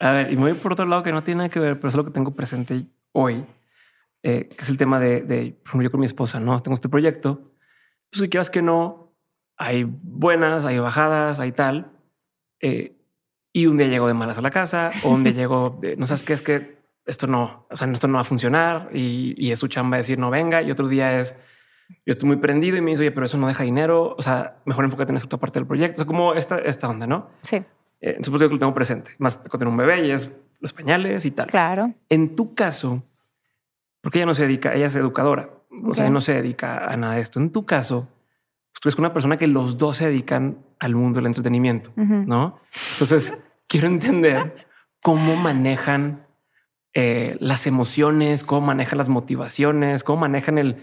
A 0.00 0.12
ver, 0.12 0.32
y 0.32 0.36
muy 0.36 0.54
por 0.54 0.72
otro 0.72 0.86
lado 0.86 1.02
que 1.02 1.12
no 1.12 1.22
tiene 1.22 1.38
nada 1.38 1.48
que 1.50 1.60
ver, 1.60 1.78
pero 1.78 1.90
es 1.90 1.94
lo 1.94 2.04
que 2.04 2.10
tengo 2.10 2.34
presente 2.34 2.86
hoy, 3.12 3.44
eh, 4.22 4.48
que 4.48 4.62
es 4.62 4.68
el 4.68 4.76
tema 4.76 4.98
de, 4.98 5.20
de, 5.20 5.52
por 5.62 5.68
ejemplo, 5.68 5.82
yo 5.84 5.90
con 5.90 6.00
mi 6.00 6.06
esposa, 6.06 6.40
¿no? 6.40 6.60
Tengo 6.60 6.74
este 6.74 6.88
proyecto, 6.88 7.52
pues 8.10 8.22
que 8.22 8.28
quieras 8.28 8.50
que 8.50 8.62
no, 8.62 9.09
hay 9.60 9.84
buenas, 9.84 10.64
hay 10.64 10.78
bajadas, 10.78 11.38
hay 11.38 11.52
tal, 11.52 11.92
eh, 12.60 12.96
y 13.52 13.66
un 13.66 13.76
día 13.76 13.86
llego 13.86 14.08
de 14.08 14.14
malas 14.14 14.38
a 14.38 14.42
la 14.42 14.50
casa, 14.50 14.90
o 15.04 15.10
un 15.10 15.22
día 15.22 15.32
llego, 15.34 15.78
de, 15.80 15.96
no 15.96 16.06
sabes 16.06 16.22
qué 16.22 16.32
es 16.32 16.42
que 16.42 16.80
esto 17.06 17.26
no, 17.26 17.66
o 17.70 17.76
sea, 17.76 17.90
esto 17.92 18.08
no 18.08 18.14
va 18.14 18.22
a 18.22 18.24
funcionar, 18.24 18.90
y, 18.92 19.34
y 19.36 19.52
es 19.52 19.58
su 19.58 19.68
chamba 19.68 19.98
decir 19.98 20.18
no 20.18 20.30
venga, 20.30 20.62
y 20.62 20.70
otro 20.70 20.88
día 20.88 21.20
es 21.20 21.36
yo 22.06 22.12
estoy 22.12 22.26
muy 22.28 22.36
prendido 22.36 22.76
y 22.76 22.80
me 22.80 22.92
dice, 22.92 23.02
oye, 23.02 23.12
pero 23.12 23.26
eso 23.26 23.36
no 23.36 23.48
deja 23.48 23.64
dinero. 23.64 24.14
O 24.16 24.22
sea, 24.22 24.60
mejor 24.64 24.84
enfócate 24.84 25.12
en 25.12 25.16
esta 25.16 25.36
parte 25.36 25.58
del 25.58 25.66
proyecto. 25.66 26.02
O 26.02 26.04
sea, 26.04 26.06
como 26.06 26.34
esta, 26.34 26.58
esta 26.58 26.88
onda, 26.88 27.06
¿no? 27.06 27.28
Sí. 27.42 27.56
Eh, 27.56 28.14
entonces, 28.16 28.40
yo 28.40 28.48
lo 28.48 28.58
tengo 28.58 28.74
presente. 28.74 29.12
Más 29.18 29.42
tener 29.42 29.68
un 29.68 29.76
bebé 29.76 30.06
y 30.06 30.10
es 30.10 30.30
los 30.60 30.72
pañales 30.72 31.24
y 31.24 31.30
tal. 31.30 31.46
Claro. 31.48 31.94
En 32.08 32.36
tu 32.36 32.54
caso, 32.54 33.02
porque 34.00 34.18
ella 34.18 34.26
no 34.26 34.34
se 34.34 34.44
dedica, 34.44 34.74
ella 34.74 34.86
es 34.86 34.96
educadora. 34.96 35.50
O 35.84 35.94
sea, 35.94 36.10
no 36.10 36.20
se 36.20 36.34
dedica 36.34 36.86
a 36.86 36.96
nada 36.96 37.14
de 37.14 37.22
esto. 37.22 37.38
En 37.40 37.50
tu 37.50 37.64
caso, 37.64 38.08
pues, 38.72 38.80
tú 38.80 38.88
eres 38.88 38.98
una 38.98 39.12
persona 39.12 39.36
que 39.36 39.46
los 39.46 39.78
dos 39.78 39.98
se 39.98 40.06
dedican 40.06 40.58
al 40.78 40.94
mundo 40.94 41.18
del 41.18 41.26
entretenimiento, 41.26 41.92
¿no? 41.96 42.60
Entonces, 42.92 43.34
quiero 43.66 43.86
entender 43.86 44.66
cómo 45.02 45.36
manejan 45.36 46.26
eh, 46.94 47.36
las 47.40 47.66
emociones, 47.66 48.44
cómo 48.44 48.66
manejan 48.66 48.98
las 48.98 49.08
motivaciones, 49.08 50.04
cómo 50.04 50.20
manejan 50.20 50.58
el 50.58 50.76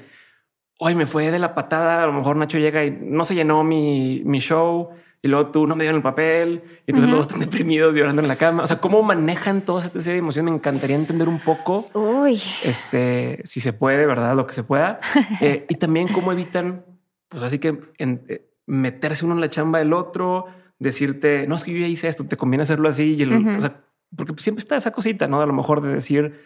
hoy 0.79 0.95
me 0.95 1.05
fue 1.05 1.31
de 1.31 1.39
la 1.39 1.55
patada, 1.55 2.03
a 2.03 2.07
lo 2.07 2.13
mejor 2.13 2.35
Nacho 2.35 2.57
llega 2.57 2.85
y 2.85 2.91
no 2.91 3.25
se 3.25 3.35
llenó 3.35 3.63
mi, 3.63 4.21
mi 4.25 4.39
show 4.39 4.89
y 5.21 5.27
luego 5.27 5.47
tú 5.47 5.65
no 5.65 5.75
me 5.75 5.83
dieron 5.83 5.97
el 5.97 6.03
papel 6.03 6.61
y 6.85 6.91
entonces 6.91 7.09
los 7.09 7.17
dos 7.17 7.27
están 7.27 7.39
deprimidos 7.39 7.95
llorando 7.95 8.21
en 8.21 8.27
la 8.27 8.35
cama. 8.35 8.63
O 8.63 8.67
sea, 8.67 8.79
cómo 8.79 9.01
manejan 9.01 9.61
toda 9.61 9.83
esta 9.83 9.99
serie 9.99 10.13
de 10.13 10.19
emociones. 10.19 10.51
Me 10.51 10.57
encantaría 10.57 10.95
entender 10.95 11.27
un 11.27 11.39
poco, 11.39 11.89
Uy. 11.93 12.41
este, 12.63 13.41
si 13.43 13.59
se 13.59 13.73
puede, 13.73 14.05
verdad, 14.05 14.35
lo 14.35 14.45
que 14.45 14.53
se 14.53 14.63
pueda 14.63 14.99
eh, 15.41 15.65
y 15.67 15.75
también 15.75 16.07
cómo 16.09 16.31
evitan, 16.31 16.85
pues 17.29 17.43
así 17.43 17.59
que 17.59 17.79
eh, 17.97 18.49
meterse 18.65 19.25
uno 19.25 19.35
en 19.35 19.41
la 19.41 19.49
chamba 19.49 19.79
del 19.79 19.93
otro, 19.93 20.45
decirte 20.79 21.47
no 21.47 21.55
es 21.55 21.63
que 21.63 21.73
yo 21.73 21.79
ya 21.79 21.87
hice 21.87 22.07
esto, 22.07 22.25
te 22.25 22.37
conviene 22.37 22.63
hacerlo 22.63 22.89
así 22.89 23.15
y 23.15 23.23
o 23.23 23.61
sea, 23.61 23.83
porque 24.15 24.33
siempre 24.37 24.59
está 24.59 24.75
esa 24.75 24.91
cosita, 24.91 25.27
no? 25.27 25.41
A 25.41 25.45
lo 25.45 25.53
mejor 25.53 25.81
de 25.81 25.93
decir 25.93 26.41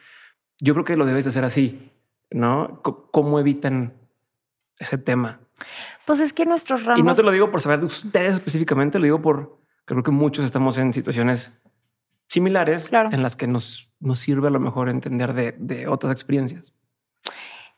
yo 0.60 0.74
creo 0.74 0.86
que 0.86 0.98
lo 0.98 1.06
debes 1.06 1.26
de 1.26 1.30
hacer 1.30 1.44
así, 1.44 1.92
no? 2.30 2.82
¿Cómo 2.84 3.40
evitan 3.40 3.94
ese 4.82 4.98
tema. 4.98 5.40
Pues 6.06 6.20
es 6.20 6.34
que 6.34 6.46
nuestros 6.46 6.84
ramos. 6.84 7.00
Y 7.00 7.04
no 7.04 7.14
te 7.14 7.24
lo 7.24 7.32
digo 7.32 7.52
por 7.52 7.62
saber 7.62 7.80
de 7.80 7.86
ustedes 7.86 8.36
específicamente, 8.36 8.98
lo 8.98 9.06
digo 9.06 9.22
por 9.22 9.62
creo 9.86 10.04
que 10.04 10.12
muchos 10.12 10.44
estamos 10.44 10.78
en 10.78 10.92
situaciones 10.92 11.52
similares 12.28 12.92
en 12.92 13.22
las 13.22 13.36
que 13.36 13.48
nos, 13.48 13.92
nos 14.00 14.20
sirve 14.20 14.48
a 14.48 14.52
lo 14.52 14.60
mejor 14.60 14.90
entender 14.90 15.34
de, 15.34 15.88
otras 15.88 16.12
experiencias. 16.12 16.74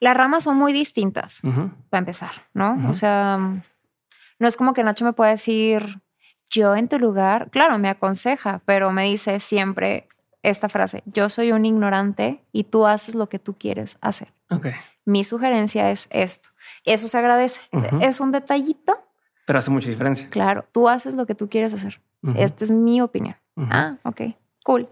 Las 0.04 0.18
ramas 0.18 0.44
son 0.44 0.58
muy 0.58 0.74
distintas 0.74 1.42
para 1.90 2.00
empezar, 2.00 2.32
¿no? 2.54 2.90
O 2.90 2.94
sea, 2.94 3.38
no 3.38 4.48
es 4.50 4.58
como 4.58 4.74
que 4.74 4.84
Nacho 4.84 5.06
me 5.06 5.14
pueda 5.14 5.32
decir 5.32 6.02
yo 6.50 6.76
en 6.76 6.90
tu 6.90 7.00
lugar. 7.00 7.50
Claro, 7.52 7.80
me 7.80 7.88
aconseja, 7.88 8.62
pero 8.66 8.92
me 8.92 9.06
dice 9.06 9.40
siempre 9.40 10.10
esta 10.42 10.68
frase: 10.68 11.04
Yo 11.06 11.30
soy 11.30 11.54
un 11.54 11.66
ignorante 11.66 12.44
y 12.52 12.66
tú 12.66 12.86
haces 12.86 13.16
lo 13.16 13.30
que 13.30 13.40
tú 13.40 13.58
quieres 13.58 13.98
hacer. 14.02 14.34
Okay. 14.50 14.74
Mi 15.06 15.24
sugerencia 15.24 15.90
es 15.90 16.10
esto. 16.12 16.50
Eso 16.84 17.08
se 17.08 17.18
agradece. 17.18 17.62
Es 18.02 18.20
un 18.20 18.34
detallito. 18.34 19.00
Pero 19.46 19.60
hace 19.60 19.72
mucha 19.72 19.90
diferencia. 19.90 20.30
Claro, 20.30 20.66
tú 20.74 20.90
haces 20.90 21.14
lo 21.14 21.26
que 21.26 21.34
tú 21.34 21.48
quieres 21.48 21.74
hacer. 21.74 22.02
Esta 22.36 22.66
es 22.66 22.72
mi 22.72 23.00
opinión. 23.00 23.38
Ah, 23.56 23.96
ok, 24.04 24.22
cool. 24.66 24.90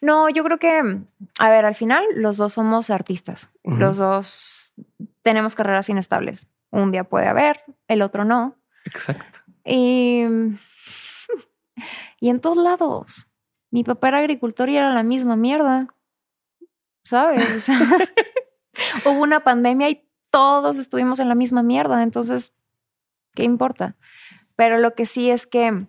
No, 0.00 0.28
yo 0.28 0.44
creo 0.44 0.58
que, 0.58 1.04
a 1.38 1.50
ver, 1.50 1.64
al 1.64 1.74
final 1.74 2.04
los 2.16 2.36
dos 2.36 2.54
somos 2.54 2.90
artistas. 2.90 3.50
Los 3.62 3.98
dos 3.98 4.74
tenemos 5.22 5.54
carreras 5.54 5.88
inestables. 5.88 6.48
Un 6.70 6.90
día 6.90 7.04
puede 7.04 7.26
haber, 7.26 7.64
el 7.88 8.02
otro 8.02 8.24
no. 8.24 8.56
Exacto. 8.84 9.40
Y, 9.64 10.24
y 12.20 12.28
en 12.28 12.40
todos 12.40 12.56
lados. 12.56 13.30
Mi 13.70 13.82
papá 13.82 14.08
era 14.08 14.18
agricultor 14.18 14.68
y 14.68 14.76
era 14.76 14.92
la 14.92 15.02
misma 15.02 15.36
mierda. 15.36 15.88
¿Sabes? 17.04 17.68
hubo 19.04 19.20
una 19.20 19.40
pandemia 19.40 19.90
y 19.90 20.08
todos 20.30 20.78
estuvimos 20.78 21.18
en 21.20 21.28
la 21.28 21.34
misma 21.34 21.62
mierda, 21.62 22.02
entonces, 22.02 22.52
¿qué 23.34 23.44
importa? 23.44 23.96
Pero 24.56 24.78
lo 24.78 24.94
que 24.94 25.06
sí 25.06 25.30
es 25.30 25.46
que 25.46 25.86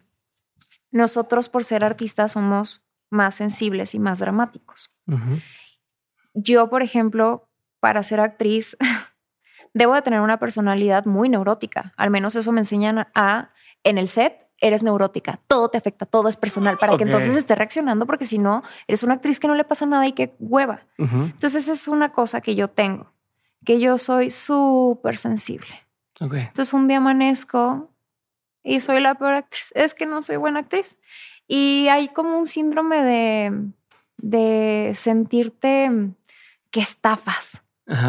nosotros 0.92 1.50
por 1.50 1.64
ser 1.64 1.84
artistas 1.84 2.34
somos 2.34 2.85
más 3.10 3.36
sensibles 3.36 3.96
y 3.96 4.00
más 4.00 4.20
dramáticos. 4.20 4.96
Yo, 6.34 6.70
por 6.70 6.82
ejemplo, 6.82 7.50
para 7.80 8.04
ser 8.04 8.20
actriz, 8.20 8.78
debo 9.74 9.94
de 9.94 10.02
tener 10.02 10.22
una 10.22 10.40
personalidad 10.40 11.06
muy 11.06 11.30
neurótica. 11.30 11.94
Al 11.98 12.10
menos 12.10 12.36
eso 12.36 12.52
me 12.52 12.62
enseñan 12.62 13.08
a, 13.14 13.52
en 13.84 13.98
el 13.98 14.10
set, 14.10 14.48
eres 14.60 14.84
neurótica, 14.84 15.40
todo 15.48 15.70
te 15.70 15.78
afecta, 15.78 16.06
todo 16.06 16.30
es 16.30 16.38
personal, 16.38 16.78
para 16.78 16.98
que 16.98 17.04
entonces 17.04 17.36
esté 17.36 17.56
reaccionando, 17.56 18.06
porque 18.06 18.26
si 18.26 18.38
no, 18.38 18.64
eres 18.88 19.04
una 19.04 19.16
actriz 19.16 19.40
que 19.40 19.48
no 19.48 19.56
le 19.56 19.66
pasa 19.66 19.86
nada 19.86 20.08
y 20.08 20.14
que 20.14 20.36
hueva. 20.40 20.86
Entonces, 20.98 21.64
esa 21.64 21.74
es 21.74 21.88
una 21.88 22.14
cosa 22.14 22.42
que 22.42 22.56
yo 22.56 22.70
tengo 22.70 23.16
que 23.66 23.80
yo 23.80 23.98
soy 23.98 24.32
súper 24.32 25.18
sensible. 25.18 25.68
Entonces 26.22 26.74
un 26.74 26.88
día 26.88 26.98
amanezco 26.98 27.92
y 28.64 28.80
soy 28.80 29.02
la 29.02 29.16
peor 29.16 29.34
actriz. 29.34 29.74
Es 29.76 29.94
que 29.94 30.06
no 30.06 30.22
soy 30.22 30.38
buena 30.38 30.60
actriz. 30.60 30.98
Y 31.48 31.88
hay 31.90 32.10
como 32.10 32.38
un 32.38 32.48
síndrome 32.48 33.04
de, 33.04 33.72
de 34.18 34.94
sentirte 34.96 35.92
que 36.72 36.80
estafas. 36.80 37.62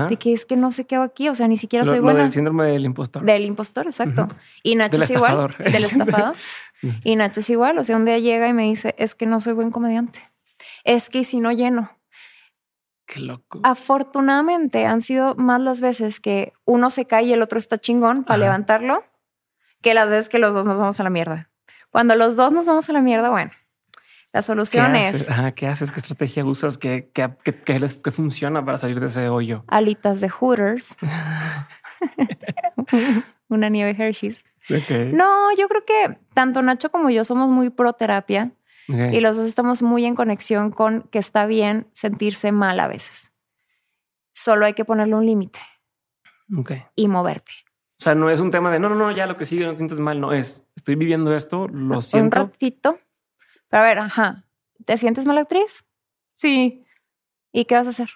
De 0.08 0.16
que 0.16 0.32
es 0.32 0.46
que 0.46 0.56
no 0.56 0.70
sé 0.70 0.86
qué 0.86 0.96
hago 0.96 1.04
aquí, 1.04 1.28
o 1.28 1.34
sea, 1.34 1.48
ni 1.48 1.58
siquiera 1.58 1.84
soy 1.84 1.98
buena. 1.98 2.22
Del 2.22 2.32
síndrome 2.32 2.64
del 2.64 2.86
impostor. 2.86 3.22
Del 3.22 3.44
impostor, 3.44 3.86
exacto. 3.86 4.26
Y 4.62 4.74
Nacho 4.74 5.02
es 5.02 5.10
igual. 5.10 5.54
Del 5.70 5.84
estafador. 5.84 6.34
y 7.04 7.14
Nacho 7.16 7.40
es 7.40 7.50
igual, 7.50 7.76
o 7.76 7.84
sea, 7.84 7.96
un 7.96 8.06
día 8.06 8.18
llega 8.18 8.48
y 8.48 8.54
me 8.54 8.62
dice, 8.62 8.94
es 8.96 9.14
que 9.14 9.26
no 9.26 9.38
soy 9.38 9.52
buen 9.52 9.70
comediante. 9.70 10.20
Es 10.84 11.10
que 11.10 11.24
si 11.24 11.40
no 11.40 11.52
lleno, 11.52 11.90
Qué 13.06 13.20
loco. 13.20 13.60
Afortunadamente 13.62 14.84
han 14.84 15.00
sido 15.00 15.36
más 15.36 15.60
las 15.60 15.80
veces 15.80 16.18
que 16.18 16.52
uno 16.64 16.90
se 16.90 17.06
cae 17.06 17.24
y 17.24 17.32
el 17.32 17.40
otro 17.40 17.58
está 17.58 17.78
chingón 17.78 18.24
para 18.24 18.38
levantarlo 18.38 19.04
que 19.80 19.94
las 19.94 20.08
veces 20.08 20.28
que 20.28 20.40
los 20.40 20.52
dos 20.54 20.66
nos 20.66 20.76
vamos 20.76 20.98
a 20.98 21.04
la 21.04 21.10
mierda. 21.10 21.48
Cuando 21.96 22.14
los 22.14 22.36
dos 22.36 22.52
nos 22.52 22.66
vamos 22.66 22.90
a 22.90 22.92
la 22.92 23.00
mierda, 23.00 23.30
bueno, 23.30 23.52
la 24.30 24.42
solución 24.42 24.94
es. 24.96 25.30
¿Qué 25.54 25.66
haces? 25.66 25.90
¿Qué 25.90 25.98
estrategia 25.98 26.44
usas? 26.44 26.76
¿Qué, 26.76 27.10
qué, 27.14 28.12
funciona 28.12 28.62
para 28.62 28.76
salir 28.76 29.00
de 29.00 29.06
ese 29.06 29.30
hoyo? 29.30 29.64
Alitas 29.66 30.20
de 30.20 30.28
Hooters. 30.28 30.94
Una 33.48 33.70
nieve 33.70 33.96
Hershey's. 33.98 34.44
No, 35.14 35.56
yo 35.56 35.68
creo 35.68 35.86
que 35.86 36.18
tanto 36.34 36.60
Nacho 36.60 36.90
como 36.90 37.08
yo 37.08 37.24
somos 37.24 37.48
muy 37.48 37.70
pro 37.70 37.94
terapia. 37.94 38.52
Y 38.88 39.20
los 39.20 39.38
dos 39.38 39.46
estamos 39.46 39.80
muy 39.80 40.04
en 40.04 40.16
conexión 40.16 40.72
con 40.72 41.04
que 41.04 41.18
está 41.18 41.46
bien 41.46 41.86
sentirse 41.94 42.52
mal 42.52 42.78
a 42.78 42.88
veces. 42.88 43.32
Solo 44.34 44.66
hay 44.66 44.74
que 44.74 44.84
ponerle 44.84 45.14
un 45.14 45.24
límite. 45.24 45.60
Y 46.94 47.08
moverte. 47.08 47.52
O 47.98 48.04
sea, 48.04 48.14
no 48.14 48.28
es 48.28 48.40
un 48.40 48.50
tema 48.50 48.70
de 48.70 48.80
no, 48.80 48.90
no, 48.90 48.96
no, 48.96 49.10
ya 49.12 49.26
lo 49.26 49.38
que 49.38 49.46
sigue, 49.46 49.64
no 49.64 49.70
te 49.70 49.78
sientes 49.78 49.98
mal. 49.98 50.20
No 50.20 50.34
es, 50.34 50.65
estoy 50.86 50.94
viviendo 50.94 51.34
esto, 51.34 51.66
lo 51.68 52.00
siento. 52.00 52.40
Un 52.40 52.46
ratito. 52.48 52.98
Pero 53.68 53.82
a 53.82 53.86
ver, 53.86 53.98
ajá. 53.98 54.44
¿Te 54.84 54.96
sientes 54.96 55.26
mal 55.26 55.38
actriz? 55.38 55.84
Sí. 56.36 56.84
¿Y 57.52 57.64
qué 57.64 57.74
vas 57.74 57.88
a 57.88 57.90
hacer? 57.90 58.10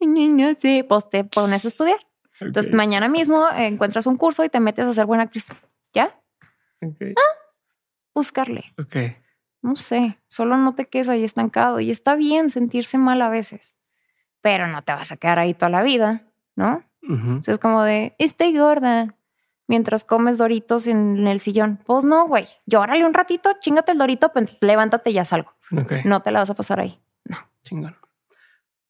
No 0.00 0.54
sé. 0.54 0.84
Pues 0.88 1.10
te 1.10 1.24
pones 1.24 1.64
a 1.64 1.68
estudiar. 1.68 1.98
Entonces, 2.38 2.72
mañana 2.72 3.08
mismo 3.08 3.44
encuentras 3.50 4.06
un 4.06 4.16
curso 4.16 4.44
y 4.44 4.48
te 4.48 4.60
metes 4.60 4.86
a 4.86 4.92
ser 4.92 5.06
buena 5.06 5.24
actriz. 5.24 5.48
¿Ya? 5.92 6.20
Ah, 6.82 7.36
buscarle. 8.14 8.72
Ok 8.78 8.96
no 9.66 9.74
sé, 9.74 10.18
solo 10.28 10.56
no 10.56 10.74
te 10.76 10.86
quedes 10.86 11.08
ahí 11.08 11.24
estancado 11.24 11.80
y 11.80 11.90
está 11.90 12.14
bien 12.14 12.50
sentirse 12.50 12.98
mal 12.98 13.20
a 13.20 13.28
veces, 13.28 13.76
pero 14.40 14.68
no 14.68 14.82
te 14.82 14.92
vas 14.92 15.10
a 15.10 15.16
quedar 15.16 15.40
ahí 15.40 15.54
toda 15.54 15.70
la 15.70 15.82
vida, 15.82 16.22
¿no? 16.54 16.84
es 17.46 17.58
como 17.58 17.82
de, 17.82 18.14
estoy 18.18 18.56
gorda 18.56 19.14
mientras 19.66 20.04
comes 20.04 20.38
doritos 20.38 20.86
en 20.86 21.26
el 21.26 21.40
sillón. 21.40 21.78
Pues 21.84 22.04
no, 22.04 22.26
güey, 22.26 22.46
llórale 22.66 23.04
un 23.04 23.14
ratito, 23.14 23.50
chingate 23.60 23.92
el 23.92 23.98
dorito, 23.98 24.32
pues 24.32 24.56
levántate 24.60 25.10
y 25.10 25.14
ya 25.14 25.24
salgo. 25.24 25.52
No 26.04 26.20
te 26.22 26.30
la 26.30 26.40
vas 26.40 26.50
a 26.50 26.54
pasar 26.54 26.80
ahí. 26.80 27.00
Chingón. 27.64 27.96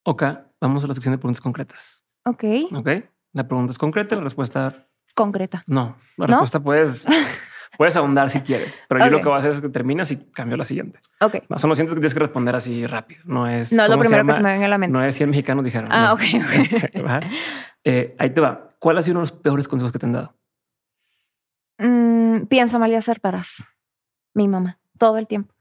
Ok, 0.05 0.23
vamos 0.61 0.85
a 0.85 0.87
la 0.87 0.95
sección 0.95 1.13
de 1.13 1.19
preguntas 1.19 1.41
concretas. 1.41 2.03
Ok. 2.25 2.45
Ok. 2.75 2.89
La 3.33 3.49
pregunta 3.49 3.71
es 3.71 3.79
concreta, 3.79 4.17
la 4.17 4.23
respuesta 4.23 4.87
Concreta. 5.15 5.65
no. 5.67 5.97
La 6.17 6.27
¿No? 6.27 6.33
respuesta 6.33 6.61
puedes, 6.61 7.07
puedes 7.79 7.97
ahondar 7.97 8.29
si 8.31 8.41
quieres, 8.41 8.83
pero 8.89 9.05
yo 9.05 9.11
lo 9.11 9.19
que 9.19 9.25
voy 9.29 9.35
a 9.35 9.39
hacer 9.39 9.51
es 9.53 9.61
que 9.63 9.69
terminas 9.71 10.11
y 10.11 10.17
cambio 10.17 10.57
la 10.59 10.65
siguiente. 10.67 11.01
Ok. 11.21 11.37
No, 11.49 11.59
son 11.59 11.69
los 11.71 11.79
siguientes 11.79 11.95
que 11.95 12.01
tienes 12.01 12.15
que 12.15 12.21
responder 12.21 12.55
así 12.55 12.87
rápido. 12.87 13.23
No 13.25 13.49
es. 13.49 13.73
No 13.73 13.85
es 13.85 13.89
lo 13.89 13.95
¿cómo 13.95 14.03
primero 14.03 14.27
que 14.27 14.33
se 14.35 14.43
me 14.43 14.53
venga 14.53 14.67
a 14.67 14.69
la 14.69 14.79
mente. 14.79 14.93
No 14.93 15.03
es 15.03 15.17
100 15.17 15.31
mexicanos 15.31 15.65
dijeron. 15.65 15.89
Ah, 15.91 16.09
no. 16.09 16.15
ok. 16.15 16.21
Este. 16.53 17.05
Eh, 17.85 18.15
ahí 18.19 18.31
te 18.31 18.41
va. 18.41 18.71
¿Cuál 18.79 18.99
ha 18.99 19.03
sido 19.03 19.13
uno 19.13 19.21
de 19.27 19.33
los 19.33 19.41
peores 19.41 19.69
consejos 19.69 19.93
que 19.93 19.99
te 19.99 20.07
han 20.07 20.13
dado? 20.13 20.36
Mm, 21.79 22.47
piensa 22.47 22.79
mal 22.79 22.91
y 22.91 22.95
acertarás. 22.95 23.67
Mi 24.35 24.49
mamá, 24.49 24.79
todo 24.99 25.19
el 25.19 25.27
tiempo. 25.27 25.53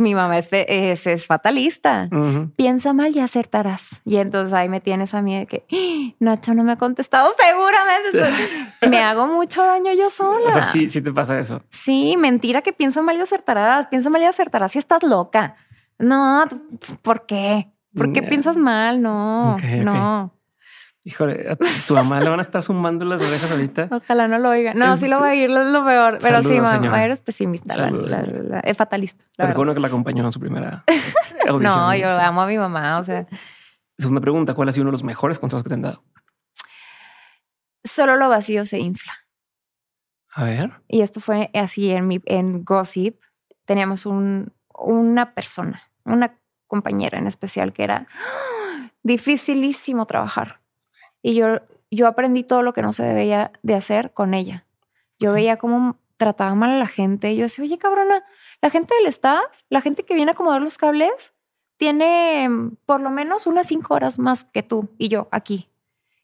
Mi 0.00 0.14
mamá 0.14 0.38
es, 0.38 0.48
es, 0.52 1.06
es 1.08 1.26
fatalista. 1.26 2.08
Piensa 2.56 2.92
mal 2.92 3.14
y 3.16 3.18
acertarás. 3.18 4.00
Y 4.04 4.16
entonces 4.18 4.54
ahí 4.54 4.68
me 4.68 4.80
tienes 4.80 5.14
a 5.14 5.22
mí 5.22 5.36
de 5.36 5.46
que 5.46 5.66
"Ah, 5.72 6.14
Nacho 6.20 6.54
no 6.54 6.62
me 6.62 6.72
ha 6.72 6.76
contestado. 6.76 7.28
Seguramente 7.36 8.46
me 8.88 9.00
hago 9.00 9.26
mucho 9.26 9.64
daño 9.64 9.92
yo 9.94 10.08
sola. 10.10 10.50
O 10.50 10.52
sea, 10.52 10.62
sí, 10.62 10.88
sí 10.88 11.02
te 11.02 11.12
pasa 11.12 11.38
eso. 11.40 11.60
Sí, 11.70 12.16
mentira 12.16 12.62
que 12.62 12.72
piensa 12.72 13.02
mal 13.02 13.16
y 13.16 13.20
acertarás. 13.20 13.88
Piensa 13.88 14.10
mal 14.10 14.22
y 14.22 14.26
acertarás 14.26 14.72
si 14.72 14.78
estás 14.78 15.02
loca. 15.02 15.56
No, 15.98 16.44
¿por 17.02 17.26
qué? 17.26 17.72
¿Por 17.96 18.12
qué 18.12 18.22
piensas 18.22 18.56
mal? 18.56 19.02
No, 19.02 19.56
no. 19.84 20.34
Híjole, 21.04 21.56
tu 21.88 21.94
mamá 21.94 22.20
le 22.20 22.30
van 22.30 22.38
a 22.38 22.42
estar 22.42 22.62
zumbando 22.62 23.04
las 23.04 23.20
orejas 23.20 23.50
ahorita. 23.50 23.88
Ojalá 23.90 24.28
no 24.28 24.38
lo 24.38 24.50
oiga. 24.50 24.72
No, 24.74 24.96
sí 24.96 25.08
lo 25.08 25.20
va 25.20 25.28
a 25.30 25.34
ir, 25.34 25.50
es 25.50 25.66
lo 25.66 25.84
peor. 25.84 26.18
Pero 26.22 26.42
sí, 26.44 26.60
mamá, 26.60 26.76
señora. 26.76 27.04
eres 27.04 27.20
pesimista, 27.20 27.76
la- 27.76 27.84
Saludos, 27.86 28.10
la- 28.10 28.24
señora. 28.24 28.42
la- 28.44 28.60
es 28.60 28.76
fatalista. 28.76 29.24
Pero 29.36 29.54
bueno 29.54 29.74
que 29.74 29.80
la 29.80 29.88
acompañó 29.88 30.24
en 30.24 30.30
su 30.32 30.38
primera 30.38 30.84
audición. 31.48 31.62
No, 31.62 31.94
yo 31.96 32.08
amo 32.08 32.42
a 32.42 32.46
mi 32.46 32.56
mamá. 32.56 32.98
O 32.98 33.04
sea, 33.04 33.26
Segunda 33.98 34.20
pregunta, 34.20 34.54
¿cuál 34.54 34.68
ha 34.68 34.72
sido 34.72 34.82
uno 34.82 34.90
de 34.90 34.92
los 34.92 35.02
mejores 35.04 35.38
consejos 35.38 35.62
que 35.64 35.68
te 35.68 35.74
han 35.74 35.82
dado? 35.82 36.02
solo 37.84 38.16
lo 38.16 38.28
vacío 38.28 38.64
se 38.64 38.78
infla. 38.78 39.12
A 40.34 40.44
ver. 40.44 40.72
Y 40.88 41.00
esto 41.02 41.18
fue 41.20 41.50
así 41.52 41.90
en 41.90 42.06
mi 42.06 42.20
en 42.26 42.64
Gossip. 42.64 43.20
Teníamos 43.66 44.06
un, 44.06 44.52
una 44.72 45.34
persona, 45.34 45.82
una 46.04 46.38
compañera 46.68 47.18
en 47.18 47.26
especial 47.26 47.72
que 47.72 47.82
era 47.84 48.06
dificilísimo 49.02 50.06
trabajar. 50.06 50.60
Y 51.22 51.34
yo, 51.34 51.60
yo 51.90 52.06
aprendí 52.08 52.42
todo 52.42 52.62
lo 52.62 52.72
que 52.72 52.82
no 52.82 52.92
se 52.92 53.04
debía 53.04 53.52
de 53.62 53.74
hacer 53.74 54.12
con 54.12 54.34
ella. 54.34 54.66
Yo 55.18 55.32
veía 55.32 55.56
cómo 55.56 55.96
trataba 56.16 56.54
mal 56.54 56.70
a 56.70 56.78
la 56.78 56.86
gente. 56.86 57.34
Yo 57.36 57.42
decía, 57.42 57.64
oye, 57.64 57.78
cabrona, 57.78 58.24
la 58.60 58.70
gente 58.70 58.94
del 58.94 59.06
staff, 59.06 59.44
la 59.68 59.80
gente 59.80 60.04
que 60.04 60.14
viene 60.14 60.30
a 60.30 60.34
acomodar 60.34 60.60
los 60.60 60.78
cables, 60.78 61.32
tiene 61.76 62.48
mm, 62.48 62.76
por 62.86 63.00
lo 63.00 63.10
menos 63.10 63.46
unas 63.46 63.66
cinco 63.66 63.94
horas 63.94 64.18
más 64.18 64.44
que 64.44 64.62
tú 64.62 64.90
y 64.98 65.08
yo 65.08 65.28
aquí. 65.30 65.68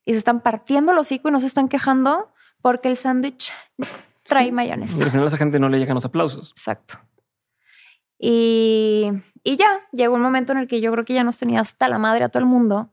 Y 0.05 0.13
se 0.13 0.19
están 0.19 0.41
partiendo 0.41 0.93
el 0.93 0.99
hocico 0.99 1.29
y 1.29 1.33
no 1.33 1.41
se 1.41 1.47
están 1.47 1.69
quejando 1.69 2.33
porque 2.63 2.89
el 2.89 2.97
sándwich 2.97 3.53
trae 4.25 4.47
Y 4.47 4.53
mayonesa. 4.53 5.03
al 5.03 5.11
final 5.11 5.25
a 5.25 5.29
esa 5.29 5.37
gente 5.37 5.59
no 5.59 5.69
le 5.69 5.79
llegan 5.79 5.95
los 5.95 6.05
aplausos. 6.05 6.51
Exacto. 6.51 6.99
Y, 8.19 9.09
y 9.45 9.57
ya, 9.57 9.81
llegó 9.93 10.15
un 10.15 10.23
momento 10.23 10.53
en 10.53 10.59
el 10.59 10.67
que 10.69 10.81
yo 10.81 10.91
creo 10.93 11.05
que 11.05 11.15
ya 11.15 11.25
nos 11.25 11.39
tenía 11.39 11.61
hasta 11.61 11.89
la 11.89 11.99
madre 11.99 12.25
a 12.25 12.29
todo 12.29 12.41
el 12.41 12.47
mundo. 12.49 12.91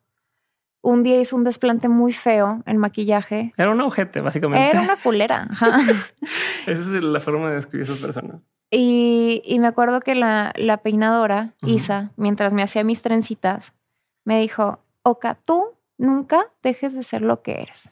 Un 0.87 1.01
día 1.01 1.19
hizo 1.19 1.35
un 1.35 1.43
desplante 1.43 1.89
muy 1.89 2.13
feo 2.13 2.61
en 2.67 2.77
maquillaje. 2.77 3.53
Era 3.57 3.71
un 3.71 3.81
ojete, 3.81 4.21
básicamente. 4.21 4.69
Era 4.69 4.81
una 4.81 4.97
culera. 4.97 5.47
ajá. 5.49 5.79
Esa 6.67 6.79
es 6.79 6.87
la 7.01 7.19
forma 7.19 7.49
de 7.49 7.55
describir 7.55 7.89
a 7.89 7.91
esas 7.91 8.05
personas. 8.05 8.41
Y, 8.69 9.41
y 9.45 9.57
me 9.57 9.65
acuerdo 9.65 9.99
que 10.01 10.13
la, 10.13 10.53
la 10.55 10.77
peinadora. 10.77 11.53
Isa, 11.63 12.11
mientras 12.17 12.53
me 12.53 12.61
hacía 12.61 12.83
mis 12.83 13.01
trencitas, 13.01 13.73
me 14.25 14.39
dijo, 14.39 14.77
Oka, 15.01 15.39
tú 15.43 15.63
nunca 15.97 16.51
dejes 16.61 16.93
de 16.93 17.01
ser 17.01 17.23
lo 17.23 17.41
que 17.41 17.61
eres. 17.63 17.89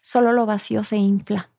Solo 0.00 0.30
lo 0.30 0.46
vacío 0.46 0.84
se 0.84 0.98
infla. 0.98 1.50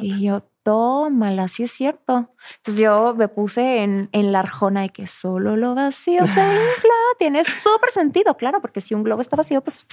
Y 0.00 0.24
yo, 0.24 0.42
tómala, 0.64 1.46
sí 1.46 1.62
es 1.62 1.70
cierto. 1.70 2.34
Entonces 2.56 2.82
yo 2.82 3.14
me 3.14 3.28
puse 3.28 3.84
en, 3.84 4.08
en 4.10 4.32
la 4.32 4.40
arjona 4.40 4.80
de 4.82 4.88
que 4.88 5.06
solo 5.06 5.56
lo 5.56 5.76
vacío 5.76 6.26
se 6.26 6.40
infla. 6.40 6.94
Tiene 7.18 7.44
súper 7.44 7.90
sentido, 7.90 8.36
claro, 8.36 8.60
porque 8.60 8.80
si 8.80 8.94
un 8.94 9.04
globo 9.04 9.20
está 9.22 9.36
vacío, 9.36 9.60
pues 9.62 9.86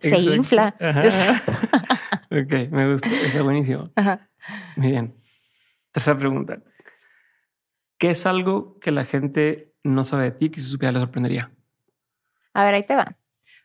se 0.00 0.08
Exacto. 0.08 0.34
infla. 0.34 0.74
Ok, 2.32 2.70
me 2.70 2.88
gusta. 2.92 3.08
Está 3.08 3.42
buenísimo. 3.42 3.90
Ajá. 3.96 4.28
Muy 4.76 4.92
bien. 4.92 5.16
Tercera 5.90 6.16
pregunta. 6.16 6.60
¿Qué 7.98 8.10
es 8.10 8.24
algo 8.24 8.78
que 8.78 8.92
la 8.92 9.04
gente 9.04 9.74
no 9.82 10.04
sabe 10.04 10.24
de 10.24 10.30
ti 10.30 10.48
que 10.50 10.60
si 10.60 10.66
supiera 10.66 10.92
le 10.92 11.00
sorprendería? 11.00 11.50
A 12.54 12.64
ver, 12.64 12.74
ahí 12.74 12.84
te 12.84 12.94
va. 12.94 13.16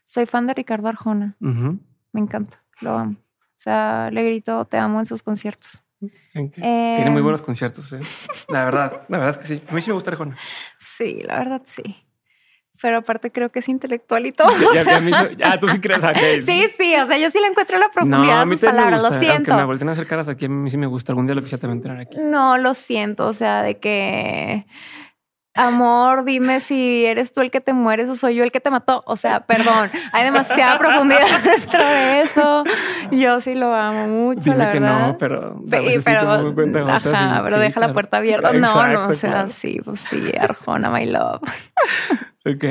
Soy 0.04 0.26
fan 0.26 0.48
de 0.48 0.54
Ricardo 0.54 0.88
Arjona. 0.88 1.36
Me 1.38 2.20
encanta, 2.20 2.64
lo 2.80 2.94
amo. 2.96 3.12
O 3.12 3.54
sea, 3.58 4.10
le 4.10 4.24
grito, 4.24 4.64
te 4.64 4.78
amo 4.78 4.98
en 4.98 5.06
sus 5.06 5.22
conciertos. 5.22 5.84
Eh, 6.34 6.50
Tiene 6.96 7.10
muy 7.10 7.22
buenos 7.22 7.42
conciertos. 7.42 7.92
¿eh? 7.92 8.00
La 8.48 8.64
verdad, 8.64 9.02
la 9.08 9.18
verdad 9.18 9.30
es 9.30 9.38
que 9.38 9.46
sí. 9.46 9.62
A 9.68 9.72
mí 9.74 9.80
sí 9.82 9.88
me 9.90 9.94
gusta 9.94 10.10
Arjona. 10.10 10.36
Sí, 10.78 11.20
la 11.24 11.38
verdad 11.38 11.62
sí. 11.64 11.82
Pero 12.82 12.98
aparte 12.98 13.32
creo 13.32 13.50
que 13.50 13.60
es 13.60 13.68
intelectual 13.70 14.26
y 14.26 14.32
todo. 14.32 14.48
o 14.70 14.74
Ya, 14.74 14.84
sea, 14.84 14.98
ya 14.98 15.00
me 15.00 15.10
hizo- 15.10 15.30
ya, 15.32 15.58
tú 15.58 15.68
sí 15.68 15.80
crees. 15.80 16.04
ok. 16.04 16.16
sí, 16.44 16.66
sí, 16.78 16.94
o 16.96 17.06
sea, 17.06 17.16
yo 17.18 17.30
sí 17.30 17.38
le 17.40 17.46
encuentro 17.46 17.78
la 17.78 17.86
No, 17.86 17.92
profundidad 17.92 18.38
a 18.38 18.42
a 18.42 18.44
mí 18.44 18.52
sus 18.52 18.60
palabras, 18.62 19.00
gusta. 19.00 19.14
lo 19.16 19.20
siento. 19.22 19.36
Aunque 19.36 19.54
me 19.54 19.64
volteen 19.64 19.88
a 19.88 19.92
hacer 19.92 20.06
caras 20.06 20.28
aquí, 20.28 20.44
a 20.44 20.48
mí 20.50 20.68
sí 20.70 20.76
me 20.76 20.86
gusta. 20.86 21.12
Algún 21.12 21.26
día 21.26 21.34
lo 21.34 21.40
quisiera 21.42 21.62
también 21.62 21.80
tener 21.82 21.98
aquí. 22.00 22.18
No, 22.18 22.58
lo 22.58 22.74
siento, 22.74 23.26
o 23.26 23.32
sea, 23.32 23.62
de 23.62 23.78
que 23.78 24.66
amor, 25.56 26.24
dime 26.24 26.60
si 26.60 27.04
eres 27.06 27.32
tú 27.32 27.40
el 27.40 27.50
que 27.50 27.60
te 27.60 27.72
mueres 27.72 28.08
o 28.08 28.14
soy 28.14 28.36
yo 28.36 28.44
el 28.44 28.52
que 28.52 28.60
te 28.60 28.70
mató. 28.70 29.02
O 29.06 29.16
sea, 29.16 29.40
perdón, 29.40 29.90
hay 30.12 30.24
demasiada 30.24 30.78
profundidad 30.78 31.26
dentro 31.44 31.84
de 31.84 32.20
eso. 32.22 32.64
Yo 33.10 33.40
sí 33.40 33.54
lo 33.54 33.74
amo 33.74 34.06
mucho, 34.06 34.40
Dime 34.50 34.56
la 34.58 34.70
que 34.72 34.78
verdad. 34.80 35.06
no, 35.08 35.18
pero 35.18 35.56
a 35.56 35.80
veces 35.80 36.04
pero, 36.04 36.20
como 36.38 36.54
cuentagotas 36.54 37.06
ajá, 37.06 37.38
y- 37.40 37.42
pero 37.44 37.56
sí, 37.56 37.62
deja 37.62 37.80
la 37.80 37.92
puerta 37.92 38.16
abierta. 38.18 38.52
No, 38.52 38.86
no, 38.88 39.08
o 39.08 39.12
sea, 39.12 39.30
claro. 39.30 39.48
sí, 39.48 39.80
pues 39.84 40.00
sí, 40.00 40.32
Arjona, 40.38 40.90
my 40.90 41.06
love. 41.06 41.40
Ok. 42.46 42.64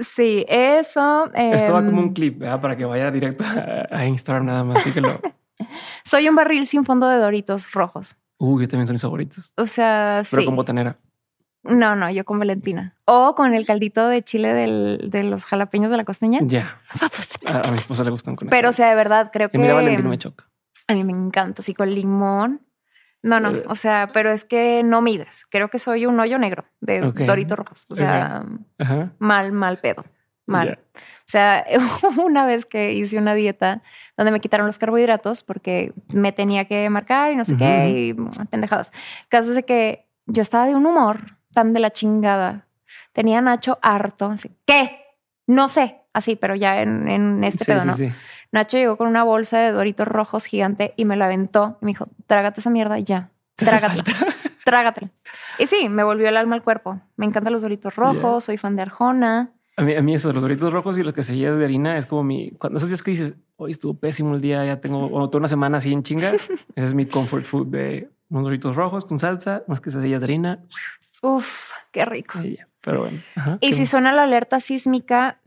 Sí, 0.00 0.44
eso. 0.48 1.30
Esto 1.32 1.72
va 1.74 1.78
em, 1.78 1.86
como 1.86 2.00
un 2.00 2.12
clip, 2.12 2.38
¿verdad? 2.40 2.60
Para 2.60 2.76
que 2.76 2.84
vaya 2.84 3.10
directo 3.10 3.44
a, 3.44 3.86
a 3.96 4.06
Instagram 4.06 4.46
nada 4.46 4.64
más. 4.64 4.78
Así 4.78 4.90
que 4.90 5.00
lo. 5.00 5.20
Soy 6.04 6.28
un 6.28 6.34
barril 6.34 6.66
sin 6.66 6.84
fondo 6.84 7.08
de 7.08 7.18
doritos 7.18 7.70
rojos. 7.72 8.16
Uy, 8.38 8.62
yo 8.64 8.68
también 8.68 8.86
son 8.88 8.94
mis 8.94 9.02
favoritos. 9.02 9.52
O 9.56 9.66
sea, 9.66 10.22
Pero 10.28 10.42
sí. 10.42 10.46
con 10.46 10.56
botanera. 10.56 10.96
No, 11.64 11.94
no, 11.94 12.10
yo 12.10 12.24
con 12.24 12.38
Valentina. 12.38 12.96
O 13.04 13.34
con 13.34 13.54
el 13.54 13.64
caldito 13.66 14.08
de 14.08 14.22
chile 14.22 14.52
del- 14.52 15.10
de 15.10 15.22
los 15.22 15.44
jalapeños 15.44 15.90
de 15.90 15.96
la 15.96 16.04
costeña. 16.04 16.40
Ya. 16.42 16.80
A, 17.46 17.68
a 17.68 17.70
mi 17.70 17.76
esposa 17.76 18.02
le 18.04 18.10
gustan 18.10 18.34
con 18.36 18.48
Pero, 18.48 18.68
o 18.68 18.70
eso. 18.70 18.78
sea, 18.78 18.88
de 18.90 18.94
verdad, 18.96 19.30
creo 19.32 19.50
que. 19.50 19.58
mira, 19.58 19.74
Valentín 19.74 20.08
me 20.08 20.18
choca. 20.18 20.48
A 20.88 20.94
mí 20.94 21.04
me 21.04 21.12
encanta, 21.12 21.62
así 21.62 21.74
con 21.74 21.92
limón. 21.94 22.60
No, 23.22 23.38
no, 23.38 23.50
Eh. 23.50 23.64
o 23.68 23.76
sea, 23.76 24.10
pero 24.12 24.32
es 24.32 24.44
que 24.44 24.82
no 24.82 25.00
mides. 25.00 25.46
Creo 25.48 25.68
que 25.68 25.78
soy 25.78 26.06
un 26.06 26.18
hoyo 26.18 26.38
negro 26.38 26.64
de 26.80 27.04
Ok. 27.04 27.20
doritos 27.20 27.56
rojos. 27.58 27.86
O 27.88 27.94
sea, 27.94 28.44
mal, 29.18 29.52
mal 29.52 29.78
pedo. 29.78 30.04
Mal. 30.46 30.80
O 30.94 30.98
sea, 31.26 31.64
una 32.26 32.44
vez 32.44 32.66
que 32.66 32.92
hice 32.94 33.16
una 33.18 33.34
dieta 33.34 33.82
donde 34.16 34.32
me 34.32 34.40
quitaron 34.40 34.66
los 34.66 34.78
carbohidratos 34.78 35.44
porque 35.44 35.92
me 36.08 36.32
tenía 36.32 36.64
que 36.64 36.90
marcar 36.90 37.30
y 37.32 37.36
no 37.36 37.44
sé 37.44 37.56
qué, 37.56 37.90
y 37.90 38.14
mm, 38.14 38.30
pendejadas. 38.50 38.90
El 39.22 39.28
caso 39.28 39.50
es 39.50 39.54
de 39.54 39.62
que 39.64 40.08
yo 40.26 40.42
estaba 40.42 40.66
de 40.66 40.74
un 40.74 40.84
humor 40.84 41.38
tan 41.52 41.72
de 41.72 41.80
la 41.80 41.90
chingada. 41.90 42.66
Tenía 43.12 43.38
a 43.38 43.40
Nacho 43.42 43.78
harto. 43.82 44.26
Así, 44.26 44.50
¿Qué? 44.66 45.00
No 45.46 45.68
sé. 45.68 45.98
Así, 46.12 46.36
pero 46.36 46.54
ya 46.54 46.82
en, 46.82 47.08
en 47.08 47.44
este 47.44 47.64
Sí, 47.64 47.72
pedo, 47.72 47.84
¿no? 47.84 47.96
sí. 47.96 48.08
Nacho 48.52 48.76
llegó 48.76 48.96
con 48.98 49.08
una 49.08 49.22
bolsa 49.24 49.58
de 49.58 49.72
doritos 49.72 50.06
rojos 50.06 50.44
gigante 50.46 50.92
y 50.96 51.04
me 51.06 51.16
la 51.16 51.24
aventó. 51.26 51.78
Y 51.80 51.86
me 51.86 51.90
dijo, 51.92 52.08
trágate 52.26 52.60
esa 52.60 52.68
mierda 52.70 52.98
ya. 52.98 53.30
Trágatela. 53.56 54.04
Trágatela. 54.64 55.10
Y 55.58 55.66
sí, 55.66 55.88
me 55.88 56.04
volvió 56.04 56.28
el 56.28 56.36
alma 56.36 56.54
al 56.54 56.62
cuerpo. 56.62 57.00
Me 57.16 57.24
encantan 57.26 57.52
los 57.52 57.62
doritos 57.62 57.96
rojos, 57.96 58.44
soy 58.44 58.58
fan 58.58 58.76
de 58.76 58.82
Arjona. 58.82 59.52
A 59.78 59.82
mí, 59.82 59.94
a 59.94 60.02
mí 60.02 60.14
eso, 60.14 60.30
los 60.32 60.42
doritos 60.42 60.70
rojos 60.72 60.98
y 60.98 61.02
los 61.02 61.14
que 61.14 61.22
seguías 61.22 61.56
de 61.56 61.64
harina 61.64 61.96
es 61.96 62.04
como 62.04 62.22
mi. 62.22 62.50
Cuando 62.52 62.76
esos 62.76 62.90
días 62.90 63.02
que 63.02 63.12
dices, 63.12 63.32
hoy 63.56 63.72
estuvo 63.72 63.94
pésimo 63.94 64.34
el 64.34 64.42
día, 64.42 64.64
ya 64.66 64.80
tengo 64.80 65.06
o 65.10 65.30
toda 65.30 65.40
una 65.40 65.48
semana 65.48 65.78
así 65.78 65.92
en 65.92 66.02
chinga. 66.02 66.32
ese 66.76 66.86
es 66.86 66.94
mi 66.94 67.06
comfort 67.06 67.44
food 67.46 67.68
de 67.68 68.10
unos 68.28 68.44
doritos 68.44 68.76
rojos 68.76 69.06
con 69.06 69.18
salsa, 69.18 69.62
unas 69.66 69.80
quesadillas 69.80 70.20
de 70.20 70.24
harina. 70.26 70.58
Uf, 71.22 71.70
qué 71.90 72.04
rico. 72.04 72.38
Pero 72.82 73.00
bueno. 73.00 73.20
ajá, 73.36 73.58
Y 73.60 73.72
si 73.74 73.86
suena 73.86 74.12
la 74.12 74.24
alerta 74.24 74.60
sísmica, 74.60 75.38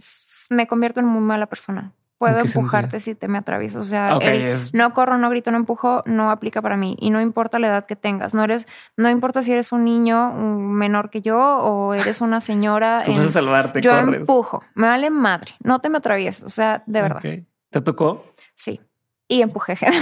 me 0.50 0.68
convierto 0.68 1.00
en 1.02 1.06
muy 1.06 1.22
mala 1.22 1.46
persona. 1.48 1.92
Puedo 2.18 2.40
¿En 2.40 2.46
qué 2.46 2.52
empujarte 2.58 3.02
si 3.02 3.14
te 3.14 3.28
me 3.28 3.38
atraviesas. 3.38 3.82
O 3.82 3.84
sea, 3.84 4.16
Ok, 4.16 4.24
el 4.24 4.42
es- 4.42 4.74
no 4.74 4.94
corro, 4.94 5.18
no 5.18 5.30
grito, 5.30 5.52
no 5.52 5.58
empujo, 5.58 6.02
no 6.06 6.32
aplica 6.32 6.62
para 6.62 6.78
mí. 6.78 6.96
Y 7.02 7.10
no 7.10 7.20
importa 7.20 7.60
la 7.60 7.68
edad 7.68 7.86
que 7.86 7.98
tengas. 7.98 8.34
No 8.34 8.42
eres, 8.46 8.68
no 8.96 9.10
importa 9.10 9.42
si 9.42 9.52
eres 9.52 9.74
un 9.74 9.84
niño 9.84 10.32
menor 10.34 11.10
que 11.10 11.22
yo 11.22 11.38
o 11.38 11.94
eres 11.94 12.22
una 12.22 12.40
señora. 12.40 13.04
Tú 13.06 13.12
en- 13.12 13.18
vas 13.18 13.28
a 13.28 13.32
salvarte, 13.32 13.82
yo 13.82 13.92
corres. 13.92 14.22
empujo. 14.22 14.64
Me 14.76 14.88
vale 14.88 15.10
madre. 15.10 15.52
No 15.62 15.80
te 15.80 15.90
me 15.90 15.98
atravieses. 15.98 16.44
O 16.46 16.50
sea, 16.50 16.84
de 16.86 17.02
verdad. 17.02 17.22
¿Te 17.70 17.82
tocó? 17.82 18.26
Sí. 18.56 18.80
Y 19.28 19.42
empujé 19.42 19.76
gente. 19.78 19.98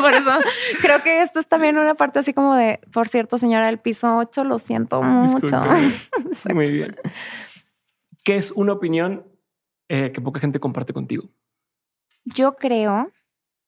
Por 0.00 0.14
eso- 0.14 0.38
creo 0.80 1.02
que 1.02 1.22
esto 1.22 1.38
es 1.38 1.46
también 1.46 1.76
una 1.78 1.94
parte 1.94 2.18
así 2.20 2.32
como 2.32 2.54
de, 2.54 2.80
por 2.92 3.08
cierto, 3.08 3.36
señora 3.38 3.66
del 3.66 3.78
piso 3.78 4.16
8, 4.16 4.44
lo 4.44 4.58
siento 4.58 5.02
mucho. 5.02 5.60
Muy 6.54 6.70
bien. 6.70 6.96
¿Qué 8.24 8.36
es 8.36 8.50
una 8.52 8.72
opinión 8.72 9.26
eh, 9.88 10.10
que 10.12 10.20
poca 10.20 10.40
gente 10.40 10.58
comparte 10.60 10.92
contigo? 10.92 11.24
Yo 12.24 12.56
creo 12.56 13.10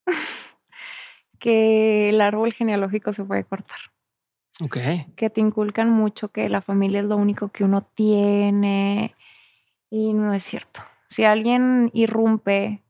que 1.38 2.08
el 2.10 2.20
árbol 2.20 2.52
genealógico 2.52 3.12
se 3.12 3.24
puede 3.24 3.44
cortar. 3.44 3.78
Ok. 4.60 4.78
Que 5.16 5.30
te 5.30 5.40
inculcan 5.40 5.90
mucho 5.90 6.28
que 6.28 6.48
la 6.48 6.60
familia 6.60 7.00
es 7.00 7.06
lo 7.06 7.16
único 7.16 7.48
que 7.48 7.64
uno 7.64 7.82
tiene 7.82 9.14
y 9.90 10.12
no 10.12 10.32
es 10.32 10.44
cierto. 10.44 10.80
Si 11.08 11.24
alguien 11.24 11.90
irrumpe 11.92 12.82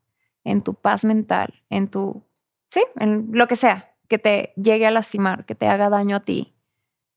en 0.45 0.63
tu 0.63 0.75
paz 0.75 1.05
mental, 1.05 1.55
en 1.71 1.89
tu, 1.89 2.23
sí, 2.71 2.85
en 2.97 3.31
lo 3.33 3.49
que 3.49 3.57
sea, 3.57 3.95
que 4.09 4.19
te 4.19 4.53
llegue 4.57 4.87
a 4.87 4.91
lastimar, 4.91 5.47
que 5.47 5.55
te 5.55 5.67
haga 5.67 5.89
daño 5.89 6.17
a 6.17 6.21
ti, 6.21 6.55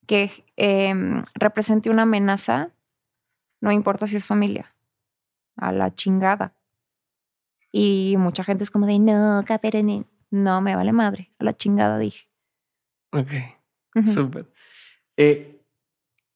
que 0.06 0.44
em, 0.56 1.24
represente 1.34 1.90
una 1.90 2.02
amenaza, 2.02 2.70
no 3.60 3.70
importa 3.70 4.06
si 4.06 4.16
es 4.16 4.26
familia, 4.26 4.74
a 5.56 5.72
la 5.72 5.94
chingada. 5.94 6.54
Y 7.70 8.16
mucha 8.18 8.44
gente 8.44 8.64
es 8.64 8.70
como 8.70 8.86
de, 8.86 8.98
no, 8.98 9.44
Caperenin, 9.46 10.06
no, 10.30 10.60
me 10.62 10.74
vale 10.74 10.92
madre, 10.92 11.30
a 11.38 11.44
la 11.44 11.56
chingada 11.56 11.98
dije. 11.98 12.28
Ok, 13.12 13.30
súper. 14.06 14.50
Eh, 15.16 15.60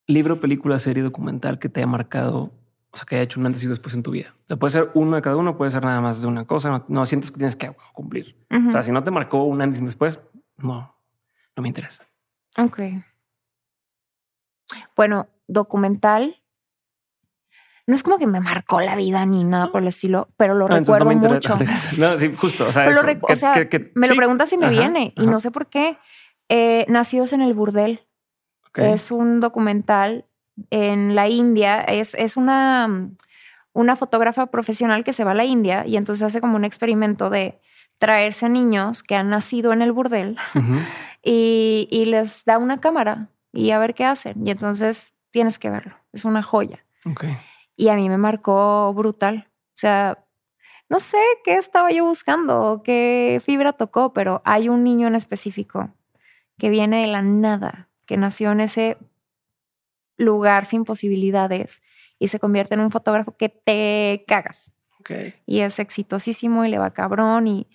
libro, 0.06 0.40
película, 0.40 0.78
serie, 0.78 1.02
documental 1.02 1.59
que 1.59 1.69
te 1.69 1.81
haya 1.81 1.86
marcado, 1.86 2.52
o 2.93 2.97
sea, 2.97 3.06
que 3.06 3.14
haya 3.16 3.24
hecho 3.24 3.40
un 3.40 3.47
antes 3.47 3.62
y 3.62 3.66
después 3.66 3.94
en 3.94 4.02
tu 4.02 4.10
vida. 4.10 4.35
O 4.44 4.48
sea, 4.48 4.56
puede 4.59 4.70
ser 4.70 4.90
uno 4.94 5.16
de 5.16 5.23
cada 5.23 5.36
uno, 5.36 5.56
puede 5.56 5.70
ser 5.70 5.82
nada 5.82 6.01
más 6.02 6.20
de 6.20 6.28
una 6.28 6.44
cosa, 6.44 6.85
no, 6.89 7.06
sientes 7.06 7.31
que 7.31 7.39
tienes 7.39 7.56
que 7.56 7.74
cumplir. 7.94 8.36
O 8.69 8.70
sea, 8.70 8.82
si 8.82 8.93
no 8.93 9.02
te 9.02 9.10
marcó 9.10 9.44
un 9.44 9.62
antes 9.62 9.81
y 9.81 9.85
después, 9.85 10.20
no, 10.59 10.94
no 11.56 11.62
me 11.62 11.69
interesa. 11.69 12.05
Ok. 12.59 12.81
Bueno, 14.94 15.28
documental. 15.47 16.36
No 17.86 17.94
es 17.94 18.02
como 18.02 18.19
que 18.19 18.27
me 18.27 18.40
marcó 18.40 18.81
la 18.81 18.94
vida 18.94 19.24
ni 19.27 19.43
nada 19.43 19.73
por 19.73 19.82
el 19.82 19.89
estilo, 19.89 20.28
pero 20.36 20.55
lo 20.55 20.69
recuerdo 20.69 21.10
mucho. 21.10 21.56
No, 21.98 22.16
sí, 22.19 22.32
justo. 22.36 22.69
O 22.69 22.73
sea, 22.73 22.86
me 22.86 24.09
lo 24.09 24.14
preguntas 24.16 24.51
si 24.51 24.59
me 24.59 24.69
viene 24.69 25.14
y 25.16 25.27
no 25.27 25.40
sé 25.40 25.51
por 25.51 25.69
qué. 25.69 25.98
Eh, 26.48 26.85
Nacidos 26.89 27.32
en 27.32 27.40
el 27.40 27.55
Burdel. 27.55 28.06
Es 28.74 29.10
un 29.10 29.40
documental 29.40 30.27
en 30.70 31.14
la 31.14 31.28
India. 31.28 31.80
Es, 31.80 32.14
es 32.14 32.36
una, 32.36 33.10
una 33.72 33.96
fotógrafa 33.96 34.46
profesional 34.46 35.04
que 35.04 35.12
se 35.12 35.24
va 35.24 35.32
a 35.32 35.34
la 35.34 35.44
India 35.44 35.86
y 35.86 35.96
entonces 35.96 36.22
hace 36.22 36.40
como 36.40 36.56
un 36.56 36.64
experimento 36.64 37.30
de 37.30 37.60
traerse 37.98 38.46
a 38.46 38.48
niños 38.48 39.02
que 39.02 39.14
han 39.14 39.30
nacido 39.30 39.72
en 39.72 39.80
el 39.80 39.92
burdel 39.92 40.36
y, 41.22 41.88
y, 41.90 42.04
les 42.06 42.44
da 42.44 42.58
una 42.58 42.80
cámara 42.80 43.28
y 43.52 43.70
a 43.70 43.78
ver 43.78 43.94
qué 43.94 44.04
hacen. 44.04 44.46
Y 44.46 44.50
entonces 44.50 45.14
tienes 45.30 45.58
que 45.58 45.70
verlo. 45.70 45.94
Es 46.12 46.24
una 46.24 46.42
joya. 46.42 46.84
Y 47.76 47.88
a 47.88 47.94
mí 47.94 48.08
me 48.08 48.18
marcó 48.18 48.92
brutal. 48.94 49.48
O 49.68 49.76
sea, 49.76 50.18
no 50.88 50.98
sé 50.98 51.18
qué 51.42 51.56
estaba 51.56 51.90
yo 51.90 52.04
buscando, 52.04 52.82
qué 52.84 53.40
fibra 53.42 53.72
tocó, 53.72 54.12
pero 54.12 54.42
hay 54.44 54.68
un 54.68 54.84
niño 54.84 55.06
en 55.06 55.14
específico 55.14 55.90
que 56.58 56.68
viene 56.68 57.00
de 57.00 57.06
la 57.06 57.22
nada, 57.22 57.88
que 58.04 58.16
nació 58.16 58.52
en 58.52 58.60
ese 58.60 58.98
lugar 60.16 60.64
sin 60.64 60.84
posibilidades 60.84 61.82
y 62.18 62.28
se 62.28 62.39
convierte 62.39 62.74
en 62.74 62.80
un 62.80 62.90
fotógrafo 62.90 63.36
que 63.36 63.48
te 63.48 64.24
cagas. 64.26 64.72
Y 65.47 65.60
es 65.60 65.78
exitosísimo 65.78 66.64
y 66.64 66.68
le 66.68 66.78
va 66.78 66.93
cabrón 66.93 67.48
y, 67.48 67.68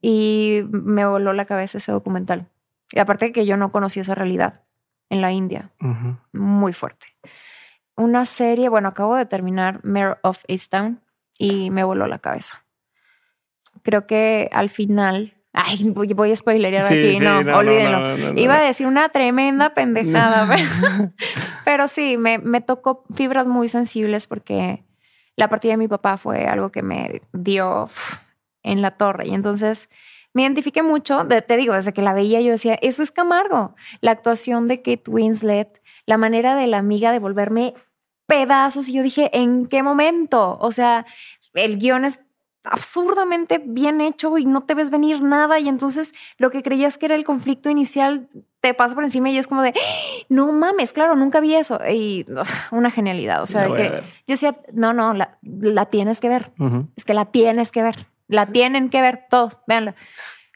y 0.00 0.60
me 0.70 1.04
voló 1.04 1.32
la 1.32 1.44
cabeza 1.44 1.78
ese 1.78 1.92
documental. 1.92 2.48
Y 2.92 3.00
aparte 3.00 3.32
que 3.32 3.46
yo 3.46 3.56
no 3.56 3.72
conocía 3.72 4.02
esa 4.02 4.14
realidad 4.14 4.62
en 5.10 5.20
la 5.20 5.32
India. 5.32 5.70
Muy 6.32 6.72
fuerte. 6.72 7.06
Una 7.96 8.26
serie, 8.26 8.68
bueno, 8.68 8.88
acabo 8.88 9.16
de 9.16 9.26
terminar 9.26 9.80
Mayor 9.84 10.18
of 10.22 10.38
Easttown 10.48 11.00
y 11.38 11.70
me 11.70 11.84
voló 11.84 12.06
la 12.06 12.18
cabeza. 12.18 12.64
Creo 13.82 14.06
que 14.06 14.48
al 14.52 14.70
final, 14.70 15.35
ay, 15.56 15.90
voy, 15.90 16.32
a 16.32 16.36
spoilerear 16.36 16.84
aquí, 16.84 17.18
no, 17.18 17.38
olvídenlo. 17.56 18.38
Iba 18.38 18.58
a 18.58 18.60
decir 18.60 18.86
una 18.86 19.08
tremenda 19.08 19.72
pendejada, 19.72 20.54
pero, 21.64 21.88
sí, 21.88 22.18
me, 22.18 22.38
me 22.38 22.60
tocó 22.60 23.04
fibras 23.14 23.48
muy 23.48 23.68
sensibles 23.68 24.26
porque 24.26 24.84
la 25.34 25.48
partida 25.48 25.72
de 25.72 25.78
mi 25.78 25.88
papá 25.88 26.18
fue 26.18 26.46
algo 26.46 26.70
que 26.70 26.82
me 26.82 27.22
dio 27.32 27.88
en 28.62 28.82
la 28.82 28.92
torre. 28.92 29.28
Y 29.28 29.34
entonces 29.34 29.90
me 30.34 30.42
identifiqué 30.42 30.82
mucho, 30.82 31.26
te 31.26 31.56
digo, 31.56 31.72
desde 31.72 31.94
que 31.94 32.02
la 32.02 32.12
veía 32.12 32.42
yo 32.42 32.50
decía, 32.50 32.74
eso 32.82 33.02
es 33.02 33.10
Camargo, 33.10 33.74
la 34.02 34.10
actuación 34.10 34.68
de 34.68 34.82
Kate 34.82 35.10
Winslet, 35.10 35.80
la 36.04 36.18
manera 36.18 36.54
de 36.54 36.66
la 36.66 36.76
amiga 36.76 37.12
de 37.12 37.18
volverme 37.18 37.72
pedazos 38.26 38.88
y 38.90 38.92
yo 38.92 39.02
dije, 39.02 39.30
¿en 39.32 39.66
qué 39.66 39.82
momento? 39.82 40.58
O 40.60 40.72
sea, 40.72 41.06
el 41.54 41.78
guion 41.78 42.04
es 42.04 42.20
absurdamente 42.66 43.62
bien 43.64 44.00
hecho 44.00 44.36
y 44.38 44.44
no 44.44 44.62
te 44.62 44.74
ves 44.74 44.90
venir 44.90 45.22
nada 45.22 45.58
y 45.58 45.68
entonces 45.68 46.14
lo 46.38 46.50
que 46.50 46.62
creías 46.62 46.98
que 46.98 47.06
era 47.06 47.14
el 47.14 47.24
conflicto 47.24 47.70
inicial 47.70 48.28
te 48.60 48.74
pasa 48.74 48.94
por 48.94 49.04
encima 49.04 49.30
y 49.30 49.38
es 49.38 49.46
como 49.46 49.62
de, 49.62 49.74
no 50.28 50.52
mames, 50.52 50.92
claro, 50.92 51.14
nunca 51.14 51.40
vi 51.40 51.54
eso 51.54 51.78
y 51.88 52.26
una 52.70 52.90
genialidad, 52.90 53.42
o 53.42 53.46
sea, 53.46 53.72
que 53.74 54.02
yo 54.26 54.32
decía, 54.32 54.56
no, 54.72 54.92
no, 54.92 55.14
la, 55.14 55.38
la 55.42 55.86
tienes 55.86 56.20
que 56.20 56.28
ver, 56.28 56.52
es 56.96 57.04
que 57.04 57.14
la 57.14 57.26
tienes 57.26 57.70
que 57.70 57.82
ver. 57.82 58.06
La 58.28 58.46
tienen 58.46 58.90
que 58.90 59.00
ver 59.00 59.26
todos, 59.30 59.60
véanla. 59.66 59.94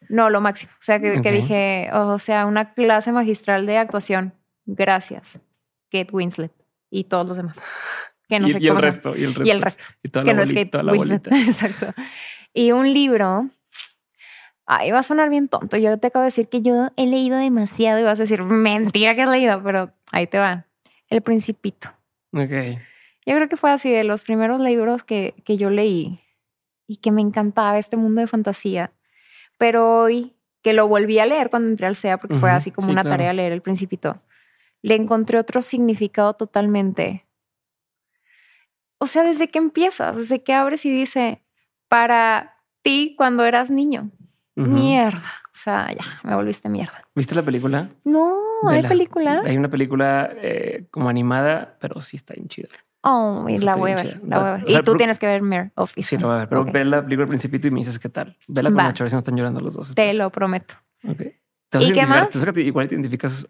No, 0.09 0.29
lo 0.29 0.41
máximo. 0.41 0.73
O 0.73 0.83
sea, 0.83 0.99
que, 1.01 1.21
dije, 1.31 1.89
o 1.93 2.19
sea, 2.19 2.47
una 2.47 2.75
clase 2.75 3.13
magistral 3.13 3.67
de 3.67 3.79
actuación. 3.79 4.35
Gracias, 4.67 5.41
Kate 5.91 6.09
Winslet 6.13 6.53
y 6.91 7.05
todos 7.05 7.27
los 7.27 7.37
demás. 7.37 7.63
Que 8.31 8.41
no 8.41 8.49
y, 8.49 8.53
sé 8.53 8.59
y 8.61 8.69
el 8.69 8.81
resto, 8.81 9.15
y 9.17 9.25
el 9.25 9.35
resto. 9.35 9.49
Y 9.49 9.51
el 9.51 9.61
resto. 9.61 9.85
Y 10.03 10.09
toda 10.09 10.25
que 10.25 10.35
no 10.35 10.43
es. 10.43 10.53
Exacto. 11.49 11.93
Y 12.55 12.73
un 12.73 12.93
libro. 12.93 13.51
Ahí 14.67 14.93
va 14.93 15.01
a 15.01 15.03
sonar 15.03 15.29
bien 15.29 15.49
tonto. 15.49 15.77
Yo 15.77 15.99
te 15.99 16.07
acabo 16.07 16.23
de 16.23 16.29
decir 16.29 16.49
que 16.49 16.63
yo 16.63 16.91
he 16.97 17.07
leído 17.07 17.37
demasiado 17.37 17.99
y 17.99 18.05
vas 18.05 18.21
a 18.21 18.23
decir, 18.23 18.43
mentira 18.45 19.17
que 19.17 19.23
has 19.23 19.29
leído, 19.29 19.61
pero 19.65 19.93
ahí 20.13 20.29
te 20.29 20.39
va. 20.39 20.67
El 21.09 21.23
Principito. 21.23 21.89
Ok. 22.33 22.79
Yo 23.27 23.35
creo 23.35 23.49
que 23.49 23.57
fue 23.57 23.73
así 23.73 23.91
de 23.91 24.05
los 24.05 24.23
primeros 24.23 24.61
libros 24.61 25.03
que, 25.03 25.35
que 25.45 25.57
yo 25.57 25.71
leí 25.71 26.21
y 26.87 26.97
que 26.97 27.11
me 27.11 27.21
encantaba 27.21 27.79
este 27.79 27.97
mundo 27.97 28.21
de 28.21 28.29
fantasía. 28.29 28.93
Pero 29.59 30.03
hoy 30.03 30.35
que 30.63 30.73
lo 30.73 30.89
volví 30.89 31.19
a 31.19 31.27
leer 31.27 31.51
cuando 31.51 31.69
entré 31.69 31.87
al 31.87 31.97
SEA, 31.97 32.19
porque 32.19 32.35
fue 32.35 32.51
así 32.51 32.71
como 32.71 32.91
una 32.91 33.03
tarea 33.03 33.33
leer 33.33 33.53
el 33.53 33.63
principito, 33.63 34.23
le 34.83 34.95
encontré 34.95 35.39
otro 35.39 35.63
significado 35.63 36.35
totalmente. 36.35 37.25
O 39.03 39.07
sea, 39.07 39.25
desde 39.25 39.49
que 39.49 39.59
empiezas, 39.59 40.17
desde 40.17 40.43
que 40.43 40.53
abres 40.53 40.85
y 40.85 40.91
dice, 40.91 41.43
para 41.89 42.59
ti 42.83 43.15
cuando 43.17 43.45
eras 43.45 43.71
niño. 43.71 44.11
Mierda. 44.55 45.23
O 45.47 45.57
sea, 45.57 45.89
ya, 45.89 46.21
me 46.23 46.35
volviste 46.35 46.69
mierda. 46.69 47.03
¿Viste 47.15 47.35
la 47.35 47.43
película? 47.43 47.89
No, 48.05 48.39
hay 48.69 48.83
película. 48.83 49.43
Hay 49.45 49.57
una 49.57 49.69
película 49.69 50.31
eh, 50.37 50.87
como 50.91 51.09
animada, 51.09 51.79
pero 51.81 52.03
sí 52.03 52.19
está 52.19 52.35
bien 52.35 52.49
chida. 52.49 52.69
Oh, 53.03 53.47
y 53.49 53.57
la 53.57 53.75
voy 53.77 53.93
a 53.93 53.97
ver, 53.97 54.21
la 54.27 54.39
voy 54.39 54.49
a 54.49 54.53
ver. 54.59 54.65
y 54.69 54.83
tú 54.83 54.95
tienes 54.97 55.19
que 55.19 55.27
ver 55.27 55.41
Mare 55.41 55.71
of 55.77 55.95
Sí, 55.97 56.19
lo 56.19 56.27
voy 56.27 56.37
a 56.37 56.39
ver, 56.41 56.49
pero 56.51 56.67
ve 56.67 56.85
la 56.85 57.03
película 57.03 57.25
al 57.25 57.31
principito 57.31 57.67
y 57.67 57.71
me 57.71 57.79
dices 57.79 57.99
qué 57.99 58.11
tal. 58.11 58.37
Vela 58.47 58.69
con 58.69 58.77
Nacho, 58.77 59.03
a 59.03 59.05
ver 59.05 59.11
si 59.11 59.15
no 59.15 59.21
están 59.21 59.37
llorando 59.37 59.61
los 59.61 59.73
dos. 59.73 59.95
Te 59.95 60.13
lo 60.13 60.29
prometo. 60.29 60.75
Ok. 61.09 61.23
¿Y 61.81 61.93
qué 61.93 62.05
más? 62.05 62.29
Te 62.29 62.61
igual 62.61 62.89
te 62.89 62.97
identificas 62.97 63.49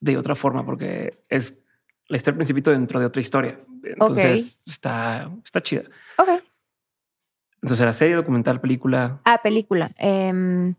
de 0.00 0.16
otra 0.16 0.34
forma 0.34 0.64
porque 0.64 1.22
es 1.28 1.62
la 2.10 2.16
historia 2.16 2.32
del 2.32 2.38
principito 2.38 2.70
dentro 2.72 2.98
de 2.98 3.06
otra 3.06 3.20
historia. 3.20 3.60
Entonces 3.84 4.58
está, 4.66 5.30
está 5.44 5.62
chida. 5.62 5.84
Ok. 6.18 6.28
Entonces 7.62 7.80
era 7.80 7.92
serie, 7.92 8.16
documental, 8.16 8.60
película. 8.60 9.20
Ah, 9.24 9.40
película. 9.40 9.92
Em, 9.96 10.74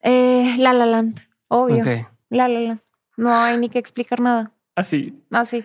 eh, 0.00 0.56
la 0.58 0.72
La 0.72 0.86
Land, 0.86 1.20
obvio. 1.46 1.82
Okay. 1.82 2.06
La 2.30 2.48
La 2.48 2.60
Land. 2.60 2.80
No 3.16 3.32
hay 3.32 3.58
ni 3.58 3.68
que 3.68 3.78
explicar 3.78 4.18
nada. 4.18 4.52
Así. 4.74 5.22
Así. 5.30 5.64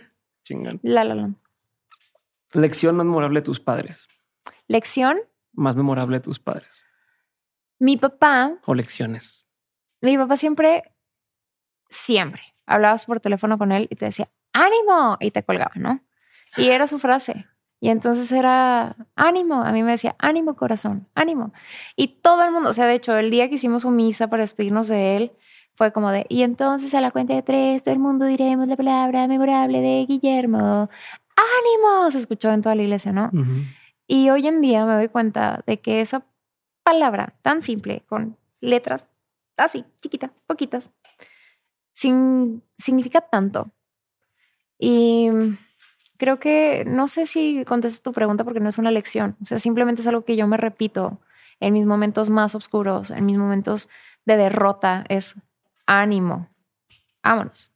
La 0.84 1.04
La 1.04 1.16
Land. 1.16 1.36
Lección 2.54 2.96
más 2.96 3.08
memorable 3.08 3.40
de 3.40 3.46
tus 3.46 3.60
padres. 3.60 4.08
Lección. 4.68 5.20
Más 5.54 5.76
memorable 5.76 6.18
de 6.18 6.22
tus 6.22 6.40
padres. 6.40 6.70
Mi 7.80 7.98
papá. 7.98 8.60
O 8.66 8.76
lecciones. 8.76 9.50
Mi 10.02 10.16
papá 10.16 10.38
siempre, 10.38 10.84
siempre 11.90 12.44
hablabas 12.68 13.06
por 13.06 13.20
teléfono 13.20 13.58
con 13.58 13.72
él 13.72 13.88
y 13.90 13.96
te 13.96 14.06
decía, 14.06 14.30
ánimo, 14.60 15.18
y 15.19 15.31
te 15.31 15.44
colgaba, 15.44 15.72
¿no? 15.76 16.02
Y 16.57 16.69
era 16.69 16.88
su 16.88 16.99
frase. 16.99 17.45
Y 17.80 17.90
entonces 17.90 18.31
era 18.31 18.95
ánimo. 19.15 19.61
A 19.61 19.72
mí 19.72 19.84
me 19.84 19.91
decía, 19.91 20.15
ánimo, 20.19 20.56
corazón, 20.56 21.07
ánimo. 21.15 21.53
Y 21.95 22.19
todo 22.22 22.44
el 22.44 22.52
mundo, 22.52 22.69
o 22.69 22.73
sea, 22.73 22.86
de 22.86 22.95
hecho, 22.95 23.18
el 23.18 23.31
día 23.31 23.48
que 23.48 23.56
hicimos 23.56 23.84
su 23.84 23.91
misa 23.91 24.27
para 24.27 24.41
despedirnos 24.41 24.88
de 24.88 25.15
él, 25.15 25.31
fue 25.76 25.94
como 25.94 26.11
de, 26.11 26.26
y 26.27 26.44
entonces 26.44 26.94
a 26.94 26.99
la 26.99 27.11
cuenta 27.11 27.34
de 27.34 27.41
tres, 27.41 27.84
todo 27.84 27.94
el 27.94 27.99
mundo 27.99 28.26
diremos 28.26 28.68
la 28.68 28.76
palabra 28.76 29.27
memorable 29.27 29.80
de 29.80 30.06
Guillermo. 30.06 30.90
¡Ánimo! 31.38 32.11
Se 32.11 32.18
escuchó 32.18 32.52
en 32.52 32.61
toda 32.61 32.76
la 32.76 32.84
iglesia, 32.84 33.14
¿no? 33.14 33.31
Y 34.06 34.30
hoy 34.30 34.45
en 34.48 34.60
día 34.60 34.86
me 34.86 34.94
doy 34.94 35.07
cuenta 35.07 35.64
de 35.65 35.80
que 35.80 36.02
esa 36.02 36.26
palabra 36.84 37.36
tan 37.44 37.61
simple, 37.61 38.03
con 38.10 38.38
letras 38.60 39.06
así, 39.56 39.86
chiquitas, 40.02 40.31
poquitas, 40.48 40.91
sin, 41.94 42.64
significa 42.77 43.22
tanto. 43.22 43.72
Y 44.80 45.30
creo 46.18 46.39
que 46.39 46.85
no 46.88 47.07
sé 47.07 47.26
si 47.26 47.64
contestas 47.65 48.01
tu 48.01 48.14
pregunta 48.14 48.43
porque 48.43 48.61
no 48.61 48.69
es 48.69 48.77
una 48.77 48.91
lección. 48.91 49.35
O 49.41 49.45
sea, 49.45 49.60
simplemente 49.60 50.01
es 50.01 50.07
algo 50.07 50.23
que 50.23 50.38
yo 50.38 50.47
me 50.47 50.57
repito 50.57 51.19
en 51.60 51.73
mis 51.73 51.85
momentos 51.85 52.30
más 52.30 52.56
oscuros, 52.56 53.11
en 53.11 53.26
mis 53.26 53.38
momentos 53.38 53.89
de 54.26 54.38
derrota. 54.38 55.03
Es 55.10 55.35
ánimo, 55.85 56.49
vámonos. 57.22 57.72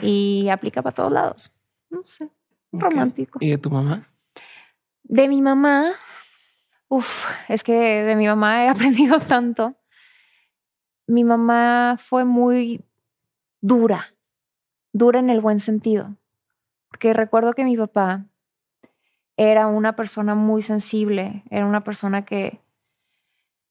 Y 0.00 0.48
aplica 0.48 0.82
para 0.82 0.94
todos 0.94 1.12
lados. 1.12 1.54
No 1.90 2.00
sé, 2.04 2.30
romántico. 2.72 3.38
¿Y 3.42 3.50
de 3.50 3.58
tu 3.58 3.70
mamá? 3.70 4.08
De 5.04 5.28
mi 5.28 5.42
mamá, 5.42 5.92
uff, 6.88 7.26
es 7.48 7.62
que 7.62 7.74
de 7.74 8.16
mi 8.16 8.26
mamá 8.26 8.64
he 8.64 8.68
aprendido 8.70 9.20
tanto. 9.20 9.76
Mi 11.06 11.24
mamá 11.24 11.96
fue 11.98 12.24
muy 12.24 12.84
dura, 13.60 14.14
dura 14.92 15.18
en 15.18 15.28
el 15.28 15.40
buen 15.40 15.60
sentido. 15.60 16.16
Porque 16.92 17.14
recuerdo 17.14 17.54
que 17.54 17.64
mi 17.64 17.76
papá 17.76 18.26
era 19.38 19.66
una 19.66 19.96
persona 19.96 20.34
muy 20.34 20.62
sensible, 20.62 21.42
era 21.50 21.66
una 21.66 21.82
persona 21.82 22.24
que, 22.24 22.60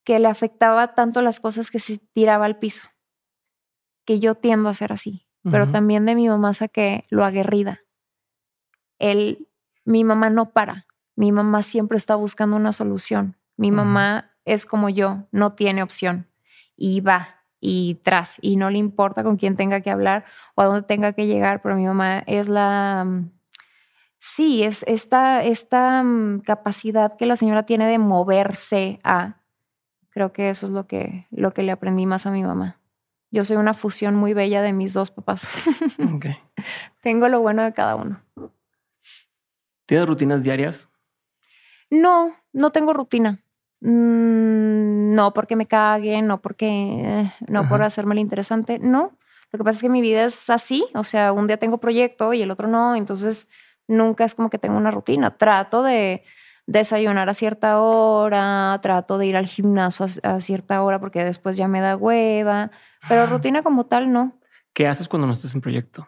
que 0.03 0.19
le 0.19 0.27
afectaba 0.27 0.95
tanto 0.95 1.21
las 1.21 1.39
cosas 1.39 1.69
que 1.69 1.77
se 1.77 1.99
tiraba 1.99 2.45
al 2.45 2.57
piso, 2.57 2.89
que 4.05 4.19
yo 4.19 4.35
tiendo 4.35 4.69
a 4.69 4.73
ser 4.73 4.91
así. 4.91 5.27
Pero 5.49 5.71
también 5.71 6.05
de 6.05 6.13
mi 6.13 6.29
mamá 6.29 6.53
saqué 6.53 7.05
lo 7.09 7.23
aguerrida. 7.23 7.79
Él, 8.99 9.47
mi 9.85 10.03
mamá 10.03 10.29
no 10.29 10.51
para, 10.51 10.85
mi 11.15 11.31
mamá 11.31 11.63
siempre 11.63 11.97
está 11.97 12.15
buscando 12.15 12.55
una 12.55 12.73
solución. 12.73 13.37
Mi 13.57 13.71
mamá 13.71 14.31
es 14.45 14.67
como 14.67 14.89
yo, 14.89 15.27
no 15.31 15.53
tiene 15.53 15.81
opción 15.81 16.27
y 16.75 17.01
va 17.01 17.40
y 17.61 17.99
tras 18.03 18.39
y 18.41 18.57
no 18.57 18.69
le 18.71 18.79
importa 18.79 19.23
con 19.23 19.37
quién 19.37 19.55
tenga 19.55 19.81
que 19.81 19.91
hablar 19.91 20.25
o 20.55 20.63
a 20.63 20.65
dónde 20.65 20.81
tenga 20.81 21.13
que 21.13 21.27
llegar, 21.27 21.61
pero 21.61 21.75
mi 21.75 21.85
mamá 21.85 22.23
es 22.25 22.49
la... 22.49 23.05
Mm, 23.05 23.31
sí, 24.17 24.63
es 24.63 24.83
esta, 24.87 25.43
esta 25.43 26.03
mm, 26.03 26.41
capacidad 26.41 27.15
que 27.15 27.27
la 27.27 27.35
señora 27.35 27.65
tiene 27.65 27.85
de 27.85 27.99
moverse 27.99 28.99
a... 29.03 29.37
Creo 30.09 30.33
que 30.33 30.49
eso 30.49 30.65
es 30.65 30.71
lo 30.73 30.87
que, 30.87 31.27
lo 31.29 31.53
que 31.53 31.63
le 31.63 31.71
aprendí 31.71 32.05
más 32.05 32.25
a 32.25 32.31
mi 32.31 32.43
mamá. 32.43 32.79
Yo 33.29 33.45
soy 33.45 33.55
una 33.55 33.73
fusión 33.73 34.15
muy 34.15 34.33
bella 34.33 34.61
de 34.61 34.73
mis 34.73 34.91
dos 34.91 35.09
papás. 35.11 35.47
Tengo 37.01 37.29
lo 37.29 37.39
bueno 37.39 37.63
de 37.63 37.71
cada 37.71 37.95
uno. 37.95 38.21
¿Tienes 39.85 40.07
rutinas 40.07 40.43
diarias? 40.43 40.89
No, 41.89 42.35
no 42.51 42.71
tengo 42.71 42.93
rutina. 42.93 43.43
Mm, 43.81 45.15
no 45.15 45.33
porque 45.33 45.55
me 45.55 45.65
cague, 45.65 46.21
no 46.21 46.41
porque, 46.41 47.31
no 47.47 47.67
por 47.67 47.81
hacerme 47.81 48.15
lo 48.15 48.21
interesante, 48.21 48.79
no. 48.79 49.17
Lo 49.51 49.57
que 49.57 49.63
pasa 49.63 49.77
es 49.77 49.81
que 49.81 49.89
mi 49.89 50.01
vida 50.01 50.23
es 50.23 50.49
así, 50.49 50.85
o 50.93 51.03
sea, 51.03 51.33
un 51.33 51.47
día 51.47 51.57
tengo 51.57 51.79
proyecto 51.79 52.33
y 52.33 52.41
el 52.41 52.51
otro 52.51 52.67
no, 52.67 52.95
entonces 52.95 53.49
nunca 53.87 54.23
es 54.23 54.35
como 54.35 54.49
que 54.49 54.59
tengo 54.59 54.77
una 54.77 54.91
rutina. 54.91 55.37
Trato 55.37 55.83
de 55.83 56.23
desayunar 56.67 57.27
a 57.27 57.33
cierta 57.33 57.79
hora, 57.81 58.79
trato 58.81 59.17
de 59.17 59.25
ir 59.25 59.35
al 59.35 59.47
gimnasio 59.47 60.05
a, 60.23 60.39
cierta 60.39 60.81
hora 60.83 60.99
porque 60.99 61.23
después 61.23 61.57
ya 61.57 61.67
me 61.67 61.81
da 61.81 61.97
hueva, 61.97 62.71
pero 63.09 63.25
rutina 63.25 63.63
como 63.63 63.87
tal 63.87 64.11
no. 64.13 64.39
¿Qué 64.73 64.87
haces 64.87 65.09
cuando 65.09 65.27
no 65.27 65.33
estás 65.33 65.53
en 65.53 65.61
proyecto? 65.61 66.07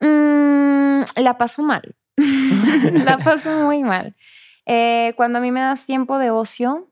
Mm, 0.00 1.04
la 1.16 1.38
paso 1.38 1.62
mal. 1.62 1.96
la 2.92 3.18
paso 3.18 3.50
muy 3.64 3.82
mal. 3.82 4.14
Eh, 4.68 5.14
cuando 5.16 5.38
a 5.38 5.40
mí 5.40 5.50
me 5.50 5.60
das 5.60 5.86
tiempo 5.86 6.18
de 6.18 6.30
ocio, 6.30 6.88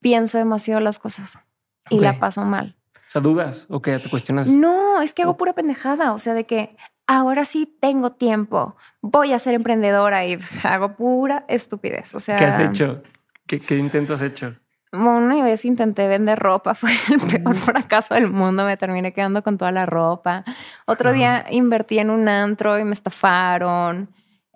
pienso 0.00 0.38
demasiado 0.38 0.80
las 0.80 0.98
cosas 0.98 1.38
y 1.90 2.00
la 2.00 2.18
paso 2.18 2.44
mal. 2.44 2.76
O 2.94 3.10
sea, 3.10 3.20
dudas 3.20 3.66
o 3.68 3.80
que 3.80 3.98
te 3.98 4.08
cuestionas. 4.10 4.48
No, 4.48 5.00
es 5.02 5.12
que 5.12 5.22
hago 5.22 5.36
pura 5.36 5.52
pendejada. 5.52 6.12
O 6.12 6.18
sea, 6.18 6.32
de 6.32 6.44
que 6.44 6.76
ahora 7.06 7.44
sí 7.44 7.66
tengo 7.80 8.12
tiempo, 8.12 8.74
voy 9.02 9.34
a 9.34 9.38
ser 9.38 9.54
emprendedora 9.54 10.24
y 10.26 10.38
hago 10.64 10.96
pura 10.96 11.44
estupidez. 11.48 12.14
O 12.14 12.20
sea, 12.20 12.36
¿qué 12.36 12.46
has 12.46 12.58
hecho? 12.58 13.02
¿Qué, 13.46 13.60
qué 13.60 13.76
intento 13.76 14.14
has 14.14 14.22
hecho? 14.22 14.56
Una 14.90 15.42
vez 15.44 15.66
intenté 15.66 16.08
vender 16.08 16.38
ropa, 16.38 16.74
fue 16.74 16.90
el 17.10 17.20
peor 17.20 17.54
fracaso 17.54 18.14
del 18.14 18.30
mundo, 18.30 18.64
me 18.64 18.78
terminé 18.78 19.12
quedando 19.12 19.42
con 19.42 19.58
toda 19.58 19.72
la 19.72 19.84
ropa. 19.84 20.44
Otro 20.86 21.12
día 21.12 21.44
invertí 21.50 21.98
en 21.98 22.08
un 22.08 22.28
antro 22.28 22.78
y 22.78 22.84
me 22.84 22.92
estafaron. 22.92 24.08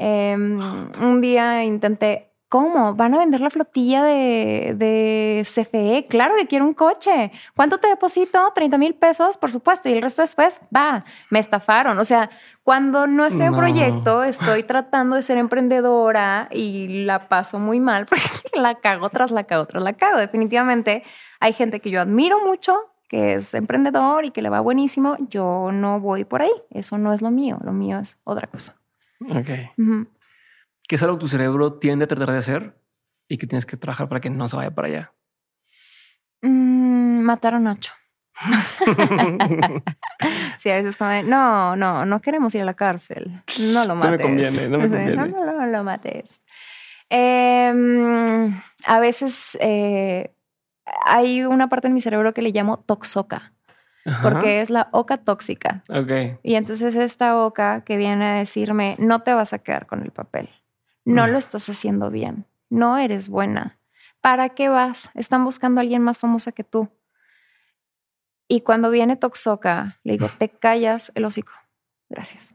Em, 0.05 0.59
un 1.01 1.21
día 1.21 1.63
intenté, 1.63 2.33
¿cómo? 2.49 2.97
¿Van 2.97 3.15
a 3.15 3.19
vender 3.19 3.41
la 3.41 3.51
flotilla 3.51 4.03
de, 4.03 4.75
de 4.77 5.43
CFE? 5.45 6.07
Claro 6.09 6.35
que 6.37 6.49
quiero 6.49 6.65
un 6.65 6.75
coche. 6.75 7.31
¿Cuánto 7.55 7.79
te 7.79 7.87
deposito? 7.87 8.51
30 8.53 8.79
mil 8.79 8.95
pesos, 8.97 9.37
por 9.37 9.53
supuesto. 9.53 9.89
Y 9.89 9.93
el 9.93 10.03
resto 10.03 10.23
después, 10.23 10.61
va, 10.75 11.05
me 11.31 11.39
estafaron. 11.39 12.01
O 12.01 12.03
sea, 12.03 12.31
cuando 12.65 13.07
no 13.07 13.25
estoy 13.25 13.47
en 13.47 13.55
proyecto, 13.55 14.25
estoy 14.25 14.65
tratando 14.65 15.15
de 15.15 15.23
ser 15.23 15.39
emprendedora 15.39 16.49
y 16.51 17.05
la 17.05 17.29
paso 17.29 17.61
muy 17.61 17.79
mal 17.79 18.07
porque 18.11 18.25
la 18.55 18.81
cago 18.81 19.09
tras 19.09 19.31
la 19.31 19.45
cago 19.45 19.67
tras 19.67 19.85
la 19.85 19.93
cago. 19.93 20.19
Definitivamente 20.19 21.05
hay 21.39 21.53
gente 21.53 21.79
que 21.79 21.91
yo 21.91 22.01
admiro 22.01 22.45
mucho, 22.45 22.91
que 23.09 23.35
es 23.35 23.55
emprendedor 23.55 24.25
y 24.25 24.33
que 24.33 24.43
le 24.43 24.51
va 24.51 24.59
buenísimo. 24.59 25.17
Yo 25.29 25.71
no 25.71 26.01
voy 26.01 26.25
por 26.25 26.43
ahí. 26.43 26.53
Eso 26.71 26.99
no 26.99 27.13
es 27.13 27.23
lo 27.23 27.31
mío. 27.31 27.59
Lo 27.63 27.73
mío 27.73 28.01
es 28.01 28.19
otra 28.25 28.49
cosa. 28.49 28.82
Ok. 29.31 29.51
¿Qué 30.89 30.97
es 30.97 31.03
algo 31.03 31.17
que 31.17 31.21
tu 31.21 31.29
cerebro 31.29 31.75
tiende 31.75 32.05
a 32.05 32.09
tratar 32.09 32.33
de 32.33 32.39
hacer 32.39 32.77
y 33.29 33.39
que 33.39 33.47
tienes 33.47 33.67
que 33.67 33.77
trabajar 33.77 34.09
para 34.09 34.21
que 34.21 34.31
no 34.31 34.49
se 34.49 34.57
vaya 34.57 34.75
para 34.75 34.89
allá? 34.89 35.13
Mm, 36.43 37.21
matar 37.23 37.55
a 37.55 37.61
Nacho. 37.61 37.93
sí, 40.59 40.71
a 40.71 40.77
veces 40.77 40.97
como 40.97 41.11
no, 41.23 41.77
no, 41.77 42.07
no 42.07 42.21
queremos 42.21 42.55
ir 42.55 42.63
a 42.63 42.65
la 42.65 42.75
cárcel. 42.75 43.43
No 43.61 43.85
lo 43.85 43.95
mates. 43.95 44.21
No 44.21 44.29
me 44.29 44.43
conviene, 44.43 44.69
no 44.69 44.79
me 44.79 44.89
conviene. 44.91 45.17
No, 45.17 45.27
no, 45.27 45.67
lo 45.67 45.85
mates. 45.85 46.41
Em, 47.09 48.53
a 48.87 49.01
veces 49.01 49.57
eh, 49.61 50.35
hay 51.05 51.45
una 51.45 51.69
parte 51.69 51.89
en 51.89 51.95
mi 51.95 52.01
cerebro 52.01 52.33
que 52.33 52.43
le 52.43 52.51
llamo 52.51 52.79
toxoca 52.81 53.52
porque 54.23 54.61
es 54.61 54.71
la 54.71 54.89
oca 54.93 55.19
tóxica. 55.19 55.83
Okay. 55.89 56.39
Y 56.43 56.55
entonces 56.55 56.97
esta 56.97 57.39
oca 57.39 57.83
que 57.85 57.97
viene 57.97 58.25
a 58.25 58.35
decirme, 58.35 58.97
no 58.99 59.21
te 59.21 59.35
vas 59.35 59.53
a 59.53 59.59
quedar 59.59 59.87
con 59.87 60.03
el 60.03 60.11
papel, 60.11 60.49
no 61.05 61.27
lo 61.27 61.39
estás 61.39 61.69
haciendo 61.69 62.11
bien, 62.11 62.47
no 62.71 62.99
eres 62.99 63.29
buena. 63.29 63.79
¿Para 64.21 64.51
qué 64.51 64.69
vas? 64.69 65.11
Están 65.15 65.45
buscando 65.45 65.81
a 65.81 65.83
alguien 65.83 66.03
más 66.03 66.17
famosa 66.17 66.53
que 66.53 66.63
tú. 66.63 66.89
Y 68.47 68.61
cuando 68.61 68.91
viene 68.91 69.17
Toxoca, 69.17 69.99
le 70.05 70.13
digo, 70.13 70.29
te 70.39 70.49
callas 70.49 71.11
el 71.15 71.25
hocico. 71.25 71.53
Gracias. 72.09 72.55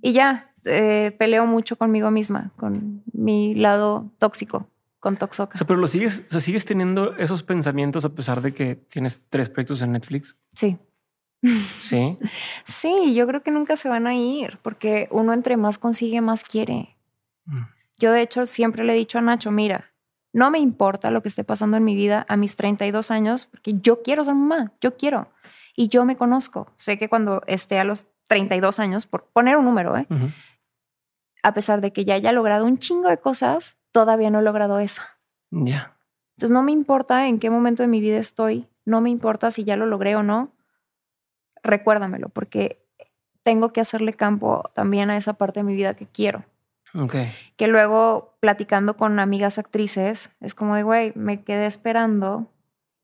Y 0.00 0.12
ya, 0.12 0.52
eh, 0.64 1.14
peleo 1.18 1.46
mucho 1.46 1.76
conmigo 1.76 2.10
misma, 2.10 2.52
con 2.56 3.02
mi 3.12 3.54
lado 3.54 4.10
tóxico 4.18 4.68
con 5.06 5.16
Toxoca. 5.16 5.52
O 5.54 5.56
sea, 5.56 5.66
pero 5.68 5.78
lo 5.78 5.86
sigues, 5.86 6.24
o 6.26 6.32
sea, 6.32 6.40
sigues 6.40 6.64
teniendo 6.64 7.16
esos 7.16 7.44
pensamientos 7.44 8.04
a 8.04 8.08
pesar 8.08 8.42
de 8.42 8.52
que 8.52 8.74
tienes 8.74 9.22
tres 9.28 9.48
proyectos 9.48 9.80
en 9.80 9.92
Netflix. 9.92 10.36
Sí. 10.56 10.78
Sí. 11.80 12.18
sí, 12.64 13.14
yo 13.14 13.24
creo 13.28 13.40
que 13.44 13.52
nunca 13.52 13.76
se 13.76 13.88
van 13.88 14.08
a 14.08 14.16
ir 14.16 14.58
porque 14.62 15.06
uno 15.12 15.32
entre 15.32 15.56
más 15.56 15.78
consigue, 15.78 16.20
más 16.20 16.42
quiere. 16.42 16.96
Mm. 17.44 17.66
Yo 17.98 18.10
de 18.10 18.22
hecho 18.22 18.46
siempre 18.46 18.82
le 18.82 18.94
he 18.94 18.96
dicho 18.96 19.18
a 19.18 19.20
Nacho, 19.20 19.52
mira, 19.52 19.92
no 20.32 20.50
me 20.50 20.58
importa 20.58 21.12
lo 21.12 21.22
que 21.22 21.28
esté 21.28 21.44
pasando 21.44 21.76
en 21.76 21.84
mi 21.84 21.94
vida 21.94 22.26
a 22.28 22.36
mis 22.36 22.56
32 22.56 23.12
años 23.12 23.46
porque 23.46 23.74
yo 23.80 24.02
quiero 24.02 24.24
ser 24.24 24.34
mamá, 24.34 24.72
yo 24.80 24.96
quiero. 24.96 25.30
Y 25.76 25.86
yo 25.86 26.04
me 26.04 26.16
conozco. 26.16 26.72
Sé 26.74 26.98
que 26.98 27.08
cuando 27.08 27.44
esté 27.46 27.78
a 27.78 27.84
los 27.84 28.06
32 28.26 28.80
años, 28.80 29.06
por 29.06 29.26
poner 29.26 29.56
un 29.56 29.66
número, 29.66 29.96
¿eh? 29.96 30.08
a 31.44 31.54
pesar 31.54 31.80
de 31.80 31.92
que 31.92 32.04
ya 32.04 32.14
haya 32.14 32.32
logrado 32.32 32.64
un 32.64 32.80
chingo 32.80 33.08
de 33.08 33.18
cosas, 33.18 33.78
todavía 33.96 34.28
no 34.28 34.40
he 34.40 34.42
logrado 34.42 34.78
esa. 34.78 35.18
Ya. 35.50 35.96
Entonces 36.36 36.52
no 36.52 36.62
me 36.62 36.70
importa 36.70 37.28
en 37.28 37.38
qué 37.38 37.48
momento 37.48 37.82
de 37.82 37.86
mi 37.86 38.02
vida 38.02 38.18
estoy, 38.18 38.68
no 38.84 39.00
me 39.00 39.08
importa 39.08 39.50
si 39.50 39.64
ya 39.64 39.74
lo 39.74 39.86
logré 39.86 40.16
o 40.16 40.22
no, 40.22 40.52
recuérdamelo, 41.62 42.28
porque 42.28 42.84
tengo 43.42 43.72
que 43.72 43.80
hacerle 43.80 44.12
campo 44.12 44.70
también 44.74 45.08
a 45.08 45.16
esa 45.16 45.32
parte 45.32 45.60
de 45.60 45.64
mi 45.64 45.74
vida 45.74 45.94
que 45.94 46.06
quiero. 46.06 46.44
Okay. 46.94 47.32
Que 47.56 47.68
luego 47.68 48.36
platicando 48.40 48.98
con 48.98 49.18
amigas 49.18 49.58
actrices, 49.58 50.30
es 50.40 50.54
como 50.54 50.74
de, 50.74 50.82
güey, 50.82 51.12
me 51.14 51.42
quedé 51.42 51.64
esperando 51.64 52.52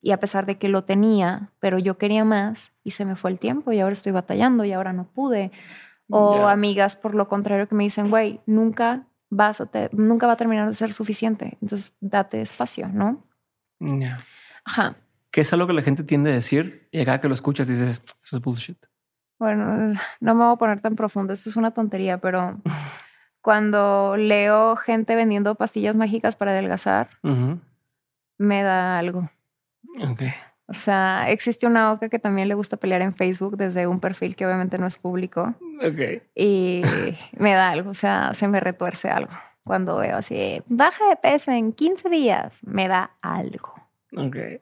y 0.02 0.10
a 0.10 0.20
pesar 0.20 0.44
de 0.44 0.58
que 0.58 0.68
lo 0.68 0.84
tenía, 0.84 1.52
pero 1.58 1.78
yo 1.78 1.96
quería 1.96 2.26
más 2.26 2.74
y 2.84 2.90
se 2.90 3.06
me 3.06 3.16
fue 3.16 3.30
el 3.30 3.38
tiempo 3.38 3.72
y 3.72 3.80
ahora 3.80 3.94
estoy 3.94 4.12
batallando 4.12 4.66
y 4.66 4.72
ahora 4.72 4.92
no 4.92 5.04
pude. 5.04 5.52
O 6.10 6.48
amigas 6.48 6.96
por 6.96 7.14
lo 7.14 7.28
contrario 7.28 7.66
que 7.66 7.74
me 7.74 7.84
dicen, 7.84 8.10
güey, 8.10 8.40
nunca 8.44 9.06
vas 9.32 9.62
a 9.62 9.68
nunca 9.92 10.26
va 10.26 10.34
a 10.34 10.36
terminar 10.36 10.68
de 10.68 10.74
ser 10.74 10.92
suficiente. 10.92 11.56
Entonces, 11.62 11.96
date 12.00 12.42
espacio, 12.42 12.88
¿no? 12.88 13.24
Ajá. 14.64 14.96
¿Qué 15.30 15.40
es 15.40 15.52
algo 15.54 15.66
que 15.66 15.72
la 15.72 15.82
gente 15.82 16.04
tiende 16.04 16.30
a 16.30 16.34
decir 16.34 16.88
y 16.92 17.00
acá 17.00 17.20
que 17.20 17.28
lo 17.28 17.34
escuchas 17.34 17.66
dices, 17.66 18.02
eso 18.22 18.36
es 18.36 18.42
bullshit? 18.42 18.76
Bueno, 19.38 19.94
no 20.20 20.34
me 20.34 20.44
voy 20.44 20.52
a 20.52 20.56
poner 20.56 20.80
tan 20.80 20.96
profundo, 20.96 21.32
esto 21.32 21.48
es 21.48 21.56
una 21.56 21.70
tontería, 21.70 22.18
pero 22.18 22.60
cuando 23.40 24.16
leo 24.18 24.76
gente 24.76 25.16
vendiendo 25.16 25.54
pastillas 25.54 25.96
mágicas 25.96 26.36
para 26.36 26.50
adelgazar, 26.50 27.08
me 28.38 28.62
da 28.62 28.98
algo. 28.98 29.30
Ok. 30.10 30.22
O 30.66 30.74
sea, 30.74 31.26
existe 31.28 31.66
una 31.66 31.92
oca 31.92 32.08
que 32.08 32.18
también 32.18 32.48
le 32.48 32.54
gusta 32.54 32.76
pelear 32.76 33.02
en 33.02 33.14
Facebook 33.14 33.56
desde 33.56 33.86
un 33.86 34.00
perfil 34.00 34.36
que 34.36 34.46
obviamente 34.46 34.78
no 34.78 34.86
es 34.86 34.96
público. 34.96 35.54
Ok. 35.84 36.22
y 36.34 36.82
me 37.36 37.52
da 37.54 37.70
algo, 37.70 37.90
o 37.90 37.94
sea, 37.94 38.32
se 38.34 38.46
me 38.48 38.60
retuerce 38.60 39.10
algo. 39.10 39.32
Cuando 39.64 39.96
veo 39.98 40.16
así, 40.16 40.62
baja 40.66 41.08
de 41.08 41.16
peso 41.16 41.50
en 41.52 41.72
15 41.72 42.08
días, 42.08 42.60
me 42.64 42.88
da 42.88 43.10
algo. 43.22 43.74
Ok. 44.16 44.36
¿Y 44.36 44.60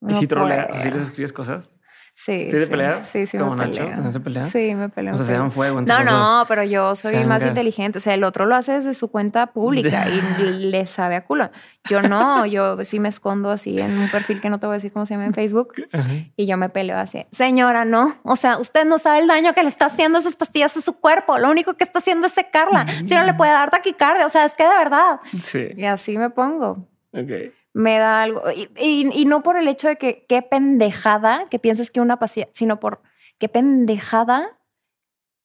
No 0.00 0.14
si 0.14 0.26
troleas? 0.26 0.66
puedo. 0.68 0.80
¿Sí 0.82 0.90
les 0.90 1.02
escribes 1.02 1.32
cosas? 1.32 1.72
Sí, 2.18 2.50
¿Sí 2.50 2.56
te 2.56 2.66
peleas? 2.66 3.06
Sí, 3.06 3.26
sí, 3.26 3.36
¿Como 3.36 3.54
me 3.54 3.66
Nacho? 3.66 3.84
¿También 3.84 4.12
se 4.12 4.20
pelea? 4.20 4.44
Sí, 4.44 4.74
me 4.74 4.88
peleo. 4.88 5.14
O 5.14 5.16
sea, 5.18 5.26
se 5.26 5.32
dan 5.34 5.52
fuego. 5.52 5.82
No, 5.82 6.02
no, 6.02 6.46
pero 6.48 6.64
yo 6.64 6.96
soy 6.96 7.24
más 7.26 7.44
inteligente. 7.44 7.98
O 7.98 8.00
sea, 8.00 8.14
el 8.14 8.24
otro 8.24 8.46
lo 8.46 8.56
hace 8.56 8.72
desde 8.72 8.94
su 8.94 9.08
cuenta 9.08 9.48
pública 9.48 10.06
y 10.40 10.42
le 10.42 10.86
sabe 10.86 11.14
a 11.14 11.24
culo. 11.24 11.50
Yo 11.90 12.00
no, 12.00 12.46
yo 12.46 12.82
sí 12.84 13.00
me 13.00 13.10
escondo 13.10 13.50
así 13.50 13.78
en 13.78 13.98
un 13.98 14.10
perfil 14.10 14.40
que 14.40 14.48
no 14.48 14.58
te 14.58 14.66
voy 14.66 14.74
a 14.74 14.78
decir 14.78 14.92
cómo 14.92 15.04
se 15.04 15.12
llama 15.14 15.26
en 15.26 15.34
Facebook 15.34 15.74
y 16.36 16.46
yo 16.46 16.56
me 16.56 16.70
peleo 16.70 16.98
así. 16.98 17.26
Señora, 17.32 17.84
no. 17.84 18.16
O 18.22 18.36
sea, 18.36 18.56
usted 18.56 18.86
no 18.86 18.96
sabe 18.96 19.18
el 19.18 19.26
daño 19.26 19.52
que 19.52 19.62
le 19.62 19.68
está 19.68 19.86
haciendo 19.86 20.18
esas 20.18 20.36
pastillas 20.36 20.74
a 20.78 20.80
su 20.80 20.98
cuerpo. 20.98 21.38
Lo 21.38 21.50
único 21.50 21.74
que 21.74 21.84
está 21.84 21.98
haciendo 21.98 22.28
es 22.28 22.32
secarla. 22.32 22.86
Si 23.04 23.14
no 23.14 23.24
le 23.24 23.34
puede 23.34 23.52
dar 23.52 23.70
taquicardia. 23.70 24.24
O 24.24 24.30
sea, 24.30 24.46
es 24.46 24.54
que 24.54 24.62
de 24.62 24.70
verdad. 24.70 25.20
Sí. 25.42 25.68
Y 25.76 25.84
así 25.84 26.16
me 26.16 26.30
pongo. 26.30 26.88
Ok. 27.12 27.30
Me 27.78 27.98
da 27.98 28.22
algo. 28.22 28.42
Y, 28.50 28.70
y- 28.78 29.10
y 29.12 29.24
no 29.26 29.42
por 29.42 29.58
el 29.58 29.68
hecho 29.68 29.86
de 29.88 29.96
que 29.96 30.24
qué 30.28 30.40
pendejada 30.40 31.46
que 31.50 31.58
pienses 31.58 31.90
que 31.90 32.00
una 32.00 32.18
pastilla, 32.18 32.48
sino 32.54 32.80
por 32.80 33.02
qué 33.38 33.48
pendejada 33.50 34.58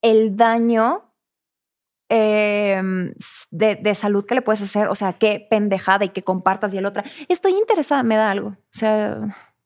el 0.02 0.38
daño 0.38 1.14
eh, 2.10 2.82
de, 3.52 3.76
de 3.76 3.96
salud 3.96 4.26
que 4.26 4.36
le 4.36 4.42
puedes 4.42 4.62
hacer. 4.62 4.88
O 4.88 4.96
sea, 4.96 5.14
qué 5.14 5.46
pendejada 5.50 6.06
y 6.06 6.10
que 6.10 6.24
compartas 6.24 6.74
y 6.74 6.78
el 6.78 6.86
otra. 6.86 7.04
Estoy 7.30 7.54
interesada, 7.54 8.04
me 8.04 8.16
da 8.16 8.32
algo. 8.32 8.50
O 8.50 8.58
sea, 8.72 9.20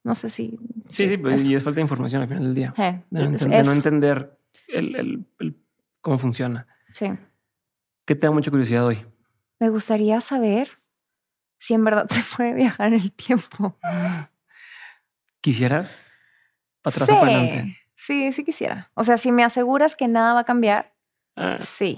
no 0.03 0.15
sé 0.15 0.29
si. 0.29 0.57
Sí, 0.89 1.07
sí, 1.07 1.17
pues, 1.17 1.45
y 1.45 1.55
es 1.55 1.63
falta 1.63 1.75
de 1.77 1.81
información 1.83 2.21
al 2.21 2.27
final 2.27 2.43
del 2.43 2.55
día. 2.55 2.73
Eh, 2.77 3.01
De 3.09 3.23
no, 3.29 3.31
de 3.37 3.73
entender 3.75 4.37
el, 4.67 4.95
el- 4.95 5.25
el- 5.39 5.55
cómo 6.01 6.17
funciona. 6.17 6.67
Sí. 6.93 7.07
¿Qué 8.05 8.15
te 8.15 8.27
da 8.27 8.31
mucha 8.31 8.51
curiosidad 8.51 8.85
hoy? 8.85 9.05
Me 9.59 9.69
gustaría 9.69 10.21
saber 10.21 10.69
si 11.57 11.73
en 11.73 11.84
verdad 11.84 12.07
se 12.10 12.22
puede 12.36 12.53
viajar 12.53 12.88
en 12.94 13.02
el 13.02 13.11
tiempo. 13.11 13.77
¿Quisieras? 15.41 15.94
¿Para 16.82 16.94
atrás 16.95 17.10
sí. 17.10 17.15
o 17.15 17.19
para 17.19 17.32
adelante? 17.38 17.77
Sí, 17.95 18.32
sí 18.34 18.44
quisiera. 18.44 18.91
O 18.94 19.03
sea, 19.03 19.18
si 19.18 19.32
me 19.32 19.44
aseguras 19.44 19.95
que 19.95 20.07
nada 20.07 20.34
va 20.34 20.41
a 20.41 20.45
cambiar, 20.45 20.94
Ah, 21.38 21.57
Sí. 21.60 21.98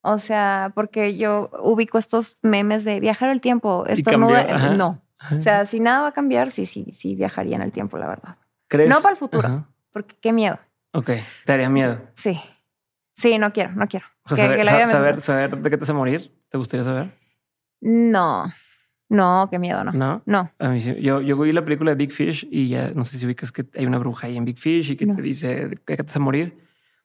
O 0.00 0.18
sea, 0.18 0.72
porque 0.74 1.18
yo 1.18 1.50
ubico 1.60 1.98
estos 1.98 2.38
memes 2.40 2.84
de 2.84 2.98
viajar 3.00 3.28
el 3.30 3.40
tiempo. 3.42 3.84
Esto 3.86 4.16
no. 4.16 5.02
O 5.36 5.40
sea, 5.40 5.66
si 5.66 5.80
nada 5.80 6.02
va 6.02 6.08
a 6.08 6.12
cambiar, 6.12 6.50
sí, 6.50 6.64
sí, 6.66 6.86
sí 6.92 7.14
viajaría 7.16 7.56
en 7.56 7.62
el 7.62 7.72
tiempo, 7.72 7.98
la 7.98 8.06
verdad. 8.06 8.36
¿crees? 8.68 8.88
no 8.88 9.00
para 9.02 9.10
el 9.12 9.16
futuro. 9.18 9.46
Ajá. 9.48 9.68
Porque 9.92 10.16
qué 10.20 10.32
miedo. 10.32 10.58
Ok, 10.92 11.06
te 11.06 11.22
daría 11.46 11.68
miedo. 11.68 12.00
Sí. 12.14 12.40
Sí, 13.16 13.36
no 13.38 13.52
quiero, 13.52 13.72
no 13.72 13.86
quiero. 13.88 14.06
O 14.24 14.34
sea, 14.34 14.36
Que- 14.36 14.42
saber, 14.42 14.56
que 14.58 14.64
la 14.64 14.72
vida 14.76 14.86
sa- 14.86 14.92
me 14.92 14.98
saber, 14.98 15.20
saber 15.20 15.56
de 15.58 15.70
qué 15.70 15.76
te 15.76 15.80
vas 15.80 15.90
a 15.90 15.94
morir. 15.94 16.32
¿Te 16.48 16.56
gustaría 16.56 16.84
saber? 16.84 17.10
No. 17.80 18.52
No, 19.10 19.48
qué 19.50 19.58
miedo, 19.58 19.82
no. 19.84 19.92
No. 19.92 20.22
No. 20.26 20.50
A 20.58 20.68
mí 20.68 20.80
sí. 20.82 20.94
Yo, 21.00 21.20
yo 21.22 21.38
vi 21.38 21.52
la 21.52 21.64
película 21.64 21.92
de 21.92 21.94
Big 21.96 22.12
Fish 22.12 22.46
y 22.50 22.68
ya 22.68 22.90
no 22.90 23.04
sé 23.04 23.18
si 23.18 23.24
ubicas 23.24 23.50
que 23.52 23.64
hay 23.76 23.86
una 23.86 23.98
bruja 23.98 24.26
ahí 24.26 24.36
en 24.36 24.44
Big 24.44 24.58
Fish 24.58 24.90
y 24.90 24.96
que 24.96 25.06
No. 25.06 25.14
te 25.16 25.22
dice 25.22 25.70
qué 25.86 25.96
te 25.96 26.02
vas 26.02 26.16
a 26.16 26.20
morir. 26.20 26.58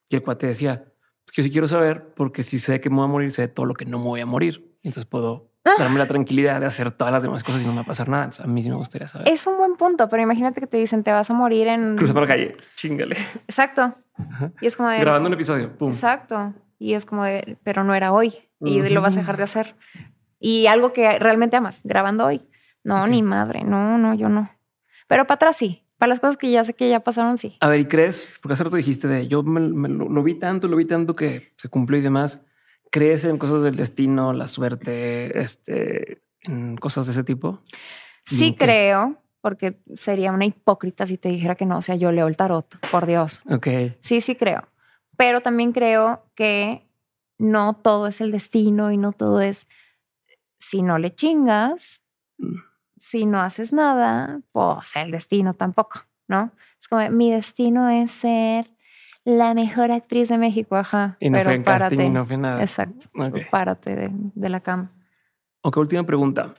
Y 0.09 0.15
el 0.15 0.21
cuate 0.21 0.47
decía, 0.47 0.83
"Pues 1.25 1.37
yo 1.37 1.43
sí 1.43 1.49
quiero 1.49 1.67
saber 1.67 2.13
porque 2.15 2.43
si 2.43 2.59
sé 2.59 2.81
que 2.81 2.89
me 2.89 2.97
voy 2.97 3.05
a 3.05 3.07
morir, 3.07 3.31
sé 3.31 3.47
todo 3.47 3.65
lo 3.65 3.73
que 3.73 3.85
no 3.85 3.99
me 3.99 4.05
voy 4.05 4.19
a 4.19 4.25
morir. 4.25 4.75
Entonces 4.83 5.05
puedo 5.05 5.49
Ah. 5.65 5.71
darme 5.79 5.97
la 5.97 6.05
tranquilidad 6.07 6.59
de 6.59 6.65
hacer 6.65 6.91
todas 6.91 7.13
las 7.13 7.23
demás 7.23 7.41
cosas 7.41 7.63
y 7.63 7.65
no 7.67 7.71
me 7.71 7.77
va 7.77 7.83
a 7.83 7.85
pasar 7.85 8.09
nada. 8.09 8.25
Entonces, 8.25 8.43
a 8.43 8.49
mí 8.49 8.61
sí 8.61 8.69
me 8.69 8.75
gustaría 8.75 9.07
saber. 9.07 9.29
Es 9.29 9.47
un 9.47 9.55
buen 9.55 9.77
punto, 9.77 10.09
pero 10.09 10.21
imagínate 10.21 10.59
que 10.59 10.67
te 10.67 10.75
dicen 10.75 11.03
te 11.05 11.11
vas 11.13 11.29
a 11.29 11.33
morir 11.33 11.67
en. 11.69 11.95
Cruza 11.95 12.11
por 12.11 12.23
la 12.23 12.27
calle, 12.27 12.57
chingale. 12.75 13.15
Exacto. 13.47 13.95
Ajá. 14.17 14.51
Y 14.59 14.65
es 14.65 14.75
como 14.75 14.89
de. 14.89 14.99
Grabando 14.99 15.27
un 15.29 15.33
episodio, 15.35 15.71
pum. 15.77 15.87
Exacto. 15.87 16.53
Y 16.79 16.95
es 16.95 17.05
como 17.05 17.23
de, 17.23 17.57
pero 17.63 17.85
no 17.85 17.95
era 17.95 18.11
hoy. 18.11 18.33
Y 18.59 18.81
lo 18.89 19.01
vas 19.01 19.15
a 19.15 19.21
dejar 19.21 19.37
de 19.37 19.43
hacer. 19.43 19.75
Y 20.45 20.67
algo 20.67 20.91
que 20.91 21.19
realmente 21.19 21.55
amas, 21.55 21.79
grabando 21.85 22.25
hoy. 22.25 22.41
No, 22.83 23.07
ni 23.07 23.23
madre. 23.23 23.63
No, 23.63 23.97
no, 23.97 24.13
yo 24.13 24.27
no. 24.27 24.51
Pero 25.07 25.25
para 25.25 25.35
atrás 25.35 25.55
sí. 25.55 25.85
Para 25.97 26.09
las 26.09 26.19
cosas 26.19 26.35
que 26.35 26.51
ya 26.51 26.65
sé 26.65 26.73
que 26.73 26.89
ya 26.89 26.99
pasaron, 26.99 27.37
sí. 27.37 27.55
A 27.61 27.69
ver, 27.69 27.79
¿y 27.79 27.85
crees? 27.85 28.37
Porque 28.41 28.51
hace 28.51 28.65
rato 28.65 28.75
dijiste 28.75 29.07
de 29.07 29.29
yo 29.29 29.41
me, 29.41 29.61
me 29.61 29.87
lo, 29.87 30.09
lo 30.09 30.21
vi 30.21 30.35
tanto, 30.35 30.67
lo 30.67 30.75
vi 30.75 30.83
tanto 30.83 31.15
que 31.15 31.53
se 31.55 31.69
cumplió 31.69 31.97
y 31.97 32.03
demás. 32.03 32.41
¿Crees 32.91 33.23
en 33.23 33.37
cosas 33.37 33.63
del 33.63 33.77
destino, 33.77 34.33
la 34.33 34.49
suerte, 34.49 35.39
este, 35.39 36.21
en 36.41 36.75
cosas 36.75 37.05
de 37.05 37.13
ese 37.13 37.23
tipo? 37.23 37.61
Sí 38.25 38.53
creo, 38.59 39.15
porque 39.39 39.79
sería 39.95 40.33
una 40.33 40.43
hipócrita 40.43 41.07
si 41.07 41.17
te 41.17 41.29
dijera 41.29 41.55
que 41.55 41.65
no. 41.65 41.77
O 41.77 41.81
sea, 41.81 41.95
yo 41.95 42.11
leo 42.11 42.27
el 42.27 42.35
tarot, 42.35 42.67
por 42.91 43.05
Dios. 43.05 43.41
Ok. 43.49 43.67
Sí, 44.01 44.19
sí 44.19 44.35
creo. 44.35 44.67
Pero 45.15 45.39
también 45.39 45.71
creo 45.71 46.25
que 46.35 46.85
no 47.37 47.77
todo 47.81 48.07
es 48.07 48.19
el 48.19 48.33
destino 48.33 48.91
y 48.91 48.97
no 48.97 49.13
todo 49.13 49.39
es 49.39 49.67
si 50.63 50.81
no 50.81 50.97
le 50.97 51.13
chingas, 51.13 52.01
Mm. 52.37 52.55
si 52.97 53.25
no 53.25 53.39
haces 53.41 53.73
nada, 53.73 54.41
pues 54.53 54.95
el 54.95 55.11
destino 55.11 55.53
tampoco, 55.53 55.99
¿no? 56.27 56.51
Es 56.79 56.87
como 56.87 57.07
mi 57.11 57.31
destino 57.31 57.89
es 57.89 58.11
ser 58.11 58.65
la 59.25 59.53
mejor 59.53 59.91
actriz 59.91 60.29
de 60.29 60.37
México, 60.37 60.75
ajá. 60.75 61.15
Y 61.19 61.29
no 61.29 61.37
pero 61.37 61.49
fue 61.49 61.55
en 61.55 61.63
párate. 61.63 61.95
casting, 61.95 62.09
y 62.09 62.13
no 62.13 62.25
fue 62.25 62.37
nada. 62.37 62.61
Exacto. 62.61 63.05
Ok. 63.15 63.37
Párate 63.51 63.95
de, 63.95 64.09
de 64.13 64.49
la 64.49 64.59
cama. 64.61 64.91
Ok, 65.61 65.77
última 65.77 66.03
pregunta. 66.05 66.55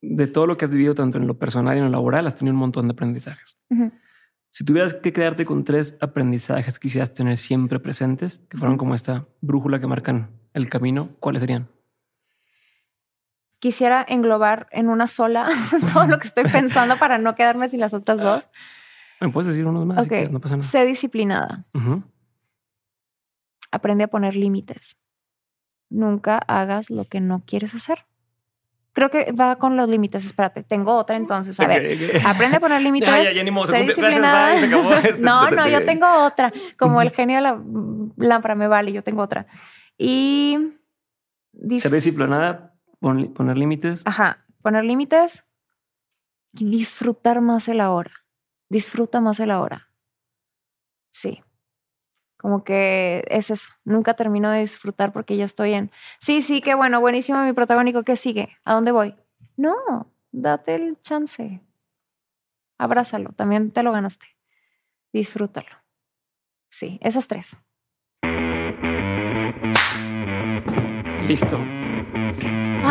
De 0.00 0.26
todo 0.28 0.46
lo 0.46 0.56
que 0.56 0.64
has 0.64 0.70
vivido, 0.72 0.94
tanto 0.94 1.18
en 1.18 1.26
lo 1.26 1.38
personal 1.38 1.74
y 1.76 1.78
en 1.78 1.84
lo 1.86 1.90
laboral, 1.90 2.26
has 2.26 2.34
tenido 2.36 2.54
un 2.54 2.60
montón 2.60 2.86
de 2.86 2.92
aprendizajes. 2.92 3.58
Si 4.50 4.64
tuvieras 4.64 4.94
que 4.94 5.12
quedarte 5.12 5.44
con 5.44 5.64
tres 5.64 5.96
aprendizajes 6.00 6.78
que 6.78 6.82
quisieras 6.88 7.12
tener 7.14 7.36
siempre 7.36 7.80
presentes, 7.80 8.38
que 8.48 8.56
fueran 8.58 8.76
como 8.76 8.94
esta 8.94 9.26
brújula 9.40 9.80
que 9.80 9.86
marcan 9.88 10.30
el 10.52 10.68
camino, 10.68 11.10
¿cuáles 11.20 11.40
serían? 11.40 11.68
Quisiera 13.60 14.04
englobar 14.08 14.68
en 14.70 14.88
una 14.88 15.06
sola 15.08 15.48
todo 15.92 16.06
lo 16.06 16.18
que 16.18 16.28
estoy 16.28 16.44
pensando 16.44 16.98
para 16.98 17.18
no 17.18 17.34
quedarme 17.34 17.68
sin 17.68 17.80
las 17.80 17.92
otras 17.94 18.18
dos. 18.18 18.48
¿Me 19.20 19.30
puedes 19.30 19.48
decir 19.48 19.66
unos 19.66 19.84
más? 19.84 19.98
si 19.98 20.02
Ok. 20.04 20.08
quieres? 20.10 20.30
no 20.32 20.40
pasa 20.40 20.56
nada. 20.56 20.68
Sé 20.68 20.84
disciplinada. 20.86 21.64
Aprende 23.70 24.04
a 24.04 24.08
poner 24.08 24.36
límites. 24.36 24.96
Nunca 25.90 26.38
hagas 26.38 26.90
lo 26.90 27.04
que 27.04 27.20
no 27.20 27.42
quieres 27.46 27.74
hacer. 27.74 28.04
Creo 28.92 29.10
que 29.10 29.32
va 29.32 29.56
con 29.56 29.76
los 29.76 29.88
límites. 29.88 30.24
Espérate, 30.24 30.62
tengo 30.62 30.94
otra 30.96 31.16
entonces. 31.16 31.58
A 31.60 31.66
ver, 31.66 32.20
aprende 32.24 32.56
a 32.56 32.60
poner 32.60 32.80
límites. 32.82 33.08
Ya, 33.08 33.22
ya, 33.24 33.32
ya 33.32 33.44
sé. 33.44 33.44
Gracias, 33.50 33.86
disciplinada. 33.86 34.50
bye, 34.52 34.60
se 34.60 34.66
acabó 34.66 34.92
esto. 34.94 35.24
no, 35.24 35.50
no, 35.50 35.68
yo 35.68 35.84
tengo 35.84 36.06
otra. 36.24 36.52
Como 36.78 37.00
el 37.02 37.10
genio 37.10 37.36
de 37.36 37.42
la 37.42 37.60
lámpara 38.16 38.54
me 38.54 38.68
vale, 38.68 38.92
yo 38.92 39.02
tengo 39.02 39.22
otra. 39.22 39.46
Y 39.96 40.58
Ser 41.80 41.90
disciplinada, 41.90 42.67
pon- 43.00 43.32
poner 43.34 43.56
límites. 43.56 44.02
Ajá, 44.06 44.44
poner 44.62 44.84
límites 44.84 45.44
y 46.54 46.70
disfrutar 46.70 47.40
más 47.40 47.68
el 47.68 47.80
ahora. 47.80 48.12
Disfruta 48.68 49.20
más 49.20 49.40
el 49.40 49.50
ahora. 49.50 49.88
Sí. 51.10 51.42
Como 52.36 52.62
que 52.62 53.24
es 53.28 53.50
eso. 53.50 53.70
Nunca 53.84 54.14
termino 54.14 54.50
de 54.50 54.60
disfrutar 54.60 55.12
porque 55.12 55.36
ya 55.36 55.44
estoy 55.44 55.74
en. 55.74 55.90
Sí, 56.20 56.42
sí, 56.42 56.60
qué 56.60 56.74
bueno, 56.74 57.00
buenísimo 57.00 57.42
mi 57.44 57.52
protagónico. 57.52 58.04
¿Qué 58.04 58.14
sigue? 58.16 58.56
¿A 58.64 58.74
dónde 58.74 58.92
voy? 58.92 59.16
No, 59.56 59.74
date 60.30 60.76
el 60.76 61.00
chance. 61.02 61.60
Abrázalo, 62.78 63.32
también 63.32 63.72
te 63.72 63.82
lo 63.82 63.90
ganaste. 63.90 64.26
Disfrútalo. 65.12 65.66
Sí, 66.70 66.98
esas 67.02 67.26
tres. 67.26 67.56
Listo. 71.26 71.58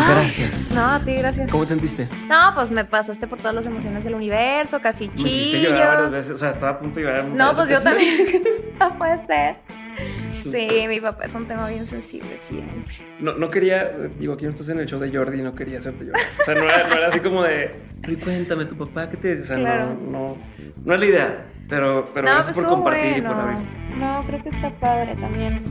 Ay, 0.00 0.14
Gracias. 0.14 0.72
No, 0.74 0.84
a 0.86 1.00
ti, 1.00 1.14
gracias. 1.14 1.50
¿Cómo 1.50 1.64
te 1.64 1.70
sentiste? 1.70 2.08
No, 2.28 2.54
pues 2.54 2.70
me 2.70 2.84
pasaste 2.84 3.26
por 3.26 3.38
todas 3.38 3.54
las 3.54 3.66
emociones 3.66 4.04
del 4.04 4.14
universo, 4.14 4.80
casi 4.80 5.08
Me 5.08 5.14
hiciste 5.14 5.58
chillo. 5.58 5.70
llorar 5.70 5.94
varias 5.94 6.10
veces. 6.12 6.30
O 6.32 6.38
sea, 6.38 6.50
estaba 6.50 6.72
a 6.72 6.78
punto 6.78 7.00
de 7.00 7.06
llorar. 7.06 7.24
No, 7.24 7.52
pues 7.54 7.68
yo 7.70 7.80
también. 7.82 8.42
no 8.80 8.98
puede 8.98 9.26
ser. 9.26 9.56
Sí, 10.28 10.68
mi 10.88 11.00
papá 11.00 11.24
es 11.24 11.34
un 11.34 11.46
tema 11.46 11.68
bien 11.68 11.84
sensible 11.86 12.36
siempre. 12.36 12.94
No, 13.18 13.32
no 13.34 13.50
quería, 13.50 13.90
digo, 14.18 14.34
aquí 14.34 14.44
no 14.44 14.52
estás 14.52 14.68
en 14.68 14.78
el 14.78 14.86
show 14.86 15.00
de 15.00 15.10
Jordi, 15.12 15.42
no 15.42 15.54
quería 15.56 15.78
hacerte 15.78 16.04
llorar. 16.04 16.22
O 16.40 16.44
sea, 16.44 16.54
no 16.54 16.60
era, 16.62 16.86
no 16.88 16.94
era 16.94 17.08
así 17.08 17.18
como 17.18 17.42
de, 17.42 17.74
cuéntame, 18.22 18.64
tu 18.66 18.76
papá, 18.76 19.10
¿qué 19.10 19.16
te 19.16 19.28
dice? 19.36 19.42
O 19.42 19.46
sea, 19.46 19.56
Claro. 19.56 19.86
no, 20.08 20.10
no, 20.28 20.36
no 20.84 20.94
es 20.94 21.00
la 21.00 21.06
idea, 21.06 21.46
pero, 21.68 22.08
pero 22.14 22.26
no, 22.28 22.32
gracias 22.34 22.54
pues 22.56 22.66
por 22.68 22.74
compartir 22.76 23.16
y 23.18 23.20
por 23.22 23.32
abrir. 23.34 23.58
No, 23.98 24.22
creo 24.24 24.42
que 24.44 24.48
está 24.50 24.70
padre 24.70 25.16
también. 25.16 25.62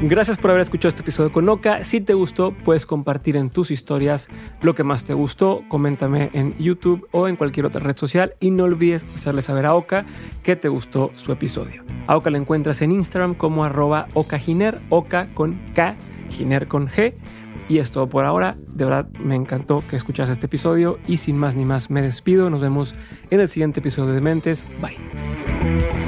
Gracias 0.00 0.38
por 0.38 0.50
haber 0.50 0.60
escuchado 0.60 0.90
este 0.90 1.02
episodio 1.02 1.32
con 1.32 1.48
Oka. 1.48 1.82
Si 1.82 2.00
te 2.00 2.14
gustó, 2.14 2.52
puedes 2.52 2.86
compartir 2.86 3.36
en 3.36 3.50
tus 3.50 3.72
historias 3.72 4.28
lo 4.62 4.76
que 4.76 4.84
más 4.84 5.02
te 5.02 5.12
gustó. 5.12 5.64
Coméntame 5.68 6.30
en 6.34 6.56
YouTube 6.56 7.08
o 7.10 7.26
en 7.26 7.34
cualquier 7.34 7.66
otra 7.66 7.80
red 7.80 7.96
social. 7.96 8.34
Y 8.38 8.52
no 8.52 8.64
olvides 8.64 9.04
hacerle 9.12 9.42
saber 9.42 9.66
a 9.66 9.74
Oka 9.74 10.06
que 10.44 10.54
te 10.54 10.68
gustó 10.68 11.10
su 11.16 11.32
episodio. 11.32 11.82
A 12.06 12.16
Oka 12.16 12.30
la 12.30 12.38
encuentras 12.38 12.80
en 12.80 12.92
Instagram 12.92 13.34
como 13.34 13.64
arroba 13.64 14.06
okaginer, 14.14 14.78
Oka 14.88 15.26
con 15.34 15.58
K, 15.74 15.96
Giner 16.30 16.68
con 16.68 16.86
G. 16.88 17.14
Y 17.68 17.78
es 17.78 17.90
todo 17.90 18.08
por 18.08 18.24
ahora. 18.24 18.56
De 18.68 18.84
verdad 18.84 19.08
me 19.18 19.34
encantó 19.34 19.82
que 19.90 19.96
escuchas 19.96 20.30
este 20.30 20.46
episodio. 20.46 21.00
Y 21.08 21.16
sin 21.16 21.36
más 21.36 21.56
ni 21.56 21.64
más 21.64 21.90
me 21.90 22.02
despido. 22.02 22.50
Nos 22.50 22.60
vemos 22.60 22.94
en 23.30 23.40
el 23.40 23.48
siguiente 23.48 23.80
episodio 23.80 24.12
de 24.12 24.20
Mentes. 24.20 24.64
Bye. 24.80 26.07